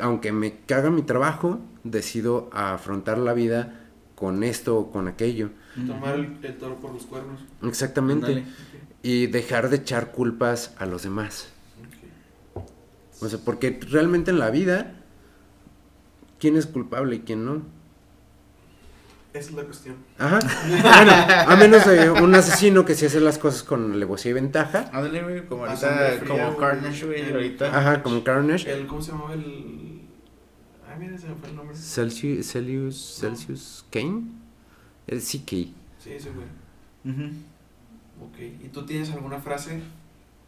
Aunque 0.00 0.30
me 0.32 0.58
caga 0.66 0.90
mi 0.90 1.02
trabajo, 1.02 1.60
decido 1.82 2.50
afrontar 2.52 3.18
la 3.18 3.32
vida 3.32 3.80
con 4.14 4.42
esto 4.44 4.78
o 4.78 4.90
con 4.92 5.08
aquello. 5.08 5.50
Tomar 5.86 6.14
el, 6.14 6.38
el 6.42 6.56
toro 6.56 6.76
por 6.76 6.92
los 6.92 7.06
cuernos. 7.06 7.40
Exactamente. 7.62 8.44
Y 9.02 9.26
dejar 9.26 9.68
de 9.68 9.76
echar 9.76 10.12
culpas 10.12 10.74
a 10.78 10.86
los 10.86 11.02
demás. 11.02 11.52
O 13.20 13.28
sea, 13.28 13.38
porque 13.44 13.80
realmente 13.90 14.30
en 14.30 14.38
la 14.38 14.50
vida, 14.50 15.00
¿quién 16.38 16.56
es 16.56 16.66
culpable 16.66 17.16
y 17.16 17.20
quién 17.20 17.44
no? 17.44 17.62
Esa 19.32 19.50
es 19.50 19.56
la 19.56 19.64
cuestión. 19.64 19.96
Ajá. 20.18 20.38
Bueno, 20.68 21.12
a 21.12 21.56
menos 21.56 21.84
de 21.86 22.10
un 22.10 22.34
asesino 22.34 22.84
que 22.86 22.94
se 22.94 23.06
hace 23.06 23.20
las 23.20 23.36
cosas 23.36 23.62
con 23.62 23.92
alevosía 23.92 24.30
y 24.30 24.34
ventaja. 24.34 24.90
Ándale, 24.92 25.22
güey, 25.22 25.46
como 25.46 25.66
ahorita, 25.66 26.16
fría, 26.20 26.44
como. 26.44 26.56
Carnage, 26.56 27.06
güey, 27.06 27.32
ahorita. 27.32 27.78
Ajá, 27.78 28.02
como 28.02 28.24
Carnage. 28.24 28.70
El, 28.70 28.86
¿Cómo 28.86 29.02
se 29.02 29.12
llamaba 29.12 29.34
el...? 29.34 30.00
Ay, 30.88 30.98
mira, 30.98 31.18
se 31.18 31.28
me 31.28 31.34
fue 31.34 31.50
el 31.50 31.56
nombre. 31.56 31.76
Celsius, 31.76 32.46
Celsius, 32.46 33.18
Celsius 33.20 33.84
Kane. 33.90 34.22
El 35.06 35.20
CK. 35.20 35.50
Sí, 35.98 36.12
ese 36.12 36.30
güey. 36.30 36.46
Ujú. 37.04 37.34
Ok. 38.24 38.38
¿Y 38.64 38.68
tú 38.68 38.86
tienes 38.86 39.10
alguna 39.10 39.38
frase? 39.38 39.82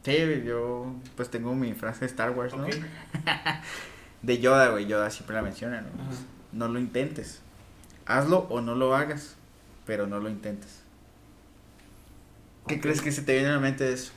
Sí, 0.04 0.42
yo 0.44 0.94
pues 1.16 1.30
tengo 1.30 1.54
mi 1.54 1.74
frase 1.74 2.00
de 2.00 2.06
Star 2.06 2.30
Wars, 2.30 2.54
¿no? 2.54 2.64
Ok. 2.64 2.74
De 4.22 4.38
Yoda, 4.40 4.70
güey, 4.70 4.86
Yoda 4.86 5.10
siempre 5.10 5.36
la 5.36 5.42
menciona, 5.42 5.80
¿no? 5.80 5.88
No 6.52 6.68
lo 6.68 6.80
intentes. 6.80 7.40
Hazlo 8.06 8.46
o 8.50 8.60
no 8.60 8.74
lo 8.74 8.96
hagas, 8.96 9.36
pero 9.86 10.06
no 10.06 10.18
lo 10.18 10.28
intentes. 10.28 10.80
¿Qué 12.66 12.80
crees 12.80 13.00
que 13.00 13.12
se 13.12 13.22
te 13.22 13.34
viene 13.34 13.48
a 13.48 13.52
la 13.52 13.60
mente 13.60 13.84
de 13.84 13.94
eso? 13.94 14.12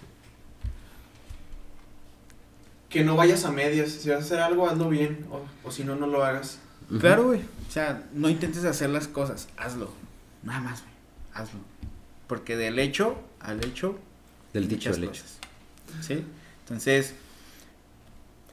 Que 2.89 3.03
no 3.03 3.15
vayas 3.15 3.45
a 3.45 3.51
medias. 3.51 3.89
Si 3.91 4.09
vas 4.09 4.19
a 4.19 4.21
hacer 4.21 4.39
algo, 4.39 4.67
hazlo 4.67 4.89
bien. 4.89 5.25
O, 5.31 5.41
o 5.63 5.71
si 5.71 5.83
no, 5.83 5.95
no 5.95 6.07
lo 6.07 6.25
hagas. 6.25 6.59
Claro, 6.99 7.27
güey. 7.27 7.41
O 7.67 7.71
sea, 7.71 8.03
no 8.13 8.29
intentes 8.29 8.65
hacer 8.65 8.89
las 8.89 9.07
cosas, 9.07 9.47
hazlo. 9.55 9.93
Nada 10.43 10.59
más, 10.59 10.81
güey. 10.81 10.93
Hazlo. 11.33 11.59
Porque 12.27 12.57
del 12.57 12.79
hecho 12.79 13.21
al 13.39 13.63
hecho 13.63 13.99
Del 14.53 14.67
dicho 14.67 14.89
al 14.89 15.03
hecho. 15.03 15.23
¿Sí? 16.01 16.23
Entonces, 16.61 17.13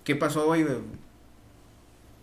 ¿qué 0.04 0.16
pasó 0.16 0.48
hoy, 0.48 0.64
güey? 0.64 0.78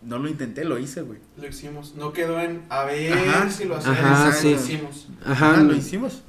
No 0.01 0.19
lo 0.19 0.27
intenté, 0.27 0.65
lo 0.65 0.77
hice, 0.77 1.01
güey. 1.01 1.19
Lo 1.37 1.47
hicimos. 1.47 1.95
No 1.95 2.13
quedó 2.13 2.39
en 2.39 2.63
a 2.69 2.83
ver 2.83 3.13
Ajá. 3.13 3.49
si 3.49 3.65
lo 3.65 3.77
hacemos. 3.77 3.97
Ajá, 3.99 4.41
lo 4.43 4.49
hicimos. 4.51 5.07
Ajá. 5.25 5.53
Ah, 5.55 5.61
lo 5.61 5.75
hicimos. 5.75 6.21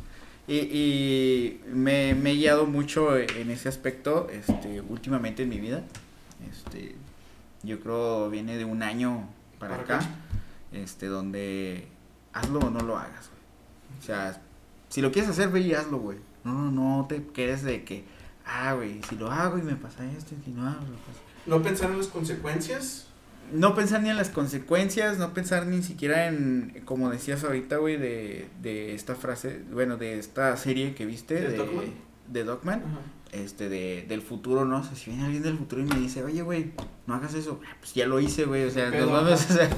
Y, 0.49 0.57
y 0.57 1.61
me, 1.73 2.15
me 2.15 2.31
he 2.33 2.35
guiado 2.37 2.67
mucho 2.67 3.17
en 3.17 3.51
ese 3.51 3.69
aspecto, 3.69 4.29
este, 4.31 4.81
últimamente 4.81 5.43
en 5.43 5.49
mi 5.49 5.59
vida. 5.59 5.83
Este, 6.51 6.95
yo 7.63 7.81
creo 7.81 8.31
viene 8.31 8.57
de 8.57 8.65
un 8.65 8.83
año 8.83 9.29
para, 9.59 9.79
Para 9.79 9.99
acá, 9.99 10.09
este, 10.73 11.07
donde 11.07 11.89
hazlo 12.33 12.61
o 12.61 12.71
no 12.71 12.81
lo 12.81 12.97
hagas, 12.97 13.29
güey. 13.29 14.01
O 14.01 14.03
sea, 14.03 14.41
si 14.89 15.01
lo 15.01 15.11
quieres 15.11 15.31
hacer, 15.31 15.49
ve 15.49 15.61
y 15.61 15.75
hazlo, 15.75 15.99
güey. 15.99 16.19
No, 16.45 16.53
no, 16.53 16.71
no 16.71 17.07
te 17.09 17.25
quedes 17.25 17.63
de 17.63 17.83
que, 17.85 18.05
ah, 18.47 18.75
güey, 18.75 19.01
si 19.09 19.17
lo 19.17 19.31
hago 19.31 19.59
y 19.59 19.63
me 19.63 19.75
pasa 19.77 20.05
esto, 20.13 20.35
y 20.41 20.45
si 20.45 20.51
no 20.53 20.67
hago, 20.69 20.81
pasa 20.81 21.21
No 21.47 21.63
pensar 21.63 21.91
en 21.91 21.99
las 21.99 22.07
consecuencias. 22.09 23.07
no 23.53 23.75
pensar 23.75 24.03
ni 24.03 24.11
en 24.11 24.17
las 24.17 24.31
consecuencias, 24.31 25.19
no 25.19 25.33
pensar 25.35 25.67
ni 25.67 25.83
siquiera 25.83 26.27
en, 26.29 26.83
como 26.85 27.11
decías 27.11 27.45
ahorita, 27.45 27.77
güey, 27.79 27.97
de, 27.97 28.49
de 28.63 28.95
esta 28.95 29.15
frase, 29.15 29.63
bueno, 29.73 29.97
de 29.97 30.19
esta 30.19 30.57
serie 30.57 30.95
que 30.95 31.07
viste, 31.07 31.35
¿De 31.37 31.49
de, 31.51 31.57
Dogman? 31.57 31.85
de 32.29 32.45
Dogman, 32.45 32.81
Ajá. 32.81 32.99
este, 33.33 33.69
de, 33.69 34.05
del 34.09 34.21
futuro, 34.23 34.65
¿no? 34.65 34.79
O 34.81 34.83
sea, 34.83 34.97
si 34.97 35.11
viene 35.11 35.25
alguien 35.27 35.43
del 35.45 35.57
futuro 35.59 35.83
y 35.83 35.85
me 35.85 35.97
dice, 36.01 36.25
oye, 36.25 36.43
güey, 36.43 36.73
no 37.07 37.15
hagas 37.15 37.35
eso, 37.35 37.61
ah, 37.65 37.77
pues 37.79 37.95
ya 37.95 38.07
lo 38.07 38.19
hice, 38.19 38.45
güey, 38.47 38.65
o 38.65 38.71
sea, 38.71 38.91
Pero, 38.91 39.07
no 39.07 39.13
mames, 39.13 39.45
ajá. 39.45 39.55
o 39.55 39.57
sea, 39.57 39.71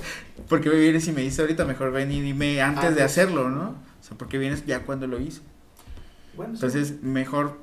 ¿por 0.49 0.61
qué 0.63 0.71
me 0.71 0.77
vienes 0.77 1.07
y 1.09 1.13
me 1.13 1.21
dices 1.23 1.41
ahorita, 1.41 1.65
mejor 1.67 1.93
ven 1.93 2.11
y 2.11 2.21
dime 2.23 2.63
antes 2.63 2.95
de 2.95 3.03
hacerlo, 3.03 3.51
¿no? 3.51 3.71
O 4.01 4.03
sea, 4.03 4.17
porque 4.17 4.39
vienes 4.39 4.65
ya 4.65 4.81
cuando 4.87 5.07
lo 5.07 5.21
hice. 5.21 5.43
Bueno, 6.37 6.55
sí. 6.57 6.65
Entonces, 6.65 7.03
mejor, 7.03 7.59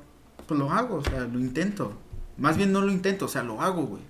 pues 0.46 0.58
lo 0.58 0.70
hago, 0.70 0.96
o 0.96 1.02
sea, 1.04 1.20
lo 1.20 1.38
intento. 1.38 1.92
Más 2.38 2.56
bien 2.56 2.72
no 2.72 2.80
lo 2.82 2.90
intento, 2.92 3.24
o 3.26 3.28
sea, 3.28 3.42
lo 3.42 3.60
hago, 3.62 3.84
güey. 3.86 4.02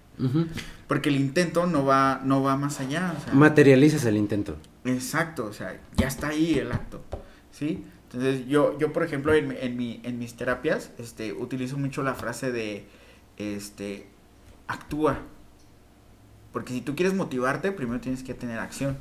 Porque 0.88 1.10
el 1.10 1.16
intento 1.16 1.66
no 1.66 1.84
va, 1.84 2.20
no 2.24 2.42
va 2.42 2.56
más 2.56 2.80
allá, 2.80 3.14
o 3.18 3.22
sea. 3.24 3.34
Materializas 3.34 4.04
el 4.06 4.16
intento. 4.16 4.56
Exacto, 4.84 5.44
o 5.46 5.52
sea, 5.52 5.78
ya 5.96 6.08
está 6.08 6.28
ahí 6.28 6.54
el 6.58 6.72
acto, 6.72 7.02
¿sí? 7.52 7.84
Entonces, 8.04 8.46
yo, 8.46 8.78
yo 8.78 8.92
por 8.92 9.02
ejemplo, 9.02 9.34
en, 9.34 9.48
mi- 9.48 9.56
en, 9.60 9.76
mi, 9.76 10.00
en 10.04 10.18
mis 10.18 10.34
terapias, 10.34 10.90
este, 10.98 11.32
utilizo 11.32 11.76
mucho 11.76 12.02
la 12.02 12.14
frase 12.14 12.50
de, 12.52 12.86
este, 13.36 14.06
actúa. 14.68 15.18
Porque 16.52 16.72
si 16.72 16.80
tú 16.80 16.94
quieres 16.96 17.14
motivarte, 17.14 17.72
primero 17.72 18.00
tienes 18.00 18.22
que 18.22 18.32
tener 18.32 18.58
acción, 18.58 18.96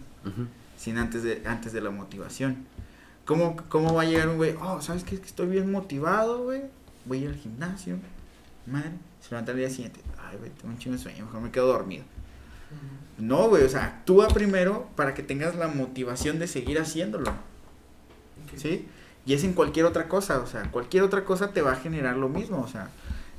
sin 0.77 0.97
antes 0.97 1.23
de, 1.23 1.41
antes 1.45 1.71
de 1.71 1.79
la 1.81 1.91
motivación. 1.91 2.65
¿Cómo, 3.25 3.55
¿Cómo 3.69 3.93
va 3.93 4.01
a 4.01 4.05
llegar 4.05 4.27
un 4.27 4.35
güey? 4.37 4.55
Oh, 4.61 4.81
¿sabes 4.81 5.03
qué? 5.03 5.15
Es 5.15 5.21
que 5.21 5.27
estoy 5.27 5.47
bien 5.47 5.71
motivado, 5.71 6.43
güey. 6.43 6.63
Voy 7.05 7.19
a 7.19 7.21
ir 7.21 7.27
al 7.29 7.35
gimnasio. 7.35 7.97
Madre, 8.65 8.91
se 9.21 9.29
levanta 9.31 9.51
el 9.51 9.59
día 9.59 9.69
siguiente. 9.69 10.01
Ay, 10.27 10.37
güey, 10.37 10.51
tengo 10.51 10.73
un 10.73 10.79
chingo 10.79 10.97
de 10.97 11.01
sueño, 11.01 11.25
mejor 11.25 11.41
me 11.41 11.51
quedo 11.51 11.67
dormido. 11.67 12.03
No, 13.17 13.47
güey, 13.47 13.63
o 13.63 13.69
sea, 13.69 13.85
actúa 13.85 14.27
primero 14.27 14.89
para 14.95 15.13
que 15.13 15.23
tengas 15.23 15.55
la 15.55 15.67
motivación 15.67 16.39
de 16.39 16.47
seguir 16.47 16.79
haciéndolo. 16.79 17.31
¿sí? 18.57 18.87
Y 19.25 19.33
es 19.33 19.43
en 19.43 19.53
cualquier 19.53 19.85
otra 19.85 20.07
cosa, 20.07 20.39
o 20.39 20.47
sea, 20.47 20.69
cualquier 20.71 21.03
otra 21.03 21.25
cosa 21.25 21.49
te 21.49 21.61
va 21.61 21.73
a 21.73 21.75
generar 21.75 22.17
lo 22.17 22.29
mismo, 22.29 22.61
o 22.61 22.67
sea, 22.67 22.89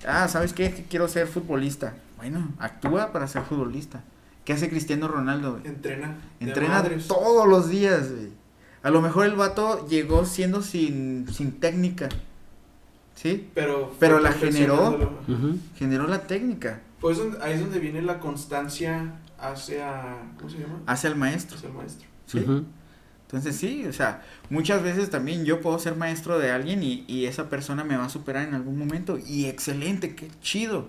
ah, 0.06 0.26
¿sabes 0.28 0.52
qué? 0.52 0.72
Que 0.72 0.84
quiero 0.84 1.08
ser 1.08 1.26
futbolista. 1.26 1.94
Bueno, 2.16 2.48
actúa 2.58 3.12
para 3.12 3.28
ser 3.28 3.42
futbolista. 3.42 4.02
¿Qué 4.44 4.52
hace 4.52 4.68
Cristiano 4.68 5.08
Ronaldo, 5.08 5.52
güey? 5.52 5.66
Entrena. 5.66 6.16
Entrena 6.40 6.84
todos 7.06 7.48
los 7.48 7.68
días, 7.68 8.10
güey. 8.10 8.30
A 8.82 8.90
lo 8.90 9.00
mejor 9.00 9.26
el 9.26 9.34
vato 9.34 9.86
llegó 9.88 10.24
siendo 10.24 10.62
sin, 10.62 11.26
sin 11.32 11.58
técnica, 11.58 12.08
¿sí? 13.30 13.50
Pero, 13.54 13.92
Pero 13.98 14.20
la 14.20 14.32
generó. 14.32 14.98
Generó 15.76 16.06
la 16.06 16.26
técnica 16.26 16.82
Pues 17.00 17.18
ahí 17.40 17.54
es 17.54 17.60
donde 17.60 17.78
viene 17.78 18.02
la 18.02 18.20
constancia 18.20 19.20
hacia. 19.38 20.18
¿Cómo 20.38 20.50
se 20.50 20.58
llama? 20.58 20.80
hacia 20.86 21.10
el 21.10 21.16
maestro, 21.16 21.56
Hacia 21.56 21.68
el 21.68 21.74
maestro. 21.74 22.08
¿sí? 22.26 22.44
Entonces 23.22 23.56
sí, 23.56 23.84
o 23.86 23.92
sea, 23.92 24.22
muchas 24.50 24.84
veces 24.84 25.10
también 25.10 25.44
yo 25.44 25.60
puedo 25.60 25.78
ser 25.80 25.96
maestro 25.96 26.38
de 26.38 26.52
alguien 26.52 26.84
y, 26.84 27.04
y 27.08 27.26
esa 27.26 27.48
persona 27.48 27.82
me 27.82 27.96
va 27.96 28.04
a 28.04 28.08
superar 28.08 28.46
en 28.46 28.54
algún 28.54 28.78
momento. 28.78 29.18
Y 29.18 29.46
excelente, 29.46 30.14
qué 30.14 30.28
chido. 30.40 30.88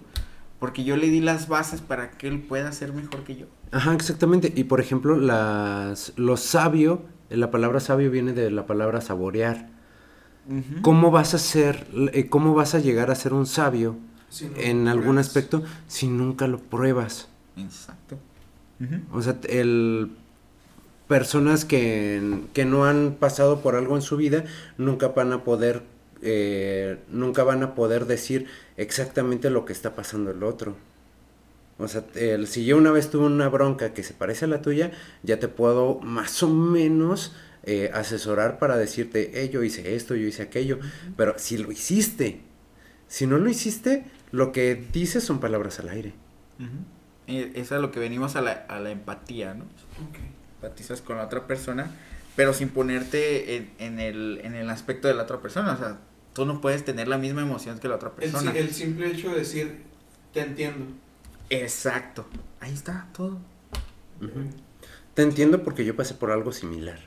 Porque 0.60 0.84
yo 0.84 0.98
le 0.98 1.08
di 1.08 1.20
las 1.20 1.48
bases 1.48 1.82
para 1.82 2.12
que 2.12 2.28
él 2.28 2.42
pueda 2.42 2.72
ser 2.72 2.94
mejor 2.94 3.24
que 3.24 3.36
yo. 3.38 3.46
Ajá, 3.72 3.94
exactamente. 3.94 4.54
Y 4.56 4.66
por 4.66 4.80
ejemplo, 4.80 5.18
las, 5.18 6.14
lo 6.16 6.38
sabio, 6.38 7.06
la 7.30 7.52
palabra 7.52 7.80
sabio 7.80 8.12
viene 8.12 8.34
de 8.34 8.52
la 8.52 8.66
palabra 8.66 9.02
saborear. 9.02 9.70
¿Cómo 10.82 11.11
vas 11.11 11.34
a 11.34 11.40
ser, 11.40 11.88
eh, 12.14 12.30
cómo 12.30 12.53
vas 12.53 12.74
a 12.76 12.80
llegar 12.80 13.11
a 13.11 13.15
ser 13.15 13.34
un 13.34 13.45
sabio 13.45 13.98
Si 14.30 14.48
no 14.49 14.56
en 14.56 14.88
algún 14.88 15.15
pruebas. 15.15 15.28
aspecto 15.28 15.64
si 15.88 16.07
nunca 16.07 16.48
lo 16.48 16.60
pruebas? 16.60 17.30
Exacto. 17.57 18.18
O 19.11 19.22
sea, 19.22 19.38
el 19.49 20.11
personas 21.07 21.65
que, 21.65 22.41
que 22.53 22.65
no 22.65 22.86
han 22.86 23.15
pasado 23.19 23.61
por 23.61 23.76
algo 23.76 23.95
en 23.95 24.02
su 24.02 24.18
vida 24.18 24.44
nunca 24.78 25.10
van 25.10 25.32
a 25.34 25.44
poder 25.44 25.84
eh, 26.22 26.99
nunca 27.10 27.44
van 27.44 27.64
a 27.64 27.76
poder 27.76 28.06
decir 28.07 28.48
exactamente 28.76 29.49
lo 29.49 29.65
que 29.65 29.74
está 29.74 29.95
pasando 29.95 30.32
el 30.32 30.44
otro. 30.44 30.76
O 31.80 31.88
sea, 31.88 32.03
el, 32.15 32.48
si 32.48 32.65
yo 32.65 32.76
una 32.78 32.91
vez 32.91 33.10
tuve 33.11 33.26
una 33.28 33.49
bronca 33.49 33.94
que 33.94 34.02
se 34.03 34.14
parece 34.14 34.45
a 34.45 34.48
la 34.48 34.61
tuya, 34.64 34.91
ya 35.22 35.40
te 35.40 35.48
puedo 35.48 35.99
más 35.99 36.41
o 36.41 36.49
menos 36.49 37.36
eh, 37.68 37.91
asesorar 37.94 38.57
para 38.57 38.77
decirte, 38.77 39.30
hey, 39.35 39.49
yo 39.53 39.61
hice 39.61 39.95
esto, 39.95 40.15
yo 40.15 40.26
hice 40.26 40.41
aquello. 40.41 40.80
Pero 41.15 41.35
si 41.38 41.57
lo 41.60 41.72
hiciste, 41.72 42.41
si 43.07 43.27
no 43.27 43.38
lo 43.38 43.48
hiciste, 43.49 44.06
lo 44.31 44.52
que 44.52 44.73
dices 44.91 45.23
son 45.23 45.39
palabras 45.39 45.80
al 45.80 45.89
aire. 45.89 46.14
Eso 47.27 47.76
es 47.76 47.81
lo 47.81 47.91
que 47.91 47.99
venimos 47.99 48.35
a 48.35 48.41
la, 48.41 48.53
a 48.53 48.80
la 48.80 48.89
empatía, 48.89 49.53
¿no? 49.53 49.65
Empatizas 50.56 51.02
con 51.02 51.18
la 51.18 51.26
otra 51.26 51.45
persona, 51.45 51.91
pero 52.35 52.53
sin 52.53 52.69
ponerte 52.69 53.56
en, 53.57 53.72
en, 53.80 53.99
el, 53.99 54.39
en 54.44 54.56
el 54.56 54.69
aspecto 54.69 55.07
de 55.07 55.14
la 55.14 55.23
otra 55.23 55.39
persona. 55.41 55.73
O 55.73 55.77
sea, 55.77 55.99
tú 56.34 56.45
no 56.45 56.61
puedes 56.61 56.84
tener 56.85 57.07
la 57.07 57.18
misma 57.18 57.41
emoción 57.41 57.80
que 57.80 57.88
la 57.89 57.95
otra 57.95 58.10
El, 58.10 58.15
persona. 58.15 58.52
si- 58.53 58.57
el 58.57 58.73
simple 58.73 59.07
hecho 59.11 59.30
de 59.31 59.39
decir, 59.39 59.84
te 60.34 60.39
entiendo. 60.41 60.85
Exacto. 61.49 62.26
Ahí 62.60 62.73
está 62.73 63.07
todo. 63.14 63.39
Te 65.14 65.22
entiendo 65.22 65.64
porque 65.64 65.84
yo 65.85 65.95
pasé 65.95 66.14
por 66.14 66.31
algo 66.31 66.52
similar. 66.52 66.99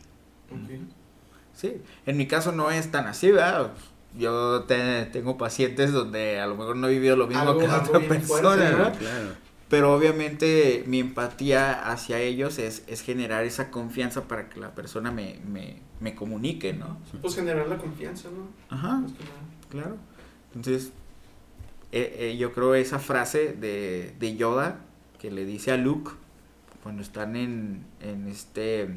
Sí, 1.54 1.76
en 2.06 2.16
mi 2.16 2.26
caso 2.26 2.52
no 2.52 2.70
es 2.70 2.90
tan 2.90 3.06
así, 3.06 3.30
¿verdad? 3.30 3.72
Yo 4.18 4.62
te- 4.64 5.04
tengo 5.06 5.36
pacientes 5.36 5.92
donde 5.92 6.40
a 6.40 6.46
lo 6.46 6.56
mejor 6.56 6.76
no 6.76 6.88
he 6.88 6.92
vivido 6.92 7.16
lo 7.16 7.26
mismo 7.26 7.42
Algo- 7.42 7.60
que 7.60 7.66
la 7.68 7.74
algo 7.76 7.88
otra 7.88 8.08
persona, 8.08 8.40
fuerte, 8.56 8.72
¿no? 8.72 8.78
¿no? 8.78 8.92
Claro. 8.92 9.28
Pero 9.68 9.94
obviamente 9.94 10.82
mi 10.88 10.98
empatía 10.98 11.88
hacia 11.92 12.18
ellos 12.18 12.58
es, 12.58 12.82
es 12.88 13.02
generar 13.02 13.44
esa 13.44 13.70
confianza 13.70 14.22
para 14.24 14.48
que 14.48 14.58
la 14.58 14.74
persona 14.74 15.12
me, 15.12 15.38
me, 15.46 15.76
me 16.00 16.14
comunique, 16.16 16.72
¿no? 16.72 16.98
Pues 17.22 17.36
generar 17.36 17.68
la 17.68 17.76
confianza, 17.78 18.28
¿no? 18.30 18.48
Ajá, 18.74 19.02
claro. 19.68 19.96
Entonces, 20.56 20.90
eh, 21.92 22.16
eh, 22.32 22.36
yo 22.36 22.52
creo 22.52 22.74
esa 22.74 22.98
frase 22.98 23.52
de, 23.52 24.12
de 24.18 24.36
Yoda 24.36 24.80
que 25.20 25.30
le 25.30 25.44
dice 25.44 25.70
a 25.70 25.76
Luke 25.76 26.10
cuando 26.82 27.02
están 27.02 27.36
en, 27.36 27.84
en 28.00 28.26
este, 28.26 28.88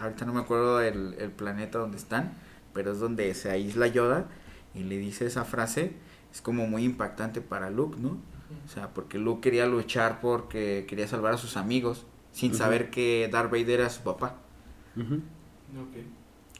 ahorita 0.00 0.24
no 0.24 0.32
me 0.32 0.40
acuerdo 0.40 0.80
el, 0.80 1.14
el 1.18 1.30
planeta 1.30 1.78
donde 1.78 1.96
están, 1.96 2.32
pero 2.74 2.92
es 2.92 3.00
donde 3.00 3.32
se 3.34 3.50
aísla 3.50 3.86
Yoda 3.86 4.26
y 4.74 4.84
le 4.84 4.98
dice 4.98 5.26
esa 5.26 5.44
frase, 5.44 5.92
es 6.32 6.40
como 6.40 6.66
muy 6.66 6.84
impactante 6.84 7.40
para 7.40 7.70
Luke, 7.70 7.96
¿no? 8.00 8.18
O 8.64 8.68
sea, 8.72 8.88
porque 8.94 9.18
Luke 9.18 9.40
quería 9.42 9.66
luchar 9.66 10.20
porque 10.20 10.84
quería 10.88 11.06
salvar 11.08 11.34
a 11.34 11.38
sus 11.38 11.56
amigos, 11.56 12.04
sin 12.32 12.52
saber 12.54 12.90
que 12.90 13.28
Darth 13.32 13.50
Vader 13.50 13.80
era 13.80 13.90
su 13.90 14.02
papá. 14.02 14.36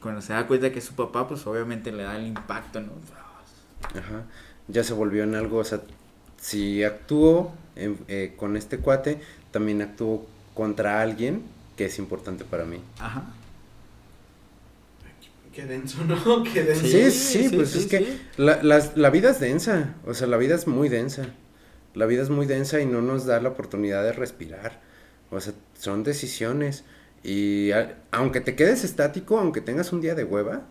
Cuando 0.01 0.21
se 0.21 0.33
da 0.33 0.47
cuenta 0.47 0.71
que 0.71 0.79
es 0.79 0.85
su 0.85 0.93
papá, 0.95 1.27
pues 1.27 1.45
obviamente 1.47 1.91
le 1.91 2.03
da 2.03 2.15
el 2.17 2.27
impacto, 2.27 2.79
¿no? 2.81 2.91
Ajá. 3.99 4.23
Ya 4.67 4.83
se 4.83 4.93
volvió 4.93 5.23
en 5.23 5.35
algo, 5.35 5.57
o 5.57 5.63
sea, 5.63 5.81
si 6.37 6.83
actúo 6.83 7.53
en- 7.75 7.97
eh, 8.07 8.33
con 8.37 8.55
este 8.55 8.77
cuate, 8.77 9.19
también 9.51 9.81
actúo 9.81 10.25
contra 10.53 11.01
alguien 11.01 11.41
que 11.79 11.85
es 11.85 11.97
importante 11.97 12.43
para 12.43 12.65
mí. 12.65 12.81
Ajá. 12.99 13.23
Qué 15.53 15.65
denso, 15.65 16.03
¿no? 16.03 16.43
Qué 16.53 16.63
denso. 16.63 16.85
Sí, 16.85 17.09
sí, 17.09 17.49
pues 17.55 17.73
es 17.73 17.85
que. 17.87 18.17
La, 18.35 18.61
la 18.95 19.09
vida 19.09 19.29
es 19.29 19.39
densa, 19.39 19.95
o 20.05 20.13
sea, 20.13 20.27
la 20.27 20.35
vida 20.35 20.55
es 20.55 20.67
muy 20.67 20.89
densa. 20.89 21.27
La 21.93 22.05
vida 22.05 22.21
es 22.21 22.29
muy 22.29 22.45
densa 22.47 22.81
y 22.81 22.85
no 22.85 23.01
nos 23.01 23.25
da 23.25 23.39
la 23.39 23.47
oportunidad 23.47 24.03
de 24.03 24.11
respirar. 24.11 24.81
O 25.31 25.39
sea, 25.39 25.53
son 25.73 26.03
decisiones. 26.03 26.83
Y 27.23 27.71
a- 27.71 27.97
aunque 28.11 28.41
te 28.41 28.55
quedes 28.57 28.83
estático, 28.83 29.39
aunque 29.39 29.61
tengas 29.61 29.93
un 29.93 30.01
día 30.01 30.15
de 30.15 30.25
hueva, 30.25 30.63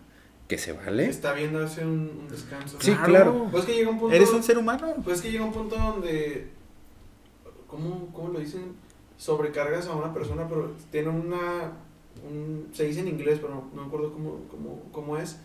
que 0.47 0.59
se 0.59 0.73
vale. 0.73 1.07
Está 1.07 1.33
bien 1.33 1.55
darse 1.55 1.87
un, 1.87 2.11
un 2.21 2.29
descanso. 2.29 2.77
Sí, 2.83 2.93
claro. 3.03 3.49
Pues 3.51 3.65
que 3.65 3.73
llega 3.75 3.89
un 3.89 3.99
punto. 3.99 4.15
¿Eres 4.15 4.29
un 4.31 4.43
ser 4.43 4.59
humano? 4.59 4.95
Pues 5.03 5.23
que 5.23 5.31
llega 5.33 5.45
un 5.45 5.53
punto 5.55 5.75
donde. 5.77 6.49
¿Cómo, 7.67 8.11
cómo 8.13 8.29
lo 8.35 8.41
dicen? 8.41 8.73
Sobrecargas 9.19 9.87
a 9.89 9.93
una 9.95 10.15
persona, 10.15 10.47
pero 10.49 10.73
tiene 10.91 11.09
una. 11.11 11.73
Un, 12.29 12.69
se 12.73 12.85
dice 12.85 13.01
en 13.01 13.09
inglés, 13.09 13.39
pero 13.41 13.55
no, 13.55 13.65
no 13.75 13.83
me 13.83 13.87
acuerdo 13.89 14.13
cómo, 14.13 14.41
cómo, 14.51 14.83
cómo 14.93 15.19
es. 15.19 15.37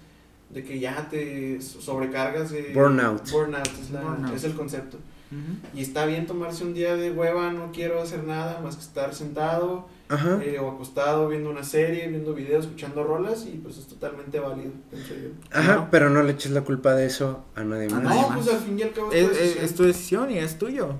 De 0.49 0.63
que 0.63 0.79
ya 0.79 1.07
te 1.09 1.59
sobrecargas 1.61 2.51
de. 2.51 2.71
Burnout. 2.73 3.29
Burnout 3.31 3.67
es, 3.81 3.89
la- 3.91 4.01
Burnout. 4.01 4.35
es 4.35 4.43
el 4.43 4.53
concepto. 4.53 4.97
Y 5.73 5.81
está 5.81 6.05
bien 6.05 6.27
tomarse 6.27 6.63
un 6.63 6.75
día 6.75 6.95
de 6.95 7.09
hueva, 7.09 7.51
no 7.51 7.71
quiero 7.71 7.99
hacer 7.99 8.23
nada 8.23 8.61
más 8.61 8.75
que 8.75 8.83
estar 8.83 9.15
sentado 9.15 9.87
eh, 10.43 10.59
o 10.61 10.69
acostado 10.69 11.27
viendo 11.27 11.49
una 11.49 11.63
serie, 11.63 12.07
viendo 12.07 12.35
videos, 12.35 12.65
escuchando 12.65 13.03
rolas 13.03 13.47
y 13.47 13.57
pues 13.57 13.79
es 13.79 13.87
totalmente 13.87 14.39
válido. 14.39 14.69
Ajá, 15.51 15.75
¿no? 15.77 15.87
pero 15.89 16.11
no 16.11 16.21
le 16.21 16.33
eches 16.33 16.51
la 16.51 16.61
culpa 16.61 16.93
de 16.93 17.07
eso 17.07 17.43
a 17.55 17.63
nadie 17.63 17.89
más. 17.89 18.03
No, 18.03 18.29
pues 18.35 18.47
al 18.47 18.59
fin 18.59 18.77
y 18.77 18.83
al 18.83 18.91
cabo 18.93 19.11
Es, 19.11 19.35
es 19.39 19.73
tu 19.73 19.81
decisión 19.85 20.29
y 20.29 20.37
es 20.37 20.59
tuyo. 20.59 20.97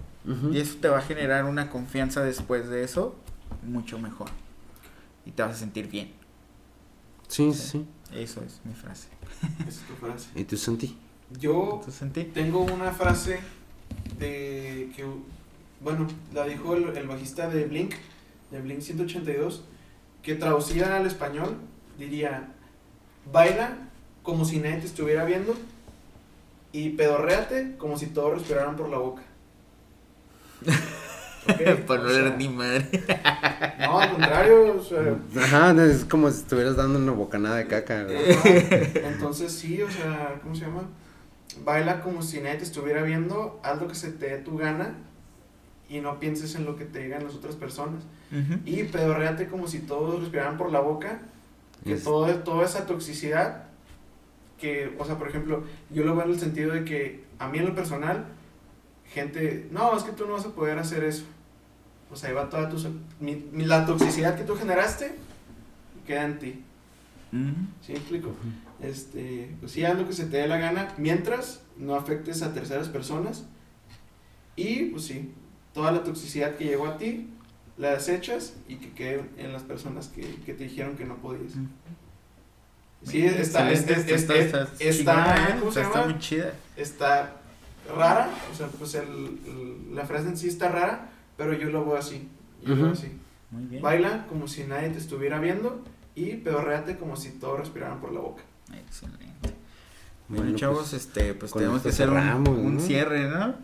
Y 0.51 0.57
eso 0.57 0.77
te 0.79 0.87
va 0.87 0.99
a 0.99 1.01
generar 1.01 1.43
una 1.45 1.69
confianza 1.69 2.23
después 2.23 2.69
de 2.69 2.83
eso 2.83 3.15
mucho 3.61 3.99
mejor. 3.99 4.29
Y 5.25 5.31
te 5.31 5.43
vas 5.43 5.51
a 5.51 5.59
sentir 5.59 5.89
bien. 5.89 6.13
Sí, 7.27 7.53
sí, 7.53 7.67
sí. 7.69 7.85
Eso 8.13 8.41
es 8.43 8.61
mi 8.63 8.73
frase. 8.73 9.07
Esa 9.59 9.69
es 9.69 9.79
tu 9.87 9.93
frase. 9.95 10.29
¿Y 10.35 10.43
tú, 10.43 10.55
Santi? 10.57 10.97
Yo 11.39 11.81
¿Tú 11.83 11.91
sentí? 11.91 12.25
tengo 12.25 12.61
una 12.61 12.91
frase 12.91 13.39
de 14.19 14.91
que, 14.95 15.05
bueno, 15.81 16.07
la 16.33 16.45
dijo 16.45 16.75
el, 16.75 16.95
el 16.95 17.07
bajista 17.07 17.49
de 17.49 17.65
Blink, 17.65 17.95
de 18.51 18.61
Blink 18.61 18.81
182, 18.81 19.63
que 20.21 20.35
traducida 20.35 20.95
al 20.95 21.05
español 21.07 21.57
diría, 21.97 22.49
baila 23.31 23.77
como 24.21 24.45
si 24.45 24.59
nadie 24.59 24.77
te 24.77 24.85
estuviera 24.85 25.25
viendo 25.25 25.55
y 26.71 26.89
pedorréate 26.91 27.75
como 27.77 27.97
si 27.97 28.07
todos 28.07 28.33
respiraran 28.35 28.75
por 28.75 28.89
la 28.89 28.97
boca. 28.99 29.23
¿Ok? 30.67 31.79
Por 31.87 31.99
no 32.01 32.09
sea, 32.09 32.21
leer 32.21 32.37
ni 32.37 32.49
madre. 32.49 32.87
No, 33.79 33.99
al 33.99 34.11
contrario, 34.11 34.75
o 34.77 34.83
sea, 34.83 35.15
Ajá, 35.43 35.83
es 35.85 36.05
como 36.05 36.29
si 36.31 36.39
estuvieras 36.41 36.75
dando 36.75 36.99
una 36.99 37.11
bocanada 37.11 37.57
de 37.57 37.67
caca. 37.67 38.01
Ajá. 38.01 38.49
Entonces 39.07 39.51
sí, 39.51 39.81
o 39.81 39.89
sea, 39.91 40.39
¿cómo 40.41 40.55
se 40.55 40.61
llama? 40.61 40.83
Baila 41.63 42.01
como 42.01 42.21
si 42.21 42.39
nadie 42.39 42.57
te 42.57 42.63
estuviera 42.63 43.03
viendo, 43.03 43.59
haz 43.63 43.79
lo 43.81 43.87
que 43.87 43.95
se 43.95 44.11
te 44.11 44.27
dé 44.29 44.37
tu 44.37 44.57
gana 44.57 44.95
y 45.89 45.99
no 45.99 46.19
pienses 46.19 46.55
en 46.55 46.65
lo 46.65 46.75
que 46.75 46.85
te 46.85 46.99
digan 46.99 47.23
las 47.23 47.35
otras 47.35 47.55
personas. 47.55 48.03
Y 48.65 48.83
pedorreate 48.85 49.45
como 49.47 49.67
si 49.67 49.77
todos 49.79 50.19
respiraran 50.21 50.57
por 50.57 50.71
la 50.71 50.79
boca, 50.79 51.19
que 51.83 51.93
Es- 51.93 52.03
todo, 52.03 52.25
toda 52.37 52.65
esa 52.65 52.87
toxicidad, 52.87 53.65
que, 54.59 54.95
o 54.97 55.05
sea, 55.05 55.19
por 55.19 55.27
ejemplo, 55.27 55.63
yo 55.91 56.03
lo 56.03 56.15
veo 56.15 56.25
en 56.25 56.31
el 56.31 56.39
sentido 56.39 56.71
de 56.73 56.83
que 56.83 57.23
a 57.37 57.47
mí 57.49 57.59
en 57.59 57.65
lo 57.65 57.75
personal, 57.75 58.25
gente, 59.13 59.67
no, 59.71 59.95
es 59.97 60.03
que 60.03 60.11
tú 60.11 60.25
no 60.25 60.33
vas 60.33 60.45
a 60.45 60.49
poder 60.49 60.77
hacer 60.79 61.03
eso. 61.03 61.23
O 62.11 62.15
sea, 62.15 62.29
ahí 62.29 62.35
va 62.35 62.49
toda 62.49 62.69
tu, 62.69 62.77
mi- 63.19 63.43
mi- 63.51 63.65
la 63.65 63.85
toxicidad 63.85 64.35
que 64.35 64.43
tú 64.43 64.55
generaste, 64.55 65.15
queda 66.05 66.25
en 66.25 66.39
ti. 66.39 66.63
¿Sí 67.81 67.93
me 67.93 67.97
explico? 67.97 68.35
Este, 68.81 69.49
pues 69.59 69.71
sí, 69.71 69.83
haz 69.83 69.97
lo 69.97 70.07
que 70.07 70.13
se 70.13 70.25
te 70.25 70.37
dé 70.37 70.47
la 70.47 70.57
gana, 70.57 70.93
mientras 70.97 71.61
no 71.77 71.95
afectes 71.95 72.41
a 72.43 72.53
terceras 72.53 72.89
personas. 72.89 73.45
Y, 74.55 74.85
pues 74.91 75.05
sí, 75.05 75.31
toda 75.73 75.91
la 75.91 76.03
toxicidad 76.03 76.55
que 76.55 76.65
llegó 76.65 76.85
a 76.85 76.97
ti, 76.97 77.29
la 77.77 77.91
desechas 77.95 78.53
y 78.67 78.75
que 78.75 78.91
quede 78.91 79.23
en 79.37 79.51
las 79.51 79.63
personas 79.63 80.09
que, 80.09 80.21
que 80.45 80.53
te 80.53 80.65
dijeron 80.65 80.95
que 80.95 81.05
no 81.05 81.15
podías. 81.17 81.53
Sí, 83.03 83.25
está, 83.25 83.71
es- 83.71 83.81
es- 83.89 84.05
es- 84.07 84.11
está, 84.11 84.35
es- 84.35 84.77
chingona, 84.97 85.33
está, 85.35 85.49
¿eh? 85.49 85.55
¿cómo 85.59 85.71
se 85.71 85.81
Está 85.81 86.05
muy 86.05 86.19
chida. 86.19 86.53
Está 86.77 87.33
rara, 87.95 88.29
o 88.51 88.55
sea, 88.55 88.67
pues 88.67 88.95
el, 88.95 89.07
el- 89.07 89.95
la 89.95 90.05
frase 90.05 90.27
en 90.29 90.37
sí 90.37 90.47
está 90.47 90.69
rara, 90.69 91.11
pero 91.37 91.53
yo 91.53 91.69
lo 91.69 91.85
veo 91.85 91.97
así. 91.97 92.27
Yo 92.63 92.75
lo 92.75 92.83
veo 92.83 92.91
así. 92.93 93.11
Muy 93.51 93.65
bien. 93.65 93.81
Baila 93.81 94.25
como 94.27 94.47
si 94.47 94.63
nadie 94.63 94.89
te 94.89 94.97
estuviera 94.97 95.39
viendo 95.39 95.81
y 96.15 96.35
pedorreate 96.37 96.97
como 96.97 97.15
si 97.15 97.31
todos 97.31 97.59
respiraran 97.59 97.99
por 97.99 98.11
la 98.13 98.19
boca. 98.21 98.43
Excelente. 98.73 99.53
Bueno, 100.29 100.43
Bueno, 100.45 100.57
chavos, 100.57 100.89
pues, 100.89 100.93
este, 100.93 101.33
pues 101.33 101.51
tenemos 101.51 101.81
que 101.81 101.89
hacer 101.89 102.09
un, 102.09 102.15
cerramos, 102.15 102.49
un 102.57 102.75
¿no? 102.75 102.79
cierre, 102.81 103.27
¿no? 103.29 103.55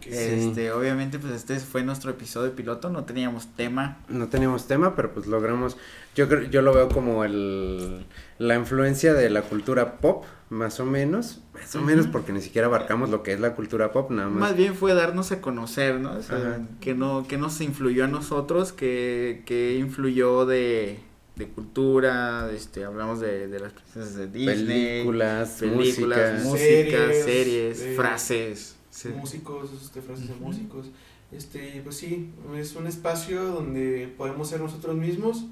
Sí. 0.00 0.10
Este, 0.12 0.70
obviamente, 0.70 1.18
pues 1.18 1.32
este 1.32 1.58
fue 1.58 1.82
nuestro 1.82 2.10
episodio 2.10 2.54
piloto, 2.54 2.90
no 2.90 3.04
teníamos 3.04 3.48
tema. 3.56 3.98
No 4.08 4.28
teníamos 4.28 4.66
tema, 4.68 4.94
pero 4.94 5.12
pues 5.12 5.26
logramos. 5.26 5.76
Yo 6.14 6.28
creo, 6.28 6.42
yo 6.44 6.62
lo 6.62 6.72
veo 6.74 6.88
como 6.88 7.24
el 7.24 8.06
la 8.38 8.54
influencia 8.54 9.12
de 9.14 9.30
la 9.30 9.42
cultura 9.42 9.96
pop, 9.98 10.24
más 10.54 10.80
o 10.80 10.86
menos. 10.86 11.40
Más 11.52 11.74
o 11.74 11.82
menos, 11.82 12.06
porque 12.06 12.32
ni 12.32 12.40
siquiera 12.40 12.68
abarcamos 12.68 13.10
lo 13.10 13.22
que 13.22 13.32
es 13.32 13.40
la 13.40 13.54
cultura 13.54 13.92
pop, 13.92 14.10
nada 14.10 14.28
más. 14.28 14.38
Más 14.40 14.56
bien 14.56 14.74
fue 14.74 14.94
darnos 14.94 15.32
a 15.32 15.40
conocer, 15.40 16.00
¿no? 16.00 16.12
O 16.12 16.22
sea, 16.22 16.66
que 16.80 16.94
no, 16.94 17.26
que 17.26 17.36
nos 17.36 17.60
influyó 17.60 18.04
a 18.04 18.08
nosotros, 18.08 18.72
que, 18.72 19.42
que 19.46 19.76
influyó 19.76 20.46
de, 20.46 21.00
de 21.36 21.48
cultura, 21.48 22.50
este, 22.52 22.84
hablamos 22.84 23.20
de, 23.20 23.48
de 23.48 23.60
las 23.60 23.72
princesas 23.72 24.14
de 24.14 24.26
Disney, 24.28 24.54
películas, 24.98 25.56
películas, 25.60 26.44
música. 26.44 26.48
música, 26.50 26.98
Series, 26.98 27.24
series, 27.24 27.80
eh, 27.80 27.94
frases. 27.96 28.76
sí. 28.90 29.08
músicos, 29.08 29.70
este, 29.82 30.00
frases 30.02 30.28
de 30.28 30.34
músicos. 30.36 30.86
Este, 31.32 31.80
pues 31.82 31.96
sí, 31.96 32.30
es 32.56 32.76
un 32.76 32.86
espacio 32.86 33.42
donde 33.46 34.12
podemos 34.16 34.48
ser 34.48 34.60
nosotros 34.60 34.94
mismos 34.94 35.46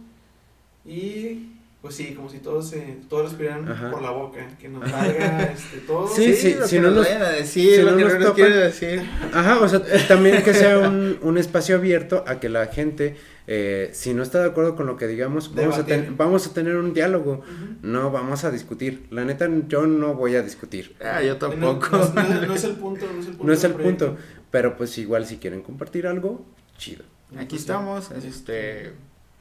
y 0.86 1.48
pues 1.82 1.96
sí, 1.96 2.14
como 2.14 2.28
si 2.30 2.38
todos 2.38 2.70
se, 2.70 2.96
todos 3.08 3.24
respiraran 3.30 3.68
Ajá. 3.70 3.90
por 3.90 4.00
la 4.02 4.10
boca, 4.12 4.38
que 4.60 4.68
nos 4.68 4.88
salga 4.88 5.42
este, 5.52 5.78
todo. 5.78 6.06
Sí, 6.08 6.32
sí, 6.34 6.54
lo 6.54 6.66
si 6.68 6.76
que 6.76 6.82
no 6.82 6.90
nos 6.92 7.04
vayan 7.04 7.22
a 7.22 7.28
decir, 7.30 7.74
si 7.76 7.82
lo 7.82 7.90
no 7.90 7.96
que 7.96 8.04
nos 8.04 8.18
no 8.20 8.26
topan- 8.34 8.52
decir. 8.54 9.02
Ajá, 9.34 9.58
o 9.60 9.68
sea, 9.68 9.82
también 10.08 10.42
que 10.44 10.54
sea 10.54 10.78
un, 10.78 11.18
un 11.22 11.38
espacio 11.38 11.74
abierto 11.74 12.22
a 12.26 12.38
que 12.38 12.48
la 12.48 12.66
gente, 12.68 13.16
eh, 13.48 13.90
si 13.92 14.14
no 14.14 14.22
está 14.22 14.40
de 14.40 14.46
acuerdo 14.50 14.76
con 14.76 14.86
lo 14.86 14.96
que 14.96 15.08
digamos, 15.08 15.52
vamos 15.56 15.76
a, 15.76 15.84
ten- 15.84 16.16
vamos 16.16 16.46
a 16.46 16.54
tener 16.54 16.76
un 16.76 16.94
diálogo. 16.94 17.42
No 17.82 18.12
vamos 18.12 18.44
a 18.44 18.52
discutir. 18.52 19.06
La 19.10 19.24
neta, 19.24 19.48
yo 19.66 19.86
no 19.88 20.14
voy 20.14 20.36
a 20.36 20.42
discutir. 20.42 20.94
Ah, 21.04 21.20
yo 21.20 21.36
tampoco. 21.36 21.88
no 21.96 22.04
es- 22.04 22.14
no 22.14 22.22
es- 22.22 22.48
no 22.48 22.54
es 22.54 22.64
el 22.64 22.72
punto, 22.76 23.06
no 23.12 23.20
es 23.20 23.26
el 23.26 23.32
punto. 23.32 23.44
No 23.44 23.52
es 23.52 23.64
el 23.64 23.72
proyecto. 23.72 24.06
punto. 24.06 24.22
Pero 24.52 24.76
pues 24.76 24.96
igual 24.98 25.26
si 25.26 25.38
quieren 25.38 25.62
compartir 25.62 26.06
algo, 26.06 26.46
chido. 26.78 27.02
Aquí 27.30 27.56
Entonces, 27.56 27.60
estamos, 27.60 28.10
este, 28.12 28.92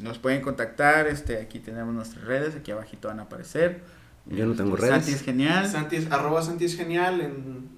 nos 0.01 0.17
pueden 0.19 0.41
contactar, 0.41 1.07
este, 1.07 1.37
aquí 1.37 1.59
tenemos 1.59 1.93
nuestras 1.93 2.23
redes, 2.25 2.55
aquí 2.55 2.71
abajito 2.71 3.07
van 3.07 3.19
a 3.19 3.23
aparecer. 3.23 3.81
Yo 4.27 4.45
no 4.45 4.53
tengo 4.53 4.77
Santi 4.77 4.91
redes. 4.91 5.07
es 5.07 5.21
genial. 5.23 5.67
Santi 5.67 5.95
es, 5.95 6.11
arroba 6.11 6.41
Santi 6.43 6.65
es 6.65 6.75
genial 6.77 7.21
en 7.21 7.69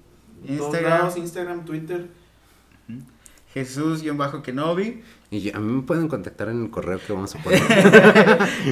Instagram. 0.46 0.90
lados, 0.98 1.16
Instagram, 1.16 1.64
Twitter. 1.64 2.06
Jesús-Kenobi. 3.54 5.02
Y 5.30 5.40
yo- 5.40 5.56
a 5.56 5.60
mí 5.60 5.72
me 5.72 5.82
pueden 5.82 6.08
contactar 6.08 6.48
en 6.48 6.64
el 6.64 6.70
correo 6.70 6.98
que 7.04 7.12
vamos 7.12 7.34
a 7.34 7.38
poner. 7.42 7.62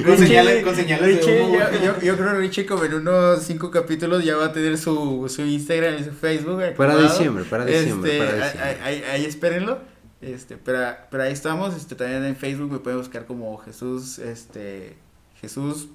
Con 0.05 0.17
señales, 0.17 0.63
con 0.63 0.75
señales 0.75 1.07
de 1.07 1.13
Richie, 1.21 1.41
humo. 1.41 1.53
yo, 1.57 1.71
yo, 1.83 2.01
yo 2.01 2.17
creo 2.17 2.31
que 2.33 2.37
Richie 2.39 2.65
como 2.65 2.83
en 2.85 2.93
unos 2.95 3.43
cinco 3.43 3.71
capítulos 3.71 4.23
ya 4.23 4.35
va 4.35 4.45
a 4.47 4.53
tener 4.53 4.77
su, 4.77 5.25
su 5.33 5.41
Instagram 5.41 5.95
y 5.99 6.03
su 6.03 6.11
Facebook. 6.11 6.61
para 6.75 6.95
diciembre, 6.97 7.43
para 7.45 7.65
diciembre, 7.65 8.11
Este, 8.11 8.25
para 8.25 8.31
ahí- 8.45 8.51
diciembre. 8.51 8.83
Ahí, 8.83 9.03
ahí 9.11 9.25
espérenlo. 9.25 9.79
Este, 10.23 10.57
pero, 10.57 10.95
pero 11.11 11.23
ahí 11.23 11.33
estamos. 11.33 11.75
Este, 11.75 11.95
también 11.95 12.23
en 12.23 12.35
Facebook 12.35 12.71
me 12.71 12.79
pueden 12.79 12.99
buscar 12.99 13.25
como 13.25 13.57
Jesús, 13.57 14.19
este, 14.19 14.95
Jesús, 15.41 15.89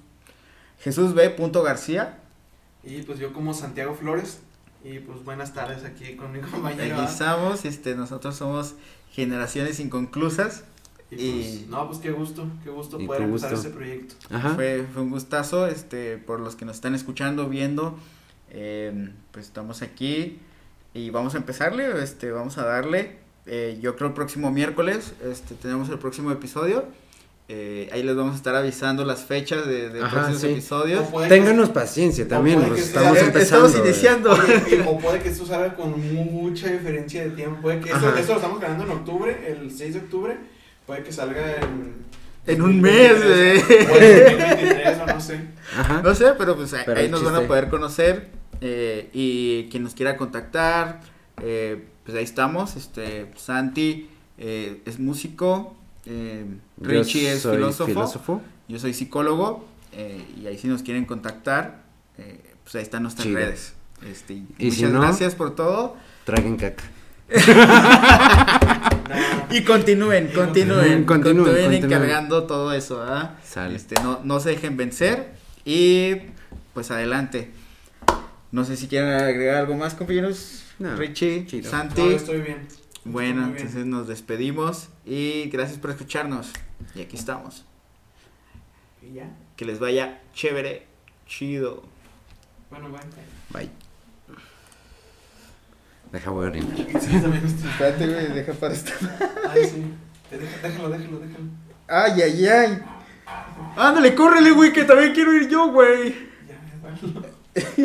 Jesús 0.79 1.13
B. 1.13 1.35
García. 1.63 2.19
Y 2.83 3.01
pues 3.01 3.19
yo 3.19 3.33
como 3.33 3.53
Santiago 3.53 3.95
Flores. 3.95 4.39
Y 4.83 4.99
pues 4.99 5.25
buenas 5.25 5.53
tardes 5.53 5.83
aquí 5.83 6.15
con 6.15 6.31
mi 6.31 6.39
compañero. 6.51 6.95
Aquí 6.95 7.05
¿ah? 7.05 7.09
estamos. 7.11 7.65
Este, 7.65 7.95
nosotros 7.95 8.35
somos 8.35 8.75
Generaciones 9.11 9.79
Inconclusas. 9.79 10.63
Y 11.11 11.31
pues, 11.31 11.67
no, 11.67 11.87
pues 11.87 11.99
qué 11.99 12.11
gusto, 12.11 12.47
qué 12.63 12.69
gusto 12.69 12.99
poder 12.99 13.21
qué 13.21 13.25
empezar 13.25 13.53
este 13.53 13.69
proyecto. 13.69 14.15
Ajá. 14.29 14.53
Fue, 14.53 14.85
fue 14.93 15.01
un 15.01 15.09
gustazo, 15.09 15.65
este, 15.65 16.17
por 16.19 16.39
los 16.39 16.55
que 16.55 16.65
nos 16.65 16.75
están 16.75 16.93
escuchando, 16.93 17.49
viendo, 17.49 17.97
eh, 18.51 19.11
pues 19.31 19.47
estamos 19.47 19.81
aquí 19.81 20.39
y 20.93 21.09
vamos 21.09 21.35
a 21.35 21.37
empezarle, 21.37 22.03
este, 22.03 22.31
vamos 22.31 22.57
a 22.57 22.65
darle, 22.65 23.18
eh, 23.49 23.77
yo 23.81 23.95
creo 23.95 24.07
el 24.09 24.13
próximo 24.13 24.51
miércoles, 24.51 25.13
este, 25.29 25.55
tenemos 25.55 25.89
el 25.89 25.97
próximo 25.99 26.31
episodio, 26.31 26.85
eh, 27.51 27.89
ahí 27.91 28.03
les 28.03 28.15
vamos 28.15 28.33
a 28.33 28.37
estar 28.37 28.55
avisando 28.55 29.03
las 29.05 29.21
fechas 29.25 29.65
de, 29.65 29.89
de 29.89 30.01
Ajá, 30.01 30.11
próximos 30.11 30.41
sí. 30.41 30.47
episodios. 30.51 31.03
Ténganos 31.27 31.69
paciencia 31.69 32.27
también, 32.27 32.61
estamos 32.75 33.17
sea- 33.17 33.27
empezando. 33.27 33.65
Estamos 33.67 33.87
iniciando. 33.87 34.31
Oye, 34.33 34.83
o 34.87 34.99
puede 34.99 35.19
que 35.19 35.29
esto 35.29 35.47
salga 35.47 35.73
con 35.75 35.99
mucha 36.13 36.67
diferencia 36.67 37.23
de 37.23 37.31
tiempo. 37.31 37.59
Puede 37.63 37.79
que 37.79 37.89
esto, 37.89 38.05
lo 38.11 38.15
estamos 38.35 38.59
grabando 38.59 38.83
en 38.83 38.91
octubre, 38.91 39.35
el 39.47 39.71
6 39.71 39.93
de 39.95 39.99
octubre. 40.01 40.37
Puede 40.85 41.01
que 41.03 41.11
salga 41.11 41.55
en. 41.55 42.07
En 42.45 42.61
un 42.61 42.79
mes, 42.81 43.13
2023, 43.19 43.69
eh. 43.69 43.87
O 43.91 43.95
en 43.95 44.39
2023, 44.39 44.99
o 44.99 45.05
no 45.07 45.21
sé. 45.21 45.39
Ajá. 45.75 46.01
No 46.03 46.13
sé, 46.15 46.25
pero 46.37 46.55
pues 46.55 46.73
ahí, 46.73 46.83
Pero 46.85 46.99
ahí 46.99 47.05
el 47.05 47.11
nos 47.11 47.23
van 47.23 47.35
a 47.35 47.41
poder 47.47 47.69
conocer 47.69 48.29
eh, 48.61 49.09
y 49.11 49.67
quien 49.69 49.83
nos 49.83 49.93
quiera 49.95 50.17
contactar, 50.17 51.01
eh, 51.41 51.83
pues 52.09 52.17
ahí 52.17 52.23
estamos. 52.23 52.75
Este 52.75 53.31
Santi 53.35 54.09
eh, 54.39 54.81
es 54.87 54.97
músico, 54.99 55.75
eh, 56.07 56.43
Yo 56.77 56.89
Richie 56.89 57.31
es 57.33 57.41
soy 57.43 57.57
filósofo, 57.57 58.41
yo 58.67 58.79
soy 58.79 58.95
psicólogo 58.95 59.67
eh, 59.93 60.25
y 60.41 60.47
ahí 60.47 60.57
si 60.57 60.67
nos 60.67 60.81
quieren 60.81 61.05
contactar, 61.05 61.83
eh, 62.17 62.39
pues 62.63 62.73
ahí 62.73 62.81
están 62.81 63.03
nuestras 63.03 63.27
Chido. 63.27 63.37
redes. 63.37 63.73
Este, 64.09 64.33
y 64.33 64.47
muchas 64.59 64.73
si 64.75 64.83
no- 64.85 65.01
gracias 65.01 65.35
por 65.35 65.55
todo 65.55 65.97
Traguen 66.25 66.57
caca. 66.57 66.83
Y 69.51 69.63
continúen, 69.63 70.27
continúen, 70.33 71.03
continúen, 71.05 71.05
continúen, 71.05 71.45
continúen. 71.45 71.73
encargando 71.83 72.43
todo 72.45 72.71
eso, 72.73 73.03
¿ah? 73.03 73.35
Este, 73.73 73.95
no, 74.01 74.19
no 74.23 74.39
se 74.39 74.49
dejen 74.49 74.77
vencer 74.77 75.31
y 75.65 76.15
pues 76.73 76.89
adelante. 76.91 77.51
No 78.51 78.63
sé 78.65 78.77
si 78.77 78.87
quieren 78.87 79.09
agregar 79.09 79.57
algo 79.57 79.75
más, 79.75 79.93
compañeros. 79.95 80.63
No, 80.79 80.95
Richie, 80.95 81.45
chido. 81.45 81.69
Santi. 81.69 82.01
No, 82.01 82.09
estoy 82.11 82.41
bien. 82.41 82.67
bueno, 83.03 83.41
bien. 83.47 83.57
entonces 83.57 83.85
nos 83.85 84.07
despedimos 84.07 84.89
y 85.05 85.49
gracias 85.49 85.77
por 85.77 85.91
escucharnos. 85.91 86.51
Y 86.95 87.01
aquí 87.01 87.17
estamos. 87.17 87.65
Y 89.01 89.15
ya. 89.15 89.29
Que 89.57 89.65
les 89.65 89.79
vaya 89.79 90.21
chévere, 90.33 90.87
chido. 91.27 91.83
Bueno, 92.69 92.89
bueno. 92.89 93.05
Bye. 93.49 93.69
Deja 96.11 96.31
voy 96.31 96.45
a 96.45 96.49
orinar. 96.49 96.77
Sí, 96.77 97.21
también 97.21 97.45
estoy. 97.45 97.69
Espérate, 97.69 98.07
güey, 98.07 98.27
deja 98.33 98.53
para 98.53 98.73
esto. 98.73 98.91
Ay, 99.49 99.65
sí. 99.65 99.85
Déjalo, 100.31 100.89
déjalo, 100.89 101.19
déjalo. 101.19 101.45
Ay, 101.87 102.21
ay, 102.21 102.47
ay. 102.47 102.83
Ándale, 103.75 104.15
córrele, 104.15 104.51
güey, 104.51 104.71
que 104.71 104.85
también 104.85 105.13
quiero 105.13 105.33
ir 105.33 105.49
yo, 105.49 105.71
güey. 105.71 106.15
Ya, 106.47 107.61
ya. 107.61 107.67